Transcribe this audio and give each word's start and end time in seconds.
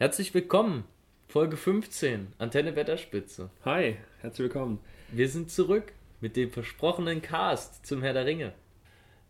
Herzlich 0.00 0.32
willkommen, 0.32 0.84
Folge 1.28 1.58
15, 1.58 2.28
Antenne 2.38 2.74
Wetterspitze. 2.74 3.50
Hi, 3.66 3.98
herzlich 4.22 4.44
willkommen. 4.44 4.78
Wir 5.12 5.28
sind 5.28 5.50
zurück 5.50 5.92
mit 6.22 6.36
dem 6.36 6.50
versprochenen 6.50 7.20
Cast 7.20 7.84
zum 7.84 8.00
Herr 8.00 8.14
der 8.14 8.24
Ringe. 8.24 8.54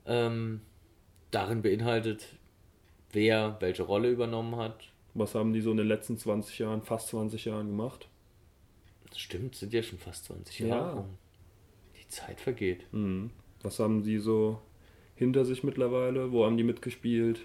Ähm, 0.07 0.61
darin 1.33 1.63
beinhaltet, 1.63 2.25
wer 3.11 3.57
welche 3.59 3.83
Rolle 3.83 4.11
übernommen 4.11 4.55
hat. 4.55 4.93
Was 5.15 5.35
haben 5.35 5.53
die 5.53 5.61
so 5.61 5.73
in 5.73 5.77
den 5.77 5.89
letzten 5.89 6.17
20 6.17 6.61
Jahren, 6.61 6.83
fast 6.83 7.09
20 7.09 7.47
Jahren 7.47 7.67
gemacht? 7.67 8.07
Das 9.09 9.19
stimmt, 9.19 9.57
sind 9.57 9.73
ja 9.73 9.83
schon 9.83 9.99
fast 9.99 10.27
20 10.27 10.61
Ja. 10.61 10.67
Jahre. 10.69 11.05
Die 12.01 12.07
Zeit 12.07 12.41
vergeht. 12.41 12.85
Mhm. 12.93 13.33
Was 13.63 13.81
haben 13.81 14.05
die 14.05 14.19
so 14.19 14.63
hinter 15.17 15.45
sich 15.45 15.65
mittlerweile? 15.65 16.31
Wo 16.31 16.45
haben 16.45 16.57
die 16.57 16.63
mitgespielt? 16.63 17.41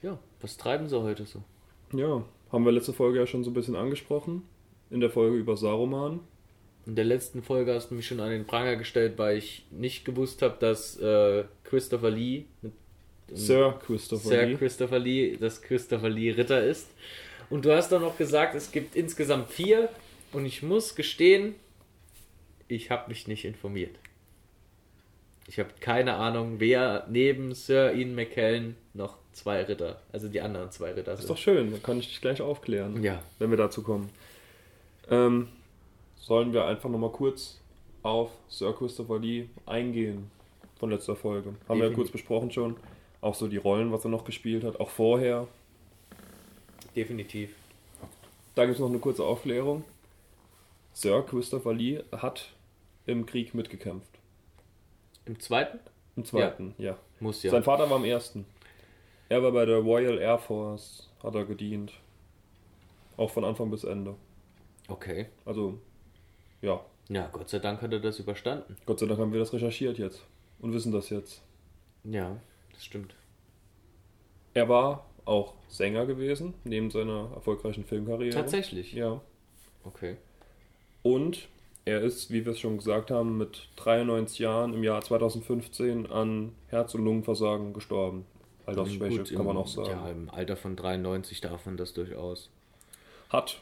Ja, 0.00 0.18
was 0.40 0.56
treiben 0.56 0.88
sie 0.88 1.02
heute 1.02 1.26
so? 1.26 1.44
Ja, 1.96 2.24
haben 2.50 2.64
wir 2.64 2.72
letzte 2.72 2.92
Folge 2.92 3.20
ja 3.20 3.26
schon 3.26 3.44
so 3.44 3.50
ein 3.50 3.54
bisschen 3.54 3.76
angesprochen. 3.76 4.42
In 4.90 5.00
der 5.00 5.10
Folge 5.10 5.36
über 5.36 5.56
Saruman. 5.56 6.20
In 6.86 6.96
der 6.96 7.04
letzten 7.04 7.42
Folge 7.42 7.72
hast 7.72 7.90
du 7.90 7.94
mich 7.94 8.06
schon 8.06 8.20
an 8.20 8.30
den 8.30 8.46
Pranger 8.46 8.76
gestellt, 8.76 9.14
weil 9.16 9.38
ich 9.38 9.64
nicht 9.70 10.04
gewusst 10.04 10.42
habe, 10.42 10.56
dass 10.58 10.98
äh, 10.98 11.44
Christopher 11.64 12.10
Lee, 12.10 12.44
mit, 12.62 12.72
Sir 13.32 13.78
Christopher 13.86 14.28
Sir 14.28 14.46
Lee. 14.46 14.56
Christopher 14.56 14.98
Lee, 14.98 15.36
dass 15.36 15.62
Christopher 15.62 16.10
Lee 16.10 16.30
Ritter 16.30 16.62
ist. 16.62 16.90
Und 17.48 17.64
du 17.64 17.74
hast 17.74 17.90
dann 17.90 18.02
noch 18.02 18.18
gesagt, 18.18 18.54
es 18.54 18.70
gibt 18.70 18.96
insgesamt 18.96 19.50
vier. 19.50 19.88
Und 20.32 20.46
ich 20.46 20.62
muss 20.62 20.94
gestehen, 20.94 21.54
ich 22.68 22.90
habe 22.90 23.08
mich 23.08 23.28
nicht 23.28 23.44
informiert. 23.44 23.96
Ich 25.46 25.58
habe 25.58 25.70
keine 25.80 26.14
Ahnung, 26.14 26.56
wer 26.58 27.06
neben 27.08 27.54
Sir 27.54 27.94
Ian 27.94 28.14
McKellen 28.14 28.76
noch 28.94 29.18
zwei 29.34 29.62
Ritter, 29.62 30.00
also 30.12 30.28
die 30.28 30.40
anderen 30.40 30.70
zwei 30.70 30.92
Ritter 30.92 31.12
Ist 31.12 31.20
sind. 31.20 31.30
doch 31.30 31.36
schön, 31.36 31.70
dann 31.72 31.82
kann 31.82 31.98
ich 31.98 32.08
dich 32.08 32.20
gleich 32.20 32.40
aufklären, 32.40 33.02
Ja, 33.02 33.22
wenn 33.38 33.50
wir 33.50 33.56
dazu 33.56 33.82
kommen. 33.82 34.10
Ähm, 35.10 35.48
sollen 36.16 36.52
wir 36.52 36.64
einfach 36.66 36.88
nochmal 36.88 37.10
kurz 37.10 37.60
auf 38.02 38.30
Sir 38.48 38.72
Christopher 38.74 39.18
Lee 39.18 39.46
eingehen 39.66 40.30
von 40.78 40.90
letzter 40.90 41.16
Folge. 41.16 41.50
Haben 41.50 41.56
wir 41.80 41.84
ja 41.84 41.90
Definitiv. 41.90 41.96
kurz 41.96 42.10
besprochen 42.12 42.50
schon. 42.50 42.76
Auch 43.20 43.34
so 43.34 43.48
die 43.48 43.56
Rollen, 43.56 43.92
was 43.92 44.04
er 44.04 44.10
noch 44.10 44.24
gespielt 44.24 44.64
hat, 44.64 44.78
auch 44.80 44.90
vorher. 44.90 45.46
definitiv. 46.96 47.50
Da 48.54 48.64
gibt 48.66 48.74
es 48.76 48.80
noch 48.80 48.88
eine 48.88 48.98
kurze 48.98 49.24
Aufklärung. 49.24 49.84
Sir 50.92 51.22
Christopher 51.22 51.72
Lee 51.74 52.02
hat 52.12 52.50
im 53.06 53.26
Krieg 53.26 53.52
mitgekämpft. 53.54 54.10
Im 55.26 55.40
zweiten? 55.40 55.80
Im 56.16 56.24
zweiten, 56.24 56.74
ja. 56.78 56.96
Muss 57.18 57.42
ja. 57.42 57.50
Sein 57.50 57.64
Vater 57.64 57.90
war 57.90 57.96
im 57.96 58.04
ersten. 58.04 58.44
Er 59.28 59.42
war 59.42 59.52
bei 59.52 59.64
der 59.64 59.78
Royal 59.78 60.18
Air 60.18 60.38
Force, 60.38 61.10
hat 61.22 61.34
er 61.34 61.44
gedient. 61.44 61.92
Auch 63.16 63.30
von 63.30 63.44
Anfang 63.44 63.70
bis 63.70 63.84
Ende. 63.84 64.14
Okay. 64.88 65.26
Also, 65.44 65.78
ja. 66.60 66.84
Ja, 67.08 67.28
Gott 67.32 67.48
sei 67.48 67.58
Dank 67.58 67.82
hat 67.82 67.92
er 67.92 68.00
das 68.00 68.18
überstanden. 68.18 68.76
Gott 68.86 68.98
sei 68.98 69.06
Dank 69.06 69.20
haben 69.20 69.32
wir 69.32 69.40
das 69.40 69.52
recherchiert 69.52 69.98
jetzt 69.98 70.24
und 70.60 70.72
wissen 70.72 70.92
das 70.92 71.10
jetzt. 71.10 71.42
Ja, 72.04 72.36
das 72.72 72.84
stimmt. 72.84 73.14
Er 74.54 74.68
war 74.68 75.06
auch 75.24 75.54
Sänger 75.68 76.06
gewesen, 76.06 76.54
neben 76.64 76.90
seiner 76.90 77.30
erfolgreichen 77.34 77.84
Filmkarriere. 77.84 78.34
Tatsächlich. 78.34 78.92
Ja. 78.92 79.20
Okay. 79.84 80.16
Und 81.02 81.48
er 81.84 82.00
ist, 82.00 82.30
wie 82.30 82.44
wir 82.44 82.52
es 82.52 82.60
schon 82.60 82.78
gesagt 82.78 83.10
haben, 83.10 83.36
mit 83.36 83.68
93 83.76 84.38
Jahren 84.38 84.72
im 84.74 84.82
Jahr 84.82 85.02
2015 85.02 86.06
an 86.06 86.52
Herz- 86.68 86.94
und 86.94 87.04
Lungenversagen 87.04 87.74
gestorben. 87.74 88.24
Altersschwäche, 88.66 89.18
Gut, 89.18 89.34
kann 89.34 89.46
man 89.46 89.56
auch 89.56 89.66
sagen. 89.66 89.90
Ja, 89.90 90.08
im 90.08 90.30
Alter 90.30 90.56
von 90.56 90.76
93 90.76 91.40
darf 91.40 91.66
man 91.66 91.76
das 91.76 91.92
durchaus 91.94 92.50
Hat 93.28 93.60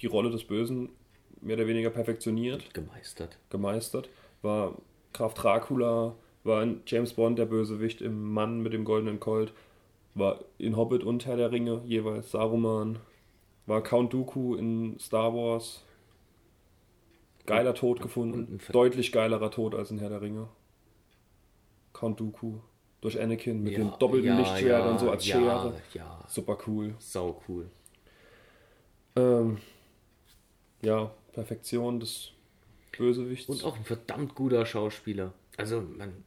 die 0.00 0.06
Rolle 0.06 0.30
des 0.30 0.44
Bösen 0.44 0.90
mehr 1.40 1.56
oder 1.56 1.66
weniger 1.66 1.90
perfektioniert, 1.90 2.72
gemeistert. 2.74 3.36
gemeistert. 3.50 4.08
War 4.42 4.76
Graf 5.12 5.34
Dracula, 5.34 6.14
war 6.42 6.62
in 6.62 6.80
James 6.86 7.14
Bond 7.14 7.38
der 7.38 7.46
Bösewicht 7.46 8.00
im 8.02 8.32
Mann 8.32 8.60
mit 8.60 8.72
dem 8.72 8.84
goldenen 8.84 9.20
Colt, 9.20 9.52
war 10.14 10.40
in 10.58 10.76
Hobbit 10.76 11.02
und 11.04 11.26
Herr 11.26 11.36
der 11.36 11.52
Ringe 11.52 11.82
jeweils 11.86 12.30
Saruman, 12.30 12.98
war 13.66 13.82
Count 13.82 14.12
Dooku 14.12 14.54
in 14.54 14.98
Star 14.98 15.34
Wars. 15.34 15.82
Geiler 17.46 17.74
Tod 17.74 17.98
und 17.98 18.02
gefunden. 18.02 18.58
Deutlich 18.72 19.12
geilerer 19.12 19.50
Tod 19.50 19.74
als 19.74 19.90
in 19.90 19.98
Herr 19.98 20.08
der 20.08 20.22
Ringe. 20.22 20.48
Count 21.92 22.18
Dooku. 22.20 22.58
Durch 23.04 23.20
Anakin 23.20 23.62
mit 23.62 23.76
dem 23.76 23.92
doppelten 23.98 24.34
Lichtschwert 24.38 24.86
und 24.86 24.98
so 24.98 25.10
als 25.10 25.26
ja, 25.26 25.36
Schere. 25.36 25.74
Ja, 25.92 26.24
Super 26.26 26.56
cool. 26.66 26.94
sau 26.98 27.38
cool. 27.46 27.68
Ähm, 29.14 29.58
ja, 30.80 31.12
Perfektion 31.34 32.00
des 32.00 32.30
Bösewichts. 32.96 33.50
Und 33.50 33.62
auch 33.62 33.76
ein 33.76 33.84
verdammt 33.84 34.34
guter 34.34 34.64
Schauspieler. 34.64 35.34
Also 35.58 35.82
man. 35.82 36.24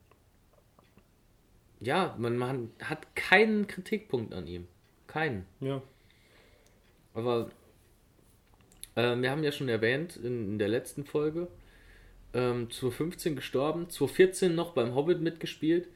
Ja, 1.80 2.16
man, 2.20 2.38
man 2.38 2.70
hat 2.80 3.16
keinen 3.16 3.66
Kritikpunkt 3.66 4.36
an 4.36 4.46
ihm. 4.46 4.68
Keinen. 5.08 5.48
ja. 5.60 5.82
Aber 7.16 7.50
äh, 8.94 9.16
wir 9.16 9.32
haben 9.32 9.44
ja 9.44 9.52
schon 9.52 9.68
erwähnt 9.68 10.16
in, 10.16 10.48
in 10.48 10.60
der 10.60 10.68
letzten 10.68 11.06
Folge, 11.06 11.48
ähm, 12.36 12.70
2015 12.70 13.36
gestorben, 13.36 13.90
2014 13.90 14.54
noch 14.54 14.76
beim 14.76 14.94
Hobbit 14.94 15.22
mitgespielt. 15.22 15.88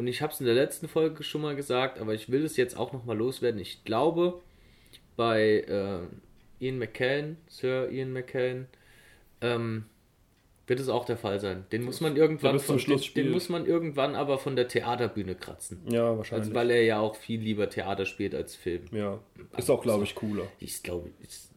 Und 0.00 0.06
ich 0.06 0.22
habe 0.22 0.32
es 0.32 0.40
in 0.40 0.46
der 0.46 0.54
letzten 0.54 0.88
Folge 0.88 1.22
schon 1.22 1.42
mal 1.42 1.54
gesagt, 1.54 1.98
aber 1.98 2.14
ich 2.14 2.30
will 2.30 2.42
es 2.42 2.56
jetzt 2.56 2.74
auch 2.74 2.94
noch 2.94 3.04
mal 3.04 3.14
loswerden. 3.18 3.60
Ich 3.60 3.84
glaube, 3.84 4.40
bei 5.14 5.58
äh, 5.68 6.64
Ian 6.64 6.78
McKellen, 6.78 7.36
Sir 7.48 7.90
Ian 7.90 8.10
McKellen, 8.10 8.66
ähm, 9.42 9.84
wird 10.66 10.80
es 10.80 10.88
auch 10.88 11.04
der 11.04 11.18
Fall 11.18 11.38
sein. 11.38 11.66
Den 11.70 11.82
muss 11.82 12.00
man 12.00 12.16
irgendwann, 12.16 12.58
von, 12.60 12.78
den, 12.78 12.98
den 13.14 13.30
muss 13.30 13.50
man 13.50 13.66
irgendwann 13.66 14.14
aber 14.14 14.38
von 14.38 14.56
der 14.56 14.68
Theaterbühne 14.68 15.34
kratzen. 15.34 15.82
Ja, 15.90 16.16
wahrscheinlich. 16.16 16.46
Also, 16.46 16.54
weil 16.54 16.70
er 16.70 16.82
ja 16.82 16.98
auch 17.00 17.14
viel 17.14 17.40
lieber 17.40 17.68
Theater 17.68 18.06
spielt 18.06 18.34
als 18.34 18.56
Film. 18.56 18.86
ja. 18.92 19.18
Ist 19.58 19.68
auch, 19.68 19.82
glaube 19.82 20.04
ich, 20.04 20.14
cooler. 20.14 20.44
Ich 20.60 20.82
glaube, 20.82 21.10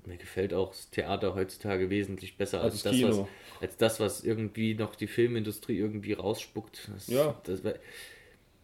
mir 0.06 0.18
gefällt 0.18 0.54
auch 0.54 0.72
das 0.72 0.90
Theater 0.90 1.34
heutzutage 1.34 1.90
wesentlich 1.90 2.36
besser 2.36 2.60
Als 2.60 2.74
als, 2.74 2.84
das 2.84 2.92
Kino. 2.94 3.08
was, 3.08 3.62
als 3.62 3.78
das, 3.78 4.00
was 4.02 4.24
irgendwie 4.26 4.74
noch 4.76 4.96
die 4.96 5.08
Filmindustrie 5.08 5.78
irgendwie 5.78 6.12
rausspuckt. 6.12 6.90
Das, 6.94 7.08
Ja. 7.08 7.40
Das, 7.46 7.62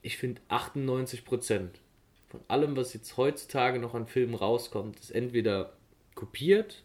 ich 0.01 0.17
finde 0.17 0.41
98 0.49 1.25
Prozent 1.25 1.79
von 2.29 2.41
allem, 2.47 2.75
was 2.77 2.93
jetzt 2.93 3.17
heutzutage 3.17 3.79
noch 3.79 3.95
an 3.95 4.05
Filmen 4.05 4.35
rauskommt, 4.35 4.99
ist 4.99 5.09
entweder 5.11 5.73
kopiert, 6.15 6.83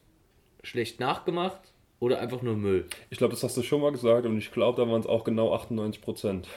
schlecht 0.63 1.01
nachgemacht 1.01 1.61
oder 2.01 2.19
einfach 2.21 2.41
nur 2.43 2.57
Müll. 2.57 2.87
Ich 3.11 3.19
glaube, 3.19 3.33
das 3.35 3.43
hast 3.43 3.57
du 3.57 3.63
schon 3.63 3.81
mal 3.83 3.93
gesagt 3.93 4.25
und 4.27 4.39
ich 4.39 4.51
glaube, 4.53 4.81
da 4.83 4.89
waren 4.91 5.01
es 5.01 5.07
auch 5.07 5.25
genau 5.25 5.55
98 5.55 6.01
Prozent. 6.03 6.49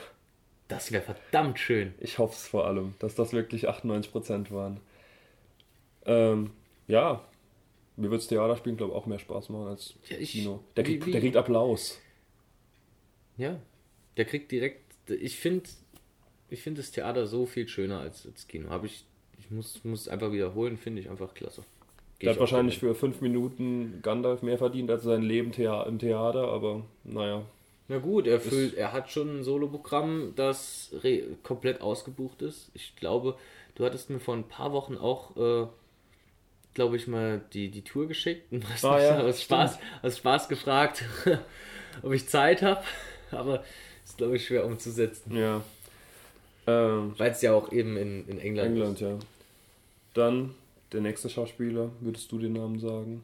Das 0.69 0.91
wäre 0.91 1.03
verdammt 1.03 1.59
schön. 1.59 1.93
Ich 1.99 2.17
hoffe 2.17 2.33
es 2.33 2.47
vor 2.47 2.65
allem, 2.67 2.93
dass 2.99 3.15
das 3.15 3.33
wirklich 3.33 3.67
98 3.67 4.11
Prozent 4.11 4.51
waren. 4.51 4.79
Ähm, 6.05 6.51
ja, 6.87 7.21
mir 7.97 8.09
wird 8.11 8.21
das 8.21 8.27
Theaterspielen, 8.27 8.77
glaube 8.77 8.93
ich, 8.93 8.97
auch 8.97 9.05
mehr 9.05 9.19
Spaß 9.19 9.49
machen 9.49 9.67
als 9.67 9.95
Ja, 10.09 10.17
ich- 10.17 10.31
Kino. 10.31 10.63
Der 10.75 10.85
wie- 10.85 10.91
kriegt, 10.91 11.05
wie- 11.07 11.11
der 11.11 11.21
kriegt 11.21 11.35
Applaus. 11.35 11.99
Ja, 13.37 13.59
der 14.17 14.25
kriegt 14.25 14.51
direkt. 14.51 14.81
Ich 15.09 15.37
finde, 15.37 15.69
ich 16.49 16.61
finde 16.61 16.81
das 16.81 16.91
Theater 16.91 17.27
so 17.27 17.45
viel 17.45 17.67
schöner 17.67 17.99
als 17.99 18.23
das 18.23 18.47
Kino. 18.47 18.69
Habe 18.69 18.87
ich, 18.87 19.05
ich 19.39 19.51
muss, 19.51 19.83
muss 19.83 20.01
es 20.01 20.07
einfach 20.07 20.31
wiederholen, 20.31 20.77
finde 20.77 21.01
ich 21.01 21.09
einfach 21.09 21.33
klasse. 21.33 21.63
Geh 22.19 22.25
Der 22.25 22.31
ich 22.31 22.35
hat 22.37 22.41
wahrscheinlich 22.41 22.79
für 22.79 22.95
fünf 22.95 23.21
Minuten 23.21 23.99
Gandalf 24.01 24.41
mehr 24.41 24.57
verdient 24.57 24.89
als 24.89 25.03
sein 25.03 25.21
Leben 25.21 25.51
im 25.53 25.99
Theater, 25.99 26.47
aber 26.47 26.83
naja. 27.03 27.43
Na 27.89 27.99
gut, 27.99 28.27
er 28.27 28.39
füllt, 28.39 28.73
er 28.73 28.91
hat 28.91 29.11
schon 29.11 29.39
ein 29.39 29.43
Soloprogramm, 29.43 30.33
das 30.35 30.93
komplett 31.43 31.79
ausgebucht 31.81 32.41
ist. 32.41 32.69
Ich 32.73 32.95
glaube, 32.97 33.37
du 33.75 33.85
hattest 33.85 34.09
mir 34.09 34.19
vor 34.19 34.35
ein 34.35 34.47
paar 34.47 34.73
Wochen 34.73 34.97
auch, 34.97 35.37
äh, 35.37 35.67
glaube 36.73 36.97
ich, 36.97 37.07
mal 37.07 37.41
die, 37.53 37.69
die 37.69 37.83
Tour 37.83 38.07
geschickt 38.07 38.43
und 38.51 38.67
hast 38.69 38.83
Ah, 38.83 39.01
ja, 39.01 39.19
aus, 39.19 39.41
Spaß, 39.41 39.79
aus 40.01 40.17
Spaß 40.17 40.49
gefragt, 40.49 41.05
ob 42.01 42.11
ich 42.11 42.27
Zeit 42.27 42.61
habe. 42.61 42.83
Aber 43.31 43.63
ist, 44.03 44.17
glaube 44.17 44.37
ich, 44.37 44.45
schwer 44.45 44.65
umzusetzen. 44.65 45.35
Ja. 45.35 45.63
Ähm, 46.67 47.13
Weil 47.17 47.31
es 47.31 47.41
ja 47.41 47.53
auch 47.53 47.71
eben 47.71 47.95
in, 47.97 48.27
in 48.27 48.39
England, 48.39 48.71
England, 48.75 48.99
ja. 48.99 49.17
Dann 50.13 50.53
der 50.91 51.01
nächste 51.01 51.29
Schauspieler, 51.29 51.89
würdest 52.01 52.31
du 52.31 52.39
den 52.39 52.53
Namen 52.53 52.79
sagen? 52.79 53.23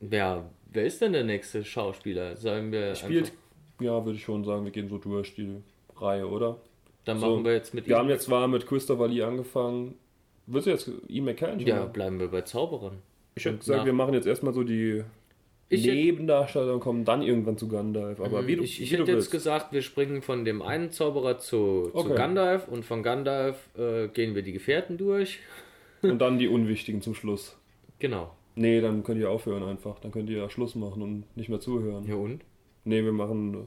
Wer, 0.00 0.44
wer 0.72 0.84
ist 0.84 1.00
denn 1.00 1.12
der 1.12 1.24
nächste 1.24 1.64
Schauspieler? 1.64 2.36
Sagen 2.36 2.72
wir 2.72 2.94
Spielt, 2.94 3.26
einfach- 3.26 3.34
ja, 3.80 4.04
würde 4.04 4.16
ich 4.18 4.24
schon 4.24 4.44
sagen, 4.44 4.64
wir 4.64 4.72
gehen 4.72 4.88
so 4.88 4.98
durch 4.98 5.34
die 5.34 5.56
Reihe, 5.96 6.26
oder? 6.28 6.56
Dann 7.04 7.18
so, 7.18 7.30
machen 7.32 7.44
wir 7.44 7.52
jetzt 7.52 7.74
mit 7.74 7.86
Wir 7.86 7.96
ihm. 7.96 7.98
haben 8.00 8.08
jetzt 8.08 8.24
zwar 8.24 8.48
mit 8.48 8.66
Christopher 8.66 9.08
Lee 9.08 9.22
angefangen. 9.22 9.94
Willst 10.46 10.66
du 10.66 10.70
jetzt 10.70 10.90
Ian 11.08 11.24
McKellen 11.26 11.58
Ja, 11.60 11.84
bleiben 11.86 12.18
wir 12.20 12.28
bei 12.28 12.42
Zauberern. 12.42 12.98
Ich 13.34 13.44
hätte 13.44 13.58
gesagt, 13.58 13.78
nach- 13.80 13.86
wir 13.86 13.92
machen 13.92 14.14
jetzt 14.14 14.26
erstmal 14.26 14.52
so 14.54 14.62
die 14.62 15.02
Ich 15.68 15.84
hätte- 15.84 15.94
Nebendarsteller 15.94 16.74
und 16.74 16.80
kommen 16.80 17.04
dann 17.04 17.22
irgendwann 17.22 17.56
zu 17.56 17.68
Gandalf. 17.68 18.20
Aber 18.20 18.46
wie 18.46 18.56
du, 18.56 18.62
ich 18.62 18.80
ich 18.82 18.92
wie 18.92 18.96
hätte 18.98 19.10
jetzt 19.12 19.30
gesagt, 19.30 19.72
wir 19.72 19.82
springen 19.82 20.22
von 20.22 20.44
dem 20.44 20.62
einen 20.62 20.90
Zauberer 20.90 21.38
zu, 21.38 21.88
zu 21.90 21.96
Okay. 21.96 22.14
Gandalf 22.14 22.68
und 22.68 22.84
von 22.84 23.02
Gandalf 23.02 23.68
äh, 23.76 24.08
gehen 24.08 24.34
wir 24.34 24.42
die 24.42 24.52
Gefährten 24.52 24.98
durch. 24.98 25.38
und 26.02 26.18
dann 26.18 26.38
die 26.38 26.48
unwichtigen 26.48 27.00
zum 27.02 27.14
Schluss. 27.14 27.56
Genau. 27.98 28.34
Nee, 28.56 28.80
dann 28.80 29.02
könnt 29.02 29.20
ihr 29.20 29.30
aufhören 29.30 29.62
einfach. 29.64 29.98
Dann 30.00 30.12
könnt 30.12 30.28
ihr 30.30 30.38
ja 30.38 30.50
Schluss 30.50 30.74
machen 30.74 31.02
und 31.02 31.24
nicht 31.36 31.48
mehr 31.48 31.60
zuhören. 31.60 32.06
Ja 32.06 32.14
und? 32.14 32.42
Nee, 32.84 33.02
wir 33.02 33.12
machen 33.12 33.66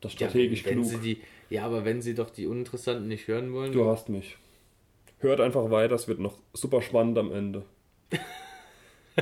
das 0.00 0.12
Ja, 0.12 0.28
strategisch 0.28 0.64
wenn 0.64 0.82
klug. 0.82 1.02
Die, 1.02 1.18
ja, 1.50 1.64
aber 1.66 1.84
wenn 1.84 2.00
Sie 2.00 2.14
doch 2.14 2.30
die 2.30 2.46
Uninteressanten 2.46 3.08
nicht 3.08 3.28
hören 3.28 3.52
wollen. 3.52 3.72
Du 3.72 3.84
hast 3.84 4.08
mich. 4.08 4.36
Hört 5.18 5.40
einfach 5.40 5.70
weiter, 5.70 5.94
es 5.94 6.08
wird 6.08 6.20
noch 6.20 6.38
super 6.52 6.80
spannend 6.82 7.18
am 7.18 7.30
Ende. 7.32 7.64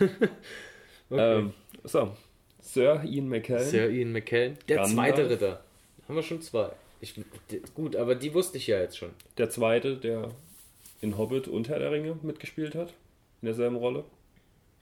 okay. 1.10 1.38
Ähm, 1.38 1.52
so, 1.84 2.12
Sir 2.60 3.02
Ian 3.04 3.28
McKellen. 3.28 3.64
Sir 3.64 3.90
Ian 3.90 4.12
McKellen. 4.12 4.58
Der 4.68 4.76
Gandalf. 4.76 4.94
zweite 4.94 5.30
Ritter. 5.30 5.64
Haben 6.08 6.16
wir 6.16 6.22
schon 6.22 6.42
zwei. 6.42 6.70
Ich, 7.00 7.14
gut, 7.74 7.96
aber 7.96 8.14
die 8.14 8.32
wusste 8.34 8.58
ich 8.58 8.66
ja 8.66 8.80
jetzt 8.80 8.98
schon. 8.98 9.10
Der 9.38 9.50
zweite, 9.50 9.96
der 9.96 10.30
in 11.00 11.18
Hobbit 11.18 11.48
und 11.48 11.68
Herr 11.68 11.78
der 11.78 11.92
Ringe 11.92 12.18
mitgespielt 12.22 12.74
hat. 12.74 12.94
In 13.42 13.46
derselben 13.46 13.76
Rolle. 13.76 14.04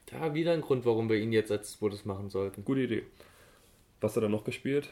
Da 0.07 0.33
wieder 0.33 0.53
ein 0.53 0.61
Grund, 0.61 0.85
warum 0.85 1.09
wir 1.09 1.17
ihn 1.17 1.33
jetzt 1.33 1.51
als 1.51 1.73
zweites 1.73 2.05
machen 2.05 2.29
sollten. 2.29 2.63
Gute 2.63 2.81
Idee. 2.81 3.03
Was 4.01 4.15
hat 4.15 4.23
er 4.23 4.29
noch 4.29 4.43
gespielt? 4.43 4.89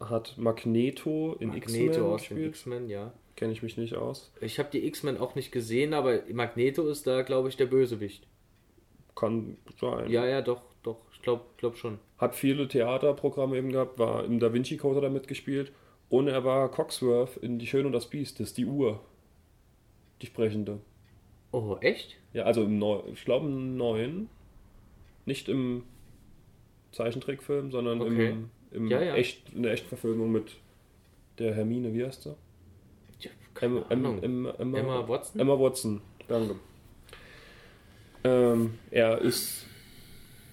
Hat 0.00 0.36
Magneto 0.38 1.36
in 1.40 1.48
Magneto 1.48 1.84
X-Men 1.84 2.02
aus 2.02 2.22
den 2.22 2.36
gespielt. 2.36 2.48
X-Men, 2.50 2.88
ja. 2.88 3.12
Kenne 3.36 3.52
ich 3.52 3.62
mich 3.62 3.76
nicht 3.76 3.94
aus. 3.94 4.30
Ich 4.40 4.58
habe 4.58 4.68
die 4.72 4.86
X-Men 4.86 5.18
auch 5.18 5.34
nicht 5.34 5.52
gesehen, 5.52 5.94
aber 5.94 6.22
Magneto 6.32 6.88
ist 6.88 7.06
da, 7.06 7.22
glaube 7.22 7.48
ich, 7.48 7.56
der 7.56 7.66
Bösewicht. 7.66 8.26
Kann 9.14 9.56
sein. 9.80 10.10
Ja, 10.10 10.26
ja, 10.26 10.40
doch, 10.42 10.62
doch. 10.82 10.96
Ich 11.12 11.22
glaube 11.22 11.42
glaub 11.58 11.76
schon. 11.76 11.98
Hat 12.18 12.34
viele 12.34 12.66
Theaterprogramme 12.68 13.56
eben 13.56 13.70
gehabt, 13.70 13.98
war 13.98 14.24
im 14.24 14.38
Da 14.40 14.52
Vinci 14.52 14.76
Code 14.76 14.96
hat 14.96 15.04
er 15.04 15.10
mitgespielt. 15.10 15.72
Und 16.08 16.28
er 16.28 16.44
war 16.44 16.70
Coxworth 16.70 17.36
in 17.38 17.58
Die 17.58 17.66
Schöne 17.66 17.86
und 17.86 17.92
das 17.92 18.06
Biest. 18.08 18.38
Das 18.40 18.48
ist 18.48 18.58
die 18.58 18.66
Uhr. 18.66 19.00
Die 20.20 20.26
sprechende. 20.26 20.80
Oh, 21.52 21.76
echt? 21.80 22.16
Ja, 22.32 22.44
also 22.44 22.62
im 22.64 22.78
Neu 22.78 23.00
ich 23.12 23.24
glaube 23.24 23.46
im 23.46 23.76
neuen. 23.76 24.28
Nicht 25.26 25.48
im 25.48 25.84
Zeichentrickfilm, 26.92 27.70
sondern 27.70 28.00
Okay. 28.00 28.30
im, 28.30 28.50
im 28.70 28.86
Ja, 28.88 29.02
ja. 29.02 29.14
Echt, 29.14 29.52
in 29.54 29.62
der 29.62 29.72
Echtverfilmung 29.72 30.30
mit 30.32 30.56
der 31.38 31.54
Hermine, 31.54 31.94
wie 31.94 32.04
heißt 32.04 32.22
sie? 32.22 32.34
Ja, 33.20 33.30
keine. 33.54 33.84
Emma, 33.88 34.14
Emma, 34.20 34.50
Emma 34.58 35.08
Watson? 35.08 35.40
Emma 35.40 35.58
Watson, 35.58 36.00
danke. 36.28 36.56
Ähm, 38.24 38.74
er 38.90 39.18
ist, 39.20 39.66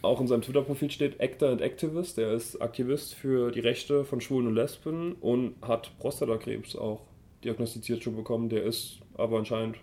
auch 0.01 0.19
in 0.21 0.27
seinem 0.27 0.41
Twitter-Profil 0.41 0.91
steht 0.91 1.19
Actor 1.21 1.49
and 1.49 1.61
Activist. 1.61 2.17
Er 2.17 2.33
ist 2.33 2.61
Aktivist 2.61 3.13
für 3.15 3.51
die 3.51 3.59
Rechte 3.59 4.05
von 4.05 4.21
Schwulen 4.21 4.47
und 4.47 4.55
Lesben 4.55 5.13
und 5.13 5.55
hat 5.61 5.91
Prostatakrebs 5.99 6.75
auch 6.75 7.01
diagnostiziert 7.43 8.03
schon 8.03 8.15
bekommen. 8.15 8.49
Der 8.49 8.63
ist 8.63 8.99
aber 9.15 9.37
anscheinend 9.37 9.77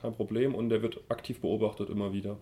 kein 0.00 0.12
Problem 0.14 0.54
und 0.54 0.68
der 0.68 0.82
wird 0.82 1.00
aktiv 1.08 1.40
beobachtet 1.40 1.90
immer 1.90 2.12
wieder 2.12 2.36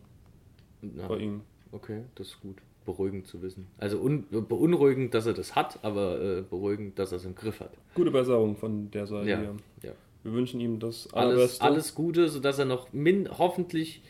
Na, 0.83 1.09
bei 1.09 1.19
ihm. 1.19 1.41
okay, 1.73 2.03
das 2.15 2.29
ist 2.29 2.41
gut. 2.41 2.57
Beruhigend 2.85 3.27
zu 3.27 3.43
wissen. 3.43 3.67
Also 3.79 3.99
un 3.99 4.27
beunruhigend, 4.31 5.13
dass 5.13 5.27
er 5.27 5.33
das 5.33 5.57
hat, 5.57 5.81
aber 5.83 6.21
äh, 6.21 6.43
beruhigend, 6.43 6.97
dass 7.01 7.11
er 7.11 7.17
es 7.17 7.25
im 7.25 7.35
Griff 7.35 7.59
hat. 7.59 7.73
Gute 7.95 8.13
Besserung 8.13 8.57
von 8.57 8.91
der 8.93 9.09
Seite 9.09 9.29
Ja, 9.29 9.39
hier. 9.41 9.57
ja. 9.83 9.93
Wir 10.23 10.33
wünschen 10.33 10.61
ihm 10.61 10.79
das 10.79 11.13
Alles, 11.13 11.33
Allerbeste. 11.35 11.65
alles 11.65 11.95
Gute, 11.97 12.29
sodass 12.29 12.59
er 12.61 12.65
noch 12.65 12.93
min 12.93 13.29
hoffentlich 13.39 14.03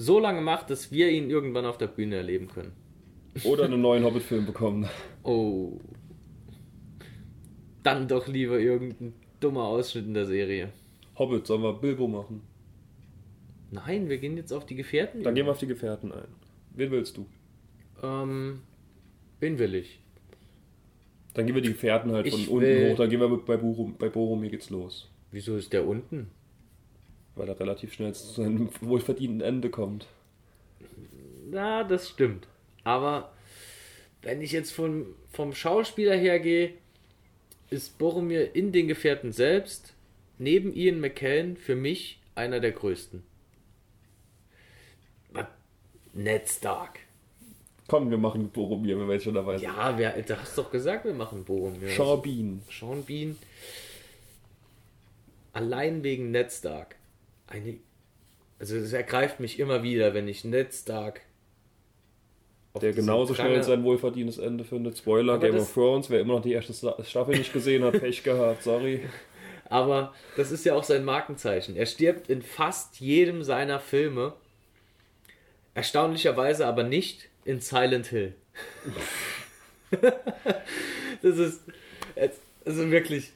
so 0.00 0.18
lange 0.18 0.40
macht, 0.40 0.70
dass 0.70 0.90
wir 0.90 1.10
ihn 1.10 1.28
irgendwann 1.28 1.66
auf 1.66 1.76
der 1.78 1.86
Bühne 1.88 2.16
erleben 2.16 2.48
können. 2.48 2.72
Oder 3.44 3.64
einen 3.64 3.80
neuen 3.82 4.02
Hobbit-Film 4.04 4.46
bekommen. 4.46 4.88
Oh. 5.22 5.78
Dann 7.82 8.08
doch 8.08 8.26
lieber 8.26 8.58
irgendein 8.58 9.12
dummer 9.40 9.64
Ausschnitt 9.64 10.06
in 10.06 10.14
der 10.14 10.26
Serie. 10.26 10.70
Hobbit, 11.18 11.46
sollen 11.46 11.62
wir 11.62 11.74
Bilbo 11.74 12.08
machen? 12.08 12.42
Nein, 13.70 14.08
wir 14.08 14.18
gehen 14.18 14.36
jetzt 14.36 14.52
auf 14.52 14.66
die 14.66 14.74
Gefährten. 14.74 15.22
Dann 15.22 15.34
gehen 15.34 15.46
wir 15.46 15.52
auf 15.52 15.58
die 15.58 15.66
Gefährten 15.66 16.12
ein. 16.12 16.28
Wen 16.74 16.90
willst 16.90 17.16
du? 17.16 17.26
Ähm, 18.02 18.60
wen 19.38 19.58
will 19.58 19.74
ich? 19.74 20.00
Dann 21.34 21.46
gehen 21.46 21.54
wir 21.54 21.62
die 21.62 21.68
Gefährten 21.68 22.10
halt 22.12 22.28
von 22.28 22.40
Ich 22.40 22.48
unten 22.48 22.62
will- 22.66 22.92
hoch. 22.92 22.96
Dann 22.96 23.10
gehen 23.10 23.20
wir 23.20 23.28
bei, 23.28 23.56
Borum, 23.56 23.94
bei 23.98 24.08
Boromir 24.08 24.50
geht's 24.50 24.70
los. 24.70 25.10
Wieso 25.30 25.56
ist 25.56 25.72
der 25.72 25.86
unten? 25.86 26.28
Weil 27.36 27.48
er 27.48 27.58
relativ 27.58 27.92
schnell 27.92 28.14
zu 28.14 28.26
seinem 28.26 28.70
wohlverdienten 28.80 29.40
Ende 29.40 29.70
kommt. 29.70 30.06
Na, 31.50 31.84
das 31.84 32.08
stimmt. 32.08 32.46
Aber 32.84 33.32
wenn 34.22 34.40
ich 34.40 34.52
jetzt 34.52 34.72
von, 34.72 35.06
vom 35.32 35.54
Schauspieler 35.54 36.16
her 36.16 36.40
gehe, 36.40 36.74
ist 37.70 37.98
Boromir 37.98 38.54
in 38.54 38.72
den 38.72 38.88
Gefährten 38.88 39.32
selbst 39.32 39.94
neben 40.38 40.74
Ian 40.74 41.00
McKellen 41.00 41.56
für 41.56 41.76
mich 41.76 42.18
einer 42.34 42.60
der 42.60 42.72
größten. 42.72 43.22
Ned 46.12 46.48
Stark. 46.48 47.00
Komm, 47.86 48.10
wir 48.10 48.18
machen 48.18 48.50
Boromir, 48.50 48.98
wenn 48.98 49.06
wir 49.06 49.14
jetzt 49.14 49.24
schon 49.24 49.34
dabei 49.34 49.58
sind. 49.58 49.68
Ja, 49.68 49.96
wer, 49.96 50.20
du 50.22 50.38
hast 50.38 50.56
doch 50.56 50.70
gesagt, 50.70 51.04
wir 51.04 51.14
machen 51.14 51.44
Boromir. 51.44 51.90
Sean 51.90 52.22
Bean. 52.22 52.62
Sean 52.70 53.04
Bean. 53.04 53.38
Allein 55.52 56.02
wegen 56.02 56.30
Ned 56.30 56.52
Stark. 56.52 56.96
Eine, 57.50 57.78
also 58.58 58.76
es 58.76 58.92
ergreift 58.94 59.38
mich 59.40 59.58
immer 59.60 59.82
wieder, 59.82 60.14
wenn 60.14 60.26
ich 60.28 60.44
Ned 60.44 60.72
Stark 60.72 61.20
auf 62.72 62.80
Der 62.80 62.92
genauso 62.92 63.34
Prange- 63.34 63.48
schnell 63.50 63.62
sein 63.64 63.82
wohlverdientes 63.84 64.38
Ende 64.38 64.62
findet. 64.64 64.96
Spoiler, 64.96 65.34
Aber 65.34 65.42
Game 65.42 65.56
das- 65.56 65.64
of 65.64 65.74
Thrones. 65.74 66.08
Wer 66.08 66.20
immer 66.20 66.34
noch 66.34 66.42
die 66.42 66.52
erste 66.52 66.72
Sta- 66.72 67.02
Staffel 67.04 67.36
nicht 67.36 67.52
gesehen 67.52 67.82
hat, 67.84 67.98
Pech 68.00 68.22
gehabt, 68.22 68.62
sorry. 68.62 69.00
Aber 69.68 70.14
das 70.36 70.50
ist 70.52 70.64
ja 70.64 70.74
auch 70.74 70.84
sein 70.84 71.04
Markenzeichen. 71.04 71.76
Er 71.76 71.86
stirbt 71.86 72.28
in 72.30 72.42
fast 72.42 72.98
jedem 73.00 73.42
seiner 73.44 73.78
Filme. 73.80 74.32
Erstaunlicherweise 75.74 76.66
aber 76.66 76.82
nicht 76.82 77.28
in 77.44 77.60
Silent 77.60 78.08
Hill. 78.08 78.34
das 81.22 81.38
ist. 81.38 81.60
Also 82.64 82.90
wirklich. 82.90 83.32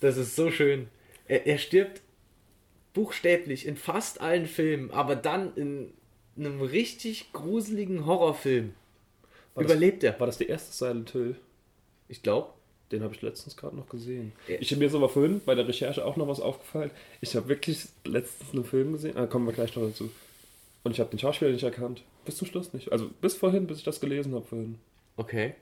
Das 0.00 0.16
ist 0.16 0.34
so 0.36 0.50
schön. 0.50 0.88
Er, 1.28 1.46
er 1.46 1.58
stirbt 1.58 2.01
buchstäblich 2.94 3.66
in 3.66 3.76
fast 3.76 4.20
allen 4.20 4.46
Filmen, 4.46 4.90
aber 4.90 5.16
dann 5.16 5.54
in 5.56 5.92
einem 6.36 6.60
richtig 6.62 7.32
gruseligen 7.32 8.06
Horrorfilm 8.06 8.74
War 9.54 9.62
das- 9.64 9.72
überlebt 9.72 10.02
er. 10.04 10.18
War 10.20 10.26
das 10.26 10.38
der 10.38 10.48
erste 10.48 10.72
Silent 10.72 11.10
Hill? 11.10 11.36
Ich 12.08 12.22
glaube. 12.22 12.48
Den 12.90 13.02
habe 13.02 13.14
ich 13.14 13.22
letztens 13.22 13.56
gerade 13.56 13.74
noch 13.74 13.88
gesehen. 13.88 14.32
Ja. 14.48 14.56
Ich 14.60 14.70
habe 14.70 14.80
mir 14.80 14.86
ist 14.86 14.94
aber 14.94 15.08
vorhin 15.08 15.40
bei 15.46 15.54
der 15.54 15.66
Recherche 15.66 16.04
auch 16.04 16.16
noch 16.16 16.28
was 16.28 16.40
aufgefallen. 16.40 16.90
Ich 17.22 17.34
habe 17.34 17.48
wirklich 17.48 17.86
letztens 18.04 18.52
einen 18.52 18.64
Film 18.64 18.92
gesehen. 18.92 19.16
Ah, 19.16 19.26
kommen 19.26 19.46
wir 19.46 19.54
gleich 19.54 19.74
noch 19.74 19.82
dazu. 19.84 20.10
Und 20.84 20.90
ich 20.92 21.00
habe 21.00 21.08
den 21.08 21.18
Schauspieler 21.18 21.52
nicht 21.52 21.62
erkannt. 21.62 22.02
Bis 22.26 22.36
zum 22.36 22.46
Schluss 22.48 22.74
nicht. 22.74 22.92
Also 22.92 23.08
bis 23.22 23.34
vorhin, 23.34 23.66
bis 23.66 23.78
ich 23.78 23.84
das 23.84 23.98
gelesen 23.98 24.34
habe 24.34 24.44
vorhin. 24.44 24.78
Okay. 25.16 25.54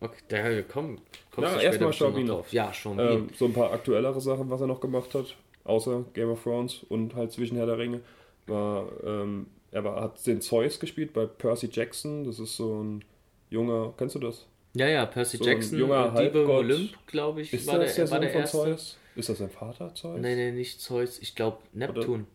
Okay, 0.00 0.18
da 0.28 0.60
komm. 0.62 0.98
kommst 1.30 1.50
Ja, 1.52 1.56
du 1.56 1.62
erst 1.62 1.76
später 1.76 1.80
mal 1.84 1.86
bestimmt 1.88 1.96
Sean 1.96 2.14
Bean 2.14 2.26
noch 2.26 2.34
noch. 2.34 2.40
drauf. 2.42 2.52
Ja, 2.52 2.72
Bean. 2.84 2.98
Ähm, 2.98 3.28
so 3.38 3.44
ein 3.46 3.52
paar 3.54 3.72
aktuellere 3.72 4.20
Sachen, 4.20 4.50
was 4.50 4.60
er 4.60 4.66
noch 4.66 4.80
gemacht 4.80 5.14
hat, 5.14 5.34
außer 5.64 6.04
Game 6.14 6.30
of 6.30 6.42
Thrones 6.42 6.84
und 6.88 7.14
halt 7.14 7.32
zwischen 7.32 7.56
Herr 7.56 7.66
der 7.66 7.78
Ringe, 7.78 8.00
war, 8.46 8.86
ähm, 9.04 9.46
er 9.70 9.84
war, 9.84 10.00
hat 10.00 10.24
den 10.26 10.40
Zeus 10.40 10.78
gespielt 10.78 11.12
bei 11.12 11.26
Percy 11.26 11.68
Jackson. 11.72 12.24
Das 12.24 12.38
ist 12.38 12.56
so 12.56 12.82
ein 12.82 13.04
junger, 13.50 13.92
kennst 13.96 14.14
du 14.14 14.18
das? 14.20 14.46
Ja, 14.74 14.88
ja, 14.88 15.06
Percy 15.06 15.36
So 15.36 15.44
Jackson, 15.44 15.78
junger 15.78 16.12
äh, 16.16 16.24
Diebe. 16.24 16.48
Olymp, 16.48 16.90
glaube 17.06 17.40
ich, 17.42 17.52
Ist 17.52 17.66
war 17.66 17.78
das 17.78 17.94
der, 17.94 18.04
der 18.06 18.12
war 18.12 18.20
der 18.20 18.30
von 18.30 18.40
erste. 18.40 18.56
Zeus? 18.58 18.98
Ist 19.16 19.28
das 19.28 19.38
sein 19.38 19.50
Vater 19.50 19.94
Zeus? 19.94 20.20
Nein, 20.20 20.36
nein, 20.36 20.54
nicht 20.56 20.80
Zeus. 20.80 21.20
Ich 21.20 21.34
glaube 21.36 21.58
Neptun. 21.72 22.26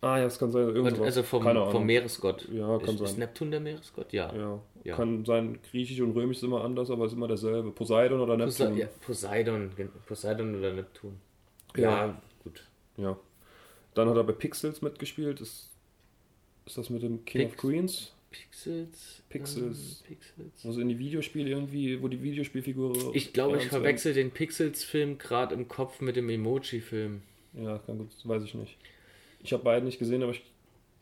Ah 0.00 0.18
ja, 0.18 0.24
das 0.24 0.38
kann 0.38 0.52
sein. 0.52 0.62
Irgendwas. 0.68 1.00
Also 1.00 1.22
vom, 1.24 1.42
vom 1.42 1.84
Meeresgott. 1.86 2.46
Ja, 2.52 2.78
kann 2.78 2.94
ist, 2.94 3.00
ist 3.00 3.10
sein. 3.10 3.18
Neptun 3.18 3.50
der 3.50 3.60
Meeresgott? 3.60 4.12
Ja. 4.12 4.32
Ja. 4.34 4.60
Ja. 4.84 4.94
Kann 4.94 5.24
sein, 5.24 5.58
griechisch 5.70 6.00
und 6.00 6.12
römisch 6.12 6.36
ist 6.36 6.42
immer 6.44 6.62
anders, 6.62 6.90
aber 6.90 7.06
ist 7.06 7.14
immer 7.14 7.26
derselbe. 7.26 7.72
Poseidon 7.72 8.20
oder 8.20 8.36
Neptun. 8.36 8.76
ja, 8.76 8.86
Poseidon. 9.04 9.70
gen- 9.76 9.90
Poseidon 10.06 10.54
oder 10.58 10.72
Neptun. 10.72 11.16
Ja. 11.76 12.06
Ja. 12.06 12.22
Ja. 12.98 13.18
Dann 13.94 14.08
hat 14.08 14.16
er 14.16 14.24
bei 14.24 14.32
Pixels 14.32 14.82
mitgespielt. 14.82 15.40
Ist, 15.40 15.70
ist 16.66 16.76
das 16.78 16.90
mit 16.90 17.02
dem 17.02 17.24
King 17.24 17.42
Pix- 17.48 17.52
of 17.54 17.56
Queens? 17.60 18.12
Pixels. 18.30 19.22
Pixels. 19.30 20.02
ähm, 20.02 20.16
Pixels. 20.16 20.74
Sie 20.74 20.80
in 20.82 20.88
die 20.90 20.98
Videospiele 20.98 21.48
irgendwie, 21.48 22.00
wo 22.02 22.08
die 22.08 22.22
Videospielfigur. 22.22 23.14
Ich 23.14 23.32
glaube, 23.32 23.56
ich 23.56 23.68
verwechsel 23.68 24.12
den 24.12 24.30
Pixels-Film 24.30 25.16
gerade 25.16 25.54
im 25.54 25.66
Kopf 25.66 26.00
mit 26.02 26.16
dem 26.16 26.28
Emoji-Film. 26.28 27.22
Ja, 27.54 27.78
kann 27.78 27.96
gut, 27.98 28.08
weiß 28.24 28.42
ich 28.44 28.52
nicht. 28.54 28.76
Ich 29.42 29.52
habe 29.54 29.62
beide 29.64 29.86
nicht 29.86 29.98
gesehen, 29.98 30.22
aber 30.22 30.32
ich 30.32 30.42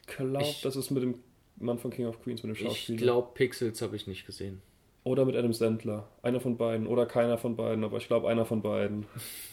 glaube, 0.06 0.44
Ich- 0.44 0.60
das 0.62 0.76
ist 0.76 0.90
mit 0.92 1.02
dem 1.02 1.14
Mann 1.58 1.78
von 1.78 1.90
King 1.90 2.06
of 2.06 2.22
Queens, 2.22 2.44
mit 2.44 2.50
dem 2.54 2.56
Ich 2.62 2.62
Schauspieler. 2.68 2.98
glaube, 2.98 3.30
Pixels 3.34 3.82
habe 3.82 3.96
ich 3.96 4.06
nicht 4.06 4.24
gesehen. 4.24 4.62
Oder 5.02 5.24
mit 5.24 5.34
Adam 5.34 5.52
Sandler. 5.52 6.08
Einer 6.22 6.40
von 6.40 6.56
beiden. 6.56 6.86
Oder 6.86 7.06
keiner 7.06 7.38
von 7.38 7.56
beiden, 7.56 7.82
aber 7.82 7.96
ich 7.96 8.06
glaube 8.06 8.28
einer 8.28 8.44
von 8.46 8.62
beiden. 8.62 9.06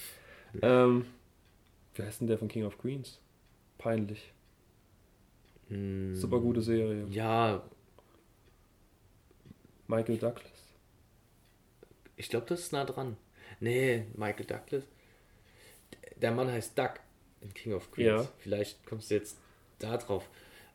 ähm, 0.61 1.05
wie 1.95 2.03
heißt 2.03 2.21
denn 2.21 2.27
der 2.27 2.37
von 2.37 2.47
King 2.47 2.65
of 2.65 2.77
Queens? 2.77 3.19
Peinlich. 3.77 4.31
Hm, 5.69 6.15
Super 6.15 6.39
gute 6.39 6.61
Serie. 6.61 7.05
Ja, 7.09 7.63
Michael 9.87 10.17
Douglas. 10.17 10.51
Ich 12.15 12.29
glaube, 12.29 12.45
das 12.47 12.61
ist 12.61 12.73
nah 12.73 12.85
dran. 12.85 13.17
Nee, 13.59 14.05
Michael 14.15 14.45
Douglas. 14.45 14.83
Der 16.15 16.31
Mann 16.31 16.51
heißt 16.51 16.77
Duck. 16.77 16.99
In 17.41 17.53
King 17.53 17.73
of 17.73 17.91
Queens. 17.91 18.07
Ja. 18.23 18.27
Vielleicht 18.39 18.85
kommst 18.85 19.11
du 19.11 19.15
jetzt 19.15 19.37
da 19.79 19.97
drauf. 19.97 20.29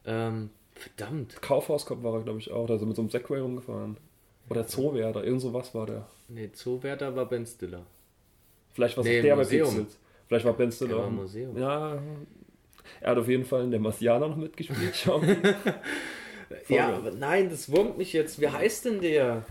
Ähm, 0.05 0.51
verdammt. 0.75 1.41
Kaufhauskopf 1.41 2.03
war 2.03 2.15
er, 2.15 2.23
glaube 2.23 2.39
ich, 2.41 2.51
auch. 2.51 2.67
Da 2.67 2.75
ist 2.75 2.83
er 2.83 2.87
mit 2.87 2.97
so 2.97 3.03
einem 3.03 3.11
Segway 3.11 3.39
rumgefahren. 3.41 3.97
Oder 4.51 4.67
Zoowärter, 4.67 5.25
irgend 5.25 5.41
sowas 5.43 5.75
war 5.75 5.87
der. 5.87 6.09
Nee, 6.29 6.51
Zoowärter 6.53 7.15
war 7.17 7.27
Ben 7.27 7.47
Stiller. 7.47 7.87
Vielleicht 8.73 8.97
war 8.97 9.03
es 9.05 9.09
Nee, 9.09 9.23
der 9.23 9.37
bei. 9.37 9.45
Pixels. 9.45 9.99
Vielleicht 10.29 10.45
war 10.45 10.53
Ben 10.53 10.71
Stiller. 10.71 10.99
Auch- 10.99 11.11
Museum. 11.11 11.57
Ja, 11.59 12.01
er 13.01 13.11
hat 13.11 13.19
auf 13.19 13.29
jeden 13.29 13.45
Fall 13.45 13.65
in 13.65 13.71
der 13.71 13.81
Marsianer 13.81 14.29
noch 14.29 14.37
mitgespielt. 14.37 14.95
Ja, 16.69 16.97
aber 16.97 17.11
nein, 17.11 17.51
das 17.51 17.71
wurmt 17.71 17.99
mich 17.99 18.15
jetzt. 18.15 18.41
Wie 18.41 18.49
heißt 18.49 18.87
denn 18.87 19.03
der? 19.03 19.45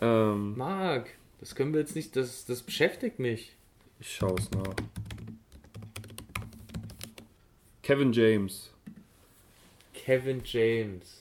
ähm, 0.00 0.56
Marc, 0.56 1.10
das 1.38 1.54
können 1.54 1.72
wir 1.72 1.78
jetzt 1.80 1.94
nicht, 1.94 2.16
das, 2.16 2.44
das 2.44 2.62
beschäftigt 2.62 3.20
mich. 3.20 3.54
ich 4.00 4.16
schaue 4.16 4.34
es 4.36 4.50
nach. 4.50 4.74
Kevin 7.82 8.12
James. 8.12 8.70
Kevin 9.94 10.42
James. 10.44 11.20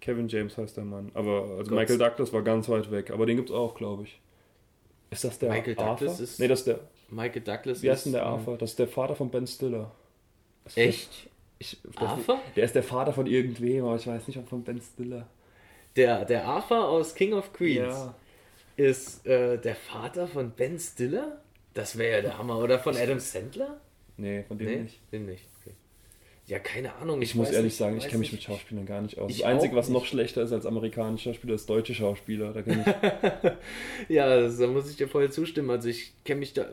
Kevin 0.00 0.28
James 0.28 0.56
heißt 0.56 0.76
der 0.76 0.84
Mann. 0.84 1.10
Aber 1.14 1.42
also 1.58 1.70
Gott. 1.70 1.80
Michael 1.80 1.98
Douglas 1.98 2.32
war 2.32 2.42
ganz 2.42 2.68
weit 2.68 2.90
weg. 2.90 3.10
Aber 3.10 3.26
den 3.26 3.36
gibt's 3.36 3.52
auch, 3.52 3.74
glaube 3.74 4.04
ich. 4.04 4.20
Ist 5.10 5.24
das 5.24 5.38
der 5.38 5.50
Michael 5.50 5.78
Arthur? 5.78 6.06
Douglas 6.08 6.20
ist- 6.20 6.40
Nee, 6.40 6.48
das 6.48 6.60
ist 6.60 6.66
der. 6.68 6.80
Michael 7.12 7.42
Douglas 7.42 7.82
Wie 7.82 7.90
heißt 7.90 8.06
denn 8.06 8.12
der 8.12 8.24
Arthur? 8.24 8.56
Das 8.58 8.70
ist 8.70 8.78
der 8.78 8.88
Vater 8.88 9.14
von 9.14 9.30
Ben 9.30 9.46
Stiller. 9.46 9.90
Das 10.64 10.76
Echt? 10.76 11.28
Ich, 11.58 11.78
ich, 11.84 11.98
Arthur? 11.98 12.40
Der 12.56 12.64
ist 12.64 12.74
der 12.74 12.82
Vater 12.82 13.12
von 13.12 13.26
irgendwem, 13.26 13.84
aber 13.84 13.96
ich 13.96 14.06
weiß 14.06 14.26
nicht, 14.28 14.38
ob 14.38 14.48
von 14.48 14.64
Ben 14.64 14.80
Stiller. 14.80 15.26
Der, 15.96 16.24
der 16.24 16.44
Arthur 16.46 16.88
aus 16.88 17.14
King 17.14 17.34
of 17.34 17.52
Queens 17.52 17.94
Ja. 17.94 18.14
ist 18.76 19.26
äh, 19.26 19.58
der 19.58 19.74
Vater 19.76 20.26
von 20.26 20.50
Ben 20.52 20.78
Stiller? 20.78 21.40
Das 21.74 21.96
wäre 21.98 22.16
ja 22.16 22.22
der 22.22 22.38
Hammer. 22.38 22.58
Oder 22.58 22.78
von 22.78 22.96
Adam 22.96 23.18
Sandler? 23.20 23.80
Nee, 24.16 24.44
von 24.48 24.58
dem 24.58 24.66
Nee, 24.68 24.76
nicht. 24.82 25.00
den 25.12 25.26
nicht. 25.26 25.44
Okay. 25.60 25.74
Ja, 26.46 26.58
keine 26.58 26.94
Ahnung. 26.96 27.22
Ich 27.22 27.34
muss 27.34 27.48
weiß 27.48 27.54
ehrlich 27.54 27.72
nicht, 27.72 27.78
sagen, 27.78 27.96
ich 27.98 28.04
kenne 28.08 28.18
mich 28.18 28.32
nicht. 28.32 28.48
mit 28.48 28.56
Schauspielern 28.56 28.84
gar 28.86 29.00
nicht 29.00 29.18
aus. 29.18 29.30
Ich 29.30 29.38
das 29.38 29.46
Einzige, 29.46 29.76
was 29.76 29.88
noch 29.88 30.00
nicht. 30.00 30.10
schlechter 30.10 30.42
ist 30.42 30.52
als 30.52 30.66
amerikanischer 30.66 31.34
Spieler, 31.34 31.54
ist 31.54 31.68
deutsche 31.70 31.94
Schauspieler. 31.94 32.52
Da 32.52 32.60
ich. 32.60 33.52
Ja, 34.08 34.40
das, 34.40 34.58
da 34.58 34.66
muss 34.66 34.90
ich 34.90 34.96
dir 34.96 35.08
voll 35.08 35.30
zustimmen. 35.30 35.70
Also 35.70 35.88
ich 35.88 36.12
kenne 36.24 36.40
mich 36.40 36.52
da. 36.52 36.66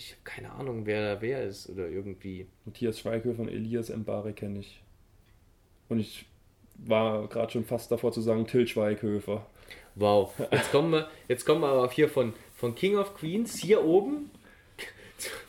Ich 0.00 0.12
habe 0.12 0.22
keine 0.24 0.50
Ahnung, 0.52 0.86
wer 0.86 1.14
da 1.14 1.20
wer 1.20 1.44
ist 1.44 1.68
oder 1.68 1.86
irgendwie. 1.86 2.46
Matthias 2.64 3.00
Schweighöfer 3.00 3.42
und 3.42 3.48
Elias 3.48 3.90
Mbare 3.90 4.32
kenne 4.32 4.60
ich. 4.60 4.80
Und 5.90 6.00
ich 6.00 6.24
war 6.78 7.28
gerade 7.28 7.52
schon 7.52 7.66
fast 7.66 7.92
davor 7.92 8.10
zu 8.10 8.22
sagen, 8.22 8.46
Till 8.46 8.66
Schweighöfer. 8.66 9.44
Wow. 9.96 10.32
Jetzt 10.50 10.72
kommen 10.72 10.92
wir, 10.92 11.10
jetzt 11.28 11.44
kommen 11.44 11.60
wir 11.60 11.68
aber 11.68 11.90
hier 11.90 12.08
von, 12.08 12.32
von 12.56 12.74
King 12.74 12.96
of 12.96 13.14
Queens 13.14 13.58
hier 13.58 13.84
oben. 13.84 14.30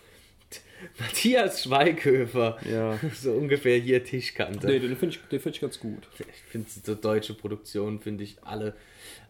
Matthias 1.00 1.64
Schweighöfer. 1.64 2.58
Ja. 2.70 3.00
So 3.16 3.32
ungefähr 3.32 3.80
hier 3.80 4.04
Tischkante. 4.04 4.68
Nee, 4.68 4.80
den 4.80 4.98
finde 4.98 5.16
ich, 5.16 5.22
den 5.30 5.40
find 5.40 5.56
ich 5.56 5.62
ganz 5.62 5.80
gut. 5.80 6.10
Ich 6.20 6.52
finde 6.52 6.68
so 6.70 6.94
deutsche 6.94 7.36
Produktionen 7.36 8.02
finde 8.02 8.26
ich 8.26 8.44
alle 8.44 8.76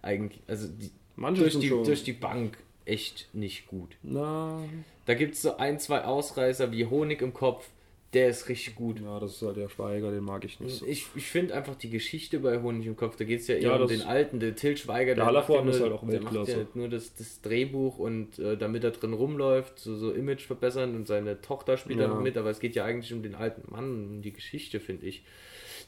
eigentlich, 0.01 0.41
also 0.47 0.67
die, 0.67 0.89
Manche 1.15 1.41
durch, 1.41 1.53
sind 1.53 1.61
die, 1.61 1.69
schon. 1.69 1.83
durch 1.83 2.03
die 2.03 2.13
Bank 2.13 2.57
echt 2.91 3.29
nicht 3.33 3.67
gut. 3.67 3.95
Na, 4.03 4.63
Da 5.05 5.13
gibt 5.13 5.35
es 5.35 5.41
so 5.41 5.57
ein, 5.57 5.79
zwei 5.79 6.03
Ausreißer 6.03 6.71
wie 6.71 6.85
Honig 6.85 7.21
im 7.21 7.33
Kopf, 7.33 7.67
der 8.13 8.27
ist 8.27 8.49
richtig 8.49 8.75
gut. 8.75 8.99
ja, 8.99 9.19
das 9.21 9.31
ist 9.37 9.41
halt 9.41 9.55
der 9.55 9.69
Schweiger, 9.69 10.11
den 10.11 10.23
mag 10.25 10.43
ich 10.43 10.59
nicht 10.59 10.75
so. 10.79 10.85
Ich, 10.85 11.07
ich 11.15 11.25
finde 11.27 11.53
einfach 11.53 11.75
die 11.75 11.89
Geschichte 11.89 12.39
bei 12.39 12.61
Honig 12.61 12.85
im 12.85 12.97
Kopf, 12.97 13.15
da 13.15 13.23
geht 13.23 13.39
es 13.39 13.47
ja 13.47 13.55
eher 13.55 13.61
Ja, 13.61 13.75
um 13.77 13.87
den 13.87 14.01
alten, 14.01 14.39
der 14.41 14.53
Till 14.55 14.75
Schweiger, 14.75 15.15
Der 15.15 15.23
ja 15.23 15.39
ist 15.39 15.47
halt 15.81 15.91
auch 15.93 16.05
Weltklasse. 16.05 16.51
ja 16.51 16.67
nur 16.73 16.89
das, 16.89 17.15
das 17.15 17.39
Drehbuch 17.41 17.97
und 17.99 18.37
äh, 18.37 18.57
damit 18.57 18.83
er 18.83 18.91
drin 18.91 19.13
rumläuft, 19.13 19.79
so, 19.79 19.95
so 19.95 20.11
Image 20.11 20.45
verbessern 20.45 20.93
und 20.95 21.07
seine 21.07 21.39
Tochter 21.41 21.77
spielt 21.77 21.99
da 21.99 22.03
Ja. 22.03 22.09
noch 22.09 22.21
mit, 22.21 22.35
aber 22.37 22.49
es 22.49 22.59
geht 22.59 22.75
ja 22.75 22.83
eigentlich 22.83 23.13
um 23.13 23.23
den 23.23 23.33
alten 23.35 23.71
Mann, 23.71 24.07
um 24.07 24.21
die 24.21 24.33
Geschichte, 24.33 24.81
finde 24.81 25.05
ich. 25.07 25.23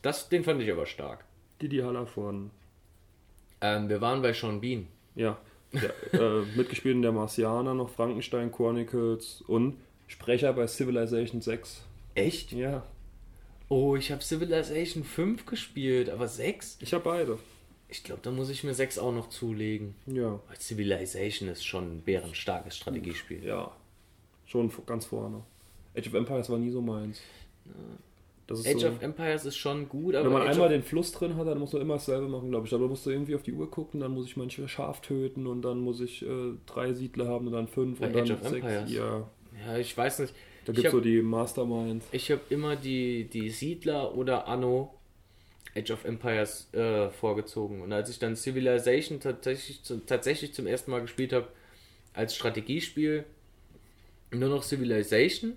Das, 0.02 0.30
den 0.30 0.44
fand 0.46 0.62
ich 0.62 0.72
aber 0.72 0.86
stark. 0.86 1.26
Didi 1.62 1.80
Hallervorden. 1.80 2.52
Ähm, 3.62 3.90
wir 3.90 4.00
waren 4.02 4.22
bei 4.22 4.32
Sean 4.34 4.62
Bean. 4.62 4.88
Ja. 5.16 5.38
Der, 5.74 6.20
äh, 6.20 6.42
mitgespielt 6.56 6.96
in 6.96 7.02
der 7.02 7.12
Marsianer 7.12 7.74
noch 7.74 7.90
Frankenstein 7.90 8.52
Chronicles 8.52 9.42
und 9.48 9.78
Sprecher 10.08 10.54
bei 10.54 10.68
Civilization 10.68 11.42
6. 11.42 11.82
Echt? 12.16 12.52
Ja, 12.52 12.84
Oh, 13.70 13.96
ich 13.96 14.12
habe 14.12 14.22
Civilization 14.22 15.04
5 15.04 15.48
gespielt, 15.48 16.10
aber 16.10 16.28
6? 16.28 16.78
ich 16.82 16.94
habe 16.94 17.04
beide. 17.04 17.40
Ich 17.90 18.04
glaube, 18.04 18.22
da 18.22 18.30
muss 18.30 18.50
ich 18.50 18.64
mir 18.64 18.74
6 18.76 19.00
auch 19.00 19.12
noch 19.12 19.30
zulegen. 19.30 19.96
Ja. 20.06 20.40
Weil 20.48 20.58
Civilization 20.60 21.50
ist 21.50 21.66
schon 21.66 21.98
ein 21.98 22.02
bärenstarkes 22.02 22.78
Strategiespiel. 22.78 23.44
Ja. 23.44 23.72
Schon 24.46 24.72
ganz 24.86 25.06
vorne. 25.06 25.44
Age 25.98 26.08
of 26.08 26.14
Empires 26.14 26.50
war 26.50 26.60
nie 26.60 26.70
so 26.70 26.82
meins. 26.82 27.18
Ist 27.18 27.74
Age 28.50 28.82
so, 28.82 28.88
of 28.90 29.02
Empires 29.02 29.46
ist 29.46 29.56
schon 29.56 29.88
gut, 29.88 30.16
aber 30.16 30.26
wenn 30.26 30.34
man 30.34 30.42
Age 30.44 30.56
einmal 30.56 30.70
den 30.70 30.84
Fluss 30.84 31.12
drin 31.12 31.38
hat, 31.38 31.48
dann 31.48 31.60
muss 31.60 31.74
man 31.74 31.82
immer 31.82 31.96
dasselbe 31.96 32.28
machen, 32.28 32.50
glaube 32.50 32.66
ich. 32.66 32.72
Da 32.72 32.78
musst 32.78 33.06
du 33.06 33.10
irgendwie 33.10 33.36
auf 33.36 33.44
die 33.44 33.54
Uhr 33.54 33.72
gucken, 33.72 34.02
dann 34.02 34.12
muss 34.12 34.26
ich 34.26 34.36
manche 34.36 34.68
Schaf 34.68 35.02
töten 35.02 35.48
und 35.48 35.62
dann 35.62 35.80
muss 35.80 36.02
ich 36.02 36.24
äh, 36.24 36.54
drei 36.66 36.94
Siedler 36.94 37.28
haben 37.28 37.48
und 37.48 37.54
dann 37.54 37.68
fünf 37.68 38.00
Bei 38.00 38.08
und 38.08 38.16
dann 38.16 38.24
Age 38.24 38.32
of 38.32 38.42
sechs. 38.42 38.56
Empires? 38.56 38.92
Ja. 38.92 39.30
ja, 39.66 39.78
ich 39.78 39.98
weiß 39.98 40.20
nicht. 40.20 40.34
Da 40.66 40.74
gibt 40.74 40.86
es 40.86 40.92
so 40.92 41.00
die 41.00 41.22
Masterminds. 41.22 42.08
Ich 42.12 42.32
habe 42.32 42.42
immer 42.50 42.76
die, 42.76 43.26
die 43.26 43.50
Siedler 43.50 44.16
oder 44.16 44.48
Anno 44.48 44.94
Age 45.76 45.92
of 45.92 46.06
Empires 46.06 46.74
äh, 46.74 47.10
vorgezogen. 47.10 47.82
Und 47.82 47.92
als 47.94 48.10
ich 48.10 48.20
dann 48.20 48.36
Civilization 48.36 49.20
tatsächlich, 49.20 49.84
zu, 49.84 50.06
tatsächlich 50.06 50.54
zum 50.54 50.68
ersten 50.68 50.92
Mal 50.92 51.02
gespielt 51.02 51.34
habe, 51.34 51.48
als 52.14 52.36
Strategiespiel, 52.36 53.26
nur 54.32 54.50
noch 54.50 54.64
Civilization 54.64 55.54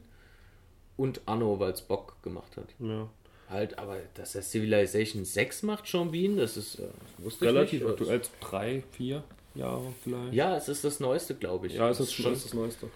und 0.97 1.21
Anno, 1.27 1.59
weil 1.59 1.73
es 1.73 1.83
Bock 1.83 2.23
gemacht 2.23 2.57
hat. 2.57 2.69
Ja. 2.79 3.09
Halt, 3.49 3.79
aber 3.79 3.99
dass 4.15 4.35
er 4.35 4.43
Civilization 4.43 5.25
6 5.25 5.63
macht, 5.63 5.87
Sean 5.87 6.11
Bean, 6.11 6.37
das 6.37 6.57
ist, 6.57 6.77
äh, 6.81 6.89
das 7.17 7.25
wusste 7.25 7.47
Relativ 7.47 7.81
ich 7.81 7.87
nicht. 7.87 8.01
aktuell. 8.01 8.21
Drei, 8.41 8.83
vier 8.93 9.23
Jahre 9.55 9.93
vielleicht. 10.03 10.33
Ja, 10.35 10.57
es 10.57 10.69
ist 10.69 10.83
das 10.85 10.99
Neueste, 10.99 11.35
glaube 11.37 11.69
ich. 11.69 11.75
Ja, 11.75 11.89
es 11.89 12.01
ist 12.01 12.13
schon, 12.13 12.25
schon 12.25 12.33
das 12.35 12.55
Neueste. 12.55 12.89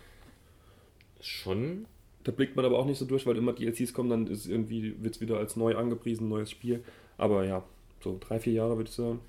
schon 1.21 1.87
Da 2.25 2.33
blickt 2.33 2.57
man 2.57 2.65
aber 2.65 2.79
auch 2.79 2.85
nicht 2.85 2.99
so 2.99 3.05
durch, 3.05 3.27
weil 3.27 3.37
immer 3.37 3.53
DLCs 3.53 3.93
kommen, 3.93 4.11
dann 4.11 4.27
ist 4.27 4.47
irgendwie, 4.47 5.01
wird 5.03 5.15
es 5.15 5.21
wieder 5.21 5.39
als 5.39 5.57
neu 5.57 5.77
angepriesen, 5.77 6.29
neues 6.29 6.51
Spiel. 6.51 6.83
Aber 7.17 7.45
ja, 7.45 7.65
so 8.03 8.19
drei, 8.19 8.41
vier 8.41 8.55
Jahre 8.55 8.77
würde 8.77 8.91
ich 8.91 8.97
sagen. 8.97 9.21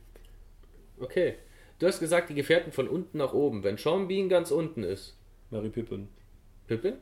Okay. 0.99 1.35
Du 1.79 1.87
hast 1.87 1.99
gesagt, 1.99 2.29
die 2.29 2.35
Gefährten 2.35 2.71
von 2.71 2.87
unten 2.87 3.17
nach 3.17 3.33
oben. 3.33 3.63
Wenn 3.63 3.77
Sean 3.77 4.07
Bean 4.07 4.29
ganz 4.29 4.51
unten 4.51 4.83
ist, 4.83 5.15
Mary 5.49 5.69
Pippin. 5.69 6.07
Pippin? 6.67 6.93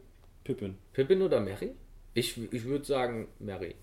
Pippin. 0.43 0.77
Pippin 0.93 1.22
oder 1.22 1.39
Mary? 1.39 1.72
Ich, 2.13 2.38
ich 2.51 2.63
würde 2.65 2.86
sagen 2.86 3.27
Mary. 3.39 3.75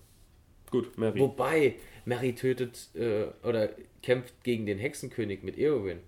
Gut, 0.69 0.97
Mary. 0.97 1.19
Wobei, 1.19 1.75
Mary 2.05 2.35
tötet 2.35 2.89
äh, 2.95 3.27
oder 3.47 3.69
kämpft 4.01 4.43
gegen 4.43 4.65
den 4.65 4.77
Hexenkönig 4.77 5.43
mit 5.43 5.57
Eowyn. 5.57 5.99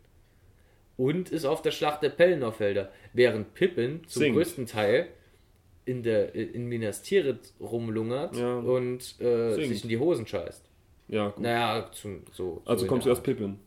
Und 0.98 1.30
ist 1.30 1.46
auf 1.46 1.62
der 1.62 1.72
Schlacht 1.72 2.04
der 2.04 2.10
Pelennor-Felder. 2.10 2.92
Während 3.14 3.54
Pippin 3.54 4.02
zum 4.08 4.20
Singt. 4.22 4.36
größten 4.36 4.66
Teil 4.66 5.08
in, 5.86 6.04
der, 6.04 6.36
in 6.36 6.66
Minas 6.68 7.02
Tirith 7.04 7.54
rumlungert 7.62 8.36
Ja. 8.36 8.58
und 8.60 9.20
äh, 9.22 9.54
sich 9.56 9.84
in 9.84 9.90
die 9.90 9.98
Hosen 9.98 10.28
scheißt. 10.28 10.66
Ja, 11.08 11.30
gut. 11.30 11.42
Naja, 11.42 11.90
zum, 11.94 12.24
so. 12.34 12.62
also 12.66 12.80
so 12.82 12.86
in 12.86 12.90
kommt 12.90 13.02
der 13.04 13.14
zuerst 13.14 13.24
Pippin, 13.24 13.60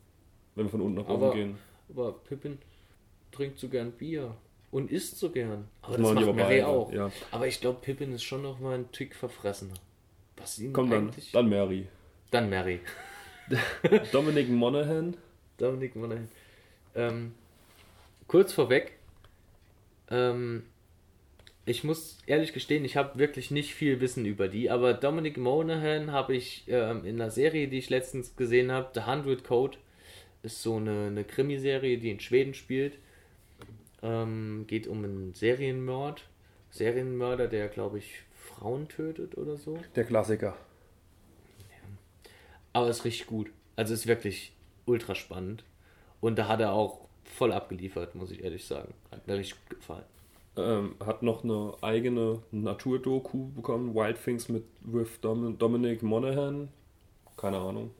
wenn 0.54 0.66
wir 0.66 0.70
von 0.70 0.82
unten 0.82 0.98
nach 1.00 1.08
oben 1.08 1.24
Aber- 1.24 1.34
gehen. 1.34 1.56
Aber 1.88 2.12
Pippin 2.24 2.58
trinkt 3.32 3.58
so 3.58 3.68
gern 3.68 3.92
Bier 3.92 4.36
und 4.72 4.90
isst 4.90 5.18
so 5.18 5.30
gern. 5.30 5.68
Aber 5.82 5.96
Das 5.98 6.06
das, 6.08 6.14
macht 6.14 6.34
Mary 6.34 6.36
beide, 6.60 6.66
auch. 6.66 6.92
ja. 6.92 7.12
Aber 7.30 7.46
ich 7.46 7.60
glaube, 7.60 7.78
Pippin 7.80 8.12
ist 8.12 8.24
schon 8.24 8.42
noch 8.42 8.58
mal 8.58 8.74
ein 8.76 8.90
Tick 8.90 9.14
verfressener. 9.14 9.74
Was 10.36 10.58
ihn 10.58 10.72
Komm 10.72 10.90
dann, 10.90 11.12
dann 11.32 11.48
Mary. 11.48 11.86
Dann 12.32 12.50
Mary. 12.50 12.80
Dominic 14.12 14.48
Monaghan. 14.48 15.16
Dominik 15.58 15.94
Monaghan. 15.94 16.28
Ähm, 16.96 17.34
kurz 18.26 18.52
vorweg. 18.52 18.98
Ähm, 20.10 20.64
ich 21.64 21.84
muss 21.84 22.18
ehrlich 22.26 22.52
gestehen, 22.52 22.84
ich 22.84 22.96
habe 22.96 23.18
wirklich 23.18 23.50
nicht 23.50 23.74
viel 23.74 24.00
Wissen 24.00 24.24
über 24.26 24.48
die, 24.48 24.68
aber 24.70 24.94
Dominic 24.94 25.36
Monaghan 25.36 26.10
habe 26.10 26.34
ich 26.34 26.64
ähm, 26.66 27.04
in 27.04 27.20
einer 27.20 27.30
Serie, 27.30 27.68
die 27.68 27.78
ich 27.78 27.88
letztens 27.90 28.34
gesehen 28.36 28.72
habe, 28.72 28.90
The 28.94 29.02
Hundred 29.02 29.44
Code, 29.44 29.78
ist 30.42 30.62
so 30.62 30.76
eine, 30.76 31.06
eine 31.08 31.24
Krimiserie, 31.24 31.98
die 31.98 32.10
in 32.10 32.18
Schweden 32.20 32.54
spielt. 32.54 32.94
Ähm, 34.02 34.64
geht 34.66 34.86
um 34.86 35.04
einen 35.04 35.34
Serienmord. 35.34 36.24
Serienmörder, 36.70 37.48
der, 37.48 37.68
glaube 37.68 37.98
ich, 37.98 38.22
Frauen 38.34 38.88
tötet 38.88 39.36
oder 39.36 39.56
so. 39.56 39.78
Der 39.94 40.04
Klassiker. 40.04 40.56
Aber 42.72 42.88
ist 42.88 43.04
richtig 43.04 43.26
gut. 43.26 43.50
Also 43.76 43.94
ist 43.94 44.06
wirklich 44.06 44.52
ultra 44.86 45.14
spannend. 45.14 45.64
Und 46.20 46.38
da 46.38 46.48
hat 46.48 46.60
er 46.60 46.72
auch 46.72 47.00
voll 47.24 47.52
abgeliefert, 47.52 48.14
muss 48.14 48.30
ich 48.30 48.42
ehrlich 48.42 48.64
sagen. 48.64 48.94
Hat 49.10 49.26
mir 49.26 49.36
richtig 49.36 49.58
gut 49.68 49.78
gefallen. 49.80 50.04
Ähm, 50.56 50.94
hat 51.04 51.22
noch 51.22 51.44
eine 51.44 51.72
eigene 51.80 52.40
Naturdoku 52.50 53.48
bekommen, 53.52 53.94
Wild 53.94 54.22
Things 54.22 54.48
mit 54.48 54.64
with 54.82 55.20
Dom 55.20 55.58
Dominic 55.58 56.02
Monaghan. 56.02 56.68
Keine 57.36 57.58
Ahnung. 57.58 57.90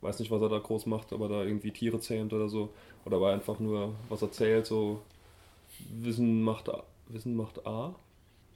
Weiß 0.00 0.18
nicht, 0.18 0.30
was 0.30 0.42
er 0.42 0.48
da 0.48 0.58
groß 0.58 0.86
macht, 0.86 1.12
aber 1.12 1.28
da 1.28 1.44
irgendwie 1.44 1.70
Tiere 1.70 2.00
zähmt 2.00 2.32
oder 2.32 2.48
so. 2.48 2.70
Oder 3.04 3.20
war 3.20 3.32
einfach 3.32 3.60
nur 3.60 3.94
was 4.08 4.22
erzählt, 4.22 4.66
so 4.66 5.00
Wissen 5.90 6.42
macht 6.42 6.68
A. 6.68 6.82
Wissen 7.08 7.36
macht 7.36 7.66
A. 7.66 7.94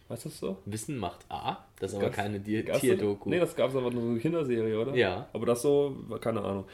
Weißt 0.09 0.25
du 0.25 0.29
das 0.29 0.39
so? 0.41 0.57
Wissen 0.65 0.99
macht 0.99 1.25
A. 1.29 1.65
Das 1.79 1.91
ist 1.93 1.97
aber 1.97 2.07
Gab's- 2.07 2.17
keine 2.17 2.43
Tierdoku. 2.43 3.29
Nee, 3.31 3.39
das 3.39 3.55
gab 3.55 3.71
es 3.71 3.77
aber 3.77 3.91
nur 3.91 4.03
so 4.03 4.09
eine 4.09 4.19
Kinderserie, 4.19 4.79
oder? 4.81 4.95
Ja. 4.97 5.29
Aber 5.33 5.47
das 5.47 5.63
so, 5.63 5.97
keine 6.21 6.43
Ahnung. 6.43 6.65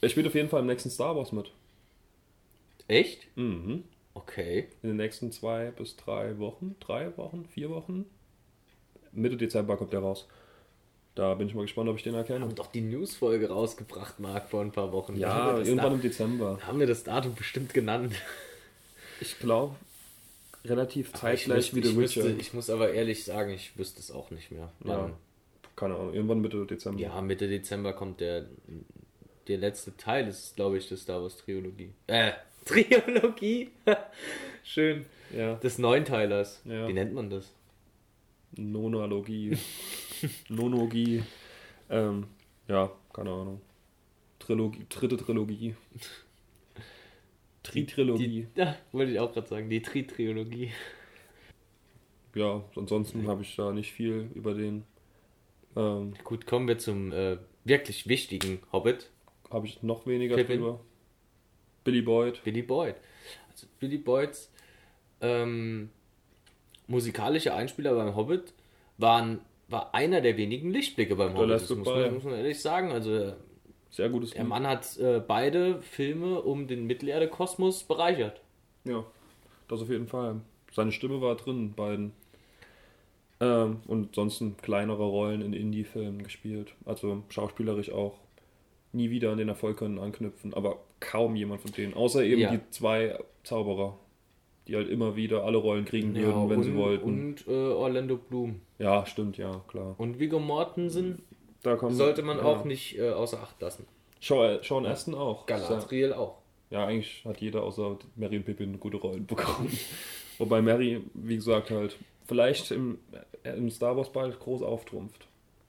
Er 0.00 0.08
spielt 0.08 0.26
auf 0.26 0.34
jeden 0.34 0.48
Fall 0.48 0.60
im 0.60 0.66
nächsten 0.66 0.88
Star 0.90 1.14
Wars 1.14 1.30
mit. 1.32 1.50
Echt? 2.88 3.26
Mhm. 3.36 3.84
Okay. 4.14 4.68
In 4.82 4.88
den 4.90 4.96
nächsten 4.96 5.30
zwei 5.30 5.70
bis 5.70 5.96
drei 5.96 6.38
Wochen. 6.38 6.74
Drei 6.80 7.16
Wochen? 7.16 7.44
Vier 7.46 7.70
Wochen? 7.70 8.06
Mitte 9.12 9.36
Dezember 9.36 9.76
kommt 9.76 9.92
der 9.92 10.00
raus. 10.00 10.26
Da 11.14 11.34
bin 11.34 11.48
ich 11.48 11.54
mal 11.54 11.62
gespannt, 11.62 11.88
ob 11.90 11.96
ich 11.96 12.02
den 12.02 12.14
erkenne. 12.14 12.40
Haben 12.40 12.54
doch 12.54 12.68
die 12.68 12.80
Newsfolge 12.80 13.48
rausgebracht, 13.50 14.20
Marc, 14.20 14.48
vor 14.48 14.62
ein 14.62 14.72
paar 14.72 14.92
Wochen. 14.92 15.16
Ja, 15.16 15.58
irgendwann 15.58 15.76
Da- 15.76 15.94
im 15.96 16.00
Dezember. 16.00 16.58
haben 16.66 16.78
wir 16.80 16.86
das 16.86 17.04
Datum 17.04 17.34
bestimmt 17.34 17.74
genannt. 17.74 18.14
Ich 19.20 19.38
glaube, 19.38 19.76
relativ 20.64 21.12
zeitgleich 21.12 21.74
wie 21.74 21.82
The 21.82 21.90
ich, 21.90 21.96
Witcher. 21.96 22.24
wüsste, 22.24 22.40
ich 22.40 22.52
muss 22.54 22.70
aber 22.70 22.92
ehrlich 22.92 23.24
sagen, 23.24 23.50
ich 23.52 23.76
wüsste 23.78 24.00
es 24.00 24.10
auch 24.10 24.30
nicht 24.30 24.50
mehr. 24.50 24.70
Ja. 24.84 25.02
Wann- 25.04 25.14
Keine 25.76 25.94
Ahnung, 25.96 26.12
irgendwann 26.14 26.40
Mitte 26.40 26.64
Dezember. 26.66 27.00
ja, 27.00 27.20
Mitte 27.22 27.48
Dezember 27.48 27.92
kommt 27.92 28.20
der, 28.20 28.46
der 29.48 29.58
letzte 29.58 29.96
Teil, 29.96 30.28
ist, 30.28 30.56
glaube 30.56 30.76
ich, 30.78 30.88
der 30.88 30.96
Star 30.98 31.22
Wars 31.22 31.36
Trilogie. 31.36 31.92
Äh, 32.06 32.32
Trilogie? 32.66 33.70
Schön. 34.62 35.06
Ja. 35.34 35.54
Des 35.56 35.78
Neunteilers. 35.78 36.60
Ja. 36.64 36.86
Wie 36.88 36.92
nennt 36.92 37.14
man 37.14 37.30
das? 37.30 37.50
Nonalogie. 38.56 39.56
Nonologie. 40.48 41.22
Ähm, 41.88 42.26
ja, 42.68 42.90
keine 43.12 43.30
Ahnung. 43.30 43.60
Trilogie, 44.38 44.84
dritte 44.88 45.16
Trilogie. 45.16 45.74
Tritrilogie. 47.62 48.46
Ja, 48.56 48.76
wollte 48.92 49.12
ich 49.12 49.20
auch 49.20 49.32
gerade 49.32 49.48
sagen, 49.48 49.68
die 49.70 49.82
Tri-Trilogie. 49.82 50.70
Ja, 52.34 52.64
ansonsten 52.76 53.26
habe 53.26 53.42
ich 53.42 53.56
da 53.56 53.72
nicht 53.72 53.92
viel 53.92 54.30
über 54.34 54.54
den. 54.54 54.84
Ähm, 55.76 56.14
Gut, 56.24 56.46
kommen 56.46 56.68
wir 56.68 56.78
zum 56.78 57.12
äh, 57.12 57.38
wirklich 57.64 58.08
wichtigen 58.08 58.60
Hobbit, 58.72 59.10
habe 59.50 59.66
ich 59.66 59.82
noch 59.82 60.06
weniger 60.06 60.36
Pippin. 60.36 60.60
drüber. 60.60 60.80
Billy 61.84 62.02
Boyd. 62.02 62.42
Billy 62.44 62.62
Boyd. 62.62 62.96
Also 63.50 63.66
Billy 63.78 63.98
Boyds 63.98 64.50
ähm, 65.20 65.90
musikalischer 66.86 67.54
Einspieler 67.54 67.94
beim 67.94 68.16
Hobbit 68.16 68.52
waren, 68.98 69.40
war 69.68 69.94
einer 69.94 70.20
der 70.20 70.36
wenigen 70.36 70.70
Lichtblicke 70.70 71.16
beim 71.16 71.32
Der 71.32 71.42
Hobbit. 71.42 71.50
Das 71.50 71.70
muss 71.70 71.86
man, 71.86 72.14
muss 72.14 72.24
man 72.24 72.34
ehrlich 72.34 72.60
sagen. 72.60 72.90
Also 72.92 73.34
Sehr 73.90 74.08
gutes 74.08 74.30
der 74.30 74.42
Lied. 74.42 74.48
Mann 74.48 74.66
hat 74.66 74.96
äh, 74.98 75.20
beide 75.26 75.82
Filme 75.82 76.40
um 76.42 76.66
den 76.66 76.86
Mittelerde-Kosmos 76.86 77.84
bereichert. 77.84 78.40
Ja, 78.84 79.04
das 79.68 79.82
auf 79.82 79.88
jeden 79.90 80.06
Fall. 80.06 80.40
Seine 80.72 80.92
Stimme 80.92 81.20
war 81.20 81.34
drin 81.36 81.58
in 81.58 81.72
beiden. 81.74 82.12
Ähm, 83.40 83.78
und 83.86 84.14
sonst 84.14 84.42
kleinere 84.62 85.04
Rollen 85.04 85.40
in 85.40 85.52
Indie-Filmen 85.52 86.22
gespielt. 86.22 86.74
Also 86.84 87.22
schauspielerisch 87.30 87.90
auch. 87.90 88.18
Nie 88.92 89.10
wieder 89.10 89.30
an 89.32 89.38
den 89.38 89.48
Erfolg 89.48 89.78
können 89.78 89.98
anknüpfen, 89.98 90.52
aber 90.52 90.78
kaum 90.98 91.36
jemand 91.36 91.60
von 91.62 91.72
denen. 91.72 91.94
Außer 91.94 92.22
eben 92.24 92.40
Ja. 92.40 92.50
die 92.50 92.60
zwei 92.70 93.18
Zauberer, 93.44 93.96
die 94.66 94.76
halt 94.76 94.88
immer 94.88 95.16
wieder 95.16 95.44
alle 95.44 95.58
Rollen 95.58 95.84
kriegen 95.84 96.14
würden, 96.14 96.50
wenn 96.50 96.58
und, 96.58 96.62
sie 96.64 96.74
wollten. 96.74 97.04
Und 97.08 97.46
äh, 97.46 97.50
Orlando 97.50 98.16
Bloom. 98.16 98.60
ja, 98.78 99.06
stimmt, 99.06 99.38
ja, 99.38 99.62
klar. 99.68 99.94
Und 99.98 100.18
Viggo 100.18 100.38
Mortensen 100.40 101.22
Da 101.62 101.76
kommt, 101.76 101.96
sollte 101.96 102.22
man 102.22 102.38
ja. 102.38 102.44
auch 102.44 102.64
nicht 102.64 102.98
äh, 102.98 103.10
außer 103.10 103.40
Acht 103.42 103.60
lassen. 103.60 103.86
Sean, 104.20 104.60
Sean 104.62 104.86
Aston 104.86 105.14
auch. 105.14 105.46
Galadriel 105.46 106.12
auch. 106.12 106.38
Ja, 106.70 106.86
eigentlich 106.86 107.24
hat 107.24 107.40
jeder 107.40 107.62
außer 107.62 107.98
Mary 108.16 108.36
und 108.36 108.44
Pippin 108.44 108.78
gute 108.78 108.96
Rollen 108.96 109.26
bekommen. 109.26 109.76
Wobei 110.38 110.62
Mary, 110.62 111.02
wie 111.14 111.36
gesagt, 111.36 111.70
halt 111.70 111.96
vielleicht 112.26 112.70
im, 112.70 112.98
äh, 113.42 113.56
im 113.56 113.70
Star 113.70 113.96
Wars 113.96 114.12
bald 114.12 114.38
groß 114.38 114.62
auftrumpft. 114.62 115.26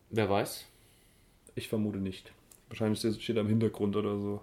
Wer 0.09 0.29
weiß? 0.29 0.65
Ich 1.55 1.67
vermute 1.67 1.97
nicht. 1.97 2.31
Wahrscheinlich 2.69 2.99
steht 2.99 3.35
er 3.35 3.41
im 3.41 3.47
Hintergrund 3.47 3.95
oder 3.95 4.17
so. 4.17 4.41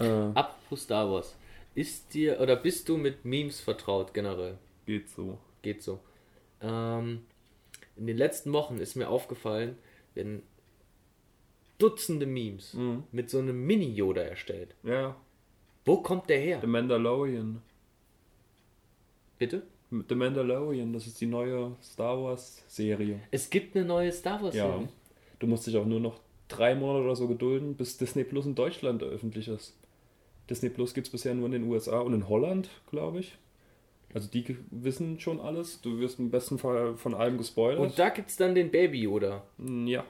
Äh, 0.00 0.30
Apropos 0.34 0.82
Star 0.82 1.10
Wars. 1.10 1.36
Ist 1.74 2.12
dir 2.14 2.40
oder 2.40 2.56
bist 2.56 2.88
du 2.88 2.96
mit 2.96 3.24
Memes 3.24 3.60
vertraut 3.60 4.12
generell? 4.12 4.58
geht 4.86 5.10
so. 5.10 5.38
Geht 5.62 5.82
so. 5.82 6.00
Ähm, 6.62 7.26
in 7.96 8.06
den 8.06 8.16
letzten 8.16 8.52
Wochen 8.52 8.78
ist 8.78 8.94
mir 8.94 9.08
aufgefallen, 9.08 9.76
wenn 10.16 10.42
Dutzende 11.78 12.26
Memes 12.26 12.74
Mhm. 12.74 13.04
mit 13.12 13.28
so 13.30 13.38
einem 13.38 13.64
Mini-Yoda 13.66 14.22
erstellt. 14.22 14.74
Ja, 14.82 15.14
Wo 15.84 15.98
kommt 15.98 16.28
der 16.28 16.40
her? 16.40 16.58
The 16.60 16.66
Mandalorian. 16.66 17.62
Bitte? 19.38 19.62
The 19.90 20.14
Mandalorian, 20.16 20.92
das 20.92 21.06
ist 21.06 21.20
die 21.20 21.26
neue 21.26 21.76
Star 21.82 22.20
Wars 22.20 22.64
Serie. 22.66 23.20
Es 23.30 23.48
gibt 23.50 23.76
eine 23.76 23.84
neue 23.84 24.10
Star 24.10 24.42
Wars 24.42 24.54
Ja. 24.54 24.82
Du 25.38 25.46
musst 25.46 25.66
dich 25.66 25.76
auch 25.76 25.84
nur 25.86 26.00
noch 26.00 26.18
drei 26.48 26.74
Monate 26.74 27.04
oder 27.04 27.14
so 27.16 27.28
gedulden, 27.28 27.74
bis 27.76 27.98
Disney 27.98 28.24
Plus 28.24 28.46
in 28.46 28.54
Deutschland 28.56 29.02
öffentlich 29.02 29.46
ist. 29.48 29.76
Disney 30.50 30.70
Plus 30.70 30.94
gibt 30.94 31.06
es 31.06 31.12
bisher 31.12 31.34
nur 31.34 31.46
in 31.46 31.52
den 31.52 31.64
USA 31.64 32.00
und 32.00 32.14
in 32.14 32.28
Holland, 32.28 32.68
glaube 32.90 33.20
ich. 33.20 33.36
Also 34.14 34.28
die 34.28 34.56
wissen 34.70 35.20
schon 35.20 35.40
alles. 35.40 35.80
Du 35.80 35.98
wirst 35.98 36.18
im 36.18 36.30
besten 36.30 36.58
Fall 36.58 36.96
von 36.96 37.14
allem 37.14 37.38
gespoilert. 37.38 37.80
Und 37.80 37.98
da 37.98 38.08
gibt 38.08 38.30
es 38.30 38.36
dann 38.36 38.54
den 38.54 38.70
Baby 38.70 39.02
Yoda. 39.02 39.44
Mm, 39.58 39.86
ja. 39.86 40.04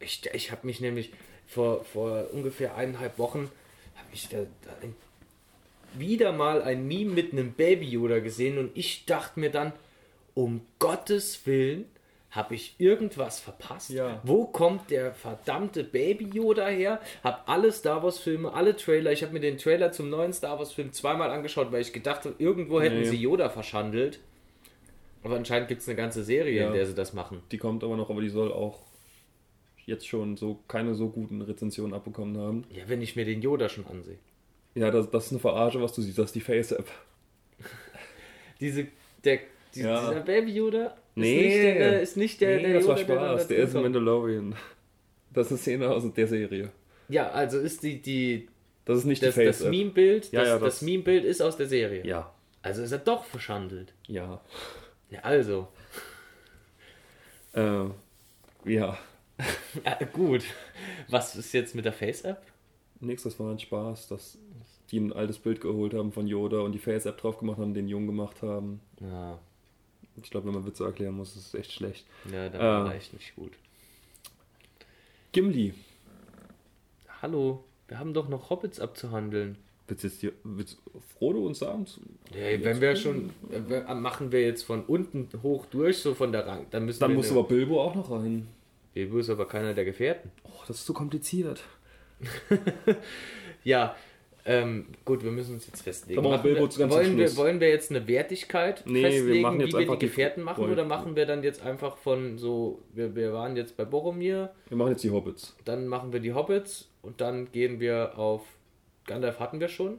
Ich, 0.00 0.22
ich 0.32 0.50
habe 0.50 0.66
mich 0.66 0.80
nämlich 0.80 1.12
vor, 1.46 1.84
vor 1.84 2.26
ungefähr 2.32 2.76
eineinhalb 2.76 3.18
Wochen 3.18 3.50
habe 3.94 4.08
ich 4.12 4.28
da, 4.28 4.38
da 4.38 4.70
ein, 4.82 4.94
wieder 5.94 6.32
mal 6.32 6.62
ein 6.62 6.86
Meme 6.86 7.12
mit 7.12 7.32
einem 7.32 7.52
Baby 7.52 7.86
Yoda 7.86 8.18
gesehen 8.18 8.58
und 8.58 8.76
ich 8.76 9.06
dachte 9.06 9.40
mir 9.40 9.50
dann, 9.50 9.72
um 10.34 10.62
Gottes 10.78 11.46
Willen, 11.46 11.84
habe 12.34 12.54
ich 12.54 12.74
irgendwas 12.78 13.38
verpasst? 13.40 13.90
Ja. 13.90 14.20
Wo 14.24 14.44
kommt 14.46 14.90
der 14.90 15.12
verdammte 15.14 15.84
Baby 15.84 16.24
Yoda 16.26 16.66
her? 16.68 17.00
Hab 17.22 17.48
alle 17.48 17.70
Star 17.72 18.02
Wars 18.02 18.18
Filme, 18.18 18.52
alle 18.52 18.76
Trailer. 18.76 19.12
Ich 19.12 19.22
habe 19.22 19.32
mir 19.32 19.40
den 19.40 19.56
Trailer 19.58 19.92
zum 19.92 20.10
neuen 20.10 20.32
Star 20.32 20.58
Wars 20.58 20.72
Film 20.72 20.92
zweimal 20.92 21.30
angeschaut, 21.30 21.70
weil 21.70 21.80
ich 21.82 21.92
gedacht 21.92 22.24
habe, 22.24 22.34
irgendwo 22.38 22.80
hätten 22.80 22.98
Nee. 23.00 23.04
sie 23.04 23.16
Yoda 23.16 23.48
verschandelt. 23.50 24.18
Aber 25.22 25.36
anscheinend 25.36 25.68
gibt 25.68 25.80
es 25.82 25.88
eine 25.88 25.96
ganze 25.96 26.24
Serie, 26.24 26.60
Ja. 26.60 26.66
in 26.68 26.72
der 26.74 26.86
sie 26.86 26.94
das 26.94 27.12
machen. 27.12 27.40
Die 27.52 27.58
kommt 27.58 27.84
aber 27.84 27.96
noch, 27.96 28.10
aber 28.10 28.20
die 28.20 28.28
soll 28.28 28.52
auch 28.52 28.80
jetzt 29.86 30.08
schon 30.08 30.36
so 30.36 30.60
keine 30.66 30.94
so 30.94 31.10
guten 31.10 31.40
Rezensionen 31.40 31.94
abbekommen 31.94 32.36
haben. 32.38 32.64
Ja, 32.70 32.82
wenn 32.88 33.00
ich 33.00 33.16
mir 33.16 33.24
den 33.24 33.42
Yoda 33.42 33.68
schon 33.68 33.86
ansehe. 33.86 34.18
Ja, 34.74 34.90
das, 34.90 35.08
das 35.10 35.26
ist 35.26 35.30
eine 35.32 35.40
Verarsche, 35.40 35.80
was 35.80 35.92
du 35.92 36.02
siehst. 36.02 36.18
Das 36.18 36.26
ist 36.26 36.34
die 36.34 36.40
Face-App. 36.40 36.90
Diese, 38.60 38.88
der, 39.24 39.38
die, 39.74 39.80
Ja. 39.80 40.08
dieser 40.08 40.20
Baby 40.20 40.52
Yoda 40.52 40.96
ist 41.16 41.20
Nee. 41.22 41.42
nicht 41.44 41.56
der, 41.64 42.02
ist 42.02 42.16
nicht 42.16 42.40
der, 42.40 42.56
nee, 42.56 42.62
der 42.64 42.74
das 42.74 42.86
war 42.88 42.98
Yoda, 42.98 43.06
der 43.14 43.16
Spaß. 43.38 43.42
da 43.48 43.54
Der 43.54 43.64
ist 43.64 43.76
ein. 43.76 43.82
Mandalorian. 43.82 44.54
Das 45.32 45.46
ist 45.46 45.52
eine 45.52 45.58
Szene 45.58 45.88
aus 45.90 46.04
der 46.14 46.26
Serie. 46.26 46.70
Ja, 47.08 47.30
also 47.30 47.58
ist 47.58 47.82
die, 47.82 48.00
die 48.00 48.48
Das 48.84 48.98
ist 48.98 49.04
nicht 49.04 49.22
das, 49.22 49.34
die 49.34 49.44
das 49.44 49.58
Face-App. 49.58 49.70
Meme-Bild, 49.70 50.32
Ja, 50.32 50.40
das, 50.40 50.48
ja, 50.48 50.54
das 50.58 50.62
das- 50.74 50.82
Meme-Bild 50.82 51.24
ist 51.24 51.40
aus 51.42 51.56
der 51.56 51.66
Serie. 51.66 52.06
Ja. 52.06 52.32
Also 52.62 52.82
ist 52.82 52.92
er 52.92 52.98
doch 52.98 53.24
verschandelt. 53.24 53.92
Ja. 54.06 54.40
Ja, 55.10 55.20
also. 55.20 55.68
Äh, 57.54 57.84
ja. 58.64 58.98
Ja, 59.84 59.98
gut. 60.12 60.44
Was 61.08 61.34
ist 61.34 61.52
jetzt 61.52 61.74
mit 61.74 61.84
der 61.84 61.92
Face-App? 61.92 62.40
Nix, 63.00 63.24
das 63.24 63.38
war 63.40 63.50
ein 63.50 63.58
Spaß, 63.58 64.06
dass 64.08 64.38
die 64.90 64.98
ein 65.00 65.12
altes 65.12 65.38
Bild 65.40 65.60
geholt 65.60 65.92
haben 65.94 66.12
von 66.12 66.26
Yoda 66.28 66.60
und 66.60 66.70
die 66.72 66.78
Face-App 66.78 67.18
drauf 67.18 67.38
gemacht 67.38 67.58
haben, 67.58 67.74
den 67.74 67.88
jung 67.88 68.06
gemacht 68.06 68.42
haben. 68.42 68.80
Ja, 69.00 69.40
Ich 70.22 70.30
glaube, 70.30 70.46
wenn 70.46 70.54
man 70.54 70.66
Witze 70.66 70.84
erklären 70.84 71.14
muss, 71.16 71.36
ist 71.36 71.48
es 71.48 71.54
echt 71.54 71.72
schlecht. 71.72 72.06
ja 72.30 72.48
dann 72.48 72.60
Ah. 72.60 72.84
war 72.84 72.94
echt 72.94 73.12
nicht 73.12 73.34
gut. 73.34 73.52
Gimli. 75.32 75.74
Hallo, 77.22 77.64
wir 77.88 77.98
haben 77.98 78.14
doch 78.14 78.28
noch 78.28 78.50
Hobbits 78.50 78.80
abzuhandeln. 78.80 79.56
Willst 79.88 80.04
jetzt 80.04 80.20
hier, 80.20 80.32
willst 80.44 80.78
Frodo 81.18 81.40
und 81.44 81.56
Sam? 81.56 81.86
zu- 81.86 82.00
Ja, 82.34 82.62
wenn 82.64 82.80
wir 82.80 82.96
schon, 82.96 83.30
äh, 83.50 83.94
machen 83.94 84.32
wir 84.32 84.40
jetzt 84.42 84.62
von 84.62 84.84
unten 84.84 85.28
hoch 85.42 85.66
durch, 85.66 85.98
so 85.98 86.14
von 86.14 86.32
der 86.32 86.46
Rang, 86.46 86.66
dann 86.70 86.86
müssen 86.86 87.00
Dann 87.00 87.14
muss 87.14 87.30
eine- 87.30 87.38
aber 87.40 87.48
Bilbo 87.48 87.82
auch 87.82 87.94
noch 87.94 88.10
rein. 88.10 88.46
Bilbo 88.94 89.18
ist 89.18 89.28
aber 89.28 89.46
keiner 89.46 89.74
der 89.74 89.84
Gefährten. 89.84 90.30
Oh, 90.44 90.62
das 90.68 90.78
ist 90.78 90.86
zu 90.86 90.94
kompliziert. 90.94 91.62
Ja, 93.64 93.96
ähm, 94.46 94.86
gut, 95.04 95.24
wir 95.24 95.30
müssen 95.30 95.54
uns 95.54 95.66
jetzt 95.66 95.82
festlegen. 95.82 96.20
Machen 96.22 96.44
wir 96.44 96.60
Machen 96.60 96.90
wollen, 96.90 97.16
wir, 97.16 97.36
wollen 97.36 97.60
wir 97.60 97.68
jetzt 97.70 97.90
eine 97.90 98.06
Wertigkeit 98.06 98.82
Nee, 98.86 99.02
wir 99.02 99.10
festlegen, 99.10 99.42
machen 99.42 99.60
jetzt 99.60 99.68
wie 99.72 99.78
wir 99.78 99.86
die 99.86 99.98
die 99.98 100.06
Gefährten 100.06 100.42
machen, 100.42 100.62
Wollen- 100.62 100.72
oder 100.72 100.84
machen 100.84 101.16
wir 101.16 101.24
dann 101.26 101.42
jetzt 101.42 101.62
einfach 101.62 101.96
von 101.96 102.36
so, 102.36 102.82
wir, 102.92 103.14
wir 103.16 103.32
waren 103.32 103.56
jetzt 103.56 103.76
bei 103.76 103.84
Boromir, 103.84 104.52
Wir 104.68 104.76
machen 104.76 104.90
jetzt 104.90 105.02
die 105.04 105.10
Hobbits. 105.10 105.56
dann 105.64 105.86
machen 105.88 106.12
wir 106.12 106.20
die 106.20 106.34
Hobbits 106.34 106.88
und 107.02 107.20
dann 107.20 107.50
gehen 107.52 107.80
wir 107.80 108.18
auf 108.18 108.42
Gandalf 109.06 109.40
hatten 109.40 109.60
wir 109.60 109.68
schon, 109.68 109.98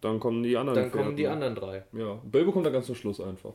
Dann 0.00 0.20
kommen 0.20 0.42
die 0.42 0.56
anderen. 0.56 0.78
dann 0.78 0.90
kommen 0.90 1.16
die 1.16 1.24
Gefährten. 1.24 1.42
anderen 1.42 1.54
drei. 1.54 1.98
Ja, 1.98 2.14
Bilbo 2.24 2.52
kommt 2.52 2.64
dann 2.66 2.72
ganz 2.72 2.86
zum 2.86 2.94
Schluss 2.94 3.20
einfach. 3.20 3.54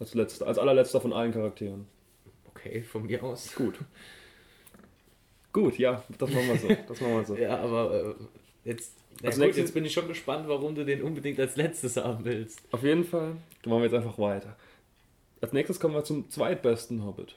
Als 0.00 0.12
letzter, 0.14 0.46
als 0.48 0.58
allerletzter 0.58 1.00
von 1.00 1.12
allen 1.12 1.32
Charakteren. 1.32 1.86
Okay, 2.50 2.82
von 2.82 3.06
mir 3.06 3.22
aus. 3.22 3.54
Gut. 3.54 3.78
Gut, 5.54 5.78
ja, 5.78 6.02
das 6.18 6.30
machen 6.30 6.48
wir 6.48 6.58
so. 6.58 6.68
Das 6.88 7.00
machen 7.00 7.14
wir 7.14 7.24
so. 7.24 7.36
Ja, 7.38 7.58
aber 7.60 7.94
äh, 8.10 8.14
Jetzt, 8.68 8.92
ja 9.22 9.28
Als 9.28 9.38
gut, 9.38 9.56
jetzt 9.56 9.72
bin 9.72 9.84
ich 9.84 9.92
schon 9.92 10.08
gespannt, 10.08 10.48
warum 10.48 10.74
du 10.74 10.84
den 10.84 11.00
unbedingt 11.02 11.38
als 11.40 11.56
letztes 11.56 11.96
haben 11.96 12.24
willst. 12.24 12.60
Auf 12.72 12.82
jeden 12.82 13.04
Fall. 13.04 13.36
Dann 13.62 13.70
machen 13.70 13.80
wir 13.82 13.84
jetzt 13.84 13.94
einfach 13.94 14.18
weiter. 14.18 14.56
Als 15.40 15.52
nächstes 15.52 15.78
kommen 15.80 15.94
wir 15.94 16.02
zum 16.04 16.28
zweitbesten 16.30 17.04
Hobbit. 17.04 17.36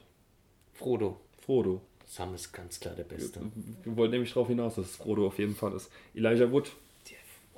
Frodo. 0.74 1.18
Frodo. 1.44 1.80
Sam 2.06 2.34
ist 2.34 2.52
ganz 2.52 2.80
klar 2.80 2.94
der 2.94 3.04
Beste. 3.04 3.40
Wir 3.84 3.96
wollten 3.96 4.12
nämlich 4.12 4.32
darauf 4.32 4.48
hinaus, 4.48 4.74
dass 4.76 4.86
es 4.86 4.96
Frodo 4.96 5.26
auf 5.26 5.38
jeden 5.38 5.54
Fall 5.54 5.74
ist. 5.74 5.90
Elijah 6.14 6.50
Wood. 6.50 6.72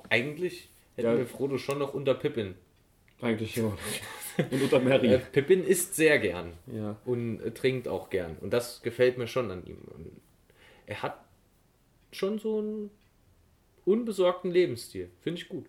Eigentlich 0.09 0.67
hätten 0.95 1.07
Ja. 1.07 1.17
wir 1.17 1.25
Frodo 1.25 1.57
schon 1.57 1.79
noch 1.79 1.93
unter 1.93 2.13
Pippin. 2.13 2.55
Eigentlich 3.21 3.55
ja. 3.55 3.71
Und 4.51 4.61
unter 4.61 4.79
Mary. 4.79 5.13
Äh, 5.13 5.19
Pippin 5.19 5.63
isst 5.63 5.95
sehr 5.95 6.17
gern 6.19 6.53
Ja. 6.67 6.95
und 7.05 7.41
äh, 7.41 7.51
trinkt 7.51 7.87
auch 7.87 8.09
gern. 8.09 8.37
Und 8.41 8.51
das 8.51 8.81
gefällt 8.81 9.17
mir 9.17 9.27
schon 9.27 9.51
an 9.51 9.65
ihm. 9.65 9.77
Und 9.93 10.11
er 10.91 11.01
hat 11.03 11.23
schon 12.11 12.37
so 12.37 12.59
einen 12.59 12.91
unbesorgten 13.85 14.51
Lebensstil. 14.51 15.09
Finde 15.21 15.41
ich 15.41 15.47
gut. 15.47 15.65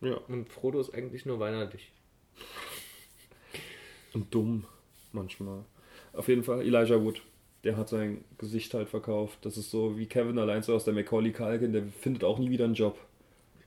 Ja. 0.00 0.14
Und 0.28 0.48
Frodo 0.48 0.80
ist 0.80 0.94
eigentlich 0.94 1.26
nur 1.26 1.38
weinerlich. 1.40 1.92
Und 4.14 4.34
dumm. 4.34 4.64
Manchmal. 5.12 5.64
Auf 6.14 6.28
jeden 6.28 6.42
Fall 6.42 6.62
Elijah 6.62 7.02
Wood. 7.02 7.20
Der 7.64 7.76
hat 7.76 7.90
sein 7.90 8.24
Gesicht 8.38 8.72
halt 8.72 8.88
verkauft. 8.88 9.40
Das 9.42 9.58
ist 9.58 9.70
so 9.70 9.98
wie 9.98 10.06
Kevin 10.06 10.38
allein 10.38 10.62
so 10.62 10.74
aus 10.74 10.84
der 10.84 10.94
Macaulay 10.94 11.32
Culkin. 11.32 11.74
Der 11.74 11.82
findet 11.82 12.24
auch 12.24 12.38
nie 12.38 12.48
wieder 12.48 12.64
einen 12.64 12.74
Job. 12.74 12.98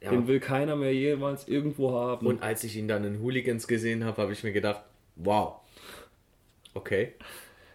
Ja. 0.02 0.10
Den 0.10 0.26
will 0.26 0.40
keiner 0.40 0.76
mehr 0.76 0.94
jemals 0.94 1.48
irgendwo 1.48 1.92
haben. 1.92 2.26
Und 2.26 2.42
als 2.42 2.64
ich 2.64 2.76
ihn 2.76 2.88
dann 2.88 3.04
in 3.04 3.22
Hooligans 3.22 3.68
gesehen 3.68 4.04
habe, 4.04 4.24
habe 4.24 4.34
ich 4.34 4.44
mir 4.44 4.54
gedacht, 4.54 4.82
wow. 5.18 5.60
Okay. 6.74 7.14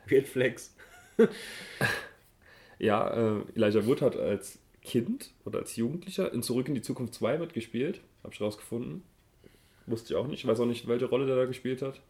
Weird 0.07 0.27
Flex. 0.27 0.75
Ja, 2.79 3.09
äh, 3.11 3.43
Elijah 3.55 3.87
Wood 3.87 4.03
hat 4.03 4.17
als 4.17 4.59
Kind 4.83 5.33
oder 5.45 5.59
als 5.59 5.77
Jugendlicher 5.77 6.33
in 6.33 6.43
Zurück 6.43 6.69
in 6.69 6.75
die 6.75 6.83
Zukunft 6.83 7.15
2 7.15 7.39
mitgespielt. 7.39 8.01
Hab 8.23 8.33
ich 8.33 8.41
rausgefunden. 8.41 9.03
Wusste 9.87 10.13
ich 10.13 10.17
auch 10.19 10.27
nicht. 10.27 10.47
Weiß 10.47 10.61
auch 10.61 10.67
nicht, 10.67 10.87
welche 10.87 11.07
Rolle 11.07 11.27
der 11.27 11.37
da 11.37 11.45
gespielt 11.47 11.83
hat. 11.83 12.01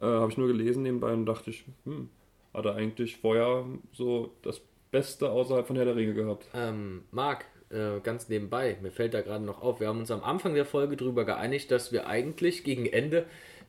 Äh, 0.00 0.06
Habe 0.06 0.30
ich 0.30 0.38
nur 0.38 0.48
gelesen 0.48 0.82
nebenbei 0.82 1.12
und 1.12 1.26
dachte 1.26 1.50
ich, 1.50 1.64
hm, 1.84 2.08
hat 2.52 2.64
er 2.64 2.74
eigentlich 2.74 3.16
vorher 3.16 3.64
so 3.92 4.32
das 4.42 4.60
Beste 4.90 5.30
außerhalb 5.30 5.66
von 5.66 5.76
Herr 5.76 5.84
der 5.84 5.96
Ringe 5.96 6.14
gehabt. 6.14 6.48
Ähm, 6.54 7.04
Marc, 7.10 7.46
äh, 7.70 8.00
ganz 8.02 8.28
nebenbei, 8.28 8.76
mir 8.82 8.90
fällt 8.90 9.14
da 9.14 9.22
gerade 9.22 9.44
noch 9.44 9.62
auf, 9.62 9.80
wir 9.80 9.88
haben 9.88 10.00
uns 10.00 10.10
am 10.10 10.22
Anfang 10.22 10.54
der 10.54 10.66
Folge 10.66 10.96
darüber 10.96 11.24
geeinigt, 11.24 11.70
dass 11.70 11.92
wir 11.92 12.06
eigentlich 12.06 12.64
gegen 12.64 12.86
Ende 12.86 13.26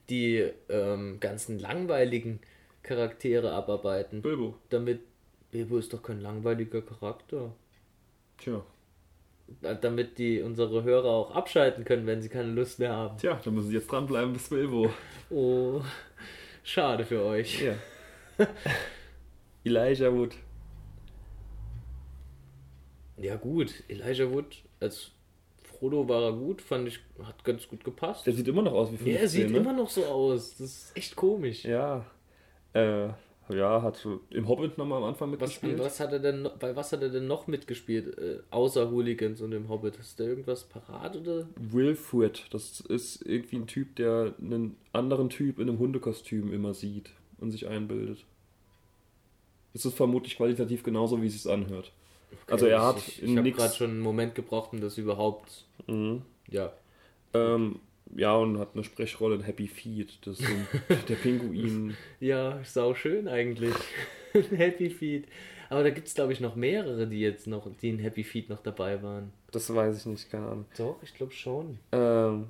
die 0.10 0.50
ähm, 0.70 1.20
ganzen 1.22 1.60
langweiligen 1.60 2.40
Charaktere 2.84 3.54
abarbeiten. 3.54 4.22
Bilbo. 4.22 4.56
Damit 4.70 5.00
Bilbo 5.54 5.78
ist 5.78 5.94
doch 5.94 6.02
kein 6.02 6.20
langweiliger 6.20 6.82
Charakter. 6.82 7.54
Tja. 8.40 8.62
Da- 9.62 9.76
Damit 9.76 10.18
die 10.18 10.42
unsere 10.42 10.84
Hörer 10.84 11.10
auch 11.10 11.32
abschalten 11.36 11.86
können, 11.86 12.08
wenn 12.08 12.22
sie 12.24 12.30
keine 12.30 12.52
Lust 12.52 12.80
mehr 12.80 12.92
haben. 12.94 13.18
Tja, 13.20 13.40
da 13.44 13.52
müssen 13.52 13.68
sie 13.70 13.76
jetzt 13.76 13.90
dranbleiben 13.92 14.34
bis 14.34 14.50
Bilbo. 14.50 14.90
Oh, 15.30 15.82
schade 16.64 17.06
für 17.06 17.24
euch. 17.24 17.62
Ja. 17.64 17.76
Elijah 19.64 20.12
Wood. 20.14 20.36
Ja 23.18 23.36
gut, 23.36 23.84
Elijah 23.88 24.30
Wood 24.32 24.58
als 24.80 25.12
Frodo 25.64 26.08
war 26.08 26.24
er 26.24 26.34
gut, 26.34 26.62
fand 26.62 26.88
ich, 26.88 27.00
hat 27.24 27.44
ganz 27.44 27.68
gut 27.68 27.84
gepasst. 27.84 28.26
Der 28.28 28.34
sieht 28.34 28.48
immer 28.48 28.62
noch 28.64 28.74
aus 28.74 28.92
wie 28.92 28.98
15, 28.98 29.14
Ja, 29.16 29.20
er 29.22 29.28
sieht 29.28 29.50
ne? 29.52 29.58
immer 29.58 29.74
noch 29.74 29.90
so 29.90 30.06
aus. 30.06 30.52
Das 30.58 30.60
ist 30.62 30.98
echt 30.98 31.16
komisch. 31.16 31.64
Ja. 31.64 32.06
Äh, 32.74 33.10
ja, 33.50 33.82
hat 33.82 34.08
im 34.30 34.48
Hobbit 34.48 34.78
nochmal 34.78 35.00
am 35.00 35.10
Anfang 35.10 35.32
Was, 35.32 35.40
mitgespielt. 35.40 35.80
an 35.80 35.86
was 35.86 36.00
hat 36.00 36.12
er 36.12 36.20
denn, 36.20 36.44
noch- 36.44 36.58
bei 36.58 36.76
was 36.76 36.92
hat 36.92 37.02
er 37.02 37.10
denn 37.10 37.28
noch 37.28 37.48
mitgespielt, 37.48 38.18
äh, 38.18 38.40
außer 38.52 38.90
Hooligans 38.90 39.42
und 39.42 39.52
dem 39.52 39.70
Hobbit? 39.70 40.00
Hast 40.00 40.20
du 40.20 40.24
irgendwas 40.24 40.64
parat 40.64 41.16
oder? 41.18 41.48
Wilfred, 41.56 42.46
das 42.52 42.80
ist 42.82 43.26
irgendwie 43.26 43.58
ein 43.58 43.68
Typ, 43.68 43.96
der 43.96 44.34
einen 44.40 44.78
anderen 44.94 45.30
Typ 45.30 45.60
in 45.60 45.70
einem 45.70 45.80
Hundekostüm 45.80 46.54
immer 46.54 46.74
sieht 46.74 47.12
und 47.40 47.52
sich 47.52 47.68
einbildet. 47.68 48.26
Es 49.74 49.86
ist 49.86 49.96
vermutlich 49.96 50.38
qualitativ 50.38 50.84
genauso, 50.84 51.22
wie 51.22 51.28
es 51.28 51.42
sich 51.42 51.52
anhört. 51.52 51.92
also 52.50 52.66
er 52.68 52.84
hat 52.84 52.98
ich, 52.98 53.24
ich, 53.24 53.38
habe 53.38 53.52
gerade 53.52 53.74
schon 53.74 53.90
einen 53.90 54.00
Moment 54.02 54.36
gebraucht, 54.36 54.74
um 54.74 54.82
das 54.82 54.98
überhaupt. 54.98 55.66
Mhm. 55.88 56.22
Ja. 56.50 56.72
Ähm, 57.34 57.80
ja, 58.16 58.36
und 58.36 58.60
hat 58.60 58.70
eine 58.74 58.84
Sprechrolle 58.84 59.36
in 59.36 59.42
Happy 59.42 59.68
Feet. 59.68 60.20
Das 60.26 60.40
ist 60.40 60.48
so 60.48 60.96
der 61.08 61.16
Pinguin. 61.16 61.96
Ja, 62.20 62.60
sau 62.64 62.94
schön 62.94 63.28
eigentlich. 63.28 63.76
Happy 64.56 64.90
Feet. 64.90 65.28
Aber 65.70 65.84
da 65.84 65.90
gibt 65.90 66.08
es, 66.08 66.14
glaube 66.14 66.34
ich, 66.34 66.40
noch 66.40 66.56
mehrere, 66.56 67.08
die 67.08 67.20
jetzt 67.20 67.48
noch, 67.48 67.68
die 67.82 67.90
in 67.90 68.00
Happy 68.00 68.24
Feet 68.24 68.50
noch 68.50 68.62
dabei 68.62 69.02
waren. 69.02 69.32
Das 69.52 69.74
weiß 69.74 69.98
ich 70.00 70.06
nicht, 70.06 70.30
keine 70.30 70.48
Ahnung. 70.48 70.66
Doch, 70.78 71.02
ich 71.02 71.14
glaube 71.16 71.32
schon. 71.32 71.80
Ähm, 71.92 72.48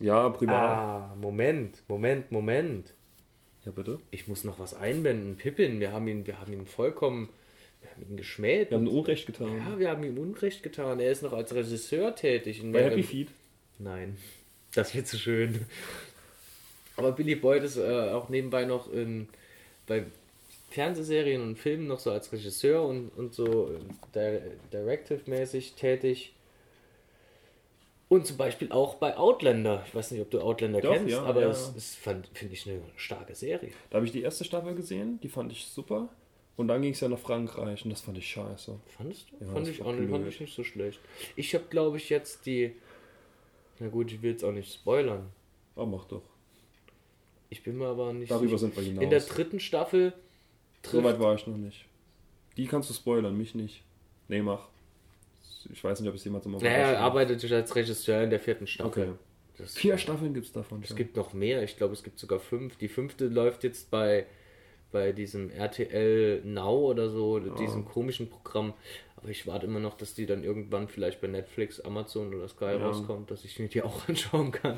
ja, 0.00 0.28
privat. 0.30 0.54
Ah, 0.54 1.16
Moment, 1.20 1.82
Moment, 1.88 2.32
Moment. 2.32 2.94
Ja, 3.64 3.72
bitte. 3.72 3.98
Ich 4.10 4.28
muss 4.28 4.44
noch 4.44 4.58
was 4.58 4.74
einwenden. 4.74 5.36
Pippin, 5.36 5.80
wir 5.80 5.92
haben 5.92 6.06
ihn, 6.08 6.26
wir 6.26 6.40
haben 6.40 6.52
ihn 6.52 6.66
vollkommen, 6.66 7.28
wir 7.80 7.90
haben 7.90 8.02
ihn 8.10 8.16
geschmäht. 8.16 8.70
Wir 8.70 8.78
haben 8.78 8.86
ihm 8.86 8.98
Unrecht 8.98 9.26
getan. 9.26 9.56
ja, 9.56 9.78
wir 9.78 9.88
haben 9.90 10.02
ihm 10.02 10.18
Unrecht 10.18 10.62
getan. 10.62 11.00
Er 11.00 11.12
ist 11.12 11.22
noch 11.22 11.32
als 11.32 11.54
Regisseur 11.54 12.14
tätig. 12.14 12.62
In 12.62 12.72
Bei 12.72 12.84
Happy 12.84 13.02
Feet. 13.02 13.28
Nein, 13.78 14.16
das 14.74 14.94
wird 14.94 15.06
zu 15.06 15.18
schön. 15.18 15.66
Aber 16.96 17.12
Billy 17.12 17.34
Boyd 17.34 17.62
ist 17.64 17.76
äh, 17.76 18.10
auch 18.10 18.28
nebenbei 18.28 18.64
noch 18.64 18.92
in, 18.92 19.28
bei 19.86 20.04
Fernsehserien 20.70 21.42
und 21.42 21.58
Filmen 21.58 21.86
noch 21.86 21.98
so 21.98 22.10
als 22.10 22.32
Regisseur 22.32 22.84
und, 22.84 23.08
und 23.16 23.34
so 23.34 23.72
äh, 23.72 24.40
di- 24.40 24.50
Directive-mäßig 24.72 25.74
tätig. 25.74 26.32
Und 28.08 28.26
zum 28.26 28.36
Beispiel 28.36 28.70
auch 28.70 28.96
bei 28.96 29.16
Outlander. 29.16 29.82
Ich 29.88 29.94
weiß 29.94 30.12
nicht, 30.12 30.20
ob 30.20 30.30
du 30.30 30.40
Outlander 30.40 30.80
Doch, 30.80 30.92
kennst, 30.92 31.10
ja, 31.10 31.22
aber 31.22 31.40
ja. 31.42 31.48
es 31.50 31.72
ist, 31.76 31.96
fand- 31.96 32.28
finde 32.34 32.54
ich, 32.54 32.68
eine 32.68 32.80
starke 32.96 33.34
Serie. 33.34 33.72
Da 33.90 33.96
habe 33.96 34.06
ich 34.06 34.12
die 34.12 34.22
erste 34.22 34.44
Staffel 34.44 34.74
gesehen, 34.74 35.18
die 35.22 35.28
fand 35.28 35.50
ich 35.50 35.66
super. 35.66 36.08
Und 36.56 36.68
dann 36.68 36.82
ging 36.82 36.92
es 36.92 37.00
ja 37.00 37.08
nach 37.08 37.18
Frankreich 37.18 37.84
und 37.84 37.90
das 37.90 38.02
fand 38.02 38.16
ich 38.18 38.28
scheiße. 38.28 38.78
Fandest 38.96 39.26
du? 39.32 39.44
Ja, 39.44 39.52
fand, 39.52 39.66
ich 39.66 39.82
auch 39.82 39.86
fand 39.86 40.28
ich 40.28 40.38
nicht 40.38 40.54
so 40.54 40.62
schlecht. 40.62 41.00
Ich 41.34 41.52
habe, 41.54 41.64
glaube 41.68 41.96
ich, 41.96 42.10
jetzt 42.10 42.46
die. 42.46 42.76
Na 43.80 43.88
gut, 43.88 44.12
ich 44.12 44.22
will 44.22 44.30
jetzt 44.32 44.44
auch 44.44 44.52
nicht 44.52 44.72
spoilern. 44.72 45.30
Aber 45.76 45.86
mach 45.86 46.04
doch. 46.04 46.22
Ich 47.50 47.62
bin 47.62 47.78
mir 47.78 47.86
aber 47.86 48.12
nicht 48.12 48.30
Darüber 48.30 48.58
sind 48.58 48.76
wir 48.76 48.82
hinaus. 48.82 49.02
In 49.02 49.10
der 49.10 49.20
dritten 49.20 49.60
Staffel 49.60 50.12
so 50.90 51.02
weit 51.02 51.18
war 51.18 51.34
ich 51.34 51.46
noch 51.46 51.56
nicht. 51.56 51.86
Die 52.56 52.66
kannst 52.66 52.90
du 52.90 52.94
spoilern, 52.94 53.36
mich 53.36 53.54
nicht. 53.54 53.82
Nee, 54.28 54.42
mach. 54.42 54.68
Ich 55.72 55.82
weiß 55.82 56.00
nicht, 56.00 56.08
ob 56.08 56.14
es 56.14 56.24
jemand 56.24 56.44
so 56.44 56.50
mal 56.50 56.58
Naja, 56.58 56.92
er 56.92 57.00
arbeitet 57.00 57.50
als 57.50 57.74
Regisseur 57.74 58.22
in 58.22 58.30
der 58.30 58.40
vierten 58.40 58.66
Staffel. 58.66 59.02
Okay. 59.04 59.12
Das, 59.56 59.76
Vier 59.76 59.98
Staffeln 59.98 60.34
gibt 60.34 60.46
es 60.46 60.52
davon. 60.52 60.80
es 60.82 60.88
schon. 60.88 60.96
gibt 60.96 61.16
noch 61.16 61.32
mehr, 61.32 61.62
ich 61.62 61.76
glaube, 61.76 61.94
es 61.94 62.02
gibt 62.02 62.18
sogar 62.18 62.40
fünf. 62.40 62.76
Die 62.76 62.88
fünfte 62.88 63.28
läuft 63.28 63.62
jetzt 63.64 63.90
bei, 63.90 64.26
bei 64.90 65.12
diesem 65.12 65.50
RTL 65.50 66.42
Now 66.44 66.90
oder 66.90 67.08
so, 67.08 67.38
diesem 67.38 67.84
komischen 67.84 68.28
Programm. 68.28 68.74
Aber 69.24 69.30
ich 69.30 69.46
warte 69.46 69.64
immer 69.64 69.80
noch, 69.80 69.96
dass 69.96 70.12
die 70.12 70.26
dann 70.26 70.44
irgendwann 70.44 70.86
vielleicht 70.86 71.22
bei 71.22 71.28
Netflix, 71.28 71.80
Amazon 71.80 72.34
oder 72.34 72.46
Sky 72.46 72.66
Ja. 72.66 72.76
rauskommt, 72.86 73.30
dass 73.30 73.42
ich 73.46 73.58
mir 73.58 73.68
die 73.68 73.80
auch 73.80 74.06
anschauen 74.08 74.52
kann. 74.52 74.76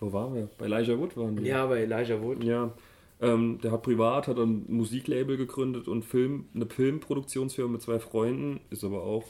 Wo 0.00 0.12
waren 0.12 0.34
wir? 0.34 0.48
Bei 0.58 0.64
Elijah 0.66 0.98
Wood 0.98 1.16
waren 1.16 1.38
wir. 1.38 1.46
Ja, 1.46 1.66
bei 1.66 1.82
Elijah 1.82 2.20
Wood. 2.20 2.42
Ja. 2.42 2.72
Ähm, 3.20 3.60
der 3.62 3.70
hat 3.70 3.82
privat, 3.84 4.26
hat 4.26 4.38
ein 4.40 4.64
Musiklabel 4.66 5.36
gegründet 5.36 5.86
und 5.86 6.02
Film, 6.04 6.48
eine 6.52 6.66
Filmproduktionsfirma 6.66 7.70
mit 7.74 7.82
zwei 7.82 8.00
Freunden, 8.00 8.58
ist 8.70 8.82
aber 8.82 9.04
auch, 9.04 9.24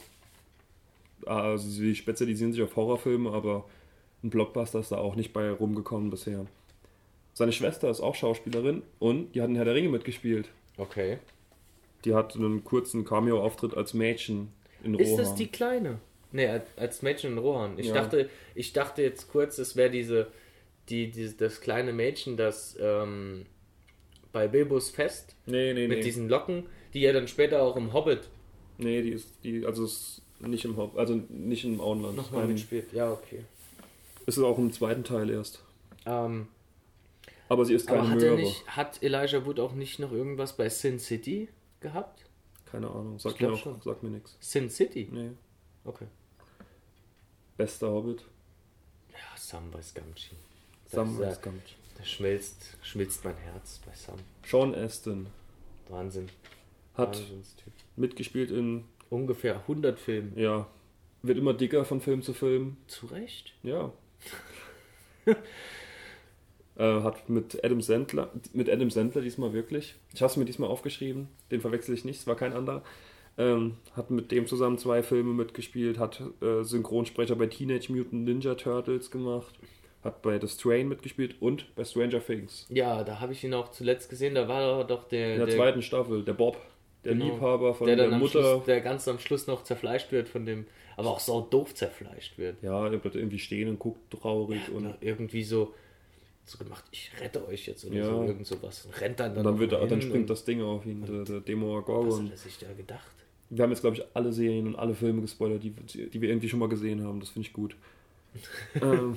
also 1.26 1.68
sie 1.68 1.94
spezialisieren 1.94 2.54
sich 2.54 2.62
auf 2.62 2.76
Horrorfilme, 2.76 3.30
aber 3.30 3.66
ein 4.22 4.30
Blockbuster 4.30 4.80
ist 4.80 4.90
da 4.92 4.96
auch 4.96 5.16
nicht 5.16 5.34
bei 5.34 5.50
rumgekommen 5.50 6.08
bisher. 6.08 6.46
Seine 7.34 7.52
Schwester 7.52 7.90
ist 7.90 8.00
auch 8.00 8.14
Schauspielerin 8.14 8.82
und 8.98 9.34
die 9.34 9.42
hat 9.42 9.50
in 9.50 9.56
Herr 9.56 9.66
der 9.66 9.74
Ringe 9.74 9.90
mitgespielt. 9.90 10.48
Okay. 10.78 11.18
Die 12.08 12.14
hat 12.14 12.34
einen 12.36 12.64
kurzen 12.64 13.04
Cameo-Auftritt 13.04 13.76
als 13.76 13.92
Mädchen 13.92 14.48
in 14.82 14.94
Rohan. 14.94 15.06
Ist 15.06 15.16
das 15.18 15.34
die 15.34 15.48
kleine? 15.48 15.98
Ne, 16.32 16.62
als- 16.76 17.02
Mädchen 17.02 17.32
in 17.32 17.38
Rohan. 17.38 17.78
Ich 17.78 17.88
Ja. 17.88 17.94
dachte, 17.94 18.30
ich 18.54 18.72
dachte 18.72 19.02
jetzt 19.02 19.30
kurz, 19.30 19.58
es 19.58 19.76
wäre 19.76 19.90
diese, 19.90 20.28
die, 20.88 21.10
die, 21.10 21.36
das 21.36 21.60
kleine 21.60 21.92
Mädchen, 21.92 22.38
das 22.38 22.78
ähm, 22.80 23.44
bei 24.32 24.48
Bilbos 24.48 24.88
Fest 24.88 25.36
Nee, 25.44 25.74
nee, 25.74 25.86
mit 25.86 25.98
nee. 25.98 26.02
diesen 26.04 26.30
Locken, 26.30 26.64
die 26.94 27.00
ja 27.00 27.12
dann 27.12 27.28
später 27.28 27.60
auch 27.62 27.76
im 27.76 27.92
Hobbit 27.92 28.20
Nee, 28.78 29.02
die 29.02 29.10
ist, 29.10 29.28
die, 29.44 29.66
also 29.66 29.84
ist 29.84 30.22
nicht 30.40 30.64
im 30.64 30.76
Haupt, 30.78 30.96
also 30.96 31.20
nicht 31.28 31.64
im 31.64 31.78
Auenland. 31.80 32.16
nochmal 32.16 32.42
Beim- 32.42 32.52
mitspielt. 32.52 32.90
Ja, 32.94 33.10
okay. 33.12 33.40
Ist 34.24 34.38
auch 34.38 34.56
im 34.56 34.72
zweiten 34.72 35.04
Teil 35.04 35.28
erst. 35.28 35.62
Ähm, 36.06 36.46
Aber 37.50 37.64
sie 37.66 37.74
ist 37.74 37.86
keine 37.86 38.00
aber 38.00 38.08
hat 38.10 38.36
nicht, 38.38 38.66
hat 38.76 39.02
Elijah 39.02 39.44
Wood 39.44 39.60
auch 39.60 39.72
nicht 39.74 39.98
noch 39.98 40.12
irgendwas 40.12 40.56
bei 40.56 40.68
Sin 40.70 40.98
City 40.98 41.48
gehabt? 41.80 42.24
Keine 42.66 42.88
Ahnung, 42.88 43.18
sagt 43.18 43.38
glaub 43.38 43.50
mir, 43.52 43.56
auch, 43.56 43.62
schon. 43.62 43.80
sagt 43.80 44.02
mir 44.02 44.10
nichts. 44.10 44.36
Sin 44.40 44.68
City? 44.68 45.08
Nee. 45.10 45.30
Okay. 45.84 46.06
Bester 47.56 47.90
Hobbit. 47.90 48.24
Ja, 49.10 49.18
Sam 49.36 49.70
bei 49.70 49.82
Scumchi. 49.82 50.36
Sam 50.86 51.18
Weiss 51.18 51.40
Gump. 51.40 51.60
Da 51.96 52.04
schmilzt, 52.04 52.76
schmilzt 52.82 53.24
mein 53.24 53.36
Herz 53.36 53.80
bei 53.84 53.92
Sam. 53.94 54.16
Sean 54.46 54.74
Astin. 54.74 55.26
Wahnsinn. 55.88 56.28
Hat 56.94 57.20
mitgespielt 57.96 58.50
in, 58.50 58.84
Ungefähr 59.10 59.56
100 59.60 59.98
Filme. 59.98 60.40
ja, 60.40 60.68
wird 61.22 61.38
immer 61.38 61.54
dicker 61.54 61.84
von 61.84 62.00
Film 62.00 62.22
zu 62.22 62.34
Film. 62.34 62.76
Zu 62.86 63.06
Recht? 63.06 63.54
Ja. 63.62 63.92
äh, 66.78 67.02
hat 67.02 67.28
mit 67.28 67.62
Adam 67.64 67.82
Sandler, 67.82 68.30
mit 68.52 68.70
Adam 68.70 68.90
Sandler 68.90 69.20
diesmal 69.20 69.52
wirklich. 69.52 69.96
Ich 70.14 70.22
habe 70.22 70.30
es 70.30 70.36
mir 70.36 70.44
diesmal 70.44 70.70
aufgeschrieben, 70.70 71.28
den 71.50 71.60
verwechsel 71.60 71.94
ich 71.94 72.04
nicht, 72.04 72.20
es 72.20 72.26
war 72.26 72.36
kein 72.36 72.52
anderer. 72.52 72.82
Ähm, 73.36 73.76
hat 73.94 74.10
mit 74.10 74.32
dem 74.32 74.46
zusammen 74.46 74.78
zwei 74.78 75.02
Filme 75.02 75.32
mitgespielt, 75.32 75.98
hat 75.98 76.20
äh, 76.42 76.64
Synchronsprecher 76.64 77.36
bei 77.36 77.46
Teenage 77.46 77.92
Mutant 77.92 78.24
Ninja 78.24 78.54
Turtles 78.56 79.12
gemacht, 79.12 79.54
hat 80.02 80.22
bei 80.22 80.40
The 80.40 80.48
Strain 80.48 80.88
mitgespielt 80.88 81.36
und 81.40 81.72
bei 81.76 81.84
Stranger 81.84 82.24
Things. 82.24 82.66
Ja, 82.68 83.04
da 83.04 83.20
habe 83.20 83.32
ich 83.32 83.44
ihn 83.44 83.54
auch 83.54 83.70
zuletzt 83.70 84.10
gesehen. 84.10 84.34
Da 84.34 84.48
war 84.48 84.84
doch 84.84 85.04
der, 85.04 85.34
In 85.34 85.46
der, 85.46 85.54
zweiten 85.54 85.82
Staffel, 85.82 86.24
der 86.24 86.32
Bob, 86.32 86.56
der 87.04 87.12
Genau. 87.12 87.26
Liebhaber 87.26 87.74
von 87.74 87.86
der 87.86 87.94
der, 87.96 88.10
Mutter. 88.10 88.40
Schluss, 88.40 88.64
der 88.64 88.80
ganz 88.80 89.06
am 89.06 89.20
Schluss 89.20 89.46
noch 89.46 89.62
zerfleischt 89.62 90.10
wird 90.10 90.28
von 90.28 90.44
dem, 90.44 90.66
aber 90.96 91.10
auch 91.10 91.20
so 91.20 91.40
doof 91.40 91.74
zerfleischt 91.74 92.38
wird. 92.38 92.60
ja, 92.62 92.88
der 92.88 92.98
bleibt 92.98 93.14
irgendwie 93.14 93.38
stehen 93.38 93.68
und 93.68 93.78
guckt 93.78 94.10
traurig 94.10 94.68
und, 94.74 94.86
Und 94.86 94.94
irgendwie 95.00 95.44
so, 95.44 95.74
so 96.48 96.58
gemacht, 96.58 96.84
ich 96.90 97.10
rette 97.20 97.46
euch 97.46 97.66
jetzt 97.66 97.84
oder 97.84 97.94
Ja. 97.96 98.04
so, 98.06 98.22
irgend 98.24 98.46
sowas. 98.46 98.84
Und 98.86 99.00
rennt 99.00 99.20
dann, 99.20 99.36
und 99.36 99.44
dann, 99.44 99.58
wird, 99.58 99.72
er- 99.72 99.86
dann 99.86 100.00
springt 100.02 100.28
das 100.30 100.44
Ding 100.44 100.62
auf 100.62 100.84
ihn, 100.86 101.04
der, 101.06 101.24
der 101.24 101.36
Was 101.36 101.44
Demogorgon. 101.44 102.24
hat 102.26 102.30
er 102.32 102.36
sich 102.36 102.58
da 102.58 102.66
gedacht? 102.76 103.06
Wir 103.50 103.62
haben 103.62 103.70
jetzt, 103.70 103.80
glaube 103.80 103.96
ich, 103.96 104.04
alle 104.14 104.32
Serien 104.32 104.66
und 104.66 104.76
alle 104.76 104.94
Filme 104.94 105.20
gespoilert, 105.22 105.62
die, 105.62 105.70
die 105.70 106.20
wir 106.20 106.28
irgendwie 106.28 106.48
schon 106.48 106.58
mal 106.60 106.68
gesehen 106.68 107.02
haben. 107.04 107.20
Das 107.20 107.30
finde 107.30 107.46
ich 107.48 107.52
gut. 107.54 107.76
ähm, 108.82 109.16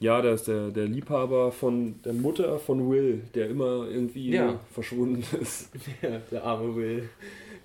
ja, 0.00 0.22
der 0.22 0.32
ist 0.34 0.46
der, 0.48 0.70
der 0.70 0.86
Liebhaber 0.86 1.52
von 1.52 2.00
der 2.04 2.12
Mutter 2.12 2.58
von 2.58 2.90
Will, 2.90 3.22
der 3.34 3.50
immer 3.50 3.86
irgendwie 3.88 4.30
Ja. 4.30 4.58
verschwunden 4.72 5.22
ist. 5.40 5.70
Ja, 6.02 6.18
der 6.30 6.44
arme 6.44 6.74
Will. 6.76 7.08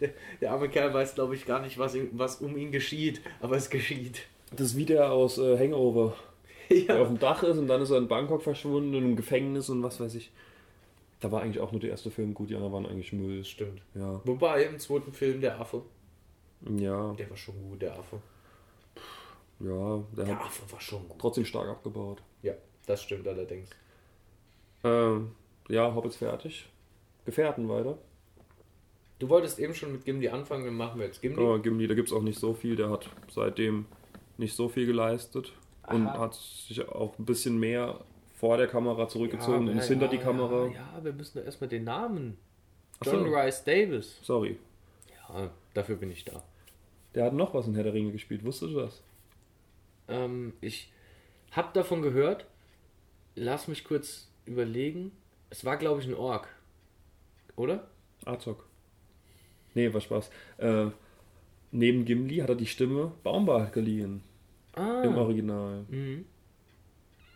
Der, 0.02 0.10
der 0.42 0.52
arme 0.52 0.68
Kerl 0.70 0.94
weiß, 0.94 1.16
glaube 1.16 1.36
ich, 1.36 1.46
gar 1.46 1.62
nicht, 1.62 1.78
was, 1.78 1.96
ihm, 1.96 2.10
was 2.14 2.38
um 2.42 2.58
ihn 2.58 2.72
geschieht, 2.72 3.22
aber 3.40 3.56
es 3.56 3.70
geschieht. 3.70 4.24
Das 4.52 4.68
ist 4.68 4.78
wie 4.78 4.86
der 4.86 5.12
aus 5.12 5.38
äh, 5.38 5.58
Hangover, 5.58 6.16
der 6.88 6.96
auf 6.96 7.02
Ja. 7.02 7.06
dem 7.06 7.20
Dach 7.20 7.44
ist 7.44 7.58
und 7.58 7.68
dann 7.68 7.82
ist 7.82 7.90
er 7.92 7.98
in 7.98 8.08
Bangkok 8.08 8.42
verschwunden, 8.44 8.94
in 8.94 9.04
einem 9.04 9.16
Gefängnis 9.16 9.70
und 9.70 9.84
was 9.84 10.00
weiß 10.00 10.16
ich. 10.16 10.32
Da 11.20 11.32
war 11.32 11.42
eigentlich 11.42 11.60
auch 11.62 11.72
nur 11.72 11.80
der 11.82 11.90
erste 11.92 12.12
Film 12.12 12.34
gut, 12.34 12.50
die 12.50 12.56
anderen 12.56 12.74
waren 12.74 12.86
eigentlich 12.86 13.14
Müll. 13.14 13.44
Stimmt. 13.46 13.82
Ja. 13.96 14.20
Wobei 14.26 14.64
im 14.66 14.78
zweiten 14.80 15.14
Film 15.14 15.40
der 15.42 15.60
Affe, 15.60 15.82
Ja, 16.78 17.14
der 17.14 17.30
war 17.30 17.38
schon 17.38 17.56
gut, 17.70 17.82
der 17.82 17.98
Affe. 17.98 18.20
ja, 19.60 20.04
der 20.18 20.26
Der 20.26 20.42
Affe 20.42 20.70
war 20.72 20.82
schon 20.82 21.08
gut. 21.08 21.20
trotzdem 21.20 21.46
stark 21.46 21.70
abgebaut. 21.70 22.22
Ja, 22.42 22.54
das 22.86 23.02
stimmt 23.04 23.28
allerdings. 23.28 23.70
Ähm, 24.84 25.32
ja, 25.70 25.94
Hobbits 25.96 26.18
fertig. 26.18 26.68
Gefährten 27.26 27.70
weiter. 27.70 27.98
Du 29.20 29.30
wolltest 29.30 29.60
eben 29.60 29.74
schon 29.74 29.94
mit 29.94 30.04
Gimli 30.04 30.28
anfangen, 30.28 30.66
dann 30.66 30.76
machen 30.76 31.00
wir 31.00 31.06
jetzt 31.06 31.22
Gimli. 31.22 31.40
Aber 31.42 31.60
Gimli, 31.60 31.88
da 31.88 31.94
gibt 31.94 32.10
es 32.10 32.14
auch 32.14 32.22
nicht 32.22 32.38
so 32.38 32.54
viel. 32.54 32.76
Der 32.76 32.90
hat 32.90 33.10
seitdem 33.30 33.86
nicht 34.38 34.54
so 34.56 34.68
viel 34.68 34.86
geleistet 34.86 35.54
und 35.88 36.08
Aha. 36.08 36.20
hat 36.20 36.36
sich 36.36 36.88
auch 36.88 37.18
ein 37.20 37.26
bisschen 37.26 37.60
mehr 37.60 38.00
vor 38.36 38.58
der 38.58 38.68
Kamera 38.68 39.08
zurückgezogen 39.08 39.70
und 39.70 39.78
ist 39.78 39.88
hinter 39.88 40.08
die 40.08 40.18
Kamera. 40.18 40.66
Ja, 40.68 40.72
ja, 40.74 41.04
wir 41.04 41.14
müssen 41.14 41.44
erstmal 41.44 41.70
den 41.70 41.86
Namen. 41.86 42.38
Ach 43.00 43.06
so. 43.06 43.12
John 43.12 43.34
Rice 43.34 43.64
Davis. 43.64 44.20
Sorry. 44.22 44.60
Ja, 45.10 45.50
dafür 45.74 45.96
bin 45.96 46.12
ich 46.12 46.26
da. 46.26 46.44
Der 47.16 47.26
hat 47.26 47.34
noch 47.34 47.54
was 47.54 47.68
in 47.68 47.76
Herr 47.76 47.84
der 47.84 47.94
Ringe 47.94 48.12
gespielt. 48.12 48.44
Wusstest 48.44 48.74
du 48.74 48.80
das? 48.80 49.02
Ähm, 50.08 50.54
ich 50.62 50.92
habe 51.52 51.70
davon 51.74 52.02
gehört. 52.02 52.46
Lass 53.36 53.68
mich 53.68 53.84
kurz 53.84 54.30
überlegen. 54.46 55.12
Es 55.50 55.66
war, 55.66 55.78
glaube 55.78 56.02
ich, 56.02 56.08
ein 56.08 56.16
Ork. 56.16 56.48
Oder? 57.56 57.88
Azog. 58.26 58.66
Nee, 59.74 59.94
war 59.94 60.02
Spaß. 60.02 60.30
Äh, 60.58 60.88
neben 61.72 62.06
Gimli 62.06 62.38
hat 62.38 62.50
er 62.50 62.56
die 62.56 62.68
Stimme 62.68 63.12
Baumbart 63.24 63.74
geliehen. 63.74 64.24
Ah. 64.74 65.04
Im 65.04 65.16
Original. 65.18 65.86
Mhm. 65.90 66.26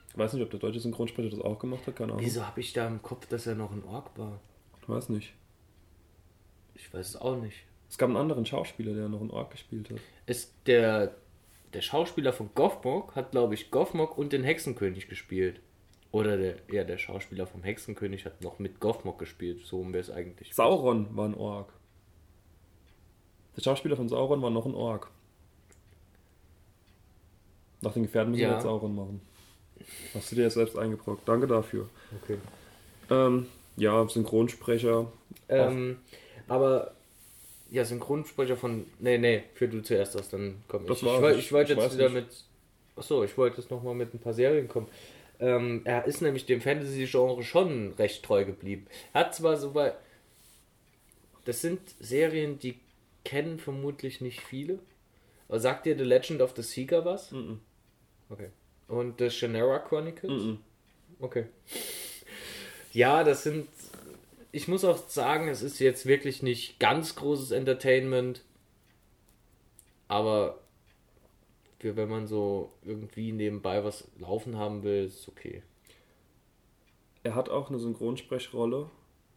Ich 0.09 0.17
weiß 0.17 0.33
nicht, 0.33 0.43
ob 0.43 0.49
der 0.49 0.59
deutsche 0.59 0.79
Synchronsprecher 0.79 1.29
das 1.29 1.41
auch 1.41 1.59
gemacht 1.59 1.85
hat. 1.85 1.95
Keine 1.95 2.13
Ahnung. 2.13 2.25
Wieso 2.25 2.45
habe 2.45 2.59
ich 2.59 2.73
da 2.73 2.87
im 2.87 3.01
Kopf, 3.01 3.27
dass 3.27 3.45
er 3.45 3.55
noch 3.55 3.71
ein 3.71 3.83
Ork 3.83 4.17
war? 4.17 4.39
Ich 4.81 4.89
weiß 4.89 5.09
nicht. 5.09 5.33
Ich 6.73 6.91
weiß 6.93 7.09
es 7.09 7.15
auch 7.15 7.37
nicht. 7.37 7.65
Es 7.89 7.97
gab 7.97 8.09
einen 8.09 8.17
anderen 8.17 8.45
Schauspieler, 8.45 8.93
der 8.93 9.09
noch 9.09 9.21
einen 9.21 9.31
Ork 9.31 9.51
gespielt 9.51 9.89
hat. 9.89 9.97
Es, 10.25 10.53
der, 10.65 11.15
der 11.73 11.81
Schauspieler 11.81 12.33
von 12.33 12.49
Goffmog 12.55 13.15
hat, 13.15 13.31
glaube 13.31 13.53
ich, 13.53 13.71
Goffmog 13.71 14.17
und 14.17 14.33
den 14.33 14.43
Hexenkönig 14.43 15.07
gespielt. 15.07 15.61
Oder 16.11 16.37
der, 16.37 16.55
ja, 16.71 16.83
der 16.83 16.97
Schauspieler 16.97 17.45
vom 17.45 17.63
Hexenkönig 17.63 18.25
hat 18.25 18.41
noch 18.41 18.59
mit 18.59 18.79
Goffmog 18.79 19.19
gespielt. 19.19 19.65
So 19.65 19.85
wäre 19.87 19.99
es 19.99 20.09
eigentlich. 20.09 20.53
Sauron 20.55 21.15
war 21.15 21.27
ein 21.27 21.35
Ork. 21.35 21.73
Der 23.55 23.61
Schauspieler 23.61 23.95
von 23.95 24.09
Sauron 24.09 24.41
war 24.41 24.49
noch 24.49 24.65
ein 24.65 24.75
Ork. 24.75 25.11
Nach 27.81 27.93
den 27.93 28.03
Gefährten 28.03 28.31
müssen 28.31 28.41
Ja. 28.43 28.49
wir 28.49 28.53
jetzt 28.55 28.63
Sauron 28.63 28.95
machen. 28.95 29.21
Hast 30.13 30.31
du 30.31 30.35
dir 30.35 30.43
jetzt 30.43 30.55
selbst 30.55 30.77
eingebrockt. 30.77 31.27
Danke 31.27 31.47
dafür. 31.47 31.87
Okay. 32.23 32.37
Ähm, 33.09 33.47
ja, 33.77 34.07
Synchronsprecher. 34.07 35.11
Ähm, 35.49 35.97
aber 36.47 36.93
ja, 37.69 37.85
Synchronsprecher 37.85 38.57
von. 38.57 38.85
Nee, 38.99 39.17
nee, 39.17 39.43
für 39.53 39.67
du 39.67 39.81
zuerst 39.81 40.17
aus, 40.17 40.29
dann 40.29 40.63
komm 40.67 40.83
ich. 40.83 40.87
Das 40.89 40.97
ich 40.99 41.05
war's. 41.05 41.21
wollte 41.21 41.39
Ich- 41.39 41.45
ich 41.45 41.51
wollte 41.51 41.73
ich 41.73 41.79
jetzt 41.79 41.93
wieder 41.95 42.09
nicht. 42.09 42.15
mit. 42.27 42.43
Achso, 42.95 43.23
ich 43.23 43.37
wollte 43.37 43.61
jetzt 43.61 43.69
nochmal 43.69 43.93
mit 43.93 44.13
ein 44.13 44.19
paar 44.19 44.33
Serien 44.33 44.67
kommen. 44.67 44.87
Ähm, 45.39 45.81
er 45.85 46.05
ist 46.05 46.21
nämlich 46.21 46.47
dem 46.47 46.61
Fantasy-Genre 46.61 47.43
schon 47.43 47.93
recht 47.99 48.23
treu 48.23 48.43
geblieben. 48.43 48.87
Er 49.13 49.21
hat 49.21 49.35
zwar 49.35 49.55
so 49.57 49.71
bei. 49.71 49.93
Das 51.45 51.61
sind 51.61 51.79
Serien, 51.99 52.57
die 52.59 52.79
kennen 53.23 53.59
vermutlich 53.59 54.19
nicht 54.21 54.41
viele. 54.41 54.79
Aber 55.47 55.59
sagt 55.59 55.85
dir 55.85 55.95
The 55.97 56.03
Legend 56.03 56.41
of 56.41 56.53
the 56.55 56.63
Seeker 56.63 57.05
was? 57.05 57.31
Mhm. 57.31 57.59
Okay. 58.29 58.49
Und 58.87 59.19
The 59.19 59.29
Shannara 59.29 59.79
Chronicles? 59.79 60.43
Mhm. 60.43 60.59
Okay. 61.19 61.45
Ja, 62.93 63.23
das 63.23 63.43
sind. 63.43 63.67
Ich 64.51 64.67
muss 64.67 64.85
auch 64.85 64.97
sagen, 65.09 65.49
es 65.49 65.61
ist 65.61 65.79
jetzt 65.79 66.05
wirklich 66.05 66.41
nicht 66.41 66.79
ganz 66.79 67.15
großes 67.15 67.51
Entertainment. 67.51 68.43
Aber 70.07 70.59
für 71.79 71.95
wenn 71.95 72.09
man 72.09 72.27
so 72.27 72.71
irgendwie 72.83 73.31
nebenbei 73.31 73.83
was 73.83 74.07
laufen 74.19 74.57
haben 74.57 74.83
will, 74.83 75.05
ist 75.05 75.19
es 75.21 75.27
okay. 75.27 75.61
Er 77.23 77.35
hat 77.35 77.49
auch 77.49 77.69
eine 77.69 77.79
Synchronsprechrolle 77.79 78.89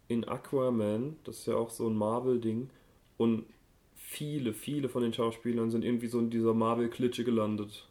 in 0.08 0.24
Aquaman. 0.24 1.16
Das 1.24 1.40
ist 1.40 1.46
ja 1.46 1.56
auch 1.56 1.70
so 1.70 1.88
ein 1.88 1.96
Marvel-Ding. 1.96 2.70
Und 3.16 3.46
viele, 3.94 4.52
viele 4.52 4.88
von 4.88 5.02
den 5.02 5.12
Schauspielern 5.12 5.70
sind 5.70 5.84
irgendwie 5.84 6.06
so 6.06 6.18
in 6.18 6.30
dieser 6.30 6.54
Marvel-Klitsche 6.54 7.24
gelandet. 7.24 7.86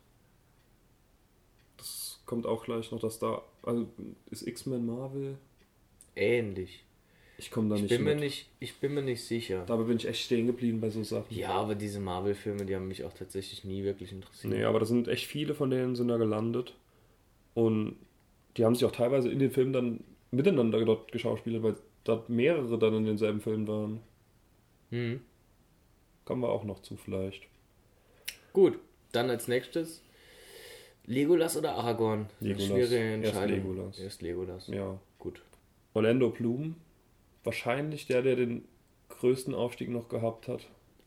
Kommt 2.29 2.45
auch 2.45 2.63
gleich 2.63 2.91
noch, 2.91 2.99
dass 2.99 3.17
da. 3.17 3.41
Also 3.63 3.87
ist 4.29 4.45
X-Men 4.45 4.85
Marvel? 4.85 5.39
Ähnlich. 6.15 6.83
Ich 7.39 7.49
komme 7.49 7.69
da 7.69 7.75
Ich 7.75 7.81
nicht 7.81 7.89
bin, 7.89 8.03
mir 8.03 8.13
nicht, 8.13 8.47
ich 8.59 8.75
bin 8.75 8.93
mir 8.93 9.01
nicht 9.01 9.23
sicher. 9.23 9.63
Dabei 9.65 9.85
bin 9.85 9.97
ich 9.97 10.07
echt 10.07 10.21
stehen 10.21 10.45
geblieben 10.45 10.79
bei 10.79 10.91
so 10.91 11.03
Sachen. 11.03 11.35
Ja, 11.35 11.53
aber 11.53 11.73
diese 11.73 11.99
Marvel-Filme, 11.99 12.67
die 12.67 12.75
haben 12.75 12.87
mich 12.87 13.03
auch 13.03 13.13
tatsächlich 13.13 13.63
nie 13.63 13.83
wirklich 13.83 14.11
interessiert. 14.11 14.53
Nee, 14.53 14.63
aber 14.63 14.79
da 14.79 14.85
sind 14.85 15.07
echt 15.07 15.25
viele 15.25 15.55
von 15.55 15.71
denen 15.71 15.95
sind 15.95 16.09
da 16.09 16.17
gelandet. 16.17 16.75
Und 17.55 17.95
die 18.57 18.63
haben 18.63 18.75
sich 18.75 18.85
auch 18.85 18.91
teilweise 18.91 19.31
in 19.31 19.39
den 19.39 19.49
Filmen 19.49 19.73
dann 19.73 20.03
miteinander 20.29 20.85
dort 20.85 21.11
geschauspielt, 21.11 21.63
weil 21.63 21.77
da 22.03 22.23
mehrere 22.27 22.77
dann 22.77 22.93
in 22.93 23.05
denselben 23.05 23.41
Filmen 23.41 23.67
waren. 23.67 24.01
Hm. 24.91 25.21
Kommen 26.25 26.43
wir 26.43 26.49
auch 26.49 26.63
noch 26.63 26.83
zu 26.83 26.95
vielleicht. 26.95 27.47
Gut, 28.53 28.77
dann 29.13 29.31
als 29.31 29.47
nächstes 29.47 30.03
Legolas 31.09 31.57
oder 31.57 31.73
Aragorn? 31.75 32.27
Legolas. 32.39 32.69
Erst 32.69 32.93
Entscheidung. 32.93 33.55
Legolas. 33.57 33.99
Erst 33.99 34.21
Legolas. 34.21 34.67
Ja. 34.67 34.95
Gut. 35.17 35.41
Orlando 35.93 36.29
Bloom, 36.29 36.75
wahrscheinlich 37.43 38.05
der, 38.07 38.21
der 38.21 38.35
den 38.35 38.63
größten 39.09 39.53
Aufstieg 39.55 39.89
noch 39.89 40.07
gehabt 40.07 40.47
hat. 40.47 40.61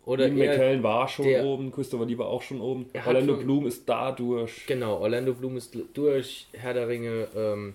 Oder 0.04 0.28
McKellen 0.28 0.82
war 0.82 1.06
schon 1.08 1.26
der- 1.26 1.44
oben, 1.44 1.70
Christopher 1.70 2.04
Lee 2.04 2.18
war 2.18 2.26
auch 2.26 2.42
schon 2.42 2.60
oben. 2.60 2.86
Orlando 3.06 3.36
schon- 3.36 3.44
Bloom 3.44 3.66
ist 3.68 3.88
dadurch. 3.88 4.66
genau, 4.66 4.98
Orlando 4.98 5.32
Bloom 5.34 5.56
ist 5.56 5.76
durch 5.94 6.48
Herr 6.52 6.74
der 6.74 6.88
Ringe 6.88 7.28
ähm, 7.36 7.74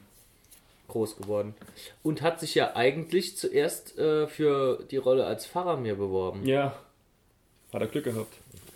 groß 0.89 1.15
geworden. 1.15 1.53
Und 2.03 2.21
hat 2.21 2.41
sich 2.41 2.53
ja 2.55 2.75
eigentlich 2.75 3.37
zuerst 3.37 3.97
äh, 3.97 4.27
für 4.27 4.83
die 4.91 4.97
Rolle 4.97 5.25
als 5.25 5.45
Faramir 5.45 5.95
beworben. 5.95 6.45
Ja. 6.45 6.77
Hat 7.71 7.81
er 7.81 7.87
Glück 7.87 8.03
gehabt. 8.03 8.33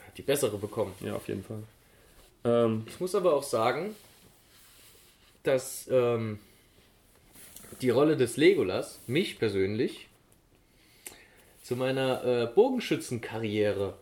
Hat 0.08 0.18
die 0.18 0.22
bessere 0.22 0.58
bekommen. 0.58 0.94
Ja, 1.02 1.16
auf 1.18 1.28
jeden 1.28 1.44
Fall. 1.44 1.64
Ähm, 2.44 2.84
Ich 2.88 3.00
muss 3.00 3.16
aber 3.16 3.34
auch 3.34 3.44
sagen, 3.44 3.96
dass 5.44 5.88
ähm, 5.92 6.40
die 7.82 7.90
Rolle 7.90 8.18
des 8.18 8.38
Legolas 8.38 9.00
mich 9.08 9.40
persönlich 9.40 10.08
zu 11.64 11.76
meiner 11.76 12.24
äh, 12.24 12.48
Bogenschützenkarriere 12.48 13.96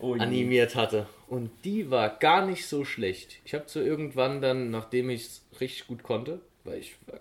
oh 0.00 0.14
animiert 0.14 0.74
hatte. 0.74 1.06
Und 1.28 1.50
die 1.64 1.90
war 1.90 2.10
gar 2.18 2.46
nicht 2.46 2.66
so 2.66 2.84
schlecht. 2.84 3.38
Ich 3.44 3.54
habe 3.54 3.64
so 3.66 3.80
irgendwann 3.80 4.42
dann, 4.42 4.70
nachdem 4.70 5.10
ich 5.10 5.22
es 5.22 5.42
richtig 5.60 5.86
gut 5.86 6.02
konnte, 6.02 6.40
weil 6.64 6.78
ich 6.78 6.96
war, 7.06 7.20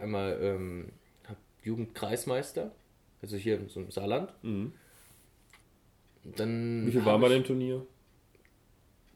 einmal 0.00 0.38
ähm, 0.42 0.88
Jugendkreismeister 1.62 2.70
Also 3.22 3.36
hier 3.36 3.56
in 3.58 3.68
so 3.68 3.80
einem 3.80 3.90
Saarland. 3.90 4.32
Mhm. 4.42 4.72
Dann 6.24 6.86
Wie 6.86 6.92
viel 6.92 7.04
war 7.04 7.18
bei 7.18 7.28
dem 7.28 7.44
Turnier? 7.44 7.86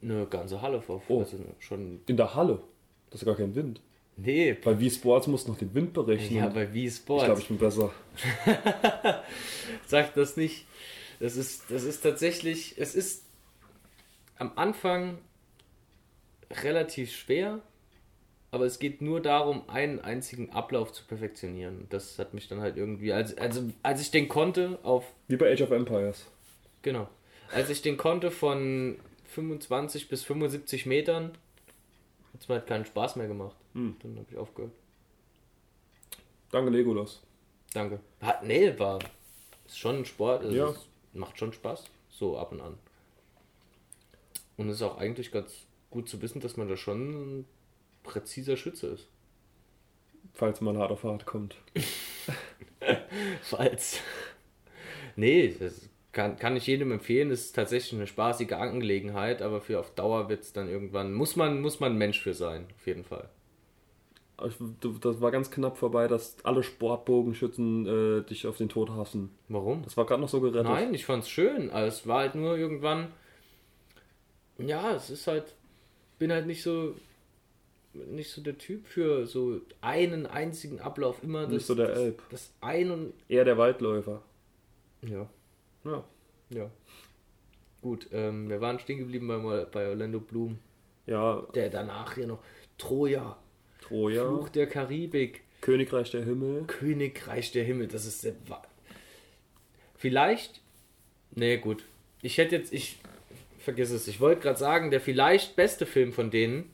Eine 0.01 0.25
ganze 0.27 0.61
Halle 0.61 0.81
vor. 0.81 1.01
Oh. 1.07 1.19
Also 1.19 1.37
schon. 1.59 2.01
In 2.07 2.17
der 2.17 2.35
Halle. 2.35 2.61
Das 3.09 3.21
ist 3.21 3.25
gar 3.25 3.35
kein 3.35 3.55
Wind. 3.55 3.81
Nee, 4.17 4.53
Bei 4.53 4.79
Wii 4.79 4.89
Sports 4.89 5.27
musst 5.27 5.47
du 5.47 5.51
noch 5.51 5.57
den 5.59 5.73
Wind 5.73 5.91
berechnen. 5.93 6.37
ja, 6.39 6.47
bei 6.47 6.73
Wii 6.73 6.87
ich 6.87 6.95
Sports. 6.95 7.25
glaube, 7.25 7.41
ich 7.41 7.47
bin 7.49 7.57
besser. 7.57 7.91
Sag 9.87 10.13
das 10.13 10.37
nicht. 10.37 10.65
Das 11.19 11.35
ist, 11.35 11.63
das 11.69 11.83
ist 11.83 12.01
tatsächlich, 12.01 12.75
es 12.77 12.95
ist 12.95 13.23
am 14.37 14.51
Anfang 14.55 15.17
relativ 16.63 17.11
schwer, 17.13 17.59
aber 18.51 18.65
es 18.65 18.79
geht 18.79 19.01
nur 19.01 19.21
darum, 19.21 19.67
einen 19.69 19.99
einzigen 19.99 20.49
Ablauf 20.51 20.91
zu 20.91 21.03
perfektionieren. 21.05 21.87
Das 21.89 22.19
hat 22.19 22.33
mich 22.33 22.47
dann 22.47 22.61
halt 22.61 22.77
irgendwie, 22.77 23.11
als, 23.13 23.37
also 23.37 23.63
als 23.83 24.01
ich 24.01 24.11
den 24.11 24.27
konnte, 24.27 24.79
auf, 24.83 25.05
Wie 25.27 25.37
bei 25.37 25.51
Age 25.51 25.61
of 25.61 25.71
Empires. 25.71 26.25
genau, 26.81 27.07
als 27.53 27.69
ich 27.69 27.81
den 27.81 27.97
konnte 27.97 28.31
von 28.31 28.97
25 29.35 30.07
bis 30.07 30.23
75 30.23 30.85
Metern, 30.85 31.37
hat 32.33 32.41
es 32.41 32.47
mir 32.47 32.55
halt 32.55 32.67
keinen 32.67 32.85
Spaß 32.85 33.17
mehr 33.17 33.27
gemacht. 33.27 33.55
Hm. 33.73 33.95
Dann 34.01 34.17
habe 34.17 34.27
ich 34.31 34.37
aufgehört. 34.37 34.71
Danke, 36.51 36.71
Legolas. 36.71 37.21
Danke. 37.73 37.99
Hat, 38.21 38.43
nee, 38.43 38.77
war, 38.79 38.99
ist 39.65 39.77
schon 39.77 39.97
ein 39.97 40.05
Sport, 40.05 40.43
also 40.43 40.55
Ja. 40.55 40.69
es 40.69 40.87
macht 41.13 41.37
schon 41.37 41.51
Spaß, 41.51 41.83
so 42.09 42.37
ab 42.37 42.51
und 42.53 42.61
an. 42.61 42.77
Und 44.57 44.69
es 44.69 44.77
ist 44.77 44.81
auch 44.83 44.97
eigentlich 44.97 45.31
ganz 45.31 45.65
gut 45.89 46.07
zu 46.07 46.21
wissen, 46.21 46.39
dass 46.39 46.55
man 46.55 46.69
da 46.69 46.77
schon 46.77 47.39
ein 47.39 47.45
präziser 48.03 48.55
Schütze 48.55 48.87
ist. 48.87 49.07
Falls 50.33 50.61
mal 50.61 50.77
hart 50.77 50.91
auf 50.91 51.03
hart 51.03 51.25
kommt. 51.25 51.57
Falls. 53.41 53.99
Nee, 55.17 55.49
das 55.59 55.89
kann, 56.15 56.37
kann 56.37 56.55
ich 56.55 56.65
jedem 56.65 56.91
empfehlen. 56.93 57.29
Es 57.29 57.47
ist 57.47 57.55
tatsächlich 57.55 57.93
eine 57.93 58.07
spaßige 58.07 58.53
Angelegenheit, 58.53 59.41
aber 59.41 59.59
für 59.59 59.79
auf 59.79 59.93
Dauer 59.93 60.29
wird 60.29 60.43
es 60.43 60.53
dann 60.53 60.69
irgendwann, 60.69 61.13
muss 61.13 61.35
man, 61.35 61.61
muss 61.61 61.81
man 61.81 61.91
ein 61.91 61.97
Mensch 61.97 62.21
für 62.21 62.33
sein, 62.33 62.65
auf 62.75 62.87
jeden 62.87 63.03
Fall. 63.03 63.29
Das 64.37 65.21
war 65.21 65.31
ganz 65.31 65.51
knapp 65.51 65.77
vorbei, 65.77 66.07
dass 66.07 66.37
alle 66.43 66.63
Sportbogenschützen 66.63 67.85
äh, 67.85 68.21
dich 68.23 68.47
auf 68.47 68.57
den 68.57 68.69
Tod 68.69 68.89
hassen. 68.89 69.29
Warum? 69.49 69.83
Das 69.83 69.95
war 69.97 70.05
gerade 70.05 70.21
noch 70.21 70.29
so 70.29 70.41
gerettet. 70.41 70.63
Nein, 70.63 70.93
ich 70.93 71.05
fand's 71.05 71.29
schön. 71.29 71.69
Also 71.69 71.87
es 71.87 72.07
war 72.07 72.19
halt 72.19 72.35
nur 72.35 72.57
irgendwann. 72.57 73.13
Ja, 74.57 74.93
es 74.93 75.09
ist 75.09 75.27
halt. 75.27 75.55
Bin 76.19 76.33
halt 76.33 76.47
nicht 76.47 76.63
so. 76.63 76.95
Nicht 77.93 78.29
so 78.31 78.41
der 78.41 78.57
Typ 78.57 78.87
für 78.87 79.25
so 79.25 79.61
einen 79.79 80.25
einzigen 80.25 80.81
Ablauf 80.81 81.23
immer. 81.23 81.43
Das, 81.43 81.51
Nicht 81.51 81.65
so 81.65 81.75
der 81.75 81.87
das, 81.87 81.97
Elb. 81.97 82.21
Das 82.29 82.51
ein 82.59 82.91
und. 82.91 83.13
Eher 83.29 83.45
der 83.45 83.57
Waldläufer. 83.57 84.21
Ja, 85.01 85.29
Ja. 85.85 86.03
ja. 86.49 86.69
Gut, 87.81 88.07
ähm, 88.11 88.49
wir 88.49 88.61
waren 88.61 88.79
stehen 88.79 88.97
geblieben 88.99 89.27
bei, 89.27 89.65
bei 89.65 89.87
Orlando 89.89 90.19
Bloom. 90.19 90.57
Ja, 91.05 91.41
Der 91.53 91.69
danach 91.69 92.15
hier 92.15 92.25
noch. 92.27 92.39
Troja, 92.77 93.37
Troja, 93.81 94.25
Fluch 94.25 94.49
der 94.49 94.67
Karibik, 94.67 95.43
Königreich 95.61 96.09
der 96.11 96.23
Himmel. 96.25 96.63
Königreich 96.65 97.51
der 97.51 97.63
Himmel. 97.63 97.87
Das 97.87 98.05
ist 98.05 98.23
der. 98.23 98.33
Wa- 98.47 98.63
Vielleicht. 99.95 100.61
Nee, 101.31 101.57
gut. 101.57 101.83
Ich 102.21 102.37
hätte 102.37 102.55
jetzt. 102.55 102.73
Ich. 102.73 102.99
Vergiss 103.59 103.89
es. 103.91 104.07
Ich 104.07 104.19
wollte 104.19 104.41
gerade 104.41 104.59
sagen, 104.59 104.91
der 104.91 105.01
vielleicht 105.01 105.55
beste 105.55 105.85
Film 105.85 106.11
von 106.13 106.29
denen. 106.31 106.71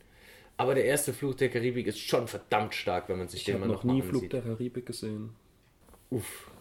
Aber 0.58 0.76
der 0.76 0.86
erste 0.86 1.13
Fluch 1.13 1.36
der 1.36 1.50
Karibik 1.50 1.88
ist 1.88 2.00
schon 2.00 2.28
verdammt 2.28 2.76
stark, 2.76 3.10
wenn 3.10 3.17
man 3.17 3.28
sich 3.28 3.39
Ich 3.41 3.45
den 3.45 3.60
mal 3.60 3.67
noch 3.67 3.84
noch 3.84 3.93
nie 3.93 4.02
Flug 4.02 4.30
der 4.30 4.41
Karibik 4.41 4.86
gesehen. 4.86 5.32
Uff. 6.10 6.52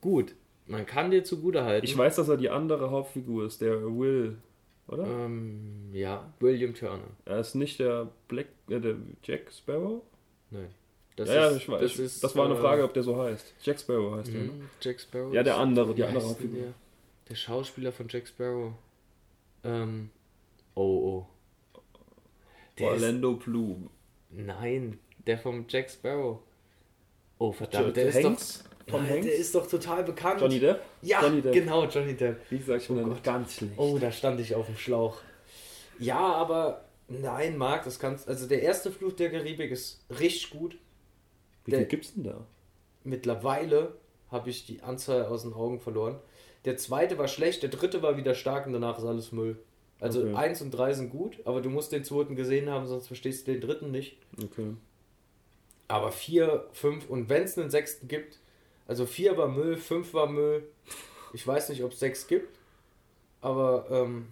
Gut. 0.00 0.34
Man 0.72 0.86
kann 0.86 1.10
dir 1.10 1.22
zugute 1.22 1.64
halten. 1.64 1.84
Ich 1.84 1.96
weiß, 1.96 2.16
dass 2.16 2.28
er 2.28 2.36
die 2.36 2.48
andere 2.50 2.90
Hauptfigur 2.90 3.44
ist, 3.46 3.60
der 3.60 3.82
Will, 3.82 4.38
oder? 4.88 5.04
Ähm, 5.06 5.90
ja, 5.92 6.32
William 6.40 6.74
Turner. 6.74 7.04
Er 7.24 7.40
ist 7.40 7.54
nicht 7.54 7.78
der 7.78 8.08
Black, 8.28 8.46
äh, 8.68 8.80
der 8.80 8.96
Jack 9.22 9.52
Sparrow? 9.52 10.02
Nein. 10.50 10.68
Das 11.16 11.28
ja, 11.28 11.34
ja, 11.34 11.48
ist- 11.48 11.56
ich 11.58 11.68
weiß. 11.68 11.80
Das, 11.80 11.98
ist, 11.98 12.24
das 12.24 12.34
war 12.36 12.46
eine 12.46 12.54
äh, 12.54 12.60
Frage, 12.60 12.84
ob 12.84 12.94
der 12.94 13.02
so 13.02 13.16
heißt. 13.22 13.54
Jack 13.62 13.78
Sparrow 13.80 14.16
heißt 14.16 14.28
er. 14.32 14.40
ne? 14.40 14.46
mhm, 14.46 14.68
Jack 14.80 14.98
Sparrow. 15.00 15.32
Ja, 15.34 15.42
der 15.42 15.58
andere, 15.58 15.94
die 15.94 16.04
andere 16.04 16.26
Hauptfigur. 16.26 16.58
der? 16.58 16.72
der 17.28 17.34
Schauspieler 17.34 17.92
von 17.92 18.06
Jack 18.08 18.26
Sparrow. 18.26 18.72
Ähm. 19.64 20.10
Oh, 20.74 20.80
oh. 20.82 21.26
Der 22.78 22.94
ist, 22.94 23.02
Orlando 23.02 23.34
Bloom. 23.34 23.90
nein, 24.30 24.98
der 25.26 25.36
vom 25.38 25.66
Jack 25.68 25.90
Sparrow. 25.90 26.38
Oh, 27.38 27.52
verdammt, 27.52 27.96
der 27.96 28.04
Jo- 28.04 28.08
ist 28.08 28.24
Hanks? 28.24 28.64
doch. 28.64 28.71
Tom 28.86 29.02
Nein, 29.02 29.10
Hanks? 29.10 29.26
Der 29.26 29.34
ist 29.36 29.54
doch 29.54 29.66
total 29.66 30.04
bekannt. 30.04 30.40
Johnny 30.40 30.58
Depp? 30.60 30.80
Ja, 31.02 31.22
Johnny 31.22 31.40
Depp. 31.42 31.52
genau, 31.52 31.84
Johnny 31.86 32.14
Depp. 32.14 32.40
Wie 32.50 32.58
gesagt, 32.58 32.82
ich 32.82 32.88
bin 32.88 32.98
Oh 33.04 33.08
Gott. 33.08 33.22
ganz 33.24 33.54
schlecht. 33.56 33.72
Oh, 33.76 33.98
da 33.98 34.10
stand 34.12 34.40
ich 34.40 34.54
auf 34.54 34.66
dem 34.66 34.76
Schlauch. 34.76 35.18
Ja, 35.98 36.18
aber 36.18 36.84
nein, 37.08 37.56
Marc, 37.58 37.84
das 37.84 37.98
kannst. 37.98 38.28
Also 38.28 38.46
der 38.46 38.62
erste 38.62 38.90
Fluch 38.90 39.12
der 39.12 39.30
Karibik 39.30 39.70
ist 39.70 40.04
richtig 40.18 40.50
gut. 40.50 40.76
Wie 41.64 41.70
der- 41.70 41.80
viel 41.80 41.88
gibt's 41.88 42.14
denn 42.14 42.24
da? 42.24 42.46
Mittlerweile 43.04 43.94
habe 44.30 44.50
ich 44.50 44.66
die 44.66 44.82
Anzahl 44.82 45.26
aus 45.26 45.42
den 45.42 45.52
Augen 45.52 45.80
verloren. 45.80 46.18
Der 46.64 46.76
zweite 46.76 47.18
war 47.18 47.28
schlecht, 47.28 47.62
der 47.62 47.70
dritte 47.70 48.02
war 48.02 48.16
wieder 48.16 48.34
stark 48.34 48.66
und 48.66 48.72
danach 48.72 48.98
ist 48.98 49.04
alles 49.04 49.32
Müll. 49.32 49.58
Also 50.00 50.20
Okay. 50.22 50.34
eins 50.34 50.62
und 50.62 50.70
drei 50.72 50.92
sind 50.94 51.10
gut, 51.10 51.38
aber 51.44 51.60
du 51.60 51.68
musst 51.70 51.92
den 51.92 52.04
zweiten 52.04 52.34
gesehen 52.34 52.68
haben, 52.70 52.86
sonst 52.86 53.06
verstehst 53.08 53.46
du 53.46 53.52
den 53.52 53.60
dritten 53.60 53.90
nicht. 53.90 54.16
Okay. 54.42 54.74
Aber 55.88 56.10
vier, 56.12 56.66
fünf 56.72 57.08
und 57.10 57.28
wenn 57.28 57.42
es 57.42 57.58
einen 57.58 57.70
sechsten 57.70 58.08
gibt, 58.08 58.38
also 58.86 59.06
vier 59.06 59.36
war 59.36 59.48
Müll, 59.48 59.76
fünf 59.76 60.14
war 60.14 60.26
Müll. 60.26 60.64
Ich 61.32 61.46
weiß 61.46 61.68
nicht, 61.70 61.82
ob 61.82 61.92
es 61.92 62.00
sechs 62.00 62.26
gibt, 62.26 62.58
aber 63.40 63.86
ähm, 63.90 64.28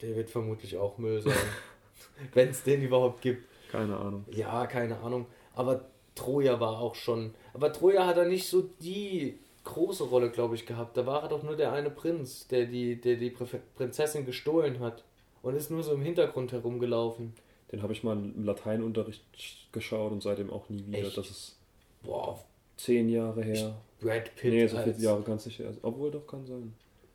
der 0.00 0.14
wird 0.16 0.30
vermutlich 0.30 0.76
auch 0.76 0.98
Müll 0.98 1.20
sein. 1.20 1.34
wenn 2.34 2.48
es 2.48 2.62
den 2.62 2.82
überhaupt 2.82 3.20
gibt. 3.20 3.46
Keine 3.70 3.96
Ahnung. 3.96 4.24
Ja, 4.30 4.66
keine 4.66 4.98
Ahnung. 4.98 5.26
Aber 5.54 5.86
Troja 6.14 6.58
war 6.60 6.78
auch 6.78 6.94
schon. 6.94 7.34
Aber 7.54 7.72
Troja 7.72 8.06
hat 8.06 8.16
er 8.16 8.24
nicht 8.26 8.48
so 8.48 8.62
die 8.80 9.38
große 9.64 10.04
Rolle, 10.04 10.30
glaube 10.30 10.54
ich, 10.54 10.66
gehabt. 10.66 10.96
Da 10.96 11.06
war 11.06 11.22
er 11.22 11.28
doch 11.28 11.42
nur 11.42 11.56
der 11.56 11.72
eine 11.72 11.90
Prinz, 11.90 12.46
der 12.48 12.66
die, 12.66 13.00
der 13.00 13.16
die 13.16 13.30
Prinzessin 13.76 14.24
gestohlen 14.24 14.80
hat. 14.80 15.04
Und 15.42 15.54
ist 15.54 15.70
nur 15.70 15.82
so 15.82 15.92
im 15.92 16.02
Hintergrund 16.02 16.52
herumgelaufen. 16.52 17.34
Den 17.70 17.82
habe 17.82 17.92
ich 17.92 18.02
mal 18.02 18.16
im 18.16 18.44
Lateinunterricht 18.44 19.24
geschaut 19.72 20.10
und 20.10 20.22
seitdem 20.22 20.50
auch 20.50 20.68
nie 20.68 20.86
wieder. 20.86 21.06
Echt? 21.06 21.16
Das 21.16 21.30
ist 21.30 21.58
Boah, 22.02 22.42
zehn 22.78 23.08
Jahre 23.08 23.42
her. 23.42 23.76
Brad 24.00 24.34
Pitt 24.36 24.52
nee, 24.52 24.66
so 24.66 24.76
als, 24.76 24.84
viele 24.84 25.04
Jahre 25.04 25.22
kann 25.22 25.36
es 25.36 25.46
nicht 25.46 25.58
her. 25.58 25.72
Obwohl, 25.82 26.10
doch 26.10 26.26
kann 26.26 26.46
sein. 26.46 26.74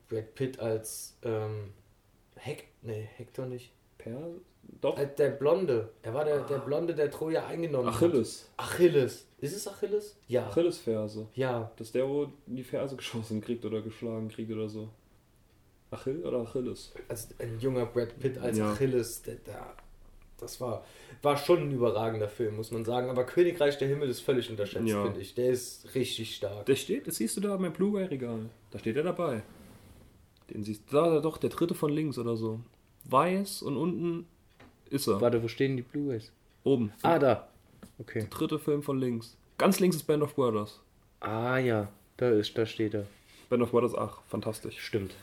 Brad 0.09 0.35
Pitt 0.35 0.59
als 0.59 1.17
ähm, 1.23 1.71
Hek 2.35 2.67
nee, 2.81 3.07
Hector 3.15 3.45
nicht. 3.45 3.71
Per? 3.97 4.29
Doch. 4.81 4.97
Als 4.97 5.15
der 5.15 5.29
Blonde. 5.29 5.89
Er 6.03 6.13
war 6.13 6.25
der, 6.25 6.41
der 6.41 6.59
Blonde, 6.59 6.93
der 6.95 7.09
Troja 7.11 7.45
eingenommen 7.47 7.89
Achilles. 7.89 8.49
hat. 8.57 8.65
Achilles. 8.65 9.25
Ist 9.39 9.55
es 9.55 9.67
Achilles? 9.67 10.17
Ja. 10.27 10.47
Achillesferse. 10.47 11.27
Ja. 11.33 11.71
Das 11.77 11.87
ist 11.87 11.95
der, 11.95 12.07
wo 12.07 12.27
die 12.45 12.63
Ferse 12.63 12.95
geschossen 12.95 13.41
kriegt 13.41 13.65
oder 13.65 13.81
geschlagen 13.81 14.29
kriegt 14.29 14.51
oder 14.51 14.69
so. 14.69 14.89
Achill 15.93 16.25
oder 16.25 16.39
Achilles? 16.39 16.91
Also 17.07 17.29
ein 17.39 17.59
junger 17.59 17.85
Brad 17.85 18.19
Pitt 18.19 18.37
als 18.37 18.57
Ja. 18.57 18.71
Achilles, 18.71 19.21
der, 19.21 19.35
der, 19.35 19.75
das 20.39 20.59
war, 20.61 20.83
war 21.21 21.37
schon 21.37 21.59
ein 21.63 21.71
überragender 21.71 22.27
Film, 22.27 22.55
muss 22.57 22.71
man 22.71 22.83
sagen. 22.85 23.09
Aber 23.09 23.23
Königreich 23.25 23.77
der 23.77 23.87
Himmel 23.87 24.09
ist 24.09 24.19
völlig 24.21 24.49
unterschätzt, 24.49 24.87
Ja. 24.87 25.03
finde 25.03 25.21
ich. 25.21 25.33
Der 25.35 25.49
ist 25.51 25.93
richtig 25.95 26.35
stark. 26.35 26.65
Der 26.65 26.75
steht, 26.75 27.07
das 27.07 27.15
siehst 27.17 27.37
du 27.37 27.41
da 27.41 27.55
beim 27.55 27.71
Blu-ray-Regal. 27.73 28.39
Da 28.71 28.79
steht 28.79 28.97
er 28.97 29.03
dabei. 29.03 29.43
Den 30.53 30.63
siehst 30.63 30.83
du, 30.91 30.95
da, 30.97 31.19
doch, 31.19 31.37
der 31.37 31.49
dritte 31.49 31.73
von 31.75 31.91
links 31.91 32.17
oder 32.17 32.35
so. 32.35 32.59
Weiß 33.05 33.61
und 33.61 33.77
unten 33.77 34.25
ist 34.89 35.07
er. 35.07 35.21
Warte, 35.21 35.41
wo 35.41 35.47
stehen 35.47 35.75
die 35.77 35.83
Blu-rays? 35.83 36.31
Oben. 36.63 36.91
Ah, 37.01 37.19
da. 37.19 37.47
Okay. 37.99 38.27
Dritte 38.29 38.59
Film 38.59 38.81
von 38.83 38.99
links. 38.99 39.37
Ganz 39.57 39.79
links 39.79 39.95
ist 39.97 40.03
Band 40.03 40.23
of 40.23 40.35
Brothers. 40.35 40.79
Ah, 41.19 41.57
ja. 41.57 41.89
Da 42.17 42.29
ist, 42.29 42.57
da 42.57 42.65
steht 42.65 42.93
er. 42.93 43.05
Band 43.49 43.63
of 43.63 43.71
Brothers, 43.71 43.95
ach, 43.95 44.21
fantastisch. 44.27 44.79
Stimmt. 44.79 45.13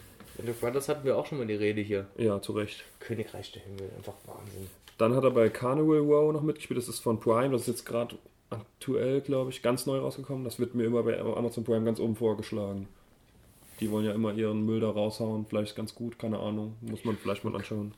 Das 0.72 0.88
hatten 0.88 1.04
wir 1.04 1.16
auch 1.16 1.26
schon 1.26 1.38
mal 1.38 1.46
die 1.46 1.54
Rede 1.54 1.80
hier. 1.80 2.06
Ja, 2.16 2.40
zu 2.40 2.52
Recht. 2.52 2.84
Königreich 2.98 3.52
der 3.52 3.62
Himmel, 3.62 3.90
einfach 3.96 4.14
Wahnsinn. 4.26 4.68
Dann 4.98 5.14
hat 5.14 5.24
er 5.24 5.30
bei 5.30 5.48
Carnival 5.48 5.98
Row 5.98 6.32
noch 6.32 6.42
mitgespielt. 6.42 6.78
Das 6.78 6.88
ist 6.88 7.00
von 7.00 7.18
Prime. 7.20 7.50
Das 7.50 7.62
ist 7.62 7.68
jetzt 7.68 7.86
gerade 7.86 8.16
aktuell, 8.50 9.20
glaube 9.20 9.50
ich, 9.50 9.62
ganz 9.62 9.86
neu 9.86 9.98
rausgekommen. 9.98 10.44
Das 10.44 10.58
wird 10.58 10.74
mir 10.74 10.84
immer 10.84 11.02
bei 11.02 11.18
Amazon 11.18 11.64
Prime 11.64 11.84
ganz 11.84 12.00
oben 12.00 12.16
vorgeschlagen. 12.16 12.88
Die 13.80 13.90
wollen 13.90 14.04
ja 14.04 14.12
immer 14.12 14.34
ihren 14.34 14.66
Müll 14.66 14.80
da 14.80 14.90
raushauen. 14.90 15.46
Vielleicht 15.48 15.74
ganz 15.74 15.94
gut, 15.94 16.18
keine 16.18 16.38
Ahnung. 16.38 16.76
Muss 16.82 17.04
man 17.04 17.16
vielleicht 17.16 17.44
mal 17.44 17.56
anschauen. 17.56 17.94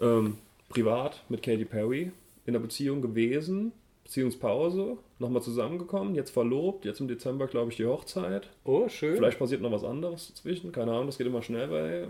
Ähm, 0.00 0.38
privat 0.68 1.22
mit 1.28 1.42
Katy 1.42 1.64
Perry 1.64 2.12
in 2.46 2.52
der 2.52 2.60
Beziehung 2.60 3.02
gewesen. 3.02 3.72
Beziehungspause. 4.08 4.96
Nochmal 5.18 5.42
zusammengekommen. 5.42 6.14
Jetzt 6.14 6.30
verlobt. 6.30 6.86
Jetzt 6.86 7.00
im 7.00 7.08
Dezember, 7.08 7.46
glaube 7.46 7.70
ich, 7.70 7.76
die 7.76 7.84
Hochzeit. 7.84 8.48
Oh, 8.64 8.88
schön. 8.88 9.14
Vielleicht 9.16 9.38
passiert 9.38 9.60
noch 9.60 9.70
was 9.70 9.84
anderes 9.84 10.28
dazwischen. 10.28 10.72
Keine 10.72 10.92
Ahnung. 10.92 11.06
Das 11.06 11.18
geht 11.18 11.26
immer 11.26 11.42
schnell 11.42 11.68
bei 11.68 12.08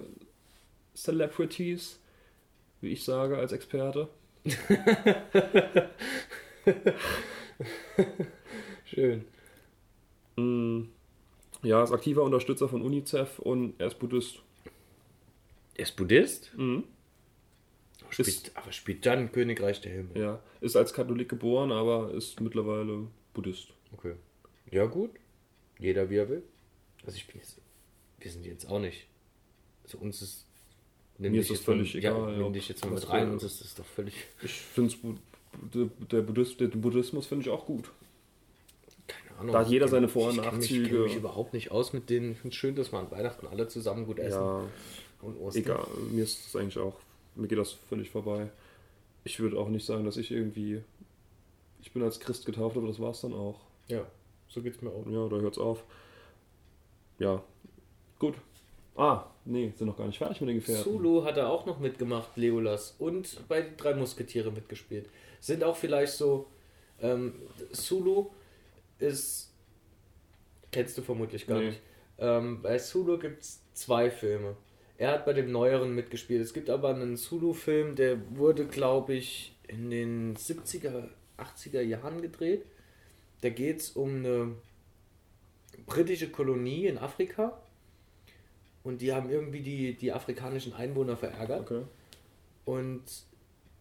Celebrities. 0.94 1.98
Wie 2.80 2.90
ich 2.92 3.02
sage 3.04 3.36
als 3.36 3.50
Experte. 3.50 4.08
Schön. 8.84 9.24
Mm, 10.36 10.82
Ja, 11.64 11.82
ist 11.82 11.90
aktiver 11.92 12.22
Unterstützer 12.22 12.68
von 12.68 12.82
UNICEF 12.82 13.40
und 13.40 13.74
er 13.80 13.88
ist 13.88 13.98
Buddhist. 13.98 14.40
Er 15.74 15.82
ist 15.82 15.96
Buddhist? 15.96 16.52
Mhm. 16.56 16.84
Spielt, 18.10 18.28
Ist- 18.28 18.56
aber 18.56 18.72
spielt 18.72 19.04
dann 19.06 19.30
Königreich 19.32 19.80
der 19.80 19.92
Himmel. 19.92 20.18
Ja, 20.20 20.42
ist 20.60 20.76
als 20.76 20.92
Katholik 20.92 21.28
geboren, 21.28 21.72
aber 21.72 22.12
ist 22.14 22.40
mittlerweile 22.40 23.06
Buddhist. 23.34 23.68
Okay. 23.92 24.14
Ja, 24.70 24.86
gut. 24.86 25.10
Jeder 25.78 26.08
wie 26.10 26.16
er 26.16 26.28
will. 26.28 26.42
Also 27.04 27.16
ich 27.16 27.26
bin 27.26 27.36
jetzt. 27.38 27.58
Wir 28.18 28.30
sind 28.30 28.44
jetzt 28.46 28.68
auch 28.68 28.80
nicht. 28.80 29.06
Also 29.84 29.98
uns 29.98 30.22
ist. 30.22 30.44
Nimm 31.18 31.32
Mir 31.32 31.40
ist 31.40 31.50
das 31.50 31.58
jetzt 31.58 31.66
mal- 31.68 31.74
völlig 31.74 31.92
ja, 31.94 31.98
egal, 32.00 32.36
Nimm 32.36 32.52
dich 32.52 32.68
jetzt 32.68 32.84
mal 32.84 32.92
mit 32.94 33.08
rein, 33.08 33.26
für- 33.26 33.32
uns 33.34 33.42
ist 33.44 33.60
das 33.64 33.74
doch 33.74 33.84
völlig. 33.84 34.14
Ich 34.42 34.52
finde 34.52 34.94
der, 36.10 36.20
Buddhist, 36.22 36.60
der 36.60 36.66
Buddhismus 36.68 37.26
finde 37.26 37.42
ich 37.44 37.50
auch 37.50 37.66
gut. 37.66 37.90
Keine 39.06 39.38
Ahnung. 39.40 39.52
Da 39.52 39.60
hat 39.60 39.68
jeder 39.68 39.86
Ich 39.86 39.90
seine 39.90 40.08
Vor- 40.08 40.28
und 40.30 40.36
Nachzüge. 40.36 40.82
Ich 40.84 40.88
kenne 40.90 41.00
mich 41.04 41.16
überhaupt 41.16 41.54
nicht 41.54 41.70
aus 41.70 41.92
mit 41.92 42.08
denen. 42.10 42.32
Ich 42.32 42.38
finde 42.38 42.54
es 42.54 42.58
schön, 42.58 42.74
dass 42.76 42.92
wir 42.92 42.98
an 42.98 43.10
Weihnachten 43.10 43.46
alle 43.46 43.66
zusammen 43.68 44.06
gut 44.06 44.18
essen. 44.18 44.38
Ja, 44.40 44.68
Und 45.22 45.36
Ostern. 45.40 45.62
egal. 45.62 45.86
Mir 46.12 46.22
ist 46.24 46.44
das 46.46 46.54
eigentlich 46.60 46.78
auch, 46.78 47.00
mir 47.38 47.48
geht 47.48 47.58
das 47.58 47.72
völlig 47.72 48.10
vorbei. 48.10 48.50
Ich 49.24 49.40
würde 49.40 49.58
auch 49.58 49.68
nicht 49.68 49.84
sagen, 49.86 50.04
dass 50.04 50.16
ich 50.16 50.30
irgendwie, 50.30 50.82
ich 51.82 51.92
bin 51.92 52.02
als 52.02 52.20
Christ 52.20 52.46
getauft, 52.46 52.76
aber 52.76 52.86
das 52.86 53.00
war 53.00 53.10
es 53.10 53.20
dann 53.20 53.32
auch. 53.32 53.60
Ja, 53.88 54.06
so 54.48 54.62
geht's 54.62 54.80
mir 54.82 54.90
auch. 54.90 55.06
Ja, 55.06 55.28
da 55.28 55.36
hört's 55.36 55.58
auf. 55.58 55.82
Ja, 57.18 57.42
gut. 58.18 58.34
Ah, 58.96 59.26
nee, 59.44 59.72
sind 59.76 59.86
noch 59.86 59.96
gar 59.96 60.06
nicht 60.06 60.18
fertig 60.18 60.40
mit 60.40 60.50
den 60.50 60.56
Gefährten. 60.56 60.82
Zulu 60.84 61.24
hat 61.24 61.36
er 61.36 61.48
auch 61.50 61.66
noch 61.66 61.78
mitgemacht, 61.78 62.36
Legolas. 62.36 62.96
Und 62.98 63.46
bei 63.48 63.62
die 63.62 63.76
drei 63.76 63.94
Musketiere 63.94 64.50
mitgespielt. 64.50 65.08
Sind 65.40 65.62
auch 65.62 65.76
vielleicht 65.76 66.14
so. 66.14 66.46
Ähm, 67.00 67.34
Zulu 67.72 68.26
ist. 68.98 69.52
Kennst 70.72 70.98
du 70.98 71.02
vermutlich 71.02 71.46
gar 71.46 71.58
Nee. 71.60 71.66
nicht. 71.68 71.80
Ähm, 72.18 72.60
bei 72.60 72.76
Zulu 72.78 73.18
gibt 73.18 73.42
es 73.42 73.60
zwei 73.72 74.10
Filme. 74.10 74.56
Er 74.98 75.12
hat 75.12 75.24
bei 75.24 75.32
dem 75.32 75.52
neueren 75.52 75.94
mitgespielt. 75.94 76.42
Es 76.42 76.52
gibt 76.52 76.68
aber 76.68 76.90
einen 76.90 77.16
Zulu-Film, 77.16 77.94
der 77.94 78.18
wurde, 78.36 78.66
glaube 78.66 79.14
ich, 79.14 79.56
in 79.68 79.90
den 79.90 80.36
70er, 80.36 81.04
80er 81.38 81.80
Jahren 81.80 82.20
gedreht. 82.20 82.64
Da 83.40 83.48
geht 83.48 83.78
es 83.80 83.90
um 83.90 84.16
eine 84.16 84.56
britische 85.86 86.28
Kolonie 86.30 86.86
in 86.86 86.98
Afrika. 86.98 87.62
Und 88.82 89.00
die 89.00 89.12
haben 89.12 89.30
irgendwie 89.30 89.60
die, 89.60 89.94
die 89.94 90.12
afrikanischen 90.12 90.72
Einwohner 90.72 91.16
verärgert. 91.16 91.60
Okay. 91.60 91.82
Und 92.64 93.02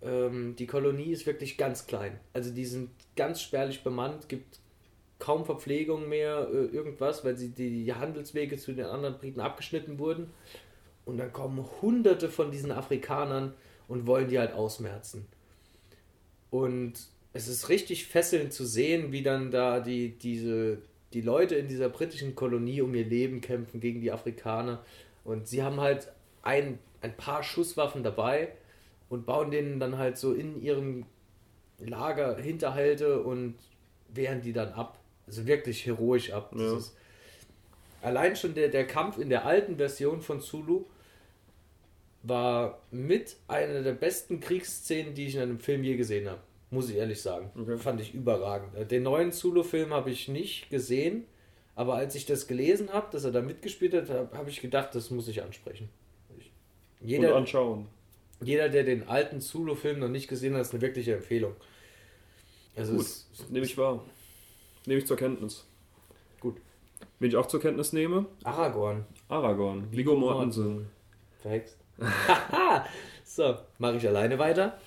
ähm, 0.04 0.56
die 0.56 0.68
Kolonie 0.68 1.12
ist 1.12 1.26
wirklich 1.26 1.58
ganz 1.58 1.88
klein. 1.88 2.20
Also 2.34 2.52
die 2.54 2.66
sind 2.66 2.92
ganz 3.16 3.42
spärlich 3.42 3.84
bemannt, 3.84 4.30
gibt 4.30 4.60
kaum 5.18 5.46
Verpflegung 5.46 6.08
mehr, 6.08 6.48
äh, 6.52 6.66
irgendwas, 6.66 7.26
weil 7.26 7.38
sie 7.38 7.50
die, 7.50 7.86
die 7.86 7.94
Handelswege 7.94 8.58
zu 8.58 8.74
den 8.74 8.86
anderen 8.86 9.18
Briten 9.18 9.40
abgeschnitten 9.40 9.98
wurden. 9.98 10.30
Und 11.08 11.18
dann 11.18 11.32
kommen 11.32 11.66
hunderte 11.82 12.28
von 12.30 12.52
diesen 12.52 12.72
Afrikanern 12.72 13.54
und 13.88 14.06
wollen 14.06 14.28
die 14.28 14.38
halt 14.38 14.52
ausmerzen. 14.52 15.26
Und 16.50 16.94
es 17.34 17.48
ist 17.48 17.70
richtig 17.70 18.06
fesselnd 18.08 18.52
zu 18.52 18.66
sehen, 18.66 19.12
wie 19.14 19.24
dann 19.24 19.50
da 19.50 19.80
die, 19.80 20.10
diese, 20.18 20.80
die 21.14 21.22
Leute 21.22 21.56
in 21.56 21.70
dieser 21.70 21.88
britischen 21.88 22.36
Kolonie 22.36 22.82
um 22.82 22.94
ihr 22.94 23.06
Leben 23.06 23.40
kämpfen 23.40 23.80
gegen 23.80 24.02
die 24.02 24.12
Afrikaner. 24.12 24.84
Und 25.24 25.48
sie 25.48 25.64
haben 25.64 25.80
halt 25.80 26.12
ein, 26.44 26.78
ein 27.02 27.16
paar 27.16 27.42
Schusswaffen 27.42 28.04
dabei 28.04 28.50
und 29.10 29.26
bauen 29.26 29.50
denen 29.50 29.80
dann 29.80 29.98
halt 29.98 30.18
so 30.18 30.34
in 30.34 30.62
ihrem 30.62 31.06
Lager 31.80 32.38
Hinterhalte 32.38 33.22
und 33.22 33.56
wehren 34.14 34.42
die 34.42 34.52
dann 34.52 34.74
ab. 34.74 35.00
Also 35.26 35.46
wirklich 35.48 35.86
heroisch 35.86 36.32
ab. 36.32 36.52
Das 36.54 36.62
Ja. 36.62 36.78
ist, 36.78 36.96
allein 38.02 38.36
schon 38.36 38.56
der, 38.56 38.68
der 38.70 38.88
Kampf 38.88 39.18
in 39.18 39.30
der 39.30 39.46
alten 39.46 39.78
Version 39.78 40.22
von 40.22 40.42
Zulu 40.42 40.84
war 42.28 42.82
mit 42.92 43.38
einer 43.48 43.82
der 43.82 43.94
besten 43.94 44.40
Kriegsszenen, 44.40 45.14
die 45.14 45.28
ich 45.28 45.36
in 45.36 45.42
einem 45.42 45.60
Film 45.60 45.84
je 45.84 45.96
gesehen 45.96 46.30
habe. 46.30 46.42
Muss 46.70 46.90
ich 46.90 46.98
ehrlich 46.98 47.22
sagen. 47.22 47.50
Okay. 47.60 47.78
Fand 47.78 48.02
ich 48.02 48.14
überragend. 48.14 48.92
Den 48.92 49.04
neuen 49.04 49.32
Zulu-Film 49.32 49.94
habe 49.94 50.12
ich 50.12 50.28
nicht 50.28 50.70
gesehen, 50.70 51.26
aber 51.76 51.96
als 51.96 52.16
ich 52.16 52.26
das 52.26 52.48
gelesen 52.48 52.92
habe, 52.92 53.08
dass 53.12 53.24
er 53.24 53.32
da 53.32 53.42
mitgespielt 53.42 53.94
hat, 53.94 54.10
habe 54.10 54.38
hab 54.38 54.48
ich 54.48 54.60
gedacht, 54.60 54.94
das 54.94 55.10
muss 55.10 55.28
ich 55.30 55.42
ansprechen. 55.42 55.90
Ich, 56.38 56.52
Und 57.00 57.08
jeder, 57.08 57.36
anschauen. 57.36 57.88
jeder, 58.44 58.68
der 58.68 58.84
den 58.84 59.08
alten 59.08 59.40
Zulu-Film 59.40 60.00
noch 60.00 60.10
nicht 60.10 60.28
gesehen 60.28 60.56
hat, 60.56 60.62
ist 60.62 60.74
eine 60.74 60.82
wirkliche 60.82 61.16
Empfehlung. 61.16 61.56
Also 62.76 62.94
Gut, 62.94 63.02
es, 63.02 63.26
nehme 63.50 63.66
ich 63.66 63.78
wahr. 63.78 64.04
Nehme 64.86 65.00
ich 65.00 65.08
zur 65.08 65.18
Kenntnis. 65.18 65.66
Gut. 66.42 66.58
Wen 67.20 67.30
ich 67.30 67.36
auch 67.38 67.48
zur 67.48 67.62
Kenntnis 67.62 67.94
nehme, 67.94 68.26
Aragorn. 68.44 69.06
Aragorn, 69.30 69.88
Viggo 69.92 70.16
Mortensen. 70.16 70.88
Verhext. 71.42 71.78
So, 73.24 73.56
mache 73.78 73.98
ich 73.98 74.08
alleine 74.08 74.40
weiter? 74.40 74.80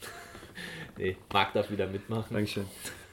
nee, 0.98 1.16
Marc 1.32 1.52
darf 1.52 1.70
wieder 1.70 1.86
mitmachen. 1.86 2.34
Dankeschön. 2.34 2.64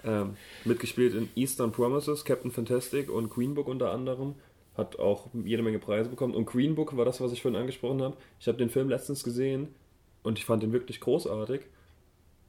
Ähm, 0.04 0.38
mitgespielt 0.64 1.14
in 1.14 1.30
Eastern 1.36 1.72
Promises, 1.72 2.26
Captain 2.26 2.50
Fantastic 2.50 3.12
und 3.12 3.30
Green 3.30 3.54
Book 3.54 3.68
unter 3.68 3.91
anderem. 3.91 4.36
Hat 4.76 4.98
auch 4.98 5.28
jede 5.34 5.64
Menge 5.64 5.80
Preise 5.80 6.10
bekommen. 6.10 6.34
Und 6.34 6.45
Green 6.45 6.76
Book 6.76 6.95
war 6.95 7.06
das, 7.06 7.20
was 7.20 7.34
ich 7.34 7.41
vorhin 7.41 7.60
angesprochen 7.60 8.02
habe. 8.02 8.18
Ich 8.39 8.48
habe 8.48 8.58
den 8.58 8.70
Film 8.70 8.89
letztens 8.89 9.24
gesehen 9.24 9.76
und 10.24 10.39
ich 10.39 10.45
fand 10.45 10.64
den 10.64 10.72
wirklich 10.72 11.02
großartig. 11.02 11.62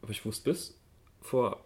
Aber 0.00 0.10
ich 0.12 0.24
wusste 0.24 0.48
bis 0.50 0.78
vor 1.20 1.64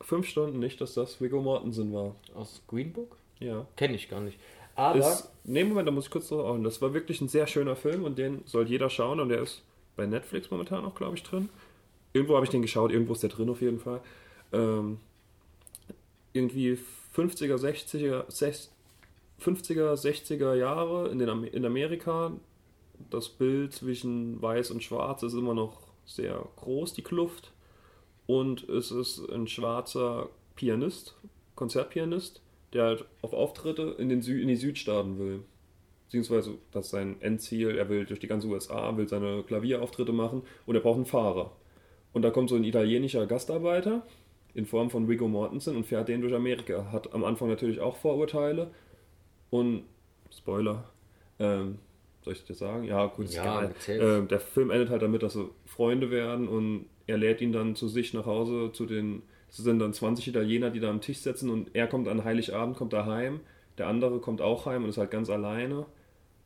fünf 0.00 0.26
Stunden 0.26 0.58
nicht, 0.58 0.80
dass 0.80 0.94
das 0.94 1.20
Viggo 1.20 1.42
Mortensen 1.42 1.92
war. 1.92 2.16
Aus 2.34 2.62
Green 2.66 2.92
Book? 2.92 3.16
Ja. 3.38 3.66
Kenne 3.76 3.94
ich 3.94 4.08
gar 4.08 4.20
nicht. 4.20 4.38
Aber 4.76 4.98
Ist, 4.98 5.30
nee, 5.44 5.64
Moment, 5.64 5.88
da 5.88 5.92
muss 5.92 6.04
ich 6.04 6.10
kurz 6.10 6.28
drauf 6.28 6.46
achten. 6.46 6.62
Das 6.62 6.80
war 6.82 6.92
wirklich 6.94 7.20
ein 7.20 7.28
sehr 7.28 7.46
schöner 7.46 7.76
Film 7.76 8.04
und 8.04 8.18
den 8.18 8.42
soll 8.44 8.68
jeder 8.68 8.90
schauen 8.90 9.20
und 9.20 9.30
der 9.30 9.42
ist 9.42 9.62
bei 9.96 10.06
Netflix 10.06 10.50
momentan 10.50 10.84
auch, 10.84 10.94
glaube 10.94 11.16
ich, 11.16 11.22
drin. 11.22 11.48
Irgendwo 12.12 12.36
habe 12.36 12.44
ich 12.44 12.50
den 12.50 12.62
geschaut, 12.62 12.92
irgendwo 12.92 13.14
ist 13.14 13.22
der 13.22 13.30
drin 13.30 13.48
auf 13.48 13.62
jeden 13.62 13.80
Fall. 13.80 14.00
Ähm, 14.52 14.98
irgendwie 16.34 16.78
50er, 17.14 17.56
60er, 17.56 18.30
60, 18.30 18.70
50er, 19.42 19.94
60er 19.94 20.54
Jahre 20.54 21.08
in, 21.08 21.18
den, 21.18 21.44
in 21.44 21.64
Amerika. 21.64 22.32
Das 23.10 23.30
Bild 23.30 23.72
zwischen 23.72 24.40
Weiß 24.40 24.70
und 24.70 24.82
Schwarz 24.82 25.22
ist 25.22 25.34
immer 25.34 25.54
noch 25.54 25.80
sehr 26.04 26.46
groß, 26.56 26.92
die 26.92 27.02
Kluft. 27.02 27.52
Und 28.26 28.68
es 28.68 28.90
ist 28.90 29.26
ein 29.30 29.46
schwarzer 29.46 30.28
Pianist, 30.54 31.16
Konzertpianist, 31.54 32.40
der 32.76 32.84
halt 32.84 33.04
auf 33.22 33.32
Auftritte 33.32 33.96
in, 33.98 34.08
den 34.08 34.22
Sü 34.22 34.40
in 34.40 34.48
die 34.48 34.56
Südstaaten 34.56 35.18
will. 35.18 35.40
Beziehungsweise, 36.04 36.54
das 36.70 36.86
ist 36.86 36.90
sein 36.92 37.20
Endziel, 37.20 37.76
er 37.76 37.88
will 37.88 38.04
durch 38.04 38.20
die 38.20 38.28
ganze 38.28 38.46
USA, 38.46 38.96
will 38.96 39.08
seine 39.08 39.42
Klavierauftritte 39.42 40.12
machen 40.12 40.42
und 40.64 40.74
er 40.76 40.80
braucht 40.80 40.96
einen 40.96 41.06
Fahrer. 41.06 41.52
Und 42.12 42.22
da 42.22 42.30
kommt 42.30 42.48
so 42.48 42.56
ein 42.56 42.64
italienischer 42.64 43.26
Gastarbeiter 43.26 44.06
in 44.54 44.66
Form 44.66 44.88
von 44.88 45.08
Viggo 45.08 45.28
Mortensen 45.28 45.76
und 45.76 45.84
fährt 45.84 46.08
den 46.08 46.20
durch 46.20 46.32
Amerika. 46.32 46.90
Hat 46.92 47.12
am 47.12 47.24
Anfang 47.24 47.48
natürlich 47.48 47.80
auch 47.80 47.96
Vorurteile 47.96 48.70
und 49.50 49.82
Spoiler, 50.30 50.84
ähm, 51.38 51.78
soll 52.22 52.32
ich 52.34 52.44
das 52.44 52.58
sagen? 52.58 52.84
Ja, 52.84 53.06
gut, 53.06 53.30
Ja. 53.30 53.70
Ähm, 53.88 54.28
der 54.28 54.40
Film 54.40 54.70
endet 54.70 54.90
halt 54.90 55.02
damit, 55.02 55.22
dass 55.22 55.34
sie 55.34 55.48
Freunde 55.66 56.10
werden 56.10 56.48
und 56.48 56.86
er 57.06 57.18
lädt 57.18 57.40
ihn 57.40 57.52
dann 57.52 57.76
zu 57.76 57.88
sich 57.88 58.14
nach 58.14 58.26
Hause 58.26 58.70
zu 58.72 58.86
den, 58.86 59.22
es 59.48 59.58
sind 59.58 59.78
dann 59.78 59.92
20 59.92 60.28
Italiener, 60.28 60.70
die 60.70 60.80
da 60.80 60.90
am 60.90 61.00
Tisch 61.00 61.18
sitzen 61.18 61.50
und 61.50 61.74
er 61.74 61.86
kommt 61.86 62.08
an 62.08 62.24
Heiligabend, 62.24 62.76
kommt 62.76 62.92
da 62.92 63.06
heim, 63.06 63.40
der 63.78 63.88
andere 63.88 64.20
kommt 64.20 64.40
auch 64.40 64.66
heim 64.66 64.84
und 64.84 64.90
ist 64.90 64.98
halt 64.98 65.10
ganz 65.10 65.30
alleine 65.30 65.86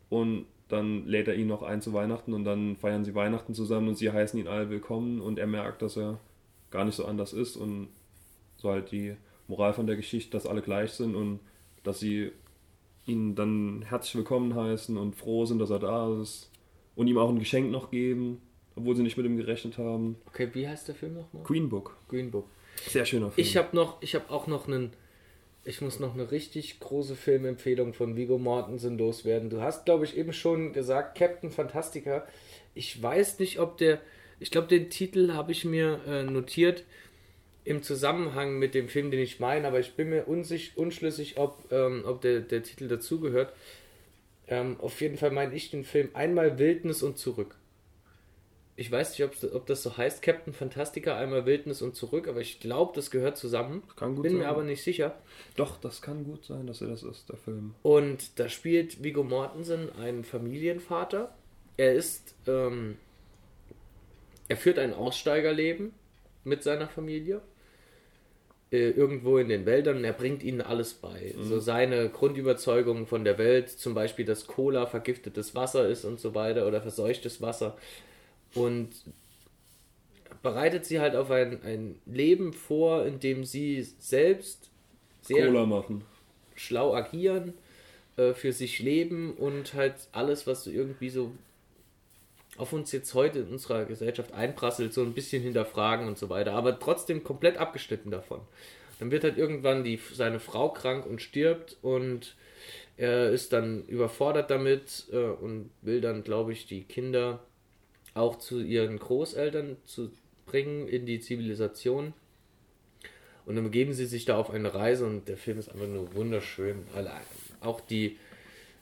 und 0.08 0.46
dann 0.68 1.06
lädt 1.06 1.28
er 1.28 1.34
ihn 1.34 1.48
noch 1.48 1.62
ein 1.62 1.82
zu 1.82 1.92
Weihnachten 1.92 2.32
und 2.32 2.44
dann 2.44 2.76
feiern 2.76 3.04
sie 3.04 3.14
Weihnachten 3.14 3.54
zusammen 3.54 3.88
und 3.88 3.96
sie 3.96 4.10
heißen 4.10 4.38
ihn 4.38 4.46
alle 4.46 4.70
willkommen 4.70 5.20
und 5.20 5.38
er 5.38 5.46
merkt, 5.46 5.82
dass 5.82 5.96
er 5.96 6.20
gar 6.70 6.84
nicht 6.84 6.94
so 6.94 7.04
anders 7.04 7.32
ist 7.32 7.56
und 7.56 7.88
so 8.56 8.70
halt 8.70 8.92
die 8.92 9.16
Moral 9.48 9.72
von 9.72 9.86
der 9.86 9.96
Geschichte, 9.96 10.30
dass 10.30 10.46
alle 10.46 10.62
gleich 10.62 10.92
sind 10.92 11.16
und 11.16 11.40
dass 11.82 11.98
sie 11.98 12.30
ihn 13.06 13.34
dann 13.34 13.82
herzlich 13.82 14.14
willkommen 14.14 14.54
heißen 14.54 14.96
und 14.96 15.16
froh 15.16 15.44
sind, 15.44 15.58
dass 15.58 15.70
er 15.70 15.80
da 15.80 16.20
ist 16.20 16.50
und 16.94 17.08
ihm 17.08 17.18
auch 17.18 17.28
ein 17.28 17.38
Geschenk 17.38 17.70
noch 17.70 17.90
geben, 17.90 18.40
obwohl 18.76 18.94
sie 18.94 19.02
nicht 19.02 19.16
mit 19.16 19.26
ihm 19.26 19.36
gerechnet 19.36 19.78
haben. 19.78 20.16
Okay, 20.28 20.48
wie 20.52 20.68
heißt 20.68 20.86
der 20.86 20.94
Film 20.94 21.14
nochmal? 21.14 21.42
Green 21.42 21.68
Book. 21.68 21.96
Green 22.08 22.30
Book. 22.30 22.46
Sehr 22.86 23.04
schöner 23.04 23.30
Film. 23.30 23.46
Ich 23.46 23.56
habe 23.56 23.74
noch, 23.76 24.00
ich 24.02 24.14
habe 24.14 24.30
auch 24.30 24.46
noch 24.46 24.66
einen, 24.66 24.92
ich 25.64 25.80
muss 25.80 26.00
noch 26.00 26.14
eine 26.14 26.30
richtig 26.30 26.80
große 26.80 27.16
Filmempfehlung 27.16 27.92
von 27.92 28.16
Vigo 28.16 28.38
Mortensen 28.38 28.98
loswerden. 28.98 29.50
Du 29.50 29.60
hast, 29.60 29.84
glaube 29.84 30.04
ich, 30.04 30.16
eben 30.16 30.32
schon 30.32 30.72
gesagt, 30.72 31.18
Captain 31.18 31.50
Fantastica. 31.50 32.26
Ich 32.74 33.00
weiß 33.00 33.38
nicht, 33.38 33.58
ob 33.60 33.76
der, 33.78 34.00
ich 34.38 34.50
glaube, 34.50 34.68
den 34.68 34.90
Titel 34.90 35.32
habe 35.32 35.52
ich 35.52 35.64
mir 35.64 36.00
äh, 36.06 36.22
notiert 36.22 36.84
im 37.64 37.82
Zusammenhang 37.82 38.58
mit 38.58 38.74
dem 38.74 38.88
Film, 38.88 39.10
den 39.10 39.20
ich 39.20 39.38
meine, 39.38 39.68
aber 39.68 39.80
ich 39.80 39.92
bin 39.92 40.08
mir 40.08 40.26
unsich, 40.26 40.72
unschlüssig, 40.76 41.36
ob, 41.36 41.70
ähm, 41.70 42.04
ob 42.06 42.20
der, 42.22 42.40
der 42.40 42.62
Titel 42.62 42.88
dazugehört. 42.88 43.52
Ähm, 44.48 44.76
auf 44.80 45.00
jeden 45.00 45.16
Fall 45.16 45.30
meine 45.30 45.54
ich 45.54 45.70
den 45.70 45.84
Film 45.84 46.08
Einmal 46.14 46.58
Wildnis 46.58 47.02
und 47.02 47.18
zurück. 47.18 47.56
Ich 48.80 48.90
weiß 48.90 49.10
nicht, 49.10 49.22
ob's- 49.28 49.44
ob 49.52 49.66
das 49.66 49.82
so 49.82 49.98
heißt, 49.98 50.22
Captain 50.22 50.54
Fantastica, 50.54 51.14
einmal 51.18 51.44
Wildnis 51.44 51.82
und 51.82 51.94
zurück, 51.96 52.26
aber 52.26 52.40
ich 52.40 52.60
glaube, 52.60 52.92
das 52.94 53.10
gehört 53.10 53.36
zusammen. 53.36 53.82
Kann 53.94 54.14
gut 54.14 54.22
Bin 54.22 54.32
mir 54.38 54.44
sein. 54.44 54.48
aber 54.48 54.62
nicht 54.64 54.82
sicher. 54.82 55.16
Doch, 55.54 55.76
das 55.78 56.00
kann 56.00 56.24
gut 56.24 56.46
sein, 56.46 56.66
dass 56.66 56.80
er 56.80 56.88
das 56.88 57.02
ist, 57.02 57.28
der 57.28 57.36
Film. 57.36 57.74
Und 57.82 58.38
da 58.38 58.48
spielt 58.48 59.04
Viggo 59.04 59.22
Mortensen 59.22 59.94
einen 59.96 60.24
Familienvater. 60.24 61.30
Er 61.76 61.92
ist, 61.92 62.34
ähm, 62.46 62.96
er 64.48 64.56
führt 64.56 64.78
ein 64.78 64.94
Aussteigerleben 64.94 65.92
mit 66.44 66.62
seiner 66.62 66.88
Familie. 66.88 67.42
Äh, 68.72 68.90
irgendwo 68.92 69.36
in 69.36 69.50
den 69.50 69.66
Wäldern. 69.66 70.04
Er 70.04 70.14
bringt 70.14 70.42
ihnen 70.42 70.62
alles 70.62 70.94
bei. 70.94 71.34
So 71.38 71.58
seine 71.58 72.08
Grundüberzeugungen 72.08 73.06
von 73.06 73.24
der 73.24 73.36
Welt, 73.36 73.68
zum 73.68 73.92
Beispiel, 73.92 74.24
dass 74.24 74.46
Cola 74.46 74.86
vergiftetes 74.86 75.54
Wasser 75.54 75.86
ist 75.86 76.06
und 76.06 76.18
so 76.18 76.34
weiter 76.34 76.66
oder 76.66 76.80
verseuchtes 76.80 77.42
Wasser. 77.42 77.76
Und 78.54 78.90
bereitet 80.42 80.84
sie 80.86 81.00
halt 81.00 81.14
auf 81.14 81.30
ein, 81.30 81.62
ein 81.62 82.00
Leben 82.06 82.52
vor, 82.52 83.06
in 83.06 83.20
dem 83.20 83.44
sie 83.44 83.82
selbst 83.98 84.70
sehr 85.22 85.52
schlau 86.54 86.94
agieren, 86.94 87.54
äh, 88.16 88.32
für 88.32 88.52
sich 88.52 88.78
leben 88.80 89.34
und 89.34 89.74
halt 89.74 89.94
alles, 90.12 90.46
was 90.46 90.64
so 90.64 90.70
irgendwie 90.70 91.10
so 91.10 91.32
auf 92.56 92.72
uns 92.72 92.92
jetzt 92.92 93.14
heute 93.14 93.40
in 93.40 93.48
unserer 93.48 93.84
Gesellschaft 93.84 94.32
einprasselt, 94.32 94.92
so 94.92 95.02
ein 95.02 95.14
bisschen 95.14 95.42
hinterfragen 95.42 96.06
und 96.06 96.18
so 96.18 96.28
weiter, 96.28 96.52
aber 96.52 96.78
trotzdem 96.78 97.24
komplett 97.24 97.56
abgeschnitten 97.56 98.10
davon. 98.10 98.40
Dann 98.98 99.10
wird 99.10 99.24
halt 99.24 99.38
irgendwann 99.38 99.82
die, 99.82 99.98
seine 100.12 100.40
Frau 100.40 100.68
krank 100.70 101.06
und 101.06 101.22
stirbt 101.22 101.78
und 101.80 102.36
er 102.98 103.30
ist 103.30 103.54
dann 103.54 103.86
überfordert 103.86 104.50
damit 104.50 105.06
äh, 105.10 105.16
und 105.16 105.70
will 105.80 106.02
dann, 106.02 106.22
glaube 106.22 106.52
ich, 106.52 106.66
die 106.66 106.84
Kinder 106.84 107.40
auch 108.20 108.36
zu 108.36 108.60
ihren 108.60 108.98
Großeltern 108.98 109.76
zu 109.84 110.12
bringen 110.46 110.86
in 110.88 111.06
die 111.06 111.20
Zivilisation. 111.20 112.12
Und 113.46 113.56
dann 113.56 113.64
begeben 113.64 113.92
sie 113.92 114.06
sich 114.06 114.24
da 114.26 114.36
auf 114.36 114.50
eine 114.50 114.74
Reise 114.74 115.06
und 115.06 115.26
der 115.28 115.36
Film 115.36 115.58
ist 115.58 115.70
einfach 115.70 115.88
nur 115.88 116.14
wunderschön. 116.14 116.84
Allein 116.94 117.22
auch 117.60 117.80
die, 117.80 118.18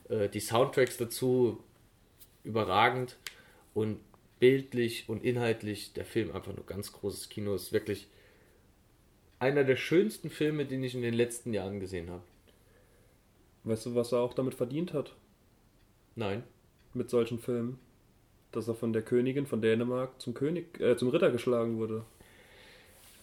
äh, 0.08 0.28
die 0.28 0.40
Soundtracks 0.40 0.96
dazu 0.96 1.62
überragend 2.44 3.16
und 3.74 4.00
bildlich 4.40 5.08
und 5.08 5.24
inhaltlich 5.24 5.92
der 5.92 6.04
Film 6.04 6.32
einfach 6.32 6.54
nur 6.54 6.66
ganz 6.66 6.92
großes 6.92 7.28
Kino. 7.28 7.54
Ist 7.54 7.72
wirklich 7.72 8.08
einer 9.38 9.64
der 9.64 9.76
schönsten 9.76 10.30
Filme, 10.30 10.66
den 10.66 10.82
ich 10.82 10.94
in 10.94 11.02
den 11.02 11.14
letzten 11.14 11.52
Jahren 11.52 11.80
gesehen 11.80 12.10
habe. 12.10 12.22
Weißt 13.64 13.86
du, 13.86 13.94
was 13.94 14.12
er 14.12 14.20
auch 14.20 14.34
damit 14.34 14.54
verdient 14.54 14.92
hat? 14.92 15.14
Nein. 16.14 16.42
Mit 16.94 17.10
solchen 17.10 17.38
Filmen? 17.38 17.78
Dass 18.52 18.68
er 18.68 18.74
von 18.74 18.92
der 18.92 19.02
Königin 19.02 19.46
von 19.46 19.60
Dänemark 19.60 20.20
zum 20.20 20.34
König, 20.34 20.80
äh, 20.80 20.96
zum 20.96 21.08
Ritter 21.08 21.30
geschlagen 21.30 21.78
wurde. 21.78 22.04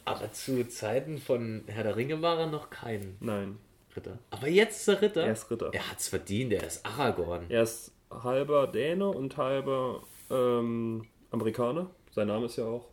Aber 0.06 0.32
zu 0.32 0.68
Zeiten 0.68 1.18
von 1.18 1.64
Herr 1.66 1.84
der 1.84 1.96
Ringe 1.96 2.22
war 2.22 2.40
er 2.40 2.48
noch 2.48 2.70
kein 2.70 3.18
Nein, 3.20 3.58
Ritter. 3.96 4.20
Aber 4.30 4.48
jetzt 4.48 4.82
ist 4.82 4.88
er 4.88 5.02
Ritter. 5.02 5.24
er 5.24 5.34
ist 5.34 5.50
Ritter. 5.50 5.72
Er 5.74 5.90
hat's 5.90 6.10
verdient, 6.10 6.54
er 6.54 6.64
ist 6.64 6.86
Aragorn. 6.86 7.46
Er 7.50 7.64
ist 7.64 7.92
halber 8.12 8.68
Däne 8.68 9.08
und 9.08 9.36
halber 9.38 10.04
ähm, 10.30 11.08
Amerikaner. 11.32 11.90
Sein 12.12 12.28
Name 12.28 12.46
ist 12.46 12.58
ja 12.58 12.66
auch, 12.66 12.86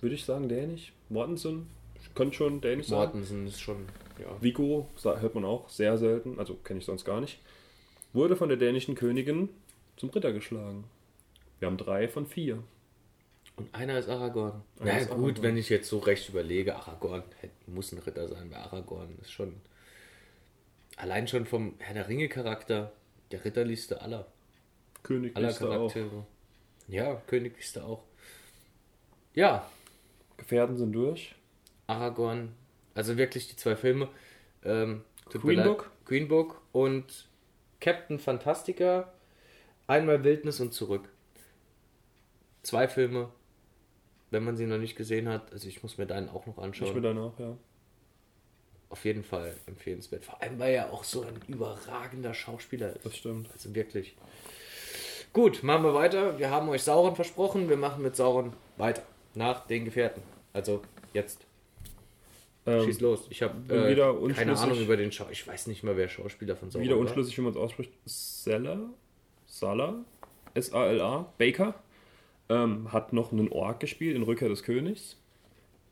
würde 0.00 0.16
ich 0.16 0.24
sagen, 0.24 0.48
dänisch. 0.48 0.92
Mortensen 1.08 1.68
könnte 2.14 2.36
schon 2.36 2.60
dänisch 2.60 2.88
sein. 2.88 2.98
Mortensen 2.98 3.46
ist 3.46 3.60
schon, 3.60 3.86
ja. 4.18 4.26
Vigo 4.40 4.88
hört 5.02 5.34
man 5.34 5.44
auch 5.44 5.68
sehr 5.68 5.96
selten, 5.98 6.38
also 6.38 6.54
kenne 6.54 6.80
ich 6.80 6.84
sonst 6.84 7.04
gar 7.04 7.20
nicht. 7.20 7.38
Wurde 8.12 8.34
von 8.36 8.48
der 8.48 8.58
dänischen 8.58 8.96
Königin 8.96 9.48
zum 9.96 10.10
Ritter 10.10 10.32
geschlagen. 10.32 10.84
Wir 11.58 11.66
haben 11.66 11.76
drei 11.76 12.08
von 12.08 12.26
vier. 12.26 12.62
Und 13.56 13.74
einer 13.74 13.98
ist 13.98 14.08
Aragorn. 14.08 14.62
Einer 14.78 14.92
Na 14.92 14.98
ist 14.98 15.08
gut, 15.08 15.18
Aragorn. 15.18 15.42
wenn 15.42 15.56
ich 15.56 15.68
jetzt 15.68 15.88
so 15.88 15.98
recht 15.98 16.28
überlege, 16.28 16.76
Aragorn 16.76 17.24
muss 17.66 17.92
ein 17.92 17.98
Ritter 17.98 18.28
sein, 18.28 18.50
weil 18.50 18.58
Aragorn 18.58 19.18
ist 19.20 19.32
schon 19.32 19.60
allein 20.96 21.26
schon 21.28 21.46
vom 21.46 21.74
Herr 21.78 21.94
der 21.94 22.08
Ringe 22.08 22.28
Charakter 22.28 22.92
der 23.30 23.44
ritterlichste 23.44 24.00
aller, 24.00 24.18
aller 24.18 24.26
Königlichster 25.02 25.66
auch. 25.66 25.92
Charaktere. 25.92 26.26
Ja, 26.88 27.22
königlichste 27.26 27.84
auch. 27.84 28.02
Ja, 29.34 29.68
Gefährten 30.36 30.76
sind 30.76 30.92
durch. 30.92 31.34
Aragorn, 31.86 32.54
also 32.94 33.16
wirklich 33.16 33.48
die 33.48 33.56
zwei 33.56 33.76
Filme. 33.76 34.08
Ähm, 34.64 35.02
Green 35.30 35.62
Book? 35.62 35.90
Green 36.04 36.28
Book 36.28 36.60
und 36.72 37.28
Captain 37.80 38.18
Fantastica. 38.18 39.12
Einmal 39.86 40.24
Wildnis 40.24 40.60
und 40.60 40.72
zurück. 40.72 41.08
Zwei 42.68 42.86
Filme, 42.86 43.30
wenn 44.30 44.44
man 44.44 44.58
sie 44.58 44.66
noch 44.66 44.76
nicht 44.76 44.94
gesehen 44.94 45.26
hat. 45.26 45.50
Also 45.52 45.68
ich 45.68 45.82
muss 45.82 45.96
mir 45.96 46.04
deinen 46.04 46.28
auch 46.28 46.44
noch 46.44 46.58
Ich 46.58 46.62
anschauen. 46.64 46.94
will 46.94 47.00
danach, 47.00 47.32
ja. 47.38 47.56
Auf 48.90 49.06
jeden 49.06 49.24
Fall 49.24 49.54
empfehlenswert. 49.64 50.26
Vor 50.26 50.42
allem, 50.42 50.58
weil 50.58 50.74
er 50.74 50.92
auch 50.92 51.02
so 51.02 51.22
ein 51.22 51.40
überragender 51.48 52.34
Schauspieler 52.34 52.94
ist. 52.94 53.06
Das 53.06 53.16
stimmt. 53.16 53.48
Also 53.54 53.74
wirklich. 53.74 54.16
Gut, 55.32 55.62
machen 55.62 55.82
wir 55.82 55.94
weiter. 55.94 56.38
Wir 56.38 56.50
haben 56.50 56.68
euch 56.68 56.82
Sauron 56.82 57.16
versprochen. 57.16 57.70
Wir 57.70 57.78
machen 57.78 58.02
mit 58.02 58.16
Sauron 58.16 58.52
weiter. 58.76 59.02
Nach 59.34 59.66
den 59.66 59.86
Gefährten. 59.86 60.22
Also 60.52 60.82
jetzt. 61.14 61.46
Ähm, 62.66 62.84
Schieß 62.84 63.00
los. 63.00 63.28
Ich 63.30 63.40
habe 63.42 63.54
äh, 63.74 63.90
wieder 63.90 64.14
keine. 64.34 64.58
Ahnung 64.58 64.78
über 64.78 64.98
den 64.98 65.10
Schau. 65.10 65.26
Ich 65.30 65.46
weiß 65.46 65.68
nicht 65.68 65.84
mal, 65.84 65.96
wer 65.96 66.10
Schauspieler 66.10 66.54
von 66.54 66.70
Sauron 66.70 66.84
wieder 66.84 66.96
war. 66.96 67.00
unschlüssig, 67.00 67.38
wie 67.38 67.40
man 67.40 67.52
es 67.52 67.56
ausspricht. 67.56 67.92
Sala? 68.04 68.90
Sala? 69.46 70.04
S-A-L-A? 70.52 71.32
Baker? 71.38 71.74
Ähm, 72.48 72.92
hat 72.92 73.12
noch 73.12 73.32
einen 73.32 73.50
Ork 73.50 73.80
gespielt 73.80 74.16
in 74.16 74.22
Rückkehr 74.22 74.48
des 74.48 74.62
Königs. 74.62 75.16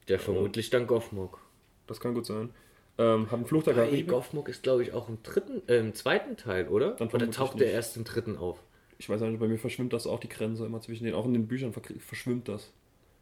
Der 0.09 0.19
vermutlich 0.19 0.71
dann 0.71 0.87
Goffmog. 0.87 1.41
Das 1.87 2.01
kann 2.01 2.15
gut 2.15 2.27
sein. 2.27 2.51
Ähm, 2.99 3.27
hat 3.27 3.35
einen 3.35 3.47
Fluch 3.47 3.65
der 3.65 3.75
Karibik. 3.75 4.09
Goffmog 4.09 4.49
ist, 4.49 4.63
glaube 4.63 4.83
ich, 4.83 4.93
auch 4.93 5.09
im 5.09 5.23
dritten, 5.23 5.63
äh, 5.69 5.79
im 5.79 5.95
zweiten 5.95 6.37
Teil, 6.37 6.69
oder? 6.69 6.93
Dann 6.93 7.09
oder 7.09 7.31
taucht 7.31 7.61
der 7.61 7.71
erst 7.73 7.97
im 7.97 8.05
dritten 8.05 8.37
auf? 8.37 8.63
Ich 8.99 9.09
weiß 9.09 9.21
nicht, 9.21 9.39
bei 9.39 9.49
mir 9.49 9.59
verschwimmt 9.59 9.93
das 9.93 10.07
auch 10.07 10.21
die 10.21 10.29
Grenze 10.29 10.65
immer 10.65 10.81
zwischen 10.81 11.05
denen. 11.05 11.17
Auch 11.17 11.27
in 11.27 11.35
den 11.35 11.47
Büchern 11.47 11.73
verschwimmt 11.73 12.49
das. 12.49 12.73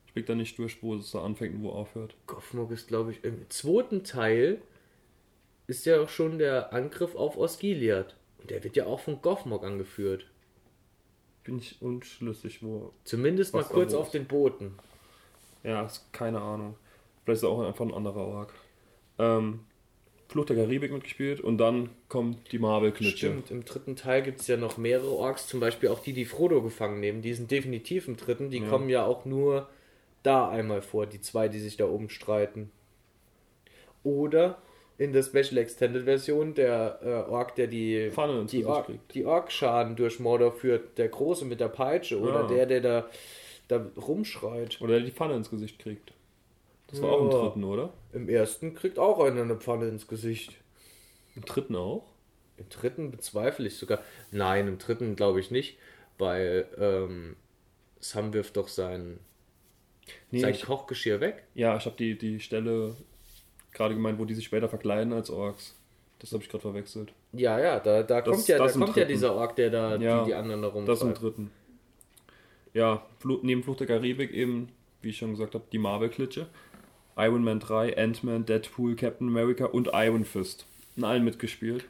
Ich 0.06 0.12
blick 0.12 0.26
da 0.26 0.36
nicht 0.36 0.56
durch, 0.58 0.80
wo 0.82 0.94
es 0.94 1.10
da 1.10 1.24
anfängt 1.24 1.56
und 1.56 1.64
wo 1.64 1.70
aufhört. 1.70 2.14
Goffmog 2.28 2.70
ist, 2.70 2.86
glaube 2.86 3.10
ich, 3.10 3.24
im 3.24 3.50
zweiten 3.50 4.04
Teil 4.04 4.60
ist 5.66 5.86
ja 5.86 6.00
auch 6.00 6.08
schon 6.08 6.38
der 6.38 6.72
Angriff 6.72 7.16
auf 7.16 7.36
Osgiliath. 7.36 8.14
Und 8.38 8.50
der 8.50 8.62
wird 8.62 8.76
ja 8.76 8.86
auch 8.86 9.00
von 9.00 9.20
Goffmog 9.22 9.64
angeführt. 9.64 10.26
Bin 11.44 11.58
ich 11.58 11.80
unschlüssig, 11.82 12.62
wo. 12.62 12.92
Zumindest 13.04 13.52
mal 13.54 13.64
kurz 13.64 13.92
auf 13.94 14.10
den 14.10 14.26
Booten. 14.26 14.74
Ja, 15.62 15.88
keine 16.12 16.40
Ahnung. 16.40 16.76
Vielleicht 17.24 17.42
ist 17.42 17.44
auch 17.44 17.60
einfach 17.60 17.84
ein 17.84 17.94
anderer 17.94 18.26
Ork. 18.26 18.54
Ähm, 19.18 19.60
Fluch 20.28 20.46
der 20.46 20.56
Karibik 20.56 20.90
mitgespielt 20.90 21.40
und 21.40 21.58
dann 21.58 21.90
kommt 22.08 22.50
die 22.52 22.58
Marvel-Klitsche. 22.58 23.28
Stimmt, 23.28 23.50
im 23.50 23.64
dritten 23.64 23.94
Teil 23.94 24.22
gibt 24.22 24.40
es 24.40 24.46
ja 24.46 24.56
noch 24.56 24.78
mehrere 24.78 25.10
Orks, 25.12 25.46
zum 25.46 25.60
Beispiel 25.60 25.90
auch 25.90 26.00
die, 26.00 26.12
die 26.12 26.24
Frodo 26.24 26.62
gefangen 26.62 26.98
nehmen. 27.00 27.22
Die 27.22 27.34
sind 27.34 27.50
definitiv 27.50 28.08
im 28.08 28.16
dritten. 28.16 28.50
Die 28.50 28.58
Ja. 28.58 28.68
kommen 28.68 28.88
ja 28.88 29.04
auch 29.04 29.24
nur 29.26 29.68
da 30.22 30.48
einmal 30.48 30.80
vor, 30.82 31.06
die 31.06 31.20
zwei, 31.20 31.48
die 31.48 31.60
sich 31.60 31.76
da 31.76 31.86
oben 31.86 32.08
streiten. 32.08 32.70
Oder 34.02 34.58
in 34.98 35.12
der 35.12 35.22
Special 35.22 35.58
Extended 35.58 36.04
Version 36.04 36.54
der 36.54 36.98
äh, 37.02 37.30
Ork, 37.30 37.54
der 37.56 37.66
die, 37.66 38.10
Pfanne 38.12 38.40
ins 38.40 38.50
die, 38.52 38.64
Ork, 38.64 38.86
kriegt. 38.86 39.14
die 39.14 39.24
Orkschaden 39.24 39.96
durch 39.96 40.20
Mordor 40.20 40.52
führt. 40.52 40.96
Der 40.98 41.08
Große 41.08 41.44
mit 41.44 41.60
der 41.60 41.68
Peitsche 41.68 42.18
oder 42.20 42.42
Ja. 42.42 42.46
der, 42.46 42.66
der 42.66 42.80
da, 42.80 43.08
da 43.68 43.86
rumschreit. 43.96 44.80
Oder 44.80 44.94
der 44.94 45.04
die 45.06 45.10
Pfanne 45.10 45.34
ins 45.34 45.50
Gesicht 45.50 45.78
kriegt. 45.80 46.12
Das 46.88 47.02
war 47.02 47.10
auch 47.12 47.22
im 47.22 47.30
Ja. 47.30 47.42
dritten, 47.42 47.64
oder? 47.64 47.92
Im 48.12 48.28
ersten 48.28 48.74
kriegt 48.74 48.98
auch 49.00 49.18
einer 49.18 49.42
eine 49.42 49.56
Pfanne 49.56 49.88
ins 49.88 50.06
Gesicht. 50.06 50.52
Im 51.34 51.44
dritten 51.44 51.74
auch? 51.74 52.04
Im 52.56 52.68
dritten 52.68 53.10
bezweifle 53.10 53.66
ich 53.66 53.76
sogar. 53.76 54.00
Nein, 54.30 54.68
im 54.68 54.78
dritten 54.78 55.16
glaube 55.16 55.40
ich 55.40 55.50
nicht, 55.50 55.76
weil 56.18 56.68
ähm, 56.78 57.34
Sam 57.98 58.32
wirft 58.32 58.56
doch 58.56 58.68
sein, 58.68 59.18
Nee, 60.30 60.38
sein 60.40 60.54
ich, 60.54 60.62
Kochgeschirr 60.62 61.20
weg. 61.20 61.42
ja, 61.54 61.76
ich 61.76 61.84
habe 61.86 61.96
die, 61.96 62.16
die 62.16 62.38
Stelle 62.38 62.94
gerade 63.74 63.94
gemeint, 63.94 64.18
wo 64.18 64.24
die 64.24 64.34
sich 64.34 64.44
später 64.46 64.68
verkleiden 64.68 65.12
als 65.12 65.28
Orks. 65.30 65.74
Das 66.20 66.32
habe 66.32 66.42
ich 66.42 66.48
gerade 66.48 66.62
verwechselt. 66.62 67.12
Ja, 67.32 67.58
ja, 67.58 67.80
da, 67.80 68.02
da 68.02 68.20
Das- 68.22 68.34
kommt 68.36 68.48
ja, 68.48 68.56
da 68.58 68.68
kommt 68.70 68.96
ja 68.96 69.04
dieser 69.04 69.34
Ork, 69.34 69.56
der 69.56 69.68
da 69.70 69.96
Ja, 69.96 70.20
die, 70.20 70.26
die 70.30 70.34
anderen 70.34 70.62
da 70.62 70.68
Das 70.70 71.02
im 71.02 71.08
rumtreibt. 71.08 71.22
dritten. 71.22 71.50
Ja, 72.72 73.04
Flu 73.18 73.38
neben 73.42 73.62
Fluch 73.62 73.76
der 73.76 73.86
Karibik 73.86 74.32
eben, 74.32 74.68
wie 75.02 75.10
ich 75.10 75.18
schon 75.18 75.30
gesagt 75.32 75.54
habe, 75.54 75.64
die 75.70 75.78
Marvel-Klitsche. 75.78 76.46
Iron 77.16 77.44
Man 77.44 77.60
3, 77.60 77.96
Ant-Man, 77.96 78.44
Deadpool, 78.46 78.96
Captain 78.96 79.28
America 79.28 79.66
und 79.66 79.90
Iron 79.92 80.24
Fist. 80.24 80.66
In 80.96 81.04
allen 81.04 81.24
mitgespielt. 81.24 81.84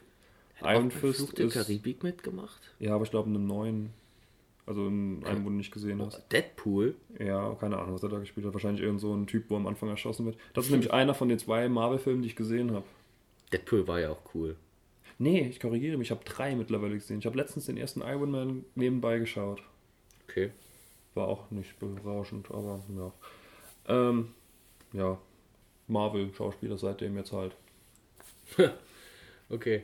Iron 0.61 0.91
Fluch 0.91 1.15
Fist 1.15 1.37
der 1.37 1.45
ist. 1.47 1.53
Karibik 1.53 2.03
mitgemacht? 2.03 2.59
Ja, 2.79 2.93
aber 2.95 3.03
ich 3.05 3.11
glaube 3.11 3.29
in 3.29 3.35
einem 3.35 3.47
neuen. 3.47 3.89
Also 4.67 4.87
in 4.87 5.23
einem, 5.25 5.45
wo 5.45 5.49
du 5.49 5.55
nicht 5.55 5.71
gesehen 5.71 6.01
hast. 6.01 6.23
Deadpool? 6.31 6.95
Ja, 7.19 7.53
keine 7.59 7.77
Ahnung, 7.77 7.93
was 7.93 8.03
er 8.03 8.09
da 8.09 8.17
gespielt 8.17 8.47
hat. 8.47 8.53
Wahrscheinlich 8.53 8.83
irgend 8.83 8.99
so 8.99 9.13
ein 9.13 9.27
Typ, 9.27 9.49
wo 9.49 9.55
am 9.55 9.67
Anfang 9.67 9.89
erschossen 9.89 10.25
wird. 10.25 10.37
Das 10.53 10.65
ist 10.65 10.71
nämlich 10.71 10.91
einer 10.91 11.13
von 11.13 11.29
den 11.29 11.37
zwei 11.37 11.69
Marvel-Filmen, 11.69 12.23
die 12.23 12.29
ich 12.29 12.35
gesehen 12.35 12.71
habe. 12.71 12.85
Deadpool 13.53 13.87
war 13.87 13.99
ja 13.99 14.09
auch 14.09 14.21
cool. 14.33 14.55
Nee, 15.19 15.47
ich 15.47 15.59
korrigiere 15.59 15.97
mich, 15.97 16.07
ich 16.07 16.11
habe 16.11 16.25
drei 16.25 16.55
mittlerweile 16.55 16.95
gesehen. 16.95 17.19
Ich 17.19 17.25
habe 17.25 17.37
letztens 17.37 17.67
den 17.67 17.77
ersten 17.77 18.01
Iron 18.01 18.31
Man 18.31 18.65
nebenbei 18.73 19.19
geschaut. 19.19 19.61
Okay. 20.27 20.51
war 21.13 21.27
auch 21.27 21.51
nicht 21.51 21.79
berauschend, 21.79 22.49
aber 22.51 22.83
ja. 22.97 23.13
Ähm, 23.87 24.29
ja, 24.91 25.17
Marvel-Schauspieler 25.87 26.77
seitdem 26.77 27.15
jetzt 27.17 27.31
halt. 27.31 27.55
Okay. 29.47 29.83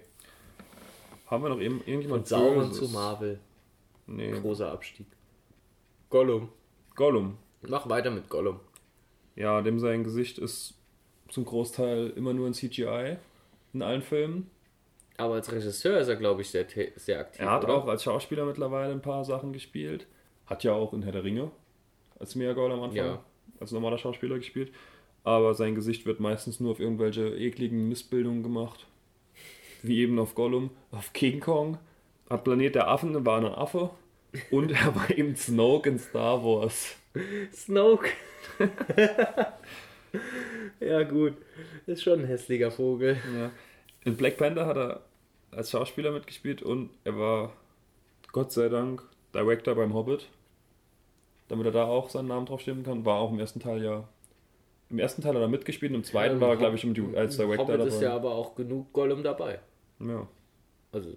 Haben 1.28 1.44
wir 1.44 1.50
noch 1.50 1.60
eben 1.60 1.82
irgendjemand 1.86 2.22
Und 2.24 2.28
Sauron 2.28 2.74
zu 2.74 2.88
Marvel. 2.90 3.40
Nee. 4.16 4.32
Großer 4.32 4.72
Abstieg. 4.72 5.06
Gollum. 6.10 6.50
Gollum. 6.96 7.38
Mach 7.68 7.88
weiter 7.90 8.12
mit 8.12 8.30
Gollum. 8.30 8.60
Ja, 9.36 9.62
dem 9.62 9.80
sein 9.80 10.04
Gesicht 10.04 10.38
ist 10.38 10.74
zum 11.30 11.46
Großteil 11.46 12.10
immer 12.16 12.34
nur 12.34 12.48
in 12.48 12.54
CGI 12.54 13.18
in 13.74 13.82
allen 13.82 14.02
Filmen. 14.02 14.50
Aber 15.18 15.36
als 15.36 15.52
Regisseur 15.52 16.00
ist 16.00 16.08
er, 16.08 16.16
glaube 16.16 16.42
ich, 16.42 16.50
sehr, 16.50 16.66
sehr 16.96 17.20
aktiv. 17.20 17.42
Er 17.42 17.52
hat 17.52 17.64
oder? 17.64 17.76
auch 17.76 17.88
als 17.88 18.04
Schauspieler 18.04 18.46
mittlerweile 18.46 18.92
ein 18.92 19.02
paar 19.02 19.24
Sachen 19.24 19.54
gespielt. 19.54 20.08
Hat 20.48 20.64
ja 20.64 20.74
auch 20.74 20.94
in 20.94 21.04
Herr 21.04 21.12
der 21.12 21.24
Ringe 21.24 21.52
als 22.20 22.36
Meergaul 22.36 22.72
am 22.72 22.82
Anfang 22.84 22.98
Ja. 22.98 23.24
als 23.60 23.72
normaler 23.72 23.98
Schauspieler 23.98 24.38
gespielt. 24.38 24.72
Aber 25.24 25.54
sein 25.54 25.76
Gesicht 25.76 26.06
wird 26.06 26.20
meistens 26.20 26.60
nur 26.60 26.72
auf 26.72 26.80
irgendwelche 26.80 27.36
ekligen 27.36 27.88
Missbildungen 27.88 28.44
gemacht. 28.44 28.88
Wie 29.84 30.00
eben 30.00 30.20
auf 30.20 30.36
Gollum, 30.36 30.72
auf 30.92 31.14
King 31.14 31.40
Kong. 31.40 31.78
Auf 32.30 32.44
Planet 32.44 32.76
der 32.76 32.88
Affen 32.88 33.26
war 33.26 33.38
ein 33.40 33.46
Affe. 33.46 33.92
Und 34.50 34.72
er 34.72 34.96
war 34.96 35.10
eben 35.12 35.36
Snoke 35.36 35.90
in 35.90 36.00
Star 36.00 36.44
Wars. 36.44 36.96
Snoke. 37.54 38.10
ja, 40.80 41.04
gut. 41.04 41.34
Ist 41.86 42.04
schon 42.04 42.22
ein 42.22 42.26
hässlicher 42.26 42.72
Vogel. 42.72 43.18
Ja. 43.36 43.52
In 44.04 44.16
Black 44.18 44.38
Panther 44.38 44.66
hat 44.66 44.78
er 44.78 45.02
als 45.52 45.72
Schauspieler 45.72 46.12
mitgespielt 46.12 46.62
und 46.62 46.90
er 47.04 47.18
war 47.18 47.54
Gott 48.32 48.52
sei 48.52 48.70
Dank 48.70 49.04
Director 49.34 49.76
beim 49.76 49.94
Hobbit. 49.94 50.28
Damit 51.50 51.66
er 51.66 51.72
da 51.74 51.86
auch 51.86 52.10
seinen 52.10 52.28
Namen 52.30 52.46
draufstehen 52.46 52.84
kann. 52.84 53.04
War 53.06 53.18
auch 53.20 53.32
im 53.32 53.40
ersten 53.40 53.60
Teil 53.60 53.84
ja. 53.84 54.08
Im 54.90 55.00
ersten 55.00 55.22
Teil 55.22 55.36
hat 55.36 55.42
er 55.42 55.48
mitgespielt, 55.48 55.94
im 55.94 56.04
zweiten 56.04 56.42
war 56.42 56.50
er, 56.50 56.58
glaube 56.58 56.76
ich, 56.76 56.84
im 56.84 56.94
Du- 56.94 57.16
als 57.16 57.38
Director 57.38 57.66
Hobbit 57.66 57.80
dabei. 57.80 57.88
ist 57.90 58.02
ja 58.02 58.14
aber 58.14 58.32
auch 58.36 58.56
genug 58.56 58.92
Gollum 58.92 59.24
dabei. 59.24 59.60
ja. 60.00 60.28
Also, 60.94 61.16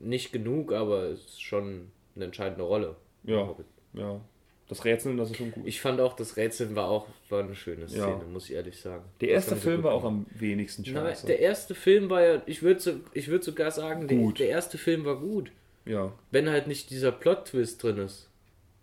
Nicht 0.00 0.32
genug, 0.32 0.72
aber 0.72 1.04
es 1.04 1.20
ist 1.20 1.42
schon 1.42 1.90
eine 2.16 2.24
entscheidende 2.26 2.64
Rolle. 2.64 2.96
Ja. 3.24 3.46
Hobbit. 3.46 3.66
ja. 3.92 4.20
Das 4.68 4.84
Rätseln, 4.84 5.16
das 5.16 5.32
ist 5.32 5.36
schon 5.36 5.50
gut. 5.50 5.66
Ich 5.66 5.80
fand 5.80 6.00
auch, 6.00 6.14
das 6.14 6.36
Rätseln 6.36 6.76
war 6.76 6.88
auch 6.88 7.08
war 7.28 7.42
eine 7.42 7.56
schöne 7.56 7.88
Szene, 7.88 8.02
Ja. 8.06 8.22
muss 8.32 8.44
ich 8.48 8.54
ehrlich 8.54 8.80
sagen. 8.80 9.02
der 9.20 9.30
erste 9.30 9.56
Film 9.56 9.82
war 9.82 9.92
auch 9.92 10.04
am 10.04 10.26
wenigsten 10.30 10.84
scheiße. 10.84 11.26
der 11.26 11.40
erste 11.40 11.74
Film 11.74 12.08
war 12.08 12.22
ja, 12.22 12.42
ich 12.46 12.62
würde 12.62 12.78
so, 12.78 12.92
ich 13.12 13.26
würd 13.26 13.42
sogar 13.42 13.72
sagen, 13.72 14.06
der, 14.06 14.30
der 14.30 14.48
erste 14.48 14.78
Film 14.78 15.04
war 15.04 15.18
gut. 15.18 15.50
ja. 15.86 16.12
Wenn 16.30 16.48
halt 16.48 16.68
nicht 16.68 16.90
dieser 16.90 17.10
Plot-Twist 17.10 17.82
drin 17.82 17.98
ist. 17.98 18.28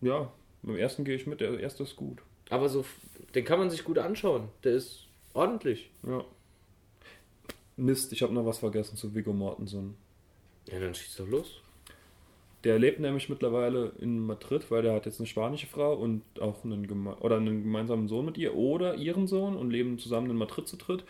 Ja. 0.01 0.29
Beim 0.61 0.75
ersten 0.75 1.05
gehe 1.05 1.15
ich 1.15 1.25
mit, 1.25 1.39
der 1.39 1.57
erste 1.57 1.83
ist 1.83 1.95
gut. 1.95 2.17
Aber 2.49 2.67
so, 2.67 2.83
den 3.33 3.45
kann 3.45 3.57
man 3.57 3.69
sich 3.69 3.85
gut 3.85 3.97
anschauen. 3.97 4.49
Der 4.65 4.73
ist 4.73 5.07
ordentlich. 5.33 5.89
Ja. 6.05 6.25
Mist, 7.77 8.11
ich 8.11 8.23
habe 8.23 8.33
noch 8.33 8.45
was 8.45 8.59
vergessen 8.59 8.97
zu 8.97 9.15
Viggo 9.15 9.31
Mortensen. 9.31 9.95
Ja, 10.71 10.79
dann 10.79 10.93
schieß 10.93 11.15
doch 11.17 11.27
los. 11.27 11.61
Der 12.63 12.79
lebt 12.79 12.99
nämlich 12.99 13.29
mittlerweile 13.29 13.93
in 13.99 14.19
Madrid, 14.19 14.69
weil 14.71 14.81
der 14.81 14.93
hat 14.93 15.05
jetzt 15.05 15.19
eine 15.19 15.27
spanische 15.27 15.67
Frau 15.67 15.93
und 15.93 16.23
auch 16.41 16.63
einen, 16.65 16.87
geme 16.87 17.15
oder 17.17 17.37
einen 17.37 17.63
gemeinsamen 17.63 18.07
Sohn 18.07 18.25
mit 18.25 18.37
ihr 18.37 18.55
oder 18.55 18.95
ihren 18.95 19.27
Sohn 19.27 19.55
und 19.55 19.69
leben 19.69 19.99
zusammen 19.99 20.29
in 20.31 20.37
Madrid 20.37 20.67
zu 20.67 20.75
dritt. 20.75 21.03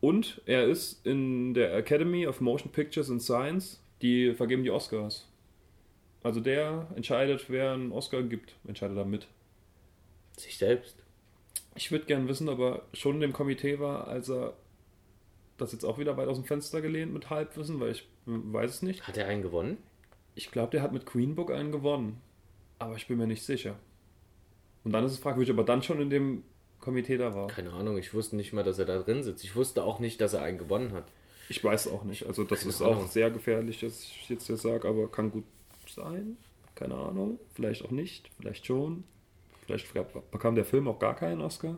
Und 0.00 0.40
er 0.46 0.64
ist 0.66 1.04
in 1.04 1.52
der 1.54 1.74
Academy 1.76 2.26
of 2.26 2.40
Motion 2.40 2.70
Pictures 2.70 3.10
and 3.10 3.22
Science, 3.22 3.80
die 4.02 4.34
vergeben 4.34 4.62
die 4.62 4.70
Oscars. 4.70 5.28
Also 6.22 6.40
der 6.40 6.88
entscheidet, 6.94 7.46
wer 7.48 7.72
einen 7.72 7.92
Oscar 7.92 8.22
gibt, 8.22 8.54
entscheidet 8.66 8.96
er 8.96 9.04
mit. 9.04 9.26
Sich 10.36 10.56
selbst. 10.56 10.96
Ich 11.74 11.90
würde 11.90 12.06
gern 12.06 12.28
wissen, 12.28 12.48
ob 12.48 12.58
er 12.60 12.82
schon 12.92 13.16
in 13.16 13.20
dem 13.20 13.32
Komitee 13.32 13.78
war, 13.78 14.06
als 14.06 14.30
er 14.30 14.54
das 15.58 15.72
jetzt 15.72 15.84
auch 15.84 15.98
wieder 15.98 16.16
weit 16.16 16.28
aus 16.28 16.38
dem 16.38 16.46
Fenster 16.46 16.80
gelehnt 16.80 17.12
mit 17.12 17.30
Halbwissen, 17.30 17.78
weil 17.80 17.92
ich 17.92 18.06
weiß 18.26 18.70
es 18.70 18.82
nicht. 18.82 19.06
Hat 19.06 19.16
er 19.16 19.26
einen 19.26 19.42
gewonnen? 19.42 19.78
Ich 20.34 20.50
glaube, 20.50 20.70
der 20.72 20.82
hat 20.82 20.92
mit 20.92 21.06
Queen 21.06 21.34
Book 21.34 21.50
einen 21.50 21.72
gewonnen. 21.72 22.20
Aber 22.78 22.96
ich 22.96 23.06
bin 23.06 23.18
mir 23.18 23.26
nicht 23.26 23.44
sicher. 23.44 23.76
Und 24.82 24.92
dann 24.92 25.04
ist 25.04 25.12
es 25.12 25.18
fragwürdig, 25.18 25.52
ob 25.52 25.58
er 25.58 25.64
dann 25.64 25.82
schon 25.82 26.00
in 26.00 26.10
dem 26.10 26.42
Komitee 26.80 27.16
da 27.16 27.34
war. 27.34 27.46
Keine 27.46 27.72
Ahnung, 27.72 27.96
ich 27.96 28.12
wusste 28.12 28.36
nicht 28.36 28.52
mal, 28.52 28.64
dass 28.64 28.78
er 28.78 28.84
da 28.84 28.98
drin 28.98 29.22
sitzt. 29.22 29.44
Ich 29.44 29.56
wusste 29.56 29.84
auch 29.84 30.00
nicht, 30.00 30.20
dass 30.20 30.34
er 30.34 30.42
einen 30.42 30.58
gewonnen 30.58 30.92
hat. 30.92 31.04
Ich 31.48 31.62
weiß 31.62 31.88
auch 31.88 32.04
nicht. 32.04 32.26
Also 32.26 32.44
das 32.44 32.60
Keine 32.60 32.70
ist 32.70 32.82
Ahnung. 32.82 33.04
auch 33.04 33.08
sehr 33.08 33.30
gefährlich, 33.30 33.80
dass 33.80 34.02
ich 34.02 34.28
jetzt 34.28 34.48
das 34.50 34.62
sage, 34.62 34.88
aber 34.88 35.10
kann 35.10 35.30
gut 35.30 35.44
sein. 35.86 36.36
Keine 36.74 36.94
Ahnung. 36.96 37.38
Vielleicht 37.54 37.84
auch 37.84 37.90
nicht. 37.90 38.30
Vielleicht 38.38 38.66
schon. 38.66 39.04
Vielleicht 39.66 39.88
bekam 40.30 40.54
der 40.54 40.64
Film 40.64 40.88
auch 40.88 40.98
gar 40.98 41.14
keinen 41.14 41.40
Oscar. 41.40 41.76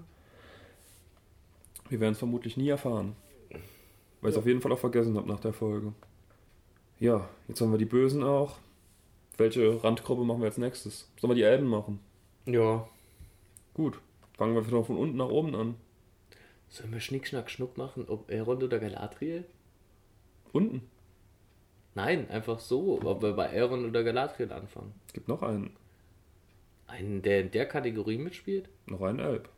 Wir 1.88 2.00
werden 2.00 2.12
es 2.12 2.18
vermutlich 2.18 2.56
nie 2.56 2.68
erfahren. 2.68 3.14
Weil 4.20 4.30
ich 4.30 4.36
es 4.36 4.38
auf 4.38 4.46
jeden 4.46 4.60
Fall 4.60 4.72
auch 4.72 4.78
vergessen 4.78 5.16
habe 5.16 5.28
nach 5.28 5.38
der 5.38 5.52
Folge. 5.52 5.92
Ja, 6.98 7.28
jetzt 7.48 7.60
haben 7.60 7.72
wir 7.72 7.78
die 7.78 7.84
Bösen 7.84 8.22
auch. 8.22 8.56
Welche 9.36 9.82
Randgruppe 9.84 10.24
machen 10.24 10.40
wir 10.40 10.46
als 10.46 10.58
nächstes? 10.58 11.10
Sollen 11.20 11.30
wir 11.30 11.34
die 11.34 11.42
Elben 11.42 11.66
machen? 11.66 12.00
Ja. 12.46 12.88
Gut. 13.74 14.00
Fangen 14.36 14.54
wir 14.54 14.66
wieder 14.66 14.82
von 14.84 14.96
unten 14.96 15.16
nach 15.16 15.28
oben 15.28 15.54
an. 15.54 15.74
Sollen 16.68 16.92
wir 16.92 17.00
Schnick, 17.00 17.26
Schnack, 17.26 17.50
Schnuck 17.50 17.76
machen? 17.76 18.06
Ob 18.08 18.30
Elrond 18.30 18.62
oder 18.62 18.78
Galadriel? 18.78 19.44
Unten. 20.52 20.82
Nein, 21.94 22.28
einfach 22.30 22.60
so. 22.60 23.00
Ob 23.02 23.22
wir 23.22 23.32
bei 23.32 23.46
Elrond 23.46 23.86
oder 23.86 24.02
Galadriel 24.04 24.52
anfangen. 24.52 24.94
Es 25.06 25.12
gibt 25.12 25.28
noch 25.28 25.42
einen. 25.42 25.76
Einen, 26.86 27.22
der 27.22 27.40
in 27.40 27.50
der 27.50 27.66
Kategorie 27.66 28.18
mitspielt? 28.18 28.68
Noch 28.86 29.02
einen 29.02 29.18
Elb. 29.18 29.48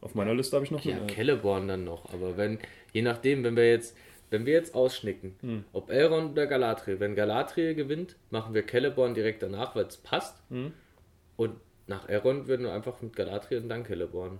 Auf 0.00 0.14
meiner 0.14 0.34
Liste 0.34 0.56
habe 0.56 0.64
ich 0.64 0.70
noch 0.70 0.84
Ja, 0.84 0.96
einen 0.96 1.08
Elb. 1.08 1.14
Celeborn 1.14 1.68
dann 1.68 1.84
noch. 1.84 2.12
Aber 2.12 2.36
wenn, 2.36 2.58
je 2.92 3.02
nachdem, 3.02 3.44
wenn 3.44 3.56
wir 3.56 3.68
jetzt, 3.68 3.96
wenn 4.30 4.46
wir 4.46 4.52
jetzt 4.54 4.74
ausschnicken, 4.74 5.36
Hm. 5.40 5.64
ob 5.72 5.90
Elrond 5.90 6.32
oder 6.32 6.46
Galadriel, 6.46 7.00
wenn 7.00 7.14
Galadriel 7.14 7.74
gewinnt, 7.74 8.16
machen 8.30 8.54
wir 8.54 8.66
Celeborn 8.66 9.14
direkt 9.14 9.42
danach, 9.42 9.74
weil 9.76 9.84
es 9.86 9.96
passt. 9.96 10.42
Hm. 10.50 10.72
Und 11.36 11.56
nach 11.86 12.08
Elrond 12.08 12.46
würden 12.46 12.66
wir 12.66 12.72
einfach 12.72 13.00
mit 13.02 13.16
Galadriel 13.16 13.60
und 13.62 13.68
dann 13.68 13.84
Celeborn. 13.84 14.38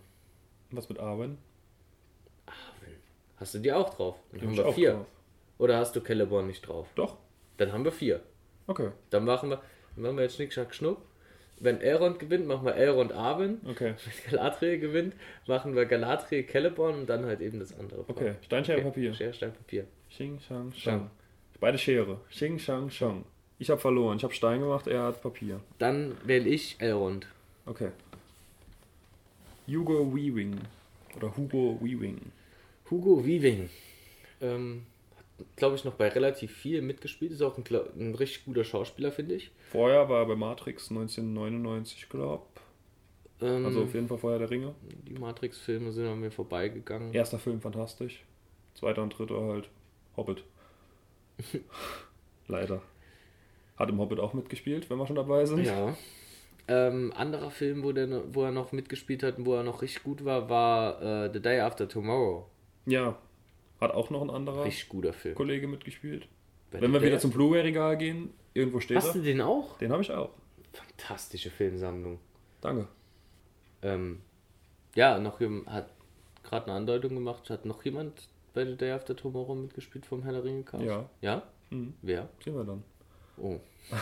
Was 0.71 0.89
mit 0.89 0.99
Arwen? 1.01 1.39
Hast 3.37 3.55
du 3.55 3.59
die 3.59 3.73
auch 3.73 3.95
drauf? 3.95 4.17
Dann 4.33 4.41
Die 4.41 4.47
haben 4.47 4.59
hab 4.59 4.67
wir 4.67 4.73
vier. 4.75 4.93
drauf. 4.93 5.07
Oder 5.59 5.79
hast 5.79 5.97
du 5.97 6.01
Celeborn 6.01 6.47
nicht 6.47 6.61
drauf? 6.67 6.89
Doch. 6.95 7.17
Dann 7.57 7.73
haben 7.73 7.85
wir 7.85 7.93
vier. 7.93 8.21
Okay. 8.67 8.91
Dann 9.11 9.25
machen 9.25 9.51
wir, 9.51 9.63
dann 9.95 10.03
machen 10.05 10.17
wir 10.17 10.25
jetzt 10.25 10.37
Schnick, 10.37 10.53
Schnack, 10.53 10.75
Schnuck. 10.75 10.99
Wenn 11.63 11.81
Elrond 11.83 12.19
gewinnt, 12.19 12.47
machen 12.47 12.65
wir 12.65 12.75
Elrond 12.75 13.13
Arwen. 13.13 13.61
Okay. 13.69 13.95
Wenn 14.05 14.31
Galadriel 14.33 14.79
gewinnt, 14.79 15.15
machen 15.47 15.77
wir 15.77 15.85
Galadriel 15.85 16.47
Celeborn 16.47 17.01
und 17.01 17.07
dann 17.07 17.27
halt 17.27 17.41
eben 17.43 17.59
das 17.61 17.79
andere. 17.79 18.05
Okay. 18.09 18.35
Stein, 18.43 18.65
Schere, 18.65 18.79
Okay. 18.79 18.87
Papier. 18.89 19.15
Schere, 19.15 19.33
Stein, 19.35 19.53
Papier. 19.53 19.85
Xing, 20.11 20.41
Shang, 20.41 20.73
Shang. 20.73 21.11
Beide 21.61 21.77
Schere. 21.77 22.19
Xing, 22.31 22.59
Shang, 22.59 22.89
Shang. 22.91 23.25
Ich 23.59 23.69
habe 23.69 23.79
verloren. 23.81 24.17
Ich 24.17 24.25
habe 24.25 24.33
Stein 24.33 24.61
gemacht, 24.61 24.87
er 24.87 25.03
hat 25.03 25.21
Papier. 25.23 25.61
Dann 25.79 26.17
wähle 26.25 26.49
ich 26.49 26.77
Elrond. 26.81 27.27
Okay. 27.67 27.91
Hugo 29.69 30.15
Weaving. 30.15 30.57
Oder 31.17 31.37
Hugo 31.37 31.79
Weaving. 31.83 32.19
Hugo 32.91 33.25
Weaving. 33.25 33.69
Ähm, 34.41 34.87
glaube 35.57 35.77
ich, 35.77 35.85
noch 35.85 35.95
bei 35.95 36.09
relativ 36.09 36.53
viel 36.53 36.83
mitgespielt. 36.83 37.33
Ist 37.33 37.43
auch 37.43 37.57
ein, 37.59 37.65
ein 37.99 38.15
richtig 38.15 38.45
guter 38.45 38.65
Schauspieler, 38.65 39.13
finde 39.13 39.35
ich. 39.37 39.51
Vorher 39.71 40.09
war 40.09 40.21
er 40.21 40.27
bei 40.27 40.37
Matrix 40.37 40.91
1999, 40.91 42.09
glaube 42.09 42.45
Ähm, 43.41 43.65
Also 43.67 43.83
auf 43.85 43.95
jeden 43.95 44.09
Fall 44.09 44.19
vorher 44.19 44.39
der 44.39 44.51
Ringe. 44.51 44.75
die 45.07 45.15
Matrix-Filme 45.19 45.93
sind 45.93 46.07
an 46.07 46.21
mir 46.21 46.31
vorbeigegangen. 46.31 47.13
Erster 47.13 47.39
Film 47.39 47.61
fantastisch. 47.61 48.25
Zweiter 48.75 49.03
und 49.03 49.19
dritter 49.19 49.41
halt 49.41 49.69
Hobbit. 50.17 50.45
Leider. 52.49 52.83
Hat 53.77 53.89
im 53.89 53.99
Hobbit 53.99 54.21
auch 54.21 54.35
mitgespielt, 54.35 54.91
wenn 54.91 54.99
wir 54.99 55.07
schon 55.07 55.17
dabei 55.17 55.45
sind. 55.47 55.65
Ja. 55.65 55.97
Ähm, 56.69 57.13
anderer 57.17 57.51
Film, 57.51 57.83
wo, 57.83 57.93
der, 57.93 58.35
wo 58.35 58.45
er 58.45 58.53
noch 58.53 58.73
mitgespielt 58.73 59.23
hat 59.23 59.39
und 59.39 59.47
wo 59.47 59.55
er 59.55 59.63
noch 59.63 59.83
richtig 59.83 60.03
gut 60.05 60.25
war, 60.25 60.49
war 60.49 61.03
äh, 61.03 61.31
The 61.33 61.41
Day 61.41 61.61
After 61.61 61.89
Tomorrow. 61.89 62.47
Ja. 62.87 63.19
Hat 63.81 63.93
auch 63.93 64.11
noch 64.11 64.23
ein 64.23 64.31
anderer 64.31 64.65
Richtig 64.65 64.89
guter 64.89 65.13
Film. 65.13 65.35
Kollege 65.35 65.67
mitgespielt. 65.67 66.29
Wenn 66.71 66.83
Wenn 66.83 66.93
wir 66.93 67.01
der- 67.01 67.09
wieder 67.11 67.19
zum 67.19 67.31
Blu-ray-Regal 67.31 67.97
gehen, 67.97 68.33
irgendwo 68.55 68.81
steht 68.81 68.99
Hast 68.99 69.15
du 69.15 69.19
er. 69.21 69.25
den 69.25 69.41
auch? 69.41 69.79
Den 69.79 69.91
habe 69.93 70.03
ich 70.03 70.11
auch. 70.13 70.31
Fantastische 70.73 71.51
Filmsammlung. 71.51 72.19
Danke. 72.61 72.87
Ähm, 73.83 74.21
ja, 74.95 75.19
noch 75.19 75.41
jemand 75.41 75.69
hat 75.71 75.91
gerade 76.45 76.67
eine 76.67 76.75
Andeutung 76.77 77.15
gemacht. 77.15 77.49
Hat 77.51 77.65
noch 77.65 77.85
jemand 77.85 78.29
bei 78.55 78.65
The 78.67 78.77
Day 78.77 78.93
After 78.93 79.17
Tomorrow 79.17 79.55
mitgespielt 79.55 80.05
vom 80.07 80.23
Herr 80.23 80.33
der 80.33 80.45
Ringe 80.45 80.63
Cast? 80.65 80.85
Ja. 80.85 81.09
Ja? 81.23 81.43
Mhm. 81.71 81.95
Wer? 82.03 82.29
Sehen 82.45 82.55
wir 82.55 82.65
dann. 82.65 82.83
Oh. 83.39 83.59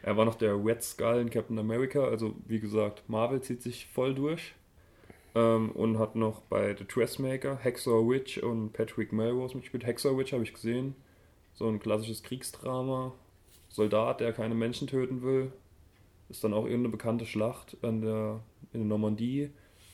Er 0.00 0.16
war 0.16 0.24
noch 0.24 0.36
der 0.36 0.54
Red 0.64 0.80
Skull 0.84 1.16
in 1.20 1.28
Captain 1.28 1.58
America, 1.58 2.04
also 2.04 2.32
wie 2.46 2.60
gesagt, 2.60 3.02
Marvel 3.08 3.40
zieht 3.42 3.62
sich 3.62 3.86
voll 3.88 4.14
durch. 4.14 4.54
Ähm, 5.34 5.70
und 5.72 5.98
hat 5.98 6.16
noch 6.16 6.40
bei 6.42 6.74
The 6.76 6.84
Dressmaker 6.86 7.56
Hexor 7.56 8.08
Witch 8.08 8.38
und 8.38 8.72
Patrick 8.72 9.12
Melrose 9.12 9.54
mitgespielt. 9.56 9.86
Hexor 9.86 10.16
Witch 10.18 10.32
habe 10.32 10.42
ich 10.42 10.54
gesehen. 10.54 10.94
So 11.54 11.68
ein 11.68 11.80
klassisches 11.80 12.22
Kriegsdrama. 12.22 13.14
Soldat, 13.68 14.20
der 14.20 14.32
keine 14.32 14.54
Menschen 14.54 14.88
töten 14.88 15.22
will. 15.22 15.52
ist 16.28 16.44
dann 16.44 16.54
auch 16.54 16.64
irgendeine 16.64 16.90
bekannte 16.90 17.26
Schlacht 17.26 17.76
an 17.82 18.00
der, 18.02 18.40
in 18.72 18.80
der 18.80 18.88
Normandie, 18.88 19.50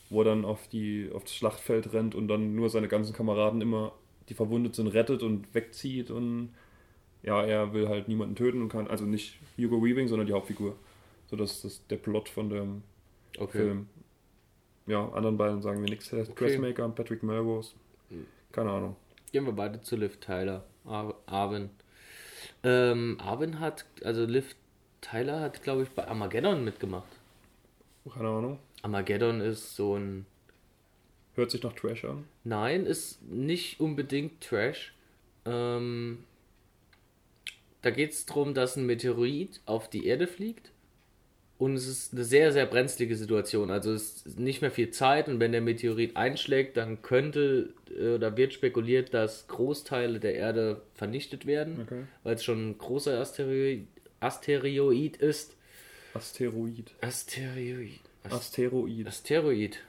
wo 0.09 0.21
er 0.21 0.25
dann 0.25 0.45
auf, 0.45 0.67
die, 0.67 1.09
auf 1.13 1.23
das 1.23 1.35
Schlachtfeld 1.35 1.93
rennt 1.93 2.15
und 2.15 2.27
dann 2.27 2.55
nur 2.55 2.69
seine 2.69 2.87
ganzen 2.87 3.13
Kameraden 3.13 3.61
immer, 3.61 3.93
die 4.29 4.33
verwundet 4.33 4.75
sind, 4.75 4.87
rettet 4.87 5.23
und 5.23 5.53
wegzieht 5.55 6.11
und 6.11 6.53
ja, 7.23 7.43
er 7.43 7.73
will 7.73 7.87
halt 7.89 8.07
niemanden 8.07 8.35
töten 8.35 8.61
und 8.61 8.69
kann, 8.69 8.87
also 8.87 9.05
nicht 9.05 9.39
Hugo 9.57 9.83
Weaving, 9.83 10.07
sondern 10.07 10.27
die 10.27 10.33
Hauptfigur. 10.33 10.75
So, 11.27 11.35
das 11.35 11.65
ist 11.65 11.89
der 11.91 11.97
Plot 11.97 12.29
von 12.29 12.49
dem 12.49 12.83
Okay. 13.37 13.57
Film. 13.57 13.87
Ja, 14.87 15.09
anderen 15.09 15.37
beiden 15.37 15.61
sagen 15.61 15.81
wir 15.81 15.89
nichts. 15.89 16.13
Okay. 16.13 16.31
Dressmaker, 16.35 16.87
Patrick 16.89 17.23
Melrose. 17.23 17.73
Hm. 18.09 18.25
Keine 18.51 18.71
Ahnung. 18.71 18.95
Gehen 19.31 19.45
wir 19.45 19.53
beide 19.53 19.81
zu 19.81 19.95
Liv 19.95 20.17
Tyler. 20.19 20.63
Ar 20.85 21.15
Arvin. 21.25 21.69
Ähm, 22.63 23.17
Arvin 23.19 23.59
hat, 23.59 23.85
also 24.03 24.25
Liv 24.25 24.55
Tyler 25.01 25.39
hat, 25.41 25.63
glaube 25.63 25.83
ich, 25.83 25.89
bei 25.89 26.07
Armageddon 26.07 26.63
mitgemacht. 26.63 27.07
Keine 28.13 28.29
Ahnung. 28.29 28.59
Armageddon 28.81 29.41
ist 29.41 29.75
so 29.75 29.97
ein. 29.97 30.25
Hört 31.33 31.51
sich 31.51 31.63
nach 31.63 31.73
Trash 31.73 32.05
an. 32.05 32.25
Nein, 32.43 32.85
ist 32.85 33.21
nicht 33.23 33.79
unbedingt 33.79 34.41
Trash. 34.41 34.93
Ähm, 35.45 36.23
da 37.81 37.91
geht 37.91 38.11
es 38.11 38.25
darum, 38.25 38.53
dass 38.53 38.77
ein 38.77 38.85
Meteorit 38.85 39.61
auf 39.65 39.89
die 39.89 40.05
Erde 40.05 40.27
fliegt. 40.27 40.71
Und 41.57 41.75
es 41.75 41.87
ist 41.87 42.11
eine 42.13 42.25
sehr, 42.25 42.51
sehr 42.51 42.65
brenzlige 42.65 43.15
Situation. 43.15 43.71
Also 43.71 43.93
es 43.93 44.25
ist 44.25 44.37
nicht 44.39 44.61
mehr 44.61 44.71
viel 44.71 44.89
Zeit 44.91 45.29
und 45.29 45.39
wenn 45.39 45.53
der 45.53 45.61
Meteorit 45.61 46.17
einschlägt, 46.17 46.75
dann 46.75 47.01
könnte 47.01 47.73
äh, 47.97 48.15
oder 48.15 48.35
wird 48.35 48.53
spekuliert, 48.53 49.13
dass 49.13 49.47
Großteile 49.47 50.19
der 50.19 50.35
Erde 50.35 50.81
vernichtet 50.95 51.45
werden, 51.45 51.79
Okay. 51.83 52.03
weil 52.23 52.35
es 52.35 52.43
schon 52.43 52.71
ein 52.71 52.77
großer 52.77 53.17
Asteroid, 53.19 53.87
Asteroid 54.19 55.15
ist. 55.17 55.55
Asteroid. 56.13 56.91
Asteroid. 57.01 57.99
Ast 58.23 58.33
Asteroid. 58.33 59.07
Asteroid, 59.07 59.79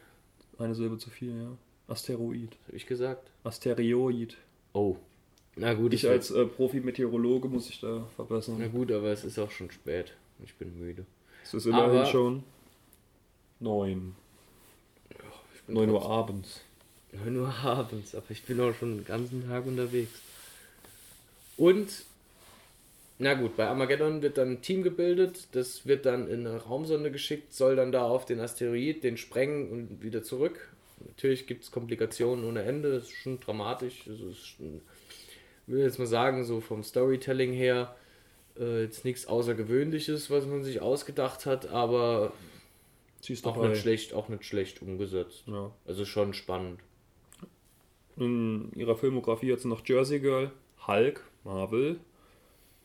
Eine 0.59 0.75
Silbe 0.75 0.99
zu 0.99 1.11
viel, 1.11 1.31
ja. 1.31 1.57
Asteroid. 1.89 2.57
habe 2.69 2.77
ich 2.77 2.87
gesagt? 2.87 3.29
Asteroid. 3.45 4.37
Oh. 4.73 4.97
Na 5.57 5.73
gut, 5.75 5.95
Ich 5.95 6.07
als 6.09 6.31
äh, 6.31 6.45
Profi-Meteorologe 6.45 7.49
muss 7.49 7.71
ich 7.71 7.81
da 7.81 7.89
Na 7.89 8.07
verbessern. 8.15 8.71
gut, 8.71 8.93
aber 8.93 9.09
es 9.09 9.25
ist 9.25 9.39
auch 9.39 9.51
schon 9.51 9.71
spät. 9.71 10.13
Ich 10.45 10.55
bin 10.55 10.79
müde. 10.79 11.07
Es 11.47 11.55
ist 11.55 11.67
immerhin 11.67 11.91
Aber- 12.01 12.07
schon 12.07 12.43
9. 13.61 14.15
9 15.69 15.91
Uhr 15.91 16.05
abends. 16.11 16.61
9 17.13 17.37
Uhr 17.37 17.55
abends, 17.65 18.15
aber 18.15 18.31
ich 18.31 18.43
bin 18.45 18.61
auch 18.61 18.75
schon 18.75 18.97
den 18.99 19.05
ganzen 19.05 19.49
Tag 19.49 19.65
unterwegs. 19.67 20.11
Und, 21.57 21.89
na 23.19 23.35
gut, 23.35 23.57
bei 23.57 23.67
Armageddon 23.67 24.23
wird 24.23 24.37
dann 24.39 24.53
ein 24.53 24.63
Team 24.63 24.83
gebildet, 24.83 25.47
das 25.53 25.87
wird 25.87 26.05
dann 26.05 26.29
in 26.29 26.47
eine 26.47 26.59
Raumsonde 26.63 27.11
geschickt, 27.11 27.55
soll 27.55 27.77
dann 27.77 27.91
da 27.93 28.03
auf 28.03 28.27
den 28.27 28.41
Asteroid, 28.41 29.03
den 29.03 29.17
sprengen 29.17 29.71
und 29.71 30.03
wieder 30.03 30.23
zurück. 30.23 30.69
Natürlich 31.07 31.47
gibt 31.47 31.65
es 31.65 31.71
Komplikationen 31.71 32.45
ohne 32.45 32.63
Ende, 32.63 32.93
das 32.93 33.05
ist 33.05 33.13
schon 33.13 33.41
dramatisch. 33.41 34.03
Das 34.07 34.21
ist 34.21 34.47
schon, 34.47 34.83
ich 35.67 35.73
will 35.73 35.81
jetzt 35.83 35.99
mal 35.99 36.07
sagen, 36.07 36.45
so 36.45 36.61
vom 36.61 36.83
Storytelling 36.83 37.53
her, 37.53 37.97
äh, 38.59 38.83
jetzt 38.83 39.05
nichts 39.05 39.27
Außergewöhnliches, 39.27 40.31
was 40.31 40.47
man 40.47 40.63
sich 40.65 40.81
ausgedacht 40.81 41.47
hat, 41.47 41.69
aber 41.69 42.33
Sie 43.21 43.33
ist 43.33 43.47
auch 43.47 43.57
nicht 43.57 43.81
schlecht, 43.81 44.15
auch 44.15 44.29
nicht 44.29 44.45
schlecht 44.45 44.83
umgesetzt. 44.83 45.45
Ja. 45.47 45.73
Also 45.85 46.05
schon 46.05 46.33
spannend. 46.33 46.81
In 48.17 48.71
ihrer 48.75 48.97
Filmografie 48.97 49.49
jetzt 49.49 49.65
noch 49.65 49.85
Jersey 49.85 50.21
Girl, 50.21 50.53
Hulk, 50.87 51.25
Marvel 51.45 51.99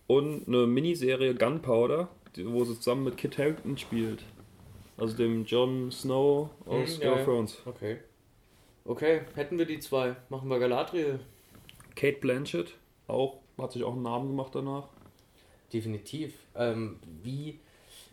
und 0.08 0.48
eine 0.48 0.66
Miniserie 0.68 1.36
Gunpowder, 1.36 2.10
wo 2.38 2.66
sie 2.66 2.76
zusammen 2.76 3.04
mit 3.04 3.18
Kit 3.18 3.38
Harington 3.38 3.78
spielt. 3.78 4.24
Also 4.98 5.16
dem 5.16 5.46
Jon 5.46 5.92
Snow 5.92 6.50
aus 6.66 6.96
Hm, 6.96 7.02
Game 7.02 7.14
of. 7.14 7.24
Thrones. 7.24 7.58
Okay. 7.66 7.98
Okay, 8.84 9.22
hätten 9.36 9.58
wir 9.58 9.66
die 9.66 9.80
zwei. 9.80 10.16
Machen 10.30 10.50
wir 10.50 10.60
Galadriel. 10.60 11.20
Kate 11.96 12.18
Blanchett, 12.20 12.74
auch, 13.08 13.38
hat 13.58 13.74
sich 13.74 13.84
auch 13.84 13.94
einen 13.94 14.02
Namen 14.02 14.30
gemacht 14.30 14.56
danach. 14.56 14.88
Definitiv. 15.74 16.34
Ähm, 16.56 17.00
wie. 17.24 17.60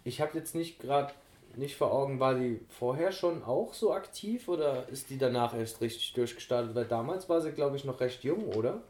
Ich 0.05 0.21
habe 0.21 0.37
jetzt 0.39 0.55
nicht 0.55 0.79
gerade 0.81 1.13
nicht 1.57 1.77
vor 1.77 1.93
Augen, 1.93 2.21
war 2.21 2.35
die 2.35 2.61
vorher 2.69 3.11
schon 3.11 3.43
auch 3.43 3.75
so 3.75 3.93
aktiv 3.93 4.49
oder 4.49 4.89
ist 4.89 5.11
die 5.11 5.19
danach 5.19 5.55
erst 5.55 5.81
richtig 5.81 6.13
durchgestartet? 6.13 6.75
Weil 6.75 6.85
damals 6.85 7.29
war 7.29 7.41
sie, 7.41 7.51
glaube 7.53 7.77
ich, 7.77 7.85
noch 7.85 8.01
recht 8.01 8.23
jung, 8.23 8.45
oder? 8.55 8.83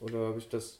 Oder 0.00 0.18
habe 0.28 0.38
ich 0.38 0.48
das. 0.48 0.78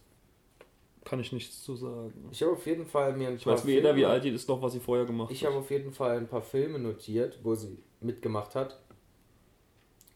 Kann 1.04 1.18
ich 1.18 1.32
nichts 1.32 1.62
zu 1.64 1.74
sagen. 1.76 2.12
Ich 2.30 2.42
habe 2.42 2.52
auf 2.52 2.66
jeden 2.66 2.86
Fall 2.86 3.14
mir 3.14 3.28
ein 3.28 3.36
Ich 3.36 3.46
weiß 3.46 3.66
weder, 3.66 3.96
wie 3.96 4.04
alt 4.04 4.22
die 4.22 4.28
ist, 4.30 4.48
noch 4.48 4.60
was 4.62 4.72
sie 4.74 4.80
vorher 4.80 5.06
gemacht 5.06 5.30
Ich 5.32 5.42
hat. 5.42 5.48
habe 5.50 5.60
auf 5.60 5.70
jeden 5.70 5.92
Fall 5.92 6.18
ein 6.18 6.28
paar 6.28 6.42
Filme 6.42 6.78
notiert, 6.78 7.38
wo 7.42 7.54
sie 7.54 7.78
mitgemacht 8.00 8.54
hat. 8.54 8.78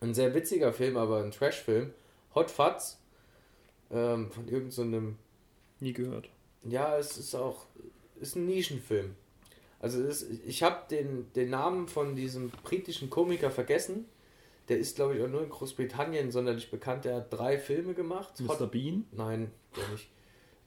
Ein 0.01 0.13
sehr 0.15 0.35
witziger 0.35 0.73
Film, 0.73 0.97
aber 0.99 1.23
ein 1.23 1.31
Trash-Film. 1.31 1.93
Hot 2.35 2.51
Fuzz. 2.51 3.01
Ähm, 3.91 4.31
von 4.31 4.45
irgendeinem. 4.45 4.71
So 4.71 4.83
einem- 4.83 5.17
Nie 5.81 5.93
gehört. 5.95 6.29
Ja, 6.69 6.99
es 6.99 7.17
ist 7.19 7.35
auch. 7.35 7.67
Ist 8.21 8.37
ein 8.37 8.47
Nischenfilm. 8.47 9.15
Also 9.81 10.01
es 10.03 10.23
ist, 10.23 10.45
ich 10.47 10.63
habe 10.63 10.83
den, 10.91 11.31
den 11.35 11.51
Namen 11.51 11.89
von 11.89 12.17
diesem 12.17 12.51
britischen 12.51 13.11
Komiker 13.11 13.51
vergessen. 13.51 14.07
Der 14.69 14.79
ist, 14.79 14.97
glaube 14.97 15.17
ich, 15.17 15.23
auch 15.23 15.29
nur 15.29 15.43
in 15.43 15.51
Großbritannien 15.51 16.31
sonderlich 16.31 16.71
bekannt. 16.71 17.05
Der 17.05 17.17
hat 17.17 17.33
drei 17.33 17.59
Filme 17.59 17.93
gemacht. 17.93 18.41
Mr. 18.41 18.67
Bean? 18.67 19.05
Nein, 19.13 19.51
der 19.77 19.89
nicht. 19.89 20.09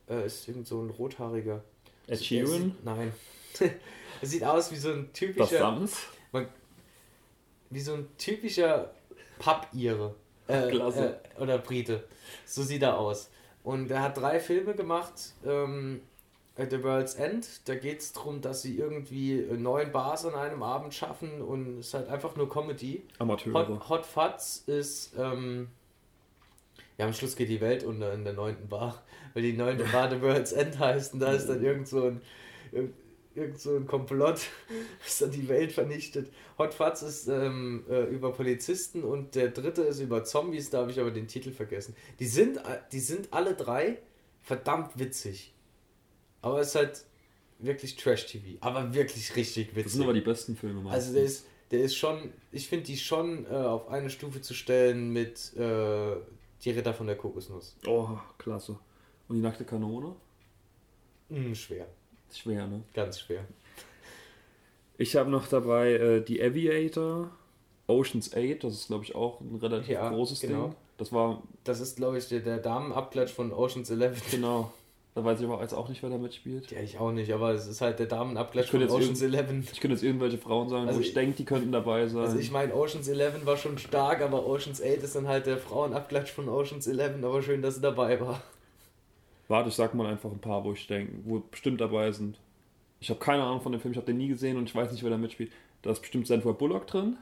Äh, 0.07 0.25
ist 0.27 0.47
irgend 0.47 0.67
so 0.67 0.81
ein 0.81 0.89
rothaariger. 0.91 1.63
Ed 2.05 2.23
Sheeran? 2.23 2.75
Nein. 2.83 3.13
Er 4.19 4.27
sieht 4.27 4.43
aus 4.43 4.71
wie 4.71 4.77
so 4.77 4.89
ein 4.89 5.09
Das 5.11 5.19
typischer. 5.19 5.59
Sams? 5.59 6.07
wie 7.69 7.79
so 7.81 7.93
ein 7.93 8.07
typischer 8.17 8.91
Papp-Ire. 9.39 10.15
Äh, 10.47 10.69
Klasse. 10.69 11.19
Äh, 11.37 11.41
oder 11.41 11.57
Brite. 11.57 12.03
So 12.45 12.63
sieht 12.63 12.81
er 12.81 12.97
aus. 12.97 13.29
Und 13.68 13.91
er 13.91 14.01
hat 14.01 14.15
drei 14.15 14.39
Filme 14.39 14.76
gemacht. 14.76 15.34
Ähm, 15.45 15.99
at 16.55 16.72
The 16.72 16.82
World's 16.84 17.15
End. 17.15 17.45
Da 17.65 17.76
geht 17.76 17.99
es 17.99 18.13
darum, 18.13 18.39
dass 18.39 18.61
sie 18.61 18.78
irgendwie 18.78 19.45
neun 19.57 19.91
Bars 19.91 20.26
an 20.26 20.36
einem 20.36 20.63
Abend 20.63 20.93
schaffen 20.93 21.41
und 21.41 21.80
es 21.80 21.88
ist 21.88 21.93
halt 21.93 22.07
einfach 22.07 22.38
nur 22.38 22.49
Comedy. 22.49 23.03
Amateure. 23.20 23.53
Hot, 23.53 23.89
Hot 23.89 24.05
Fuzz 24.05 24.63
ist. 24.68 25.15
Ähm, 25.18 25.68
ja, 26.97 27.07
am 27.07 27.13
Schluss 27.13 27.36
geht 27.36 27.49
die 27.49 27.59
Welt 27.59 27.84
unter 27.84 28.13
in 28.13 28.24
der 28.24 28.32
neunten 28.32 28.70
Bar, 28.70 29.03
weil 29.34 29.43
die 29.43 29.51
neunte 29.51 29.84
Bar 29.84 30.09
The 30.09 30.22
World's 30.22 30.53
End 30.53 30.80
heißt 30.80 31.15
und 31.15 31.20
da 31.20 31.34
ist 31.34 31.47
dann 31.47 31.61
irgend 31.61 31.89
so 31.89 32.05
ein, 32.05 32.22
irgend, 33.38 33.59
so 33.59 33.75
ein 33.75 33.85
Komplott, 33.85 34.41
das 35.03 35.19
dann 35.19 35.31
die 35.31 35.47
Welt 35.47 35.71
vernichtet. 35.71 36.31
Hot 36.57 36.73
Fuzz 36.73 37.01
ist 37.01 37.27
ähm, 37.27 37.85
äh, 37.89 38.03
über 38.05 38.33
Polizisten 38.33 39.03
und 39.03 39.35
der 39.35 39.49
dritte 39.49 39.83
ist 39.83 39.99
über 39.99 40.23
Zombies, 40.23 40.69
da 40.69 40.79
habe 40.79 40.91
ich 40.91 40.99
aber 40.99 41.11
den 41.11 41.27
Titel 41.27 41.51
vergessen. 41.51 41.95
Die 42.19 42.27
sind, 42.27 42.57
äh, 42.57 42.79
die 42.91 42.99
sind 42.99 43.31
alle 43.31 43.53
drei 43.53 43.99
verdammt 44.41 44.97
witzig. 44.97 45.53
Aber 46.41 46.61
es 46.61 46.69
ist 46.69 46.75
halt 46.75 47.05
wirklich 47.59 47.95
Trash-TV, 47.95 48.57
aber 48.61 48.93
wirklich 48.93 49.35
richtig 49.35 49.69
witzig. 49.69 49.83
Das 49.83 49.93
sind 49.93 50.03
aber 50.03 50.13
die 50.13 50.21
besten 50.21 50.55
Filme 50.55 50.81
meistens. 50.81 51.05
Also 51.05 51.13
der 51.13 51.23
ist, 51.23 51.45
der 51.71 51.81
ist 51.81 51.95
schon, 51.95 52.33
ich 52.51 52.67
finde 52.67 52.85
die 52.85 52.97
schon 52.97 53.45
äh, 53.45 53.49
auf 53.49 53.89
eine 53.89 54.09
Stufe 54.09 54.41
zu 54.41 54.53
stellen 54.53 55.11
mit 55.11 55.55
äh, 55.57 56.15
die 56.63 56.71
Ritter 56.71 56.93
von 56.93 57.07
der 57.07 57.17
Kokosnuss. 57.17 57.75
Oh, 57.85 58.17
klasse. 58.38 58.79
Und 59.27 59.35
die 59.35 59.41
nackte 59.41 59.65
Kanone? 59.65 60.15
Hm, 61.29 61.53
schwer, 61.55 61.88
Ist 62.30 62.39
schwer, 62.39 62.67
ne? 62.67 62.82
ganz 62.93 63.19
schwer. 63.19 63.45
Ich 64.97 65.15
habe 65.15 65.30
noch 65.30 65.47
dabei 65.47 65.93
äh, 65.93 66.21
die 66.21 66.41
Aviator, 66.41 67.30
Ocean's 67.88 68.34
8, 68.36 68.63
das 68.63 68.73
ist 68.73 68.88
glaube 68.88 69.03
ich 69.03 69.15
auch 69.15 69.39
ein 69.41 69.55
relativ 69.61 69.89
Ja, 69.89 70.09
großes 70.09 70.41
genau. 70.41 70.67
Ding. 70.67 70.75
Das 70.97 71.11
war, 71.13 71.43
Das 71.63 71.80
ist, 71.80 71.97
glaube 71.97 72.17
ich, 72.17 72.28
der, 72.28 72.39
der 72.39 72.57
Damenabklatsch 72.57 73.32
von 73.32 73.53
Ocean's 73.53 73.91
Eleven. 73.91 74.19
genau, 74.32 74.71
da 75.13 75.23
weiß 75.23 75.39
ich 75.39 75.45
aber 75.47 75.61
jetzt 75.61 75.73
auch 75.75 75.88
nicht, 75.89 76.01
wer 76.01 76.09
da 76.09 76.17
mitspielt. 76.17 76.71
Ja, 76.71 76.80
ich 76.80 76.97
auch 76.97 77.11
nicht, 77.11 77.32
aber 77.32 77.51
es 77.51 77.67
ist 77.67 77.82
halt 77.82 77.99
der 77.99 78.07
Damenabklatsch 78.07 78.65
Ich 78.65 78.71
von 78.71 78.89
Ocean's 78.89 79.21
Eleven. 79.21 79.67
Ich 79.71 79.80
könnte 79.80 79.93
jetzt 79.95 80.03
irgendwelche 80.03 80.39
Frauen 80.39 80.69
sagen, 80.69 80.88
Also 80.88 80.97
wo 80.97 81.01
ich 81.01 81.09
ich- 81.09 81.13
denke, 81.13 81.38
die 81.38 81.45
könnten 81.45 81.71
dabei 81.71 82.07
sein. 82.07 82.23
Also 82.23 82.39
ich 82.39 82.49
meine, 82.49 82.73
Ocean's 82.73 83.07
Eleven 83.07 83.45
war 83.45 83.57
schon 83.57 83.78
stark, 83.78 84.21
aber 84.21 84.47
Ocean's 84.47 84.82
8 84.82 85.03
ist 85.03 85.15
dann 85.15 85.28
halt 85.28 85.45
der 85.45 85.59
Frauenabklatsch 85.59 86.32
von 86.32 86.49
Ocean's 86.49 86.88
Eleven, 86.88 87.23
aber 87.23 87.43
schön, 87.43 87.61
dass 87.61 87.75
sie 87.75 87.82
dabei 87.82 88.19
war. 88.19 88.41
Warte, 89.47 89.69
ich 89.69 89.75
sag 89.75 89.93
mal 89.93 90.07
einfach 90.07 90.31
ein 90.31 90.39
paar, 90.41 90.63
wo 90.63 90.73
ich 90.73 90.87
denke, 90.87 91.13
wo 91.23 91.39
bestimmt 91.39 91.79
dabei 91.79 92.11
sind. 92.11 92.39
Ich 92.99 93.09
habe 93.09 93.19
keine 93.19 93.43
Ahnung 93.43 93.61
von 93.61 93.71
dem 93.71 93.79
Film, 93.79 93.91
ich 93.93 93.97
habe 93.97 94.07
den 94.07 94.17
nie 94.17 94.27
gesehen 94.27 94.57
und 94.57 94.65
ich 94.69 94.75
weiß 94.75 94.91
nicht, 94.91 95.03
wer 95.03 95.09
da 95.09 95.17
mitspielt. 95.17 95.51
Da 95.83 95.91
ist 95.91 96.01
bestimmt 96.01 96.27
Sandra 96.27 96.51
Bullock 96.51 96.87
drin. 96.87 97.17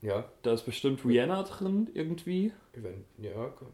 Ja, 0.00 0.28
Da 0.42 0.52
ist 0.52 0.64
bestimmt 0.64 1.04
Rihanna 1.04 1.42
drin 1.42 1.90
irgendwie. 1.94 2.52
wenn, 2.74 3.04
ja, 3.18 3.52
komm. 3.56 3.68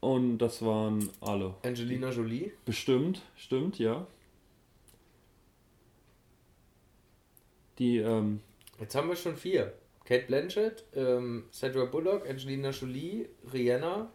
Und 0.00 0.38
das 0.38 0.64
waren 0.64 1.10
alle. 1.20 1.54
Angelina 1.62 2.10
Jolie. 2.10 2.52
Bestimmt, 2.64 3.20
stimmt, 3.36 3.78
ja. 3.78 4.06
Die, 7.78 7.98
ähm, 7.98 8.40
Jetzt 8.78 8.94
haben 8.94 9.08
wir 9.08 9.16
schon 9.16 9.36
vier. 9.36 9.74
Kate 10.04 10.26
Blanchett, 10.26 10.84
ähm, 10.94 11.44
Sandra 11.50 11.84
Bullock, 11.84 12.28
Angelina 12.28 12.70
Jolie, 12.70 13.28
Rihanna. 13.52 14.10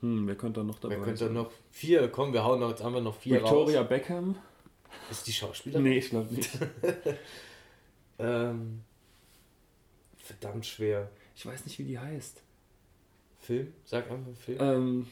Hm, 0.00 0.26
wer 0.26 0.36
könnte 0.36 0.60
da 0.60 0.64
noch 0.64 0.78
dabei 0.78 0.96
Wer 0.96 1.04
könnte 1.04 1.24
sein? 1.24 1.32
noch? 1.34 1.50
Vier, 1.70 2.08
komm, 2.08 2.32
wir 2.32 2.44
hauen 2.44 2.60
noch, 2.60 2.70
jetzt 2.70 2.82
einfach 2.82 3.02
noch 3.02 3.16
vier 3.16 3.36
Victoria 3.40 3.80
raus. 3.80 3.88
Beckham? 3.88 4.36
Ist 5.10 5.26
die 5.26 5.32
Schauspielerin? 5.32 5.82
Nee, 5.84 5.98
ich 5.98 6.10
glaube 6.10 6.32
nicht. 6.34 6.50
Ähm, 8.20 8.80
verdammt 10.16 10.66
schwer. 10.66 11.08
Ich 11.36 11.46
weiß 11.46 11.64
nicht, 11.66 11.78
wie 11.78 11.84
die 11.84 11.98
heißt. 11.98 12.42
Film? 13.38 13.72
Sag 13.84 14.10
einfach 14.10 14.32
Film. 14.36 14.58
Ähm, 14.60 15.06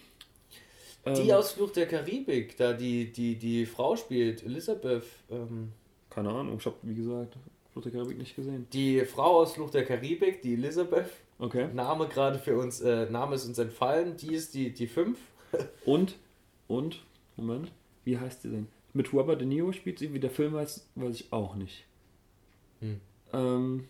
die 1.07 1.29
ähm, 1.29 1.37
aus 1.37 1.53
Fluch 1.53 1.71
der 1.71 1.87
Karibik, 1.87 2.57
da 2.57 2.73
die, 2.73 3.13
die, 3.13 3.37
die 3.37 3.65
Frau 3.65 3.95
spielt, 3.95 4.43
Elisabeth. 4.43 5.05
Ähm, 5.31 5.73
Keine 6.11 6.31
Ahnung, 6.31 6.57
ich 6.59 6.67
habe, 6.67 6.77
wie 6.83 6.97
gesagt, 6.97 7.37
Fluch 7.73 7.85
der 7.85 7.93
Karibik 7.93 8.19
nicht 8.19 8.35
gesehen. 8.35 8.67
die 8.73 9.05
Frau 9.05 9.41
aus 9.41 9.53
Fluch 9.53 9.71
der 9.71 9.85
Karibik, 9.85 10.43
die 10.43 10.55
Elisabeth. 10.55 11.11
Okay. 11.39 11.69
Name 11.73 12.09
gerade 12.09 12.39
für 12.39 12.57
uns, 12.57 12.81
äh, 12.81 13.11
Name 13.11 13.35
ist 13.35 13.47
uns 13.47 13.59
entfallen. 13.59 14.17
Die 14.17 14.35
ist 14.35 14.55
die, 14.55 14.73
die 14.73 14.87
fünf. 14.87 15.19
Und, 15.85 16.17
und, 16.67 17.05
Moment, 17.37 17.71
wie 18.05 18.19
heißt 18.19 18.43
sie 18.43 18.51
denn? 18.51 18.67
Mit 18.93 19.13
Robert 19.13 19.41
De 19.41 19.47
Niro 19.47 19.71
spielt 19.71 20.01
sie, 20.01 20.13
wie 20.13 20.19
der 20.19 20.31
Film 20.31 20.57
heißt, 20.57 20.89
weiß 20.97 21.15
ich 21.15 21.33
auch 21.33 21.55
nicht. 21.55 21.85
Hm. 22.81 23.01
Ähm, 23.33 23.85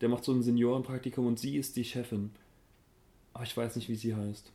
der 0.00 0.08
macht 0.08 0.24
so 0.24 0.32
ein 0.32 0.42
Seniorenpraktikum 0.42 1.26
und 1.26 1.38
sie 1.38 1.56
ist 1.56 1.76
die 1.76 1.84
Chefin. 1.84 2.30
Aber 3.32 3.44
ich 3.44 3.56
weiß 3.56 3.76
nicht, 3.76 3.88
wie 3.88 3.96
sie 3.96 4.14
heißt. 4.14 4.52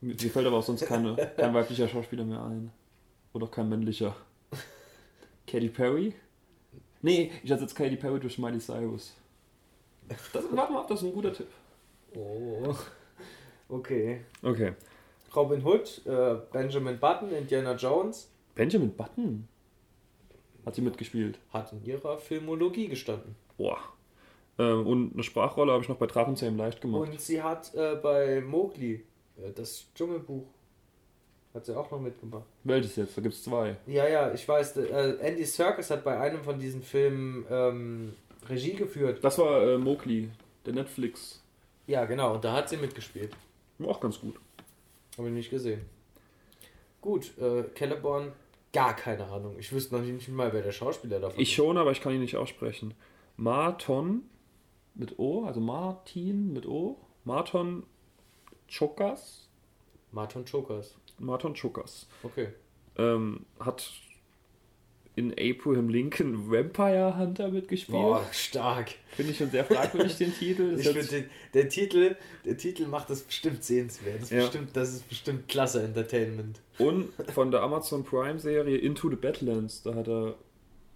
Mir 0.00 0.16
fällt 0.16 0.46
aber 0.46 0.58
auch 0.58 0.62
sonst 0.62 0.86
keine, 0.86 1.16
kein 1.36 1.52
weiblicher 1.54 1.88
Schauspieler 1.88 2.24
mehr 2.24 2.42
ein. 2.44 2.70
Oder 3.32 3.46
auch 3.46 3.50
kein 3.50 3.68
männlicher. 3.68 4.16
Katy 5.46 5.68
Perry? 5.68 6.14
Nee, 7.02 7.32
ich 7.42 7.50
ersetze 7.50 7.74
Katy 7.74 7.96
Perry 7.96 8.20
durch 8.20 8.38
Miley 8.38 8.60
Cyrus. 8.60 9.14
Das, 10.32 10.44
warte 10.50 10.72
mal, 10.72 10.84
das 10.88 11.00
ist 11.02 11.08
ein 11.08 11.12
guter 11.14 11.32
Tipp. 11.32 11.48
Oh. 12.14 12.74
Okay. 13.68 14.20
Okay. 14.42 14.72
Robin 15.34 15.62
Hood, 15.62 16.00
äh, 16.06 16.36
Benjamin 16.52 16.98
Button, 16.98 17.30
Indiana 17.32 17.74
Jones 17.74 18.30
Benjamin 18.58 18.92
Button 18.92 19.46
hat 20.66 20.74
sie 20.74 20.82
mitgespielt. 20.82 21.38
hat 21.52 21.72
in 21.72 21.84
ihrer 21.84 22.18
Filmologie 22.18 22.88
gestanden. 22.88 23.36
Boah. 23.56 23.78
Ähm, 24.58 24.84
und 24.86 25.14
eine 25.14 25.22
Sprachrolle 25.22 25.72
habe 25.72 25.82
ich 25.82 25.88
noch 25.88 25.96
bei 25.96 26.06
Drachenzähmen 26.06 26.58
leicht 26.58 26.80
gemacht. 26.80 27.08
Und 27.08 27.20
sie 27.20 27.40
hat 27.40 27.72
äh, 27.74 27.94
bei 27.94 28.40
Mowgli, 28.40 29.04
äh, 29.36 29.52
das 29.54 29.86
Dschungelbuch, 29.94 30.44
hat 31.54 31.66
sie 31.66 31.76
auch 31.76 31.88
noch 31.90 32.00
mitgemacht. 32.00 32.46
Welches 32.64 32.96
jetzt? 32.96 33.16
Da 33.16 33.22
gibt 33.22 33.34
es 33.34 33.44
zwei. 33.44 33.76
Ja, 33.86 34.08
ja, 34.08 34.32
ich 34.32 34.46
weiß, 34.46 34.76
äh, 34.78 35.16
Andy 35.20 35.44
Serkis 35.44 35.90
hat 35.90 36.02
bei 36.02 36.18
einem 36.18 36.42
von 36.42 36.58
diesen 36.58 36.82
Filmen 36.82 37.46
ähm, 37.48 38.14
Regie 38.48 38.74
geführt. 38.74 39.22
Das 39.22 39.38
war 39.38 39.62
äh, 39.62 39.78
Mowgli, 39.78 40.30
der 40.66 40.74
Netflix. 40.74 41.42
Ja, 41.86 42.04
genau, 42.04 42.34
und 42.34 42.44
da 42.44 42.52
hat 42.52 42.68
sie 42.68 42.76
mitgespielt. 42.76 43.34
War 43.78 43.88
auch 43.88 44.00
ganz 44.00 44.20
gut. 44.20 44.36
Habe 45.16 45.28
ich 45.28 45.34
nicht 45.34 45.50
gesehen. 45.50 45.82
Gut, 47.00 47.36
äh, 47.38 47.64
Celeborn, 47.76 48.32
gar 48.72 48.94
keine 48.94 49.24
Ahnung. 49.26 49.56
Ich 49.58 49.72
wüsste 49.72 49.96
noch 49.96 50.02
nicht 50.02 50.28
mal, 50.28 50.52
wer 50.52 50.62
der 50.62 50.72
Schauspieler 50.72 51.20
davon 51.20 51.40
Ich 51.40 51.54
schon, 51.54 51.78
aber 51.78 51.92
ich 51.92 52.00
kann 52.00 52.12
ihn 52.12 52.20
nicht 52.20 52.36
aussprechen. 52.36 52.94
Marton 53.36 54.22
mit 54.94 55.18
O, 55.18 55.44
also 55.44 55.60
Martin 55.60 56.52
mit 56.52 56.66
O. 56.66 56.98
Marton 57.24 57.84
Chokas. 58.68 59.20
ist. 59.20 59.48
Martin 60.12 60.44
Chokas. 60.44 60.96
Marton 61.18 61.54
Chokas. 61.54 62.08
Okay. 62.22 62.48
Ähm, 62.96 63.46
hat 63.60 63.90
in 65.18 65.32
Abraham 65.38 65.88
Lincoln 65.88 66.50
Vampire 66.50 67.18
Hunter 67.18 67.48
mitgespielt. 67.50 67.98
Boah, 67.98 68.24
stark. 68.32 68.92
Finde 69.16 69.32
ich 69.32 69.38
schon 69.38 69.50
sehr 69.50 69.64
fragwürdig 69.64 70.16
den 70.16 70.32
Titel. 70.32 70.70
Das 70.76 70.80
Ich 70.86 70.88
finde, 70.88 71.06
den, 71.08 71.30
der, 71.54 71.68
Titel, 71.68 72.16
der 72.44 72.56
Titel 72.56 72.86
macht 72.86 73.10
das 73.10 73.22
bestimmt 73.22 73.64
sehenswert. 73.64 74.16
Das 74.22 74.22
ist, 74.24 74.30
Ja. 74.30 74.40
bestimmt, 74.42 74.76
das 74.76 74.94
ist 74.94 75.08
bestimmt 75.08 75.48
klasse 75.48 75.82
Entertainment. 75.82 76.60
Und 76.78 77.08
von 77.34 77.50
der 77.50 77.62
Amazon 77.62 78.04
Prime 78.04 78.38
Serie 78.38 78.76
Into 78.78 79.10
the 79.10 79.16
Badlands, 79.16 79.82
da 79.82 79.94
hat 79.94 80.06
er 80.08 80.34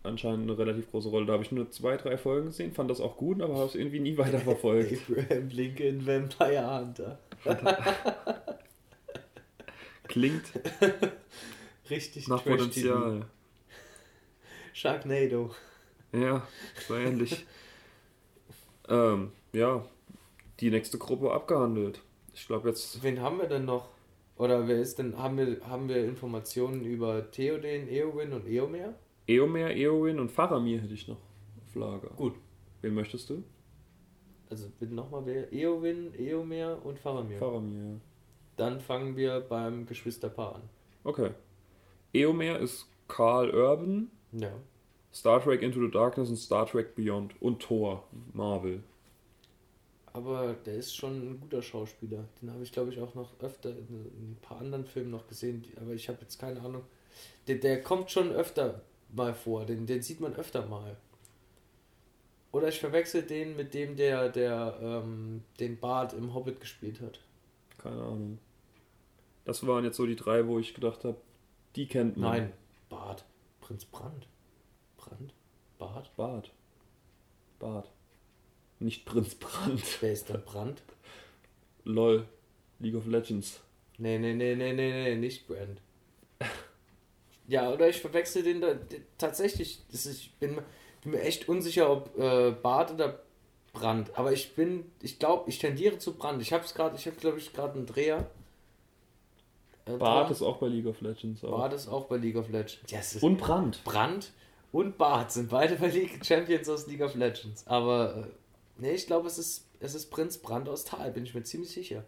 anscheinend 0.04 0.48
eine 0.48 0.56
relativ 0.58 0.90
große 0.90 1.08
Rolle. 1.08 1.26
Da 1.26 1.32
habe 1.34 1.42
ich 1.42 1.50
nur 1.52 1.70
zwei, 1.70 1.96
drei 1.96 2.16
Folgen 2.16 2.46
gesehen, 2.46 2.72
fand 2.72 2.90
das 2.90 3.00
auch 3.00 3.16
gut, 3.16 3.42
aber 3.42 3.54
habe 3.56 3.66
es 3.66 3.74
irgendwie 3.74 4.00
nie 4.00 4.16
weiter 4.18 4.38
verfolgt. 4.38 4.92
Abraham 5.08 5.48
Lincoln 5.48 6.06
Vampire 6.06 6.78
Hunter. 6.80 7.18
Klingt 10.08 10.44
Richtig 11.90 12.28
nach. 12.28 12.44
Potenzial. 12.44 13.26
Sharknado. 14.72 15.50
Ja, 16.12 16.46
so 16.86 16.94
ähnlich. 16.96 17.46
ähm, 18.88 19.32
ja, 19.52 19.84
die 20.60 20.70
nächste 20.70 20.98
Gruppe 20.98 21.32
abgehandelt. 21.32 22.02
Ich 22.34 22.46
glaube 22.46 22.68
jetzt 22.68 23.02
Wen 23.02 23.20
haben 23.20 23.38
wir 23.38 23.46
denn 23.46 23.64
noch? 23.64 23.88
Oder 24.36 24.66
wer 24.66 24.80
ist 24.80 24.98
denn, 24.98 25.16
haben 25.18 25.36
wir, 25.36 25.60
haben 25.66 25.88
wir 25.88 26.04
Informationen 26.04 26.84
über 26.84 27.30
Theoden, 27.30 27.88
Eowyn 27.88 28.32
und 28.32 28.46
Eomer? 28.48 28.94
Eomer, 29.26 29.70
Eowyn 29.70 30.18
und 30.18 30.30
Faramir 30.30 30.80
hätte 30.80 30.94
ich 30.94 31.06
noch 31.06 31.18
auf 31.18 31.74
Lager. 31.74 32.08
Gut. 32.16 32.34
Wen 32.80 32.94
möchtest 32.94 33.30
du? 33.30 33.44
Also 34.50 34.68
bitte 34.78 34.94
nochmal 34.94 35.24
wer? 35.24 35.52
Eowyn, 35.52 36.12
Eomer 36.18 36.84
und 36.84 36.98
Faramir. 36.98 37.38
Faramir, 37.38 37.92
ja. 37.92 38.00
Dann 38.56 38.80
fangen 38.80 39.16
wir 39.16 39.40
beim 39.40 39.86
Geschwisterpaar 39.86 40.56
an. 40.56 40.62
Okay. 41.04 41.30
Eomer 42.12 42.58
ist 42.58 42.86
Carl 43.08 43.50
Urban, 43.50 44.10
Ja. 44.32 44.52
Star 45.12 45.42
Trek 45.42 45.62
Into 45.62 45.80
the 45.80 45.90
Darkness 45.90 46.30
und 46.30 46.36
Star 46.36 46.66
Trek 46.66 46.94
Beyond 46.94 47.40
und 47.42 47.60
Thor, 47.60 48.04
Marvel. 48.32 48.82
Aber 50.14 50.54
der 50.66 50.74
ist 50.74 50.94
schon 50.94 51.32
ein 51.32 51.40
guter 51.40 51.62
Schauspieler. 51.62 52.24
Den 52.40 52.50
habe 52.50 52.62
ich, 52.62 52.72
glaube 52.72 52.92
ich, 52.92 53.00
auch 53.00 53.14
noch 53.14 53.40
öfter 53.40 53.70
in, 53.70 53.88
in 53.88 54.32
ein 54.32 54.38
paar 54.42 54.60
anderen 54.60 54.84
Filmen 54.84 55.10
noch 55.10 55.26
gesehen. 55.26 55.64
Aber 55.80 55.92
ich 55.92 56.08
habe 56.08 56.18
jetzt 56.20 56.38
keine 56.38 56.60
Ahnung. 56.60 56.82
Der, 57.46 57.56
der 57.56 57.82
kommt 57.82 58.10
schon 58.10 58.30
öfter 58.32 58.82
mal 59.10 59.34
vor. 59.34 59.64
Den, 59.64 59.86
den 59.86 60.02
sieht 60.02 60.20
man 60.20 60.34
öfter 60.34 60.66
mal. 60.66 60.96
Oder 62.52 62.68
ich 62.68 62.80
verwechsel 62.80 63.22
den 63.22 63.56
mit 63.56 63.72
dem, 63.72 63.96
der, 63.96 64.28
der 64.28 64.78
ähm, 64.82 65.42
den 65.58 65.80
Bart 65.80 66.12
im 66.12 66.34
Hobbit 66.34 66.60
gespielt 66.60 67.00
hat. 67.00 67.20
Keine 67.78 68.02
Ahnung. 68.02 68.38
Das 69.46 69.66
waren 69.66 69.84
jetzt 69.84 69.96
so 69.96 70.06
die 70.06 70.16
drei, 70.16 70.46
wo 70.46 70.58
ich 70.58 70.74
gedacht 70.74 71.04
habe, 71.04 71.16
die 71.74 71.86
kennt 71.86 72.18
man. 72.18 72.38
Nein, 72.38 72.52
Bart. 72.90 73.24
Prinz 73.62 73.86
Brand. 73.86 74.26
Brand? 74.98 75.32
Bart? 75.78 76.14
Bart. 76.16 76.52
Bart. 77.58 77.90
Nicht 78.80 79.06
Prinz 79.06 79.34
Brand. 79.36 79.82
Wer 80.02 80.12
ist 80.12 80.28
denn 80.28 80.44
Brand? 80.44 80.82
LOL. 81.84 82.28
League 82.80 82.96
of 82.96 83.06
Legends. 83.06 83.60
Nee, 83.96 84.18
nee, 84.18 84.34
nee, 84.34 84.54
nee, 84.54 84.72
nee, 84.72 84.92
nee, 84.92 85.14
nicht 85.14 85.46
Brand. 85.46 85.80
Ja, 87.46 87.70
oder 87.70 87.88
ich 87.88 88.00
verwechsel 88.00 88.42
den 88.42 88.60
da 88.60 88.74
tatsächlich. 89.18 89.80
Ist, 89.92 90.06
ich 90.06 90.34
bin, 90.40 90.60
bin 91.02 91.12
mir 91.12 91.22
echt 91.22 91.48
unsicher, 91.48 91.90
ob 91.90 92.18
äh, 92.18 92.50
Bart 92.50 92.92
oder 92.92 93.22
Brand. 93.72 94.16
Aber 94.18 94.32
ich 94.32 94.54
bin, 94.54 94.90
ich 95.00 95.18
glaube, 95.18 95.48
ich 95.48 95.58
tendiere 95.58 95.98
zu 95.98 96.14
Brand. 96.14 96.42
Ich 96.42 96.52
habe 96.52 96.64
es 96.64 96.74
gerade, 96.74 96.96
ich 96.96 97.06
habe 97.06 97.16
glaube 97.16 97.38
ich 97.38 97.52
gerade 97.52 97.74
einen 97.74 97.86
Dreher. 97.86 98.30
Äh, 99.86 99.96
Bart 99.96 100.30
ist 100.30 100.42
auch 100.42 100.58
bei 100.58 100.68
League 100.68 100.86
of 100.86 101.00
Legends. 101.00 101.42
Auch. 101.44 101.50
Bart 101.50 101.72
ist 101.72 101.88
auch 101.88 102.06
bei 102.06 102.16
League 102.16 102.36
of 102.36 102.48
Legends. 102.48 102.90
Ja, 102.90 102.98
es 103.00 103.16
ist 103.16 103.22
Und 103.22 103.38
Brand. 103.38 103.82
Brand 103.84 104.32
und 104.70 104.96
Bart 104.96 105.32
sind 105.32 105.50
beide 105.50 105.76
bei 105.76 105.88
League 105.88 106.24
Champions 106.24 106.68
aus 106.68 106.86
League 106.86 107.02
of 107.02 107.14
Legends. 107.14 107.66
Aber 107.66 108.16
äh, 108.16 108.30
nee, 108.78 108.92
ich 108.92 109.06
glaube, 109.06 109.26
es 109.26 109.38
ist, 109.38 109.66
es 109.80 109.94
ist 109.94 110.10
Prinz 110.10 110.38
Brand 110.38 110.68
aus 110.68 110.84
Tal, 110.84 111.10
bin 111.12 111.24
ich 111.24 111.34
mir 111.34 111.42
ziemlich 111.42 111.70
sicher. 111.70 112.04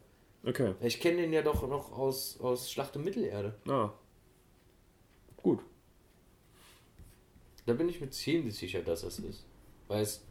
Okay. 0.47 0.75
Ich 0.81 1.01
kenne 1.01 1.22
den 1.22 1.33
ja 1.33 1.43
doch 1.43 1.66
noch 1.66 1.93
aus, 1.97 2.39
aus 2.41 2.70
Schlacht 2.70 2.97
um 2.97 3.05
Mittelerde. 3.05 3.55
Ah. 3.66 3.91
Gut. 5.39 5.61
Da 7.66 7.72
bin 7.72 7.89
ich 7.89 8.01
mir 8.01 8.11
ziemlich 8.11 8.57
sicher, 8.57 8.83
dass 8.83 9.03
es 9.03 9.18
ist. 9.18 9.47
Weil 9.89 10.03
es 10.03 10.22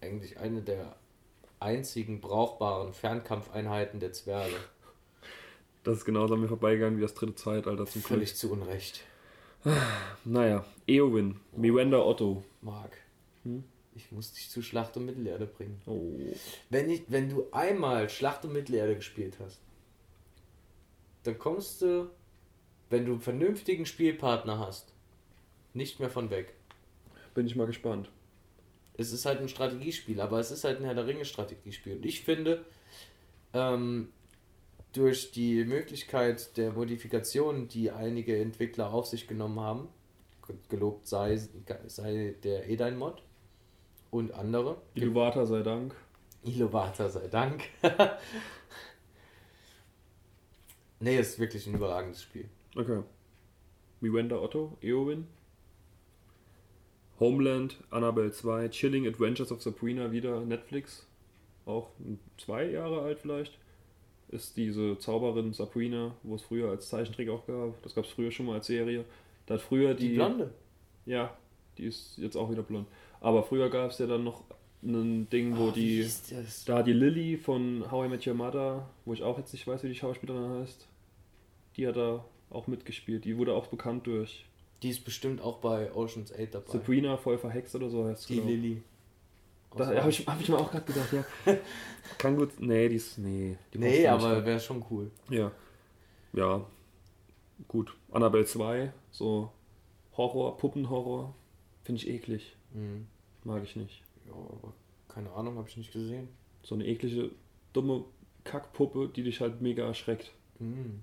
eigentlich 0.00 0.38
eine 0.38 0.60
der 0.62 0.96
einzigen 1.60 2.20
brauchbaren 2.20 2.92
Fernkampfeinheiten 2.92 4.00
der 4.00 4.12
Zwerge. 4.12 4.56
Das 5.84 5.98
ist 5.98 6.04
genauso 6.04 6.34
an 6.34 6.40
mir 6.40 6.48
vorbeigegangen 6.48 6.98
wie 6.98 7.02
das 7.02 7.14
dritte 7.14 7.34
Zeitalter 7.34 7.86
zum 7.86 8.02
Glück. 8.02 8.18
Völlig 8.18 8.36
zu 8.36 8.50
Unrecht. 8.52 9.04
Naja. 10.24 10.64
Eowyn. 10.86 11.40
Miranda 11.56 11.98
Otto. 11.98 12.44
Marc, 12.62 12.92
Hm? 13.44 13.64
ich 13.94 14.10
muss 14.12 14.32
dich 14.32 14.50
zu 14.50 14.62
Schlacht 14.62 14.96
um 14.96 15.06
Mittelerde 15.06 15.46
bringen. 15.46 15.80
Oh. 15.86 16.12
Wenn, 16.70 16.88
ich, 16.90 17.02
wenn 17.08 17.28
du 17.28 17.46
einmal 17.52 18.08
Schlacht 18.08 18.44
um 18.44 18.52
Mittelerde 18.52 18.94
gespielt 18.96 19.36
hast, 19.40 19.60
dann 21.24 21.38
kommst 21.38 21.82
du, 21.82 22.10
wenn 22.90 23.04
du 23.06 23.12
einen 23.12 23.20
vernünftigen 23.20 23.86
Spielpartner 23.86 24.58
hast, 24.58 24.92
nicht 25.74 26.00
mehr 26.00 26.10
von 26.10 26.30
weg. 26.30 26.54
Bin 27.34 27.46
ich 27.46 27.56
mal 27.56 27.66
gespannt. 27.66 28.10
es 28.96 29.12
ist 29.12 29.26
halt 29.26 29.40
ein 29.40 29.48
Strategiespiel, 29.48 30.20
aber 30.20 30.38
es 30.40 30.50
ist 30.50 30.64
halt 30.64 30.78
ein 30.78 30.84
Herr 30.84 30.94
der 30.94 31.06
Ringe 31.06 31.24
Strategiespiel. 31.24 31.96
Und 31.96 32.06
ich 32.06 32.22
finde, 32.22 32.64
ähm, 33.52 34.08
durch 34.92 35.32
die 35.32 35.64
Möglichkeit 35.64 36.56
der 36.56 36.72
Modifikation, 36.72 37.68
die 37.68 37.90
einige 37.90 38.38
Entwickler 38.40 38.92
auf 38.92 39.06
sich 39.06 39.28
genommen 39.28 39.60
haben, 39.60 39.88
ge- 40.46 40.56
gelobt 40.68 41.06
sei, 41.06 41.36
sei 41.86 42.34
der 42.42 42.68
Edain-Mod 42.68 43.22
und 44.10 44.32
andere, 44.32 44.80
Iluvatar 44.94 45.46
sei 45.46 45.62
Dank. 45.62 45.94
Ilovata 46.44 47.08
sei 47.08 47.26
Dank, 47.28 47.62
Nee, 51.00 51.18
ist 51.18 51.38
wirklich 51.38 51.66
ein 51.66 51.74
überragendes 51.74 52.22
Spiel. 52.22 52.48
Okay. 52.74 53.02
Miranda 54.00 54.36
Otto, 54.36 54.76
Eowyn. 54.80 55.26
Homeland, 57.20 57.78
Annabelle 57.90 58.32
2, 58.32 58.68
Chilling 58.68 59.06
Adventures 59.06 59.50
of 59.52 59.62
Sabrina, 59.62 60.12
wieder 60.12 60.40
Netflix. 60.40 61.06
Auch 61.66 61.90
zwei 62.36 62.64
Jahre 62.64 63.02
alt 63.02 63.18
vielleicht. 63.20 63.58
Ist 64.30 64.56
diese 64.56 64.98
Zauberin 64.98 65.52
Sabrina, 65.54 66.14
wo 66.22 66.34
es 66.34 66.42
früher 66.42 66.70
als 66.70 66.88
Zeichentrick 66.88 67.30
auch 67.30 67.46
gab. 67.46 67.82
Das 67.82 67.94
gab 67.94 68.04
es 68.04 68.10
früher 68.10 68.30
schon 68.30 68.46
mal 68.46 68.54
als 68.54 68.66
Serie. 68.66 69.04
Da 69.46 69.54
hat 69.54 69.62
früher 69.62 69.94
die. 69.94 70.10
Die 70.10 70.14
Blonde. 70.16 70.50
Ja, 71.06 71.34
die 71.78 71.84
ist 71.84 72.18
jetzt 72.18 72.36
auch 72.36 72.50
wieder 72.50 72.62
blond. 72.62 72.86
Aber 73.20 73.42
früher 73.42 73.70
gab 73.70 73.90
es 73.90 73.98
ja 73.98 74.06
dann 74.06 74.24
noch 74.24 74.44
ein 74.82 75.28
Ding, 75.30 75.56
wo 75.56 75.68
Oh, 75.68 75.70
die. 75.70 76.06
Da 76.66 76.82
die 76.82 76.92
Lily 76.92 77.38
von 77.38 77.90
How 77.90 78.06
I 78.06 78.08
Met 78.10 78.26
Your 78.26 78.34
Mother, 78.34 78.88
wo 79.06 79.14
ich 79.14 79.22
auch 79.22 79.38
jetzt 79.38 79.52
nicht 79.52 79.66
weiß, 79.66 79.82
wie 79.82 79.88
die 79.88 79.94
Schauspielerin 79.94 80.60
heißt, 80.60 80.86
die 81.76 81.86
hat 81.86 81.96
da 81.96 82.24
auch 82.50 82.66
mitgespielt. 82.66 83.24
Die 83.24 83.36
wurde 83.38 83.54
auch 83.54 83.68
bekannt 83.68 84.06
durch 84.06 84.44
Die 84.82 84.90
ist 84.90 85.04
bestimmt 85.04 85.40
auch 85.40 85.58
bei 85.58 85.92
Ocean's 85.94 86.32
8 86.32 86.54
dabei. 86.54 86.70
Sabrina 86.72 87.16
voll 87.16 87.38
verhext 87.38 87.74
oder 87.74 87.88
so 87.88 88.04
heißt 88.04 88.28
die 88.28 88.36
genau. 88.36 88.48
Lilly. 88.48 88.82
Da 89.78 90.00
habe 90.00 90.10
ich, 90.10 90.26
hab 90.26 90.40
ich 90.40 90.48
mir 90.48 90.58
auch 90.58 90.70
gerade 90.70 90.84
gedacht, 90.84 91.12
ja. 91.12 91.24
Kann 92.18 92.36
gut. 92.36 92.60
Nee, 92.60 92.88
die 92.88 92.96
ist. 92.96 93.18
Nee, 93.18 93.56
die 93.72 93.78
Nee, 93.78 94.06
aber 94.06 94.44
wäre 94.44 94.60
schon 94.60 94.84
cool. 94.90 95.10
Ja. 95.30 95.50
Ja. 96.32 96.64
Gut. 97.66 97.94
Annabelle 98.12 98.44
2, 98.44 98.92
so 99.10 99.50
Horror, 100.16 100.56
Puppenhorror. 100.56 101.34
Finde 101.84 102.02
ich 102.02 102.08
eklig. 102.08 102.56
Mhm. 102.72 103.06
Mag 103.44 103.62
ich 103.62 103.76
nicht. 103.76 104.02
Ja, 104.26 104.32
aber 104.34 104.72
keine 105.08 105.30
Ahnung, 105.32 105.56
habe 105.56 105.68
ich 105.68 105.76
nicht 105.76 105.92
gesehen. 105.92 106.28
So 106.62 106.74
eine 106.74 106.86
eklige, 106.86 107.30
dumme 107.72 108.04
Kackpuppe, 108.44 109.08
die 109.14 109.22
dich 109.22 109.40
halt 109.40 109.60
mega 109.60 109.84
erschreckt. 109.86 110.32
Mhm. 110.58 111.00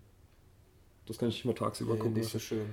Das 1.05 1.17
kann 1.17 1.30
ich 1.30 1.36
nicht 1.36 1.45
mal 1.45 1.53
tagsüber 1.53 1.93
Nee, 1.93 1.99
gucken. 1.99 2.13
nicht 2.13 2.30
so 2.30 2.39
schön. 2.39 2.67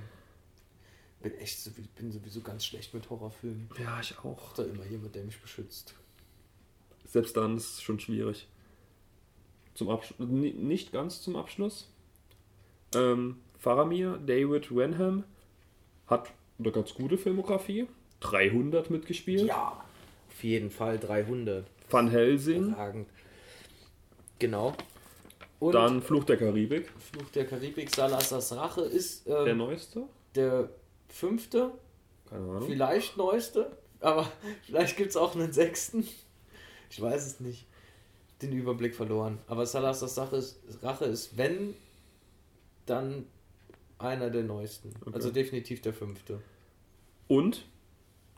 Bin 1.23 1.33
echt 1.37 1.59
so, 1.61 1.71
bin 1.95 2.11
sowieso 2.11 2.41
ganz 2.41 2.65
schlecht 2.65 2.93
mit 2.93 3.09
Horrorfilmen. 3.09 3.69
Ja, 3.81 3.99
ich 4.01 4.19
auch. 4.19 4.53
Da 4.53 4.63
immer 4.63 4.85
jemand, 4.85 5.15
der 5.15 5.23
mich 5.23 5.41
beschützt. 5.41 5.95
Selbst 7.05 7.37
dann 7.37 7.55
ist 7.57 7.75
es 7.75 7.81
schon 7.81 7.99
schwierig. 7.99 8.47
Zum 9.73 9.89
Abschluss, 9.89 10.27
nicht 10.27 10.91
ganz 10.91 11.21
zum 11.21 11.37
Abschluss. 11.37 11.89
Ähm, 12.93 13.37
Faramir, 13.57 14.19
David 14.25 14.75
Wenham 14.75 15.23
hat 16.07 16.29
eine 16.59 16.71
ganz 16.71 16.93
gute 16.93 17.17
Filmografie. 17.17 17.87
300 18.19 18.89
mitgespielt. 18.89 19.47
Ja, 19.47 19.83
auf 20.29 20.43
jeden 20.43 20.71
Fall 20.71 20.99
300. 20.99 21.65
Van 21.89 22.09
Helsing, 22.09 22.67
Überragend. 22.67 23.07
Genau. 24.39 24.73
Und 25.59 25.73
dann 25.73 26.01
Fluch 26.01 26.25
der 26.25 26.35
Karibik, 26.37 26.91
Fluch 26.99 27.29
der 27.31 27.45
Karibik, 27.45 27.93
Salazars 27.95 28.53
Rache 28.53 28.81
ist 28.81 29.25
der 29.25 29.47
ähm, 29.47 29.59
neueste. 29.59 30.03
der 30.35 30.69
fünfte, 31.13 31.71
vielleicht 32.65 33.17
neueste, 33.17 33.77
aber 33.99 34.29
vielleicht 34.65 34.97
gibt 34.97 35.11
es 35.11 35.15
auch 35.15 35.35
einen 35.35 35.53
sechsten. 35.53 36.07
Ich 36.89 37.01
weiß 37.01 37.25
es 37.25 37.39
nicht. 37.39 37.67
Den 38.41 38.51
Überblick 38.51 38.95
verloren. 38.95 39.39
Aber 39.47 39.65
Salazars 39.65 40.15
Sache 40.15 40.35
ist, 40.37 40.59
Rache 40.81 41.05
ist, 41.05 41.37
wenn, 41.37 41.75
dann 42.85 43.25
einer 43.99 44.29
der 44.29 44.43
neuesten. 44.43 44.93
Okay. 45.01 45.11
Also 45.13 45.31
definitiv 45.31 45.81
der 45.81 45.93
fünfte. 45.93 46.41
Und 47.27 47.65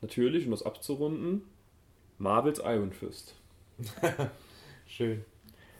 natürlich, 0.02 0.46
um 0.46 0.52
das 0.52 0.62
abzurunden, 0.62 1.44
Marvels 2.20 2.60
Iron 2.60 2.92
Fist. 2.92 3.34
Schön. 4.86 5.26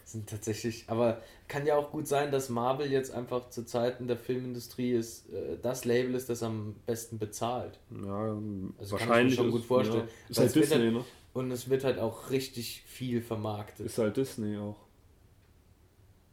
Sind 0.04 0.28
tatsächlich, 0.28 0.84
aber 0.88 1.22
kann 1.48 1.66
ja 1.66 1.76
auch 1.76 1.90
gut 1.90 2.06
sein, 2.08 2.30
dass 2.32 2.48
Marvel 2.48 2.90
jetzt 2.90 3.10
einfach 3.12 3.50
zu 3.50 3.64
Zeiten 3.64 4.06
der 4.08 4.16
Filmindustrie 4.16 4.92
ist, 4.92 5.28
äh, 5.32 5.58
das 5.62 5.84
Label 5.84 6.14
ist, 6.14 6.28
das 6.28 6.42
am 6.42 6.74
besten 6.86 7.18
bezahlt. 7.18 7.78
Ja, 7.90 8.34
Also 8.34 8.36
kann 8.36 8.38
ich 8.38 8.78
mir 8.78 8.90
wahrscheinlich. 8.90 9.34
schon 9.36 9.46
ist, 9.46 9.52
gut 9.52 9.64
vorstellen. 9.64 10.08
Ja, 10.08 10.30
ist 10.30 10.38
halt 10.38 10.54
Disney, 10.54 10.76
halt- 10.76 10.92
ne? 10.94 11.04
Und 11.34 11.50
es 11.50 11.68
wird 11.68 11.84
halt 11.84 11.98
auch 11.98 12.30
richtig 12.30 12.82
viel 12.86 13.20
vermarktet. 13.20 13.84
Ist 13.86 13.98
halt 13.98 14.16
Disney 14.16 14.56
auch. 14.56 14.76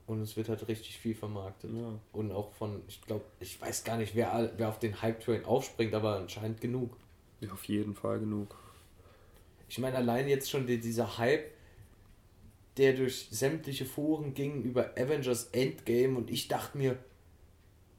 Und 0.08 0.22
es 0.22 0.36
wird 0.36 0.50
halt 0.50 0.68
richtig 0.68 0.98
viel 0.98 1.16
vermarktet. 1.16 1.72
Ja. 1.74 1.94
Und 2.12 2.32
auch 2.32 2.52
von, 2.54 2.82
ich 2.88 3.02
glaube, 3.02 3.24
ich 3.40 3.60
weiß 3.62 3.84
gar 3.84 3.98
nicht, 3.98 4.16
wer, 4.16 4.52
wer 4.58 4.70
auf 4.70 4.80
den 4.80 5.02
Hype-Train 5.02 5.46
aufspringt, 5.46 5.94
aber 5.94 6.18
anscheinend 6.18 6.60
genug. 6.62 6.96
ja, 7.42 7.52
auf 7.52 7.64
jeden 7.66 7.96
Fall 7.96 8.20
genug. 8.20 8.56
Ich 9.70 9.80
meine, 9.80 9.98
allein 9.98 10.28
jetzt 10.28 10.50
schon 10.50 10.68
die, 10.68 10.80
dieser 10.80 11.18
Hype, 11.18 11.52
der 12.78 12.94
durch 12.94 13.28
sämtliche 13.30 13.86
Foren 13.86 14.34
ging 14.34 14.64
über 14.64 14.92
Avengers 14.98 15.50
Endgame 15.52 16.18
und 16.18 16.32
ich 16.32 16.48
dachte 16.48 16.78
mir, 16.78 16.98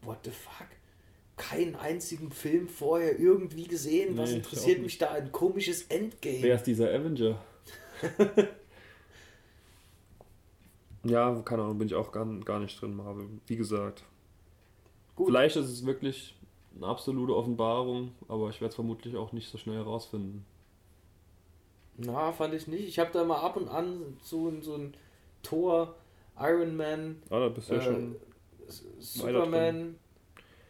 what 0.03 0.19
the 0.25 0.31
fuck? 0.31 0.67
Keinen 1.37 1.75
einzigen 1.75 2.31
Film 2.31 2.69
vorher 2.69 3.19
irgendwie 3.19 3.67
gesehen. 3.67 4.17
Was 4.17 4.31
Nee, 4.31 4.37
ich 4.37 4.45
interessiert 4.45 4.83
mich 4.83 4.99
da 4.99 5.11
ein 5.11 5.33
komisches 5.33 5.83
Endgame? 5.85 6.43
Wer 6.43 6.55
ist 6.57 6.67
dieser 6.67 6.89
Avenger? 6.91 7.43
ja, 11.05 11.43
keine 11.45 11.63
Ahnung, 11.63 11.79
bin 11.79 11.89
ich 11.89 11.95
auch 11.95 12.13
gar, 12.13 12.27
gar 12.41 12.61
nicht 12.61 12.81
drin, 12.81 12.95
Marvel. 12.95 13.27
Wie 13.47 13.57
gesagt. 13.57 14.05
Gut. 15.17 15.29
Vielleicht 15.29 15.57
ist 15.57 15.69
es 15.69 15.87
wirklich 15.87 16.35
eine 16.77 16.87
absolute 16.87 17.35
Offenbarung, 17.35 18.13
aber 18.29 18.51
ich 18.51 18.61
werde 18.61 18.71
es 18.71 18.75
vermutlich 18.75 19.17
auch 19.17 19.33
nicht 19.33 19.51
so 19.51 19.59
schnell 19.59 19.77
herausfinden. 19.77 20.45
Na, 21.97 22.33
fand 22.33 22.55
ich 22.55 22.67
nicht. 22.67 22.89
Ich 22.89 22.99
habe 22.99 23.11
da 23.13 23.25
mal 23.25 23.41
ab 23.41 23.57
und 23.57 23.69
an 23.69 24.17
so, 24.23 24.53
so 24.61 24.75
ein 24.75 24.95
Thor, 25.43 25.95
Iron 26.39 26.77
Man, 26.77 27.23
Ah, 27.31 27.41
da 27.41 27.49
bist 27.49 27.71
du 27.71 27.75
ja 27.75 27.81
Äh, 27.81 27.85
schon. 27.85 28.17
S- 28.67 29.23
Weiter 29.23 29.45
Superman 29.45 29.97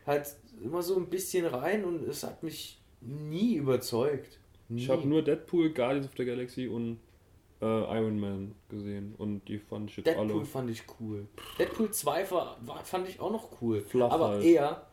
halt 0.06 0.36
immer 0.62 0.82
so 0.82 0.96
ein 0.96 1.06
bisschen 1.08 1.46
rein 1.46 1.84
und 1.84 2.06
es 2.06 2.22
hat 2.24 2.42
mich 2.42 2.80
nie 3.00 3.54
überzeugt. 3.54 4.38
Nie. 4.68 4.82
Ich 4.82 4.90
habe 4.90 5.06
nur 5.06 5.22
Deadpool, 5.22 5.70
Guardians 5.72 6.06
of 6.06 6.12
the 6.16 6.24
Galaxy 6.24 6.66
und 6.66 6.98
äh, 7.62 7.64
Iron 7.66 8.18
Man 8.18 8.54
gesehen 8.68 9.14
und 9.16 9.46
die 9.48 9.58
fand 9.58 9.90
ich 9.90 9.96
jetzt 9.98 10.06
Deadpool 10.06 10.30
alle. 10.32 10.44
fand 10.44 10.70
ich 10.70 10.82
cool. 11.00 11.26
Deadpool 11.58 11.90
2 11.90 12.30
war, 12.32 12.56
war, 12.66 12.84
fand 12.84 13.08
ich 13.08 13.20
auch 13.20 13.30
noch 13.30 13.62
cool. 13.62 13.80
Flach 13.80 14.10
aber 14.10 14.28
halt. 14.30 14.44
eher, 14.44 14.86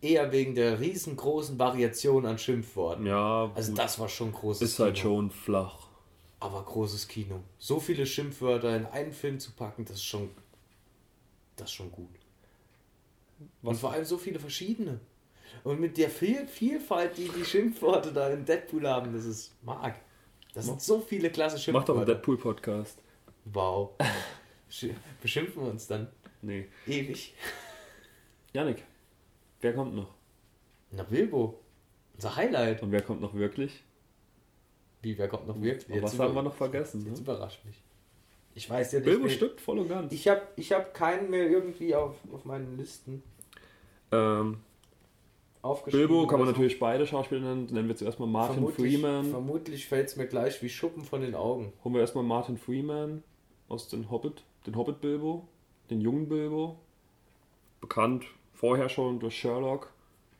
eher 0.00 0.32
wegen 0.32 0.54
der 0.54 0.80
riesengroßen 0.80 1.58
Variation 1.58 2.26
an 2.26 2.38
Schimpfworten. 2.38 3.06
Ja, 3.06 3.50
Also 3.54 3.72
gut. 3.72 3.78
das 3.78 3.98
war 3.98 4.08
schon 4.08 4.32
großes 4.32 4.62
ist 4.72 4.78
halt 4.78 4.94
Kino. 4.96 5.02
schon 5.16 5.30
flach. 5.30 5.88
Aber 6.40 6.62
großes 6.64 7.06
Kino. 7.08 7.40
So 7.58 7.78
viele 7.80 8.06
Schimpfwörter 8.06 8.74
in 8.76 8.86
einen 8.86 9.12
Film 9.12 9.38
zu 9.38 9.52
packen, 9.52 9.84
das 9.84 9.96
ist 9.96 10.04
schon, 10.04 10.30
das 11.56 11.68
ist 11.68 11.74
schon 11.74 11.92
gut. 11.92 12.08
Und 13.62 13.74
vor 13.76 13.92
allem 13.92 14.04
so 14.04 14.16
viele 14.18 14.38
verschiedene. 14.38 15.00
Und 15.64 15.80
mit 15.80 15.98
der 15.98 16.08
Viel 16.10 16.46
Vielfalt, 16.46 17.16
die 17.18 17.28
die 17.28 17.44
Schimpfworte 17.44 18.12
da 18.12 18.30
in 18.30 18.44
Deadpool 18.44 18.88
haben, 18.88 19.12
das 19.12 19.24
ist 19.26 19.52
mag. 19.62 19.96
Das 20.54 20.64
sind 20.66 20.80
so 20.80 21.00
viele 21.00 21.30
klasse 21.30 21.56
Mach 21.72 21.84
doch 21.84 21.96
einen. 21.96 22.06
Deadpool-Podcast. 22.06 22.98
Wow. 23.44 23.90
Sch- 24.70 24.94
Beschimpfen 25.20 25.62
wir 25.62 25.70
uns 25.70 25.86
dann 25.86 26.08
Nee. 26.42 26.66
ewig. 26.86 27.34
Janik, 28.54 28.82
wer 29.60 29.72
kommt 29.74 29.94
noch? 29.94 30.08
Na, 30.90 31.02
Bilbo. 31.04 31.58
Unser 32.14 32.36
Highlight. 32.36 32.82
Und 32.82 32.92
wer 32.92 33.02
kommt 33.02 33.20
noch 33.20 33.34
wirklich? 33.34 33.82
Wie, 35.02 35.16
wer 35.16 35.28
kommt 35.28 35.46
noch 35.48 35.60
wirklich? 35.60 35.96
Aber 35.96 36.02
was 36.02 36.18
haben 36.18 36.34
wir 36.34 36.42
noch 36.42 36.54
vergessen? 36.54 37.04
Jetzt 37.06 37.18
Ne? 37.18 37.22
überrascht 37.22 37.64
mich. 37.64 37.80
Ich 38.54 38.68
weiß 38.68 38.92
ja 38.92 38.98
nicht. 38.98 39.06
Bilbo 39.06 39.28
stimmt 39.28 39.60
voll 39.60 39.78
und 39.78 39.88
ganz. 39.88 40.12
Ich 40.12 40.26
habe 40.28 40.42
ich 40.56 40.72
hab 40.72 40.92
keinen 40.92 41.30
mehr 41.30 41.48
irgendwie 41.48 41.94
auf, 41.94 42.16
auf 42.32 42.44
meinen 42.44 42.76
Listen 42.76 43.22
Ähm, 44.12 44.58
aufgeschrieben. 45.62 46.08
Bilbo 46.08 46.26
kann 46.26 46.40
man 46.40 46.48
so. 46.48 46.52
natürlich 46.52 46.78
beide 46.80 47.06
Schauspieler 47.06 47.40
nennen. 47.42 47.66
Nennen 47.70 47.88
wir 47.88 47.96
zuerst 47.96 48.18
mal 48.18 48.26
Martin 48.26 48.54
vermutlich, 48.56 48.94
Freeman. 48.96 49.24
Vermutlich 49.30 49.86
fällt 49.86 50.08
es 50.08 50.16
mir 50.16 50.26
gleich 50.26 50.60
wie 50.62 50.68
Schuppen 50.68 51.04
von 51.04 51.20
den 51.22 51.34
Augen. 51.34 51.72
Holen 51.84 51.94
wir 51.94 52.00
erstmal 52.00 52.24
Martin 52.24 52.58
Freeman 52.58 53.22
aus 53.68 53.88
den 53.88 54.10
Hobbit, 54.10 54.42
den 54.66 54.74
Hobbit 54.76 55.00
Bilbo, 55.00 55.46
den 55.88 56.00
jungen 56.00 56.28
Bilbo. 56.28 56.76
Bekannt 57.80 58.24
vorher 58.60 58.90
schon 58.90 59.18
durch 59.20 59.36
Sherlock. 59.38 59.90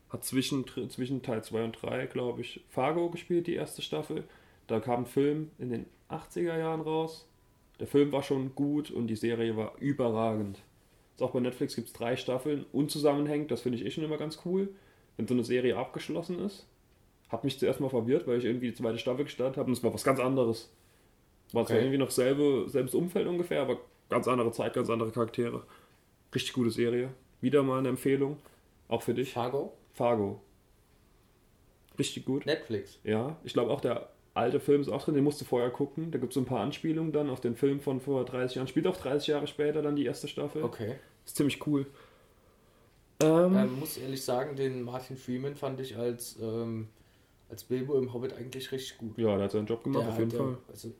Hat 0.09 0.23
zwischen, 0.23 0.65
zwischen 0.89 1.23
Teil 1.23 1.43
2 1.43 1.63
und 1.63 1.81
3, 1.81 2.05
glaube 2.05 2.41
ich, 2.41 2.63
Fargo 2.69 3.09
gespielt, 3.09 3.47
die 3.47 3.55
erste 3.55 3.81
Staffel. 3.81 4.25
Da 4.67 4.79
kam 4.79 5.01
ein 5.03 5.05
Film 5.05 5.51
in 5.57 5.69
den 5.69 5.85
80er 6.09 6.57
Jahren 6.57 6.81
raus. 6.81 7.25
Der 7.79 7.87
Film 7.87 8.11
war 8.11 8.21
schon 8.21 8.53
gut 8.53 8.91
und 8.91 9.07
die 9.07 9.15
Serie 9.15 9.57
war 9.57 9.73
überragend. 9.79 10.59
Jetzt 11.13 11.23
auch 11.23 11.31
bei 11.31 11.39
Netflix 11.39 11.75
gibt 11.75 11.87
es 11.87 11.93
drei 11.93 12.15
Staffeln, 12.15 12.65
unzusammenhängend, 12.71 13.49
das 13.51 13.61
finde 13.61 13.77
ich 13.79 13.85
eh 13.85 13.91
schon 13.91 14.03
immer 14.03 14.17
ganz 14.17 14.39
cool, 14.45 14.69
wenn 15.17 15.27
so 15.27 15.33
eine 15.33 15.43
Serie 15.43 15.77
abgeschlossen 15.77 16.39
ist. 16.39 16.67
Hat 17.29 17.43
mich 17.43 17.57
zuerst 17.57 17.79
mal 17.79 17.89
verwirrt, 17.89 18.27
weil 18.27 18.37
ich 18.37 18.45
irgendwie 18.45 18.67
die 18.67 18.75
zweite 18.75 18.99
Staffel 18.99 19.23
gestartet 19.25 19.57
habe 19.57 19.67
und 19.67 19.73
es 19.77 19.83
war 19.83 19.93
was 19.93 20.03
ganz 20.03 20.19
anderes. 20.19 20.69
War 21.53 21.65
zwar 21.65 21.77
Okay. 21.77 21.85
irgendwie 21.85 21.97
noch 21.97 22.11
selbe, 22.11 22.65
selbes 22.67 22.93
Umfeld 22.93 23.27
ungefähr, 23.27 23.61
aber 23.61 23.77
ganz 24.09 24.27
andere 24.27 24.51
Zeit, 24.51 24.73
ganz 24.73 24.89
andere 24.89 25.11
Charaktere. 25.11 25.63
Richtig 26.35 26.53
gute 26.53 26.71
Serie. 26.71 27.09
Wieder 27.41 27.63
mal 27.63 27.79
eine 27.79 27.89
Empfehlung. 27.89 28.37
Auch 28.87 29.01
für 29.01 29.13
dich. 29.13 29.33
Fargo? 29.33 29.73
Fargo. 29.93 30.41
Richtig 31.99 32.25
gut. 32.25 32.45
Netflix. 32.45 32.99
Ja, 33.03 33.37
ich 33.43 33.53
glaube 33.53 33.71
auch 33.71 33.81
der 33.81 34.09
alte 34.33 34.59
Film 34.59 34.81
ist 34.81 34.89
auch 34.89 35.03
drin, 35.03 35.15
den 35.15 35.23
musst 35.23 35.41
du 35.41 35.45
vorher 35.45 35.69
gucken. 35.69 36.11
Da 36.11 36.17
gibt 36.17 36.31
es 36.31 36.35
so 36.35 36.41
ein 36.41 36.45
paar 36.45 36.61
Anspielungen 36.61 37.11
dann 37.11 37.29
auf 37.29 37.41
den 37.41 37.55
Film 37.55 37.81
von 37.81 37.99
vor 37.99 38.23
30 38.23 38.55
Jahren. 38.55 38.67
Spielt 38.67 38.87
auch 38.87 38.95
30 38.97 39.27
Jahre 39.27 39.47
später 39.47 39.81
dann 39.81 39.95
die 39.95 40.05
erste 40.05 40.27
Staffel. 40.27 40.63
Okay. 40.63 40.95
Ist 41.25 41.35
ziemlich 41.35 41.65
cool. 41.67 41.85
Ähm, 43.21 43.55
Ähm, 43.55 43.79
muss 43.79 43.97
ehrlich 43.97 44.23
sagen, 44.23 44.55
den 44.55 44.83
Martin 44.83 45.17
Freeman 45.17 45.55
fand 45.55 45.79
ich 45.81 45.97
als, 45.97 46.39
ähm, 46.41 46.87
als 47.49 47.63
Bilbo 47.65 47.97
im 47.97 48.13
Hobbit 48.13 48.33
eigentlich 48.33 48.71
richtig 48.71 48.97
gut. 48.97 49.17
ja, 49.17 49.35
der 49.35 49.43
hat 49.43 49.51
seinen 49.51 49.67
Job 49.67 49.83
gemacht, 49.83 50.03
Der 50.05 50.13
auf 50.13 50.19
jeden 50.19 50.31
hat, 50.31 50.37
Fall. 50.39 50.53
äh, 50.53 50.71
Also, 50.71 50.91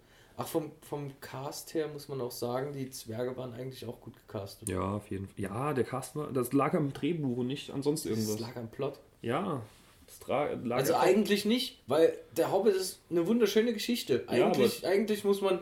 ach, 0.42 0.48
vom, 0.48 0.72
vom 0.82 1.12
Cast 1.22 1.74
her 1.74 1.88
muss 1.88 2.08
man 2.08 2.20
auch 2.22 2.32
sagen, 2.32 2.74
die 2.74 2.89
Zwerge 2.89 3.36
waren 3.38 3.54
eigentlich 3.54 3.86
auch 3.86 4.00
gut 4.02 4.14
gecastet. 4.16 4.70
Ja, 4.70 4.82
auf 4.96 5.10
jeden 5.10 5.28
Fall. 5.28 5.36
Ja, 5.39 5.74
der 5.74 5.84
Cast 5.84 6.16
war, 6.16 6.32
das 6.32 6.54
lag 6.54 6.74
am 6.74 6.94
Drehbuch 6.94 7.38
und 7.38 7.48
nicht 7.48 7.72
an 7.72 7.82
sonst 7.84 8.06
Das 8.06 8.12
irgendwas. 8.12 8.39
lag 8.39 8.56
am 8.56 8.70
Plot. 8.70 9.00
Ja, 9.22 9.62
das 10.08 10.30
Also 10.72 10.96
eigentlich 10.96 11.46
nicht, 11.46 11.82
weil 11.88 12.18
der 12.36 12.52
Hobbit 12.52 12.76
ist 12.76 13.00
eine 13.10 13.26
wunderschöne 13.28 13.74
Geschichte. 13.74 14.26
Ja, 14.30 14.48
Eigentlich, 14.48 14.86
eigentlich 14.86 15.24
muss 15.24 15.42
man 15.42 15.60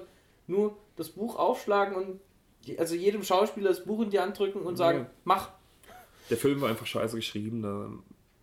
nur 0.47 0.75
das 0.95 1.09
Buch 1.09 1.35
aufschlagen 1.35 1.95
und 1.95 2.19
die, 2.65 2.79
also 2.79 2.95
jedem 2.95 3.23
Schauspieler 3.23 3.69
das 3.69 3.85
Buch 3.85 4.01
in 4.01 4.09
die 4.09 4.19
Hand 4.19 4.37
drücken 4.39 4.61
und 4.61 4.75
sagen, 4.75 4.99
Ja. 4.99 5.09
mach. 5.23 5.49
Der 6.29 6.37
Film 6.37 6.61
war 6.61 6.69
einfach 6.69 6.85
scheiße 6.87 7.15
geschrieben. 7.15 7.61
Da, 7.61 7.89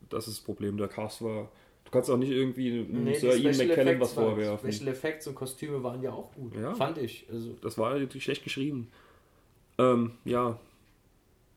das 0.08 0.28
ist 0.28 0.38
das 0.38 0.44
Problem. 0.44 0.76
Der 0.76 0.88
Cast 0.88 1.22
war. 1.22 1.48
Du 1.86 1.92
kannst 1.92 2.10
auch 2.10 2.16
nicht 2.18 2.30
irgendwie 2.30 2.84
Nee, 2.90 3.14
Sir 3.14 3.36
Ian 3.36 3.56
McKellen 3.56 4.00
was 4.00 4.12
vorwerfen. 4.12 4.72
Special 4.72 4.88
Effects 4.92 5.26
und 5.28 5.36
Kostüme 5.36 5.82
waren 5.82 6.02
ja 6.02 6.10
auch 6.12 6.32
gut. 6.34 6.54
Ja. 6.56 6.74
Fand 6.74 6.98
ich. 6.98 7.26
Also, 7.32 7.50
Das 7.62 7.78
war 7.78 7.96
natürlich 7.98 8.24
schlecht 8.24 8.42
geschrieben. 8.44 8.88
Ähm, 9.78 10.12
ja. 10.24 10.58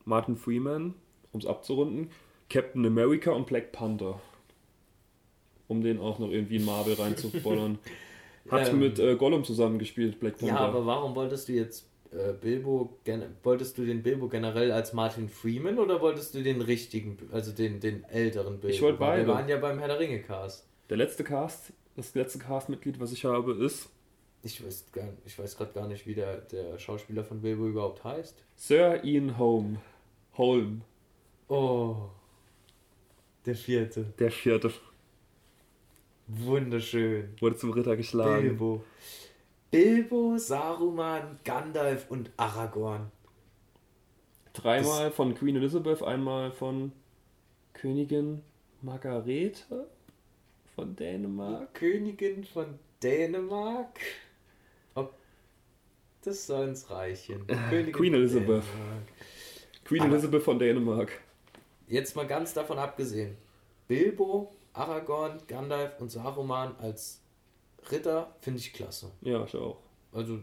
Martin 0.06 0.38
Freeman, 0.38 0.94
um 1.32 1.40
es 1.40 1.46
abzurunden. 1.48 2.12
Captain 2.50 2.86
America 2.86 3.32
und 3.32 3.48
Black 3.48 3.72
Panther. 3.72 4.22
Um 5.68 5.82
den 5.82 6.00
auch 6.00 6.20
noch 6.20 6.30
irgendwie 6.30 6.58
in 6.58 6.66
Marvel 6.66 6.94
reinzubollern. 6.94 7.80
Hat 8.52 8.70
Ähm. 8.70 8.80
mit 8.80 9.00
äh, 9.00 9.16
Gollum 9.16 9.44
zusammengespielt, 9.44 10.20
Black 10.20 10.38
Panther. 10.38 10.56
ja, 10.56 10.60
aber 10.62 10.86
warum 10.86 11.16
wolltest 11.16 11.48
du 11.50 11.54
jetzt 11.54 11.89
äh, 12.12 12.34
Bilbo, 12.34 12.97
gen- 13.03 13.36
wolltest 13.43 13.78
du 13.78 13.86
den 13.86 14.01
Bilbo 14.03 14.28
generell 14.30 14.72
als 14.72 14.93
Martin 14.93 15.30
Freeman 15.30 15.78
oder 15.80 16.01
wolltest 16.01 16.34
du 16.36 16.41
den 16.43 16.62
richtigen, 16.62 17.18
also 17.32 17.51
den, 17.51 17.80
den 17.80 18.03
älteren 18.05 18.60
Bilbo? 18.60 18.68
Ich 18.76 18.82
wollte 18.82 18.99
beide. 18.99 19.28
Wir 19.28 19.34
waren 19.34 19.49
ja 19.49 19.57
beim 19.57 19.78
Herr 19.80 19.88
der 19.89 19.99
Ringe 19.99 20.22
Cast. 20.22 20.66
Der 20.89 20.97
letzte 20.97 21.24
Cast, 21.24 21.72
das 21.95 22.16
letzte 22.16 22.39
Castmitglied, 22.39 22.99
was 22.99 23.12
ich 23.12 23.26
habe, 23.26 23.53
ist 23.53 23.89
Ich 24.41 24.66
weiß, 24.66 24.86
gar- 24.91 25.14
ich 25.26 25.38
weiß 25.38 25.55
gerade 25.57 25.74
gar 25.74 25.88
nicht, 25.88 26.07
wie 26.07 26.16
der, 26.16 26.38
der 26.38 26.80
Schauspieler 26.80 27.24
von 27.24 27.41
Bilbo 27.41 27.68
überhaupt 27.68 28.03
heißt. 28.03 28.43
Sir 28.55 29.03
Ian 29.03 29.38
Holm. 29.38 29.78
Holm, 30.38 30.82
Oh, 31.49 31.95
der 33.45 33.55
vierte. 33.55 34.05
der 34.20 34.32
vierte. 34.32 34.72
Wunderschön. 36.28 37.30
Wurde 37.39 37.55
zum 37.57 37.72
Ritter 37.72 37.97
geschlagen. 37.97 38.43
Bilbo. 38.49 38.84
Bilbo, 39.72 40.38
Saruman, 40.38 41.40
Gandalf 41.44 42.10
und 42.10 42.32
Aragorn. 42.38 43.12
Dreimal 44.54 45.12
von 45.12 45.36
Queen 45.36 45.56
Elizabeth, 45.56 46.02
einmal 46.02 46.52
von 46.52 46.92
Königin 47.74 48.42
Margarete 48.82 49.88
von 50.76 50.96
Dänemark. 50.96 51.74
Königin 51.76 52.44
von 52.44 52.80
Dänemark. 53.04 54.00
Ob 54.96 55.14
das 56.24 56.48
soll 56.48 56.70
ins 56.70 56.90
Reichen. 56.90 57.46
Königin 57.48 57.88
Äh, 57.90 57.92
Queen 57.92 58.14
von 58.14 58.22
Elizabeth. 58.22 58.48
Dänemark. 58.48 59.04
Queen 59.86 60.02
Aber- 60.02 60.12
Elizabeth 60.14 60.44
von 60.44 60.60
Dänemark. 60.60 61.12
Jetzt 61.88 62.16
mal 62.16 62.26
ganz 62.28 62.54
davon 62.54 62.80
abgesehen. 62.80 63.36
Bilbo, 63.88 64.52
Aragorn, 64.74 65.40
Gandalf 65.48 66.00
und 66.00 66.10
Saruman 66.12 66.76
als 66.80 67.22
Ritter 67.92 68.36
finde 68.42 68.60
ich 68.60 68.74
klasse. 68.74 69.12
Ja, 69.22 69.44
ich 69.44 69.56
auch. 69.56 69.82
Also 70.12 70.40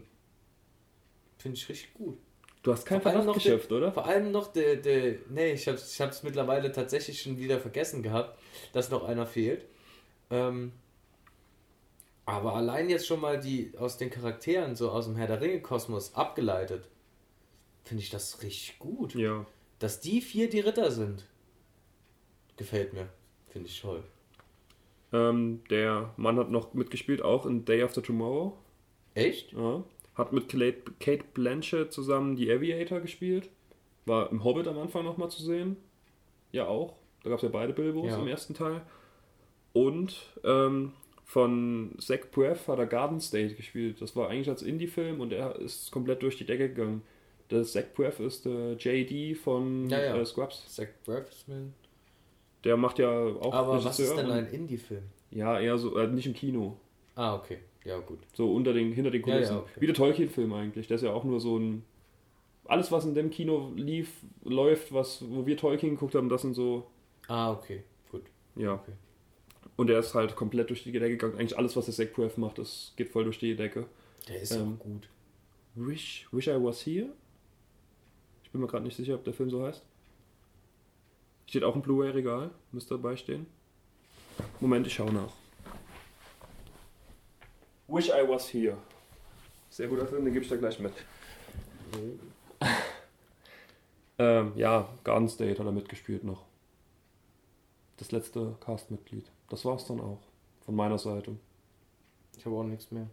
finde 1.37 1.57
ich 1.57 1.69
richtig 1.69 1.93
gut. 1.93 2.17
Du 2.63 2.73
hast 2.73 2.85
kein 2.85 3.01
der, 3.01 3.71
oder? 3.71 3.91
Vor 3.93 4.05
allem 4.05 4.31
noch 4.31 4.51
der, 4.51 4.75
der 4.75 5.19
nee, 5.29 5.53
ich 5.53 5.67
ich 5.67 6.01
hab's 6.01 6.23
mittlerweile 6.23 6.71
tatsächlich 6.71 7.21
schon 7.21 7.37
wieder 7.37 7.59
vergessen 7.59 8.03
gehabt, 8.03 8.37
dass 8.73 8.89
noch 8.89 9.05
einer 9.05 9.25
fehlt. 9.25 9.65
Ähm, 10.29 10.73
aber 12.25 12.55
allein 12.55 12.89
jetzt 12.89 13.07
schon 13.07 13.21
mal 13.21 13.39
die 13.39 13.73
aus 13.77 13.97
den 13.97 14.09
Charakteren, 14.09 14.75
so 14.75 14.91
aus 14.91 15.05
dem 15.05 15.15
Herr 15.15 15.27
der 15.27 15.39
Ringe-Kosmos 15.39 16.13
abgeleitet, 16.13 16.89
finde 17.85 18.03
ich 18.03 18.09
das 18.09 18.43
richtig 18.43 18.79
gut. 18.79 19.15
Ja. 19.15 19.45
Dass 19.79 20.01
die 20.01 20.19
vier 20.19 20.49
die 20.49 20.59
Ritter 20.59 20.91
sind, 20.91 21.25
gefällt 22.57 22.91
mir. 22.91 23.07
Finde 23.47 23.69
ich 23.69 23.79
toll. 23.79 24.03
Ähm, 25.13 25.61
der 25.69 26.13
Mann 26.17 26.37
hat 26.37 26.51
noch 26.51 26.73
mitgespielt, 26.73 27.21
auch 27.21 27.45
in 27.45 27.65
Day 27.65 27.81
After 27.81 28.03
Tomorrow. 28.03 28.57
Echt? 29.13 29.53
Ja. 29.53 29.83
Hat 30.15 30.33
mit 30.33 30.49
Kate 30.99 31.23
Blanchett 31.33 31.93
zusammen 31.93 32.35
die 32.35 32.51
Aviator 32.51 32.99
gespielt. 32.99 33.49
War 34.05 34.31
im 34.31 34.43
Hobbit 34.43 34.67
am 34.67 34.77
Anfang 34.79 35.03
nochmal 35.05 35.29
zu 35.29 35.41
sehen. 35.43 35.77
Ja, 36.51 36.67
auch. 36.67 36.95
Da 37.23 37.29
gab 37.29 37.37
es 37.37 37.43
ja 37.43 37.49
beide 37.49 37.73
Bilbos 37.73 38.07
Ja. 38.11 38.19
im 38.19 38.27
ersten 38.27 38.53
Teil. 38.53 38.81
Und 39.73 40.15
ähm, 40.43 40.93
von 41.23 41.93
Zach 41.99 42.19
Braff 42.31 42.67
hat 42.67 42.79
er 42.79 42.85
Garden 42.87 43.19
State 43.19 43.55
gespielt. 43.55 44.01
Das 44.01 44.15
war 44.15 44.29
eigentlich 44.29 44.49
als 44.49 44.61
Indie-Film 44.63 45.19
und 45.21 45.33
er 45.33 45.57
ist 45.57 45.91
komplett 45.91 46.21
durch 46.23 46.37
die 46.37 46.45
Decke 46.45 46.69
gegangen. 46.69 47.01
Der 47.51 47.63
Zach 47.63 47.83
Braff 47.95 48.19
ist 48.19 48.45
der 48.45 48.73
JD 48.77 49.37
von 49.37 49.89
Ja, 49.89 50.01
ja. 50.03 50.17
Äh, 50.17 50.25
Scrubs. 50.25 50.73
Zach 50.73 50.87
Braffsman. 51.05 51.73
Der 52.63 52.75
macht 52.77 52.99
ja 52.99 53.09
auch 53.09 53.53
Aber 53.53 53.83
was 53.83 53.99
ist 53.99 54.15
denn 54.17 54.29
ein 54.31 54.47
Indie-Film? 54.47 55.03
Ja, 55.31 55.59
eher 55.59 55.77
so, 55.77 55.95
äh, 55.97 56.07
nicht 56.07 56.25
im 56.25 56.33
Kino. 56.33 56.77
Ah, 57.15 57.35
okay. 57.35 57.59
Ja, 57.83 57.99
gut. 57.99 58.19
So 58.33 58.53
unter 58.53 58.73
den, 58.73 58.91
hinter 58.91 59.11
den 59.11 59.21
Ja, 59.21 59.27
ja, 59.27 59.33
Kulissen. 59.35 59.57
okay. 59.57 59.71
Wie 59.79 59.85
der 59.85 59.95
Tolkien-Film 59.95 60.51
eigentlich. 60.53 60.87
Der 60.87 60.95
ist 60.95 61.01
ja 61.03 61.13
auch 61.13 61.23
nur 61.23 61.39
so 61.39 61.57
ein. 61.57 61.83
Alles, 62.65 62.91
was 62.91 63.05
in 63.05 63.15
dem 63.15 63.29
Kino 63.29 63.71
lief, 63.75 64.11
läuft, 64.43 64.93
was, 64.93 65.23
wo 65.29 65.45
wir 65.45 65.55
Tolkien 65.55 65.93
geguckt 65.93 66.15
haben, 66.15 66.27
das 66.29 66.41
sind 66.41 66.53
so. 66.53 66.87
Ah, 67.27 67.51
okay. 67.51 67.83
Gut. 68.11 68.23
Ja. 68.55 68.73
Okay. 68.73 68.91
Und 69.77 69.89
er 69.89 69.99
ist 69.99 70.13
halt 70.15 70.35
komplett 70.35 70.69
durch 70.69 70.83
die 70.83 70.91
Decke 70.91 71.09
gegangen. 71.09 71.35
Eigentlich 71.37 71.57
alles, 71.57 71.75
was 71.77 71.85
der 71.85 71.93
Zach 71.93 72.13
Braff 72.13 72.37
macht, 72.37 72.57
das 72.57 72.93
geht 72.97 73.09
voll 73.09 73.23
durch 73.23 73.39
die 73.39 73.55
Decke. 73.55 73.85
Der 74.27 74.41
ist 74.41 74.51
Ähm, 74.55 74.77
auch 74.79 74.83
gut. 74.83 75.07
Wish, 75.75 76.27
Wish 76.31 76.47
I 76.47 76.55
Was 76.61 76.85
Here? 76.85 77.09
Ich 78.43 78.49
bin 78.51 78.59
mir 78.61 78.67
gerade 78.67 78.83
nicht 78.85 78.95
sicher, 78.97 79.15
ob 79.15 79.23
der 79.23 79.33
Film 79.33 79.49
so 79.49 79.63
heißt. 79.63 79.85
Steht 81.47 81.63
auch 81.63 81.75
im 81.75 81.81
Blu-ray-Regal. 81.81 82.51
Müsste 82.71 82.95
dabei 82.95 83.15
stehen. 83.15 83.47
Moment, 84.59 84.85
ich 84.85 84.93
schau 84.93 85.09
nach. 85.09 85.31
Wish 87.87 88.09
I 88.09 88.27
Was 88.27 88.53
Here. 88.53 88.77
Sehr 89.69 89.87
guter 89.87 90.05
Film, 90.05 90.25
den 90.25 90.33
gebe 90.33 90.43
ich 90.43 90.49
da 90.49 90.57
gleich 90.57 90.77
mit. 90.79 90.93
ähm, 94.19 94.51
ja, 94.55 94.89
Garden 95.03 95.29
State 95.29 95.57
hat 95.57 95.65
er 95.65 95.71
mitgespielt 95.71 96.23
noch. 96.23 96.43
Das 97.95 98.11
letzte 98.11 98.55
Castmitglied. 98.59 99.31
Das 99.49 99.63
war's 99.63 99.85
dann 99.85 100.01
auch. 100.01 100.19
Von 100.65 100.75
meiner 100.75 100.97
Seite. 100.97 101.37
Ich 102.37 102.45
habe 102.45 102.55
auch 102.57 102.63
nichts 102.63 102.91
mehr. 102.91 103.07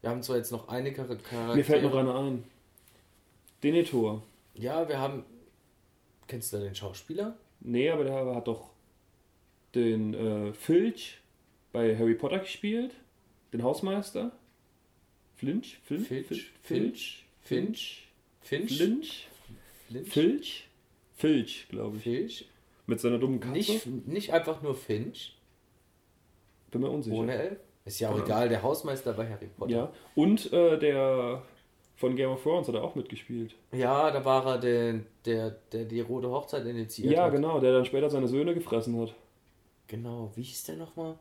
Wir 0.00 0.10
haben 0.10 0.22
zwar 0.22 0.36
jetzt 0.36 0.52
noch 0.52 0.68
eine 0.68 0.94
Char 0.94 1.06
Charaktere. 1.06 1.56
Mir 1.56 1.64
fällt 1.64 1.82
noch 1.82 1.94
einer 1.94 2.14
ein. 2.14 2.44
Denethor. 3.62 4.22
Ja, 4.54 4.88
wir 4.88 4.98
haben. 4.98 5.24
Kennst 6.26 6.52
du 6.52 6.58
den 6.58 6.74
Schauspieler? 6.74 7.36
Nee, 7.60 7.90
aber 7.90 8.04
der 8.04 8.34
hat 8.34 8.48
doch 8.48 8.70
den 9.74 10.14
äh, 10.14 10.52
Filch 10.54 11.18
bei 11.72 11.96
Harry 11.96 12.14
Potter 12.14 12.38
gespielt. 12.40 12.92
Den 13.52 13.62
Hausmeister. 13.62 14.32
Flinch? 15.36 15.78
Flinch? 15.84 16.06
Filch? 16.08 16.52
Filch? 16.62 17.24
Finch? 17.42 18.08
Finch? 18.42 18.76
Flinch? 18.76 19.28
Flinch? 19.88 20.08
Filch? 20.10 20.68
Filch, 21.16 21.66
glaube 21.68 21.96
ich. 21.98 22.02
Filch? 22.04 22.48
Mit 22.86 23.00
seiner 23.00 23.18
dummen 23.18 23.40
Katze. 23.40 23.54
Nicht, 23.54 23.86
nicht 24.06 24.32
einfach 24.32 24.62
nur 24.62 24.74
Finch. 24.74 25.36
Bin 26.70 26.80
mir 26.80 26.88
unsicher. 26.90 27.16
Ohne 27.16 27.34
L. 27.34 27.60
Ist 27.84 28.00
ja 28.00 28.10
auch 28.10 28.18
Ja. 28.18 28.24
egal, 28.24 28.48
der 28.48 28.62
Hausmeister 28.62 29.12
bei 29.12 29.28
Harry 29.28 29.48
Potter. 29.56 29.70
Ja. 29.72 29.92
Und 30.14 30.52
äh, 30.52 30.78
der 30.78 31.42
von 32.00 32.16
Game 32.16 32.30
of 32.30 32.42
Thrones 32.42 32.66
hat 32.66 32.74
er 32.74 32.82
auch 32.82 32.94
mitgespielt. 32.94 33.54
Ja, 33.72 34.10
da 34.10 34.24
war 34.24 34.46
er 34.46 34.58
der, 34.58 35.00
der, 35.26 35.50
der 35.50 35.84
die 35.84 36.00
rote 36.00 36.30
Hochzeit 36.30 36.64
initiiert 36.64 37.12
Ja, 37.12 37.24
hat. 37.24 37.32
genau, 37.32 37.60
der 37.60 37.72
dann 37.72 37.84
später 37.84 38.08
seine 38.08 38.26
Söhne 38.26 38.54
gefressen 38.54 38.98
hat. 38.98 39.14
Genau. 39.86 40.32
Wie 40.34 40.42
hieß 40.42 40.64
der 40.64 40.76
nochmal? 40.76 41.18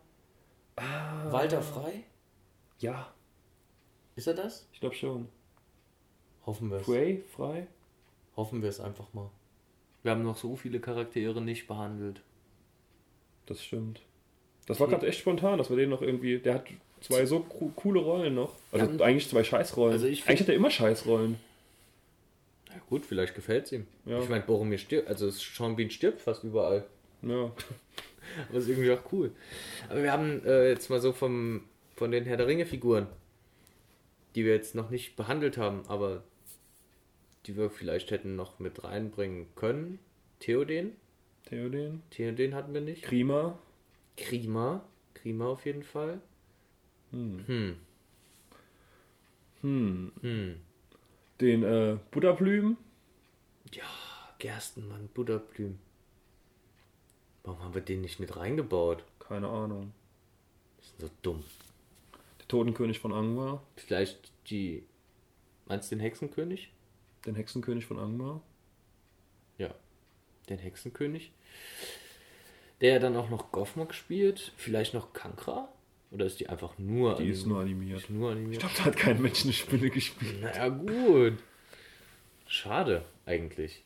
Ah. 0.78 1.30
Walter 1.32 1.62
Frei? 1.62 2.06
Ja, 2.80 3.14
Ist 4.16 4.28
er 4.28 4.36
das? 4.36 4.70
ich 4.72 4.80
glaube 4.80 4.96
schon. 4.96 5.28
Hoffen 6.46 6.70
wir 6.72 6.78
es. 6.78 6.86
Frey? 6.86 7.24
Frei? 7.36 7.68
Hoffen 8.38 8.62
wir 8.62 8.70
es 8.70 8.80
einfach 8.80 9.14
mal. 9.14 9.30
Wir 10.04 10.12
haben 10.12 10.24
noch 10.24 10.38
so 10.38 10.56
viele 10.56 10.80
Charaktere 10.80 11.42
nicht 11.42 11.68
behandelt. 11.68 12.22
Das 13.48 13.62
stimmt. 13.62 14.02
Das 14.66 14.80
war 14.80 14.88
gerade 14.88 15.08
echt 15.08 15.20
spontan, 15.20 15.58
dass 15.58 15.70
wir 15.70 15.76
den 15.76 15.90
noch 15.90 16.02
irgendwie. 16.02 16.40
Der 16.40 16.54
hat 16.54 16.66
zwei 17.02 17.26
so 17.26 17.42
co- 17.42 17.72
coole 17.76 18.00
Rollen 18.02 18.36
noch. 18.36 18.54
Also 18.72 18.86
Dann- 18.86 19.02
eigentlich 19.02 19.28
zwei 19.30 19.44
Scheißrollen. 19.44 19.94
Also 19.94 20.08
ich 20.08 20.28
eigentlich 20.28 20.42
hat 20.42 20.50
er 20.50 20.56
immer 20.56 20.72
Scheißrollen. 20.72 21.38
Ja 22.70 22.76
gut, 22.90 23.06
vielleicht 23.06 23.34
gefällt 23.36 23.66
es 23.66 23.72
ihm. 23.72 23.88
Ja. 24.06 24.22
Ich 24.22 24.30
meine, 24.30 24.44
Boromir 24.44 24.78
stirbt, 24.78 25.08
also 25.08 25.30
Sean 25.30 25.76
Bean 25.76 25.90
stirbt 25.90 26.22
fast 26.22 26.44
überall. 26.44 26.86
Ja. 27.22 27.52
Aber 28.50 28.58
ist 28.60 28.68
irgendwie 28.70 28.92
auch 28.92 29.02
cool. 29.12 29.32
Aber 29.90 30.04
wir 30.04 30.12
haben 30.12 30.46
äh, 30.46 30.70
jetzt 30.70 30.90
mal 30.90 31.00
so 31.02 31.12
vom, 31.14 31.64
von 31.96 32.12
den 32.12 32.26
Herr 32.26 32.38
der 32.38 32.46
Ringe-Figuren, 32.48 33.08
die 34.36 34.46
wir 34.46 34.54
jetzt 34.54 34.76
noch 34.76 34.92
nicht 34.92 35.16
behandelt 35.16 35.58
haben, 35.58 35.84
aber 35.88 36.24
die 37.48 37.58
wir 37.58 37.72
vielleicht 37.72 38.12
hätten 38.12 38.36
noch 38.36 38.60
mit 38.60 38.84
reinbringen 38.84 39.48
können. 39.56 39.98
Theoden. 40.40 40.96
Theoden. 41.46 42.04
Theoden 42.12 42.54
hatten 42.54 42.74
wir 42.76 42.82
nicht. 42.82 43.02
Krima. 43.02 43.58
Krima. 44.16 44.84
Krima 45.16 45.48
auf 45.48 45.66
jeden 45.66 45.84
Fall. 45.84 46.22
Hm. 47.12 47.44
Hm. 47.48 47.76
Hm. 49.62 50.12
Hm. 50.22 50.56
Den 51.42 51.64
äh, 51.64 51.98
Butterblüm. 52.12 52.78
Ja, 53.74 53.84
Gerstenmann, 54.38 55.10
Butterblüm. 55.14 55.80
Warum 57.44 57.64
haben 57.64 57.74
wir 57.74 57.82
den 57.82 58.02
nicht 58.02 58.20
mit 58.20 58.36
reingebaut? 58.36 59.04
Keine 59.20 59.48
Ahnung. 59.48 59.94
Das 60.78 60.88
ist 60.88 61.00
so 61.02 61.10
dumm. 61.22 61.44
Der 62.40 62.48
Totenkönig 62.48 63.00
von 63.00 63.14
Angmar. 63.14 63.64
Vielleicht 63.76 64.32
die. 64.50 64.84
Meinst 65.68 65.92
du 65.92 65.96
den 65.96 66.02
Hexenkönig? 66.02 66.72
Den 67.26 67.36
Hexenkönig 67.36 67.86
von 67.86 68.00
Angmar. 68.00 68.42
Ja. 69.58 69.74
Den 70.50 70.58
Hexenkönig. 70.58 71.32
Der 72.82 73.00
dann 73.00 73.16
auch 73.16 73.30
noch 73.30 73.52
Goffmog 73.52 73.94
spielt. 73.94 74.54
Vielleicht 74.58 74.94
noch 74.94 75.14
Kankra? 75.14 75.70
Oder 76.12 76.26
ist 76.26 76.40
die 76.40 76.50
einfach 76.50 76.78
nur 76.80 77.16
Die 77.18 77.30
ist 77.30 77.46
nur 77.46 77.60
animiert. 77.62 78.00
Ist 78.02 78.10
nur 78.10 78.32
Ich 78.32 78.38
animiert? 78.38 78.60
glaube, 78.62 78.76
da 78.78 78.86
hat 78.86 78.98
kein 78.98 79.22
Mensch 79.22 79.44
eine 79.44 79.54
Spinne 79.54 79.90
gespielt. 79.92 80.42
Naja, 80.42 80.70
gut. 80.70 81.34
Schade, 82.48 83.06
eigentlich. 83.28 83.84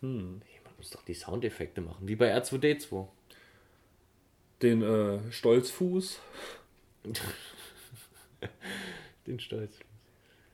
Hm. 0.00 0.40
Jemand 0.56 0.78
muss 0.78 0.90
doch 0.90 1.04
die 1.04 1.12
Soundeffekte 1.14 1.82
machen, 1.82 2.08
wie 2.08 2.16
bei 2.16 2.34
R2D2. 2.34 3.06
Den 4.62 4.82
äh, 4.82 5.18
Stolzfuß. 5.30 6.18
Den 9.26 9.38
Stolz. 9.40 9.74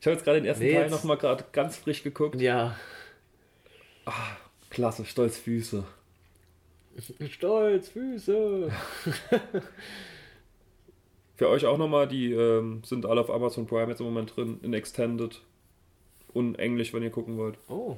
Ich 0.01 0.07
habe 0.07 0.15
jetzt 0.17 0.25
gerade 0.25 0.41
den 0.41 0.47
ersten 0.47 0.65
Nee, 0.65 0.73
Teil 0.73 0.83
jetzt- 0.83 0.91
nochmal 0.91 1.17
gerade 1.19 1.45
ganz 1.53 1.77
frisch 1.77 2.03
geguckt. 2.03 2.41
Ja. 2.41 2.77
Klasse, 4.71 5.05
Stolzfüße. 5.05 5.85
Stolz, 7.31 7.89
Füße. 7.89 8.71
Für 11.37 11.49
euch 11.49 11.67
auch 11.67 11.77
nochmal, 11.79 12.09
die 12.09 12.33
ähm, 12.33 12.83
sind 12.85 13.05
alle 13.05 13.21
auf 13.21 13.31
Amazon 13.31 13.67
Prime 13.67 13.91
jetzt 13.91 14.01
im 14.01 14.07
Moment 14.07 14.35
drin, 14.35 14.59
in 14.63 14.73
Extended. 14.73 15.41
Und 16.33 16.59
Englisch, 16.59 16.93
wenn 16.93 17.03
ihr 17.03 17.11
gucken 17.11 17.37
wollt. 17.39 17.59
Oh, 17.69 17.97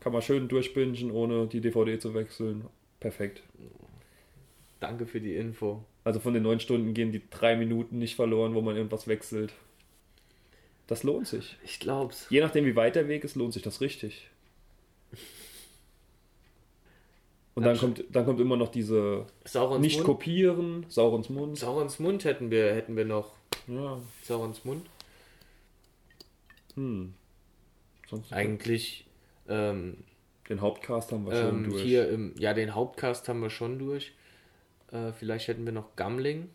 Kann 0.00 0.12
man 0.12 0.20
schön 0.22 0.48
durchbingen, 0.48 1.10
ohne 1.10 1.46
die 1.46 1.60
DVD 1.60 1.98
zu 1.98 2.14
wechseln. 2.14 2.66
Perfekt. 3.00 3.42
danke 4.80 5.06
für 5.06 5.20
die 5.20 5.34
Info. 5.34 5.84
Also 6.04 6.20
von 6.20 6.34
den 6.34 6.42
neun 6.42 6.60
Stunden 6.60 6.94
gehen 6.94 7.12
die 7.12 7.22
drei 7.30 7.56
Minuten 7.56 7.98
nicht 7.98 8.16
verloren, 8.16 8.54
wo 8.54 8.60
man 8.60 8.76
irgendwas 8.76 9.06
wechselt. 9.06 9.52
Das 10.86 11.04
lohnt 11.04 11.26
sich. 11.26 11.56
Ich 11.64 11.80
glaub's. 11.80 12.26
Je 12.28 12.40
nachdem, 12.40 12.64
wie 12.66 12.76
weit 12.76 12.96
der 12.96 13.08
Weg 13.08 13.24
ist, 13.24 13.36
lohnt 13.36 13.54
sich 13.54 13.62
das 13.62 13.80
richtig. 13.80 14.28
Und 17.54 17.64
dann 17.64 17.76
kommt, 17.76 18.02
dann 18.10 18.24
kommt 18.24 18.40
immer 18.40 18.56
noch 18.56 18.68
diese 18.70 19.26
Saurons 19.44 19.80
nicht 19.82 19.96
Mund. 19.96 20.06
kopieren, 20.06 20.86
Saurons 20.88 21.28
Mund. 21.28 21.58
Saurons 21.58 21.98
Mund 21.98 22.24
hätten 22.24 22.50
wir, 22.50 22.74
hätten 22.74 22.96
wir 22.96 23.04
noch. 23.04 23.32
Ja. 23.66 23.98
Saurons 24.22 24.64
Mund. 24.64 24.86
Hm. 26.74 27.12
Sonst 28.08 28.32
Eigentlich 28.32 29.06
ähm, 29.48 29.98
den 30.48 30.60
Hauptcast 30.60 31.12
haben 31.12 31.26
wir 31.26 31.32
schon 31.34 31.64
ähm, 31.64 31.70
durch. 31.70 31.82
hier 31.82 32.08
im, 32.08 32.34
ja, 32.38 32.54
den 32.54 32.74
Hauptcast 32.74 33.28
haben 33.28 33.40
wir 33.40 33.50
schon 33.50 33.78
durch. 33.78 34.12
Äh, 34.90 35.12
vielleicht 35.12 35.48
hätten 35.48 35.64
wir 35.66 35.72
noch 35.72 35.94
Gamling, 35.96 36.48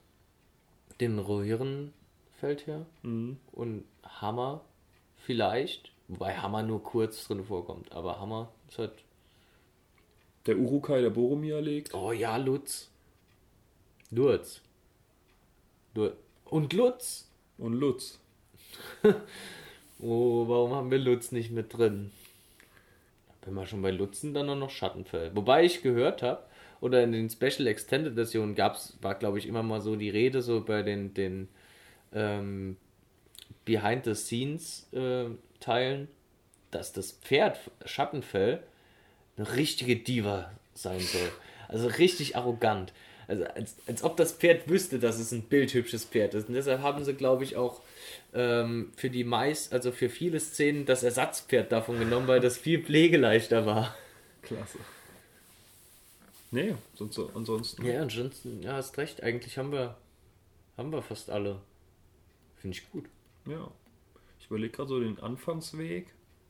den 0.99 1.19
Rohirrenfeldherr 1.19 2.85
Mhm. 3.03 3.37
und 3.51 3.83
Hammer 4.03 4.61
vielleicht. 5.17 5.91
Wobei 6.07 6.35
Hammer 6.37 6.63
nur 6.63 6.81
kurz 6.83 7.27
drin 7.27 7.43
vorkommt. 7.43 7.91
Aber 7.91 8.19
Hammer 8.19 8.49
ist 8.69 8.79
halt. 8.79 8.93
Der 10.47 10.57
Urukai, 10.57 11.01
der 11.01 11.09
Boromir 11.09 11.61
legt. 11.61 11.93
Oh 11.93 12.11
ja, 12.11 12.37
Lutz. 12.37 12.89
Lutz. 14.09 14.61
Lutz. 15.93 16.15
Und 16.45 16.73
Lutz. 16.73 17.29
Und 17.57 17.73
Lutz. 17.73 18.19
Oh, 19.99 20.47
warum 20.47 20.75
haben 20.75 20.91
wir 20.91 20.99
Lutz 20.99 21.31
nicht 21.31 21.49
mit 21.49 21.75
drin? 21.75 22.11
Wenn 23.43 23.55
wir 23.55 23.65
schon 23.65 23.81
bei 23.81 23.89
Lutzen, 23.89 24.33
dann 24.35 24.45
noch 24.59 24.69
Schattenfell. 24.69 25.31
Wobei 25.35 25.63
ich 25.63 25.81
gehört 25.81 26.21
habe, 26.21 26.43
oder 26.81 27.03
in 27.03 27.11
den 27.11 27.29
Special 27.29 27.65
Extended 27.65 28.13
Versionen 28.13 28.53
gab's, 28.53 28.97
war 29.01 29.15
glaube 29.15 29.39
ich 29.39 29.47
immer 29.47 29.63
mal 29.63 29.81
so 29.81 29.95
die 29.95 30.11
Rede 30.11 30.41
so 30.41 30.63
bei 30.63 30.83
den, 30.83 31.13
den 31.13 31.47
ähm, 32.13 32.77
Behind 33.65 34.05
the 34.05 34.13
Scenes 34.13 34.87
äh, 34.93 35.25
Teilen, 35.59 36.07
dass 36.69 36.93
das 36.93 37.13
Pferd 37.13 37.59
Schattenfell 37.85 38.61
eine 39.37 39.55
richtige 39.55 39.95
Diva 39.95 40.51
sein 40.73 40.99
soll. 40.99 41.31
Also 41.67 41.87
richtig 41.87 42.35
arrogant. 42.35 42.93
Also 43.27 43.43
als, 43.45 43.75
als 43.87 44.03
ob 44.03 44.15
das 44.17 44.31
Pferd 44.31 44.69
wüsste, 44.69 44.99
dass 44.99 45.19
es 45.19 45.31
ein 45.31 45.43
bildhübsches 45.43 46.05
Pferd 46.05 46.33
ist. 46.33 46.47
Und 46.47 46.53
deshalb 46.55 46.81
haben 46.81 47.03
sie, 47.03 47.13
glaube 47.13 47.43
ich, 47.43 47.57
auch 47.57 47.81
ähm, 48.33 48.91
für 48.95 49.09
die 49.09 49.23
meist, 49.25 49.73
also 49.73 49.91
für 49.91 50.09
viele 50.09 50.39
Szenen 50.39 50.85
das 50.85 51.03
Ersatzpferd 51.03 51.71
davon 51.71 51.99
genommen, 51.99 52.27
weil 52.27 52.39
das 52.39 52.57
viel 52.57 52.81
pflegeleichter 52.81 53.65
war. 53.65 53.93
Klasse. 54.43 54.77
Nee, 56.51 56.75
sonst, 56.95 57.15
so- 57.15 57.29
ansonsten. 57.35 57.85
Ja, 57.85 58.01
ansonsten, 58.01 58.63
ja, 58.63 58.73
hast 58.73 58.97
recht. 58.97 59.21
Eigentlich 59.21 59.57
haben 59.57 59.73
wir, 59.73 59.97
haben 60.77 60.91
wir 60.93 61.01
fast 61.01 61.29
alle. 61.29 61.59
Finde 62.61 62.77
ich 62.77 62.89
gut. 62.91 63.05
Ja. 63.45 63.69
Ich 64.39 64.45
überlege 64.45 64.71
gerade 64.71 64.87
so 64.89 64.99
den 65.01 65.19
Anfangsweg, 65.19 66.07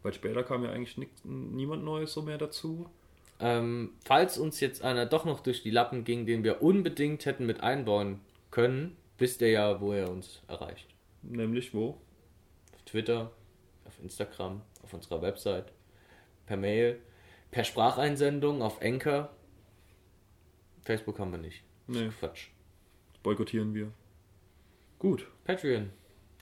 weil 0.07 0.13
später 0.13 0.41
kam 0.43 0.63
ja 0.63 0.71
eigentlich 0.71 0.97
nix, 0.97 1.11
niemand 1.25 1.83
Neues 1.83 2.13
so 2.13 2.21
mehr 2.21 2.37
dazu. 2.37 2.89
Ähm, 3.41 3.91
falls 4.05 4.37
uns 4.37 4.61
jetzt 4.61 4.81
einer 4.81 5.05
doch 5.05 5.25
noch 5.25 5.41
durch 5.41 5.63
die 5.63 5.69
Lappen 5.69 6.05
ging, 6.05 6.25
den 6.25 6.45
wir 6.45 6.61
unbedingt 6.61 7.25
hätten 7.25 7.45
mit 7.45 7.59
einbauen 7.59 8.21
können, 8.49 8.95
wisst 9.17 9.41
ihr 9.41 9.49
ja, 9.49 9.81
wo 9.81 9.91
er 9.91 10.09
uns 10.09 10.43
erreicht. 10.47 10.87
Nämlich 11.23 11.73
wo? 11.73 11.99
Auf 12.73 12.83
Twitter, 12.85 13.33
auf 13.83 13.99
Instagram, 14.01 14.61
auf 14.81 14.93
unserer 14.93 15.21
Website, 15.21 15.73
per 16.45 16.55
Mail, 16.55 17.01
per 17.51 17.65
Spracheinsendung, 17.65 18.61
auf 18.61 18.81
Anchor. 18.81 19.29
Facebook 20.83 21.19
haben 21.19 21.31
wir 21.31 21.37
nicht. 21.37 21.63
Nee, 21.87 22.11
Quatsch. 22.17 22.47
boykottieren 23.23 23.73
wir. 23.73 23.91
Gut, 24.99 25.27
Patreon. 25.43 25.89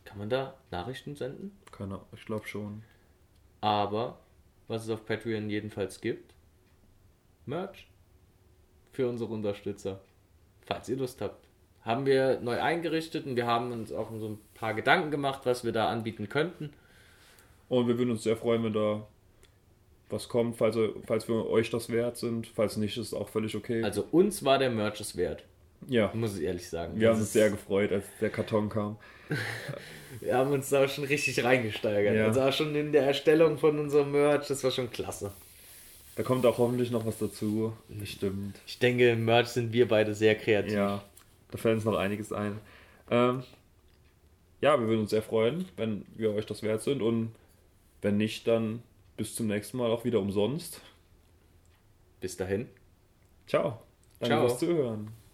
Kann 0.04 0.20
man 0.20 0.30
da 0.30 0.54
Nachrichten 0.70 1.16
senden? 1.16 1.58
keine 1.72 1.96
Ahnung, 1.96 2.06
ich 2.16 2.26
glaube 2.26 2.48
schon. 2.48 2.84
Aber 3.62 4.20
was 4.68 4.84
es 4.84 4.90
auf 4.90 5.06
Patreon 5.06 5.50
jedenfalls 5.50 6.02
gibt, 6.02 6.34
Merch 7.46 7.88
für 8.92 9.08
unsere 9.08 9.34
Unterstützer. 9.34 10.00
Falls 10.66 10.90
ihr 10.90 10.98
Lust 10.98 11.22
habt. 11.22 11.46
Haben 11.82 12.08
wir 12.08 12.40
neu 12.40 12.60
eingerichtet 12.60 13.28
und 13.28 13.36
wir 13.36 13.46
haben 13.46 13.72
uns 13.72 13.92
auch 13.92 14.10
so 14.18 14.30
ein 14.30 14.40
paar 14.56 14.74
Gedanken 14.74 15.12
gemacht, 15.12 15.42
was 15.44 15.64
wir 15.64 15.72
da 15.72 15.90
anbieten 15.90 16.30
könnten. 16.30 16.74
Und 17.70 17.88
wir 17.88 17.98
würden 18.00 18.12
uns 18.12 18.24
sehr 18.24 18.38
freuen, 18.38 18.64
wenn 18.64 18.74
da 18.74 19.06
was 20.10 20.30
kommt, 20.30 20.58
falls, 20.58 20.78
falls 21.06 21.28
wir 21.28 21.48
euch 21.48 21.70
das 21.70 21.90
wert 21.90 22.18
sind. 22.18 22.48
Falls 22.48 22.78
nicht, 22.78 22.98
ist 22.98 23.14
auch 23.14 23.30
völlig 23.30 23.56
okay. 23.56 23.84
Also 23.84 24.06
uns 24.12 24.44
war 24.44 24.58
der 24.58 24.72
Merch 24.72 25.00
es 25.00 25.16
wert, 25.16 25.44
ja, 25.88 26.12
muss 26.14 26.38
ich 26.38 26.44
ehrlich 26.44 26.70
sagen. 26.70 27.00
wir 27.00 27.08
Das 27.08 27.16
haben 27.16 27.22
uns 27.22 27.34
sehr 27.34 27.50
gefreut, 27.50 27.92
als 27.92 28.06
der 28.20 28.30
Karton 28.30 28.70
kam. 28.70 28.98
Wir 30.22 30.38
haben 30.38 30.52
uns 30.52 30.70
da 30.70 30.88
schon 30.88 31.04
richtig 31.04 31.44
reingesteigert. 31.44 32.16
Ja. 32.16 32.28
Also 32.28 32.42
auch 32.42 32.54
schon 32.54 32.74
in 32.74 32.94
der 32.94 33.06
Erstellung 33.06 33.58
von 33.58 33.78
unserem 33.80 34.12
Merch, 34.12 34.48
das 34.48 34.64
war 34.64 34.72
schon 34.72 34.90
klasse. 34.90 35.34
Da 36.16 36.24
kommt 36.24 36.46
auch 36.46 36.58
hoffentlich 36.58 36.92
noch 36.92 37.06
was 37.06 37.18
dazu. 37.18 37.74
Bestimmt. 37.90 38.58
Ich 38.66 38.80
denke, 38.80 39.10
im 39.10 39.26
Merch 39.26 39.50
sind 39.50 39.74
wir 39.74 39.88
beide 39.88 40.16
sehr 40.16 40.36
kreativ. 40.36 40.74
Ja, 40.74 41.04
da 41.52 41.58
fällt 41.58 41.76
uns 41.76 41.86
noch 41.86 41.98
einiges 41.98 42.32
ein. 42.32 42.60
Ähm, 43.12 43.44
ja, 44.62 44.80
wir 44.80 44.88
würden 44.88 45.02
uns 45.02 45.10
sehr 45.10 45.22
freuen, 45.22 45.66
wenn 45.76 46.06
wir 46.16 46.34
euch 46.34 46.46
das 46.46 46.64
wert 46.64 46.82
sind. 46.82 47.02
Und 47.02 47.36
wenn 48.02 48.18
nicht, 48.18 48.48
dann 48.48 48.82
bis 49.18 49.36
zum 49.36 49.48
nächsten 49.48 49.78
Mal 49.78 49.92
auch 49.92 50.06
wieder 50.06 50.20
umsonst. 50.20 50.82
Bis 52.22 52.38
dahin. 52.38 52.70
Ciao. 53.48 53.82
Danke 54.20 54.36
Ciao. 54.36 54.48
fürs 54.48 54.60
Zuhören. 54.60 55.25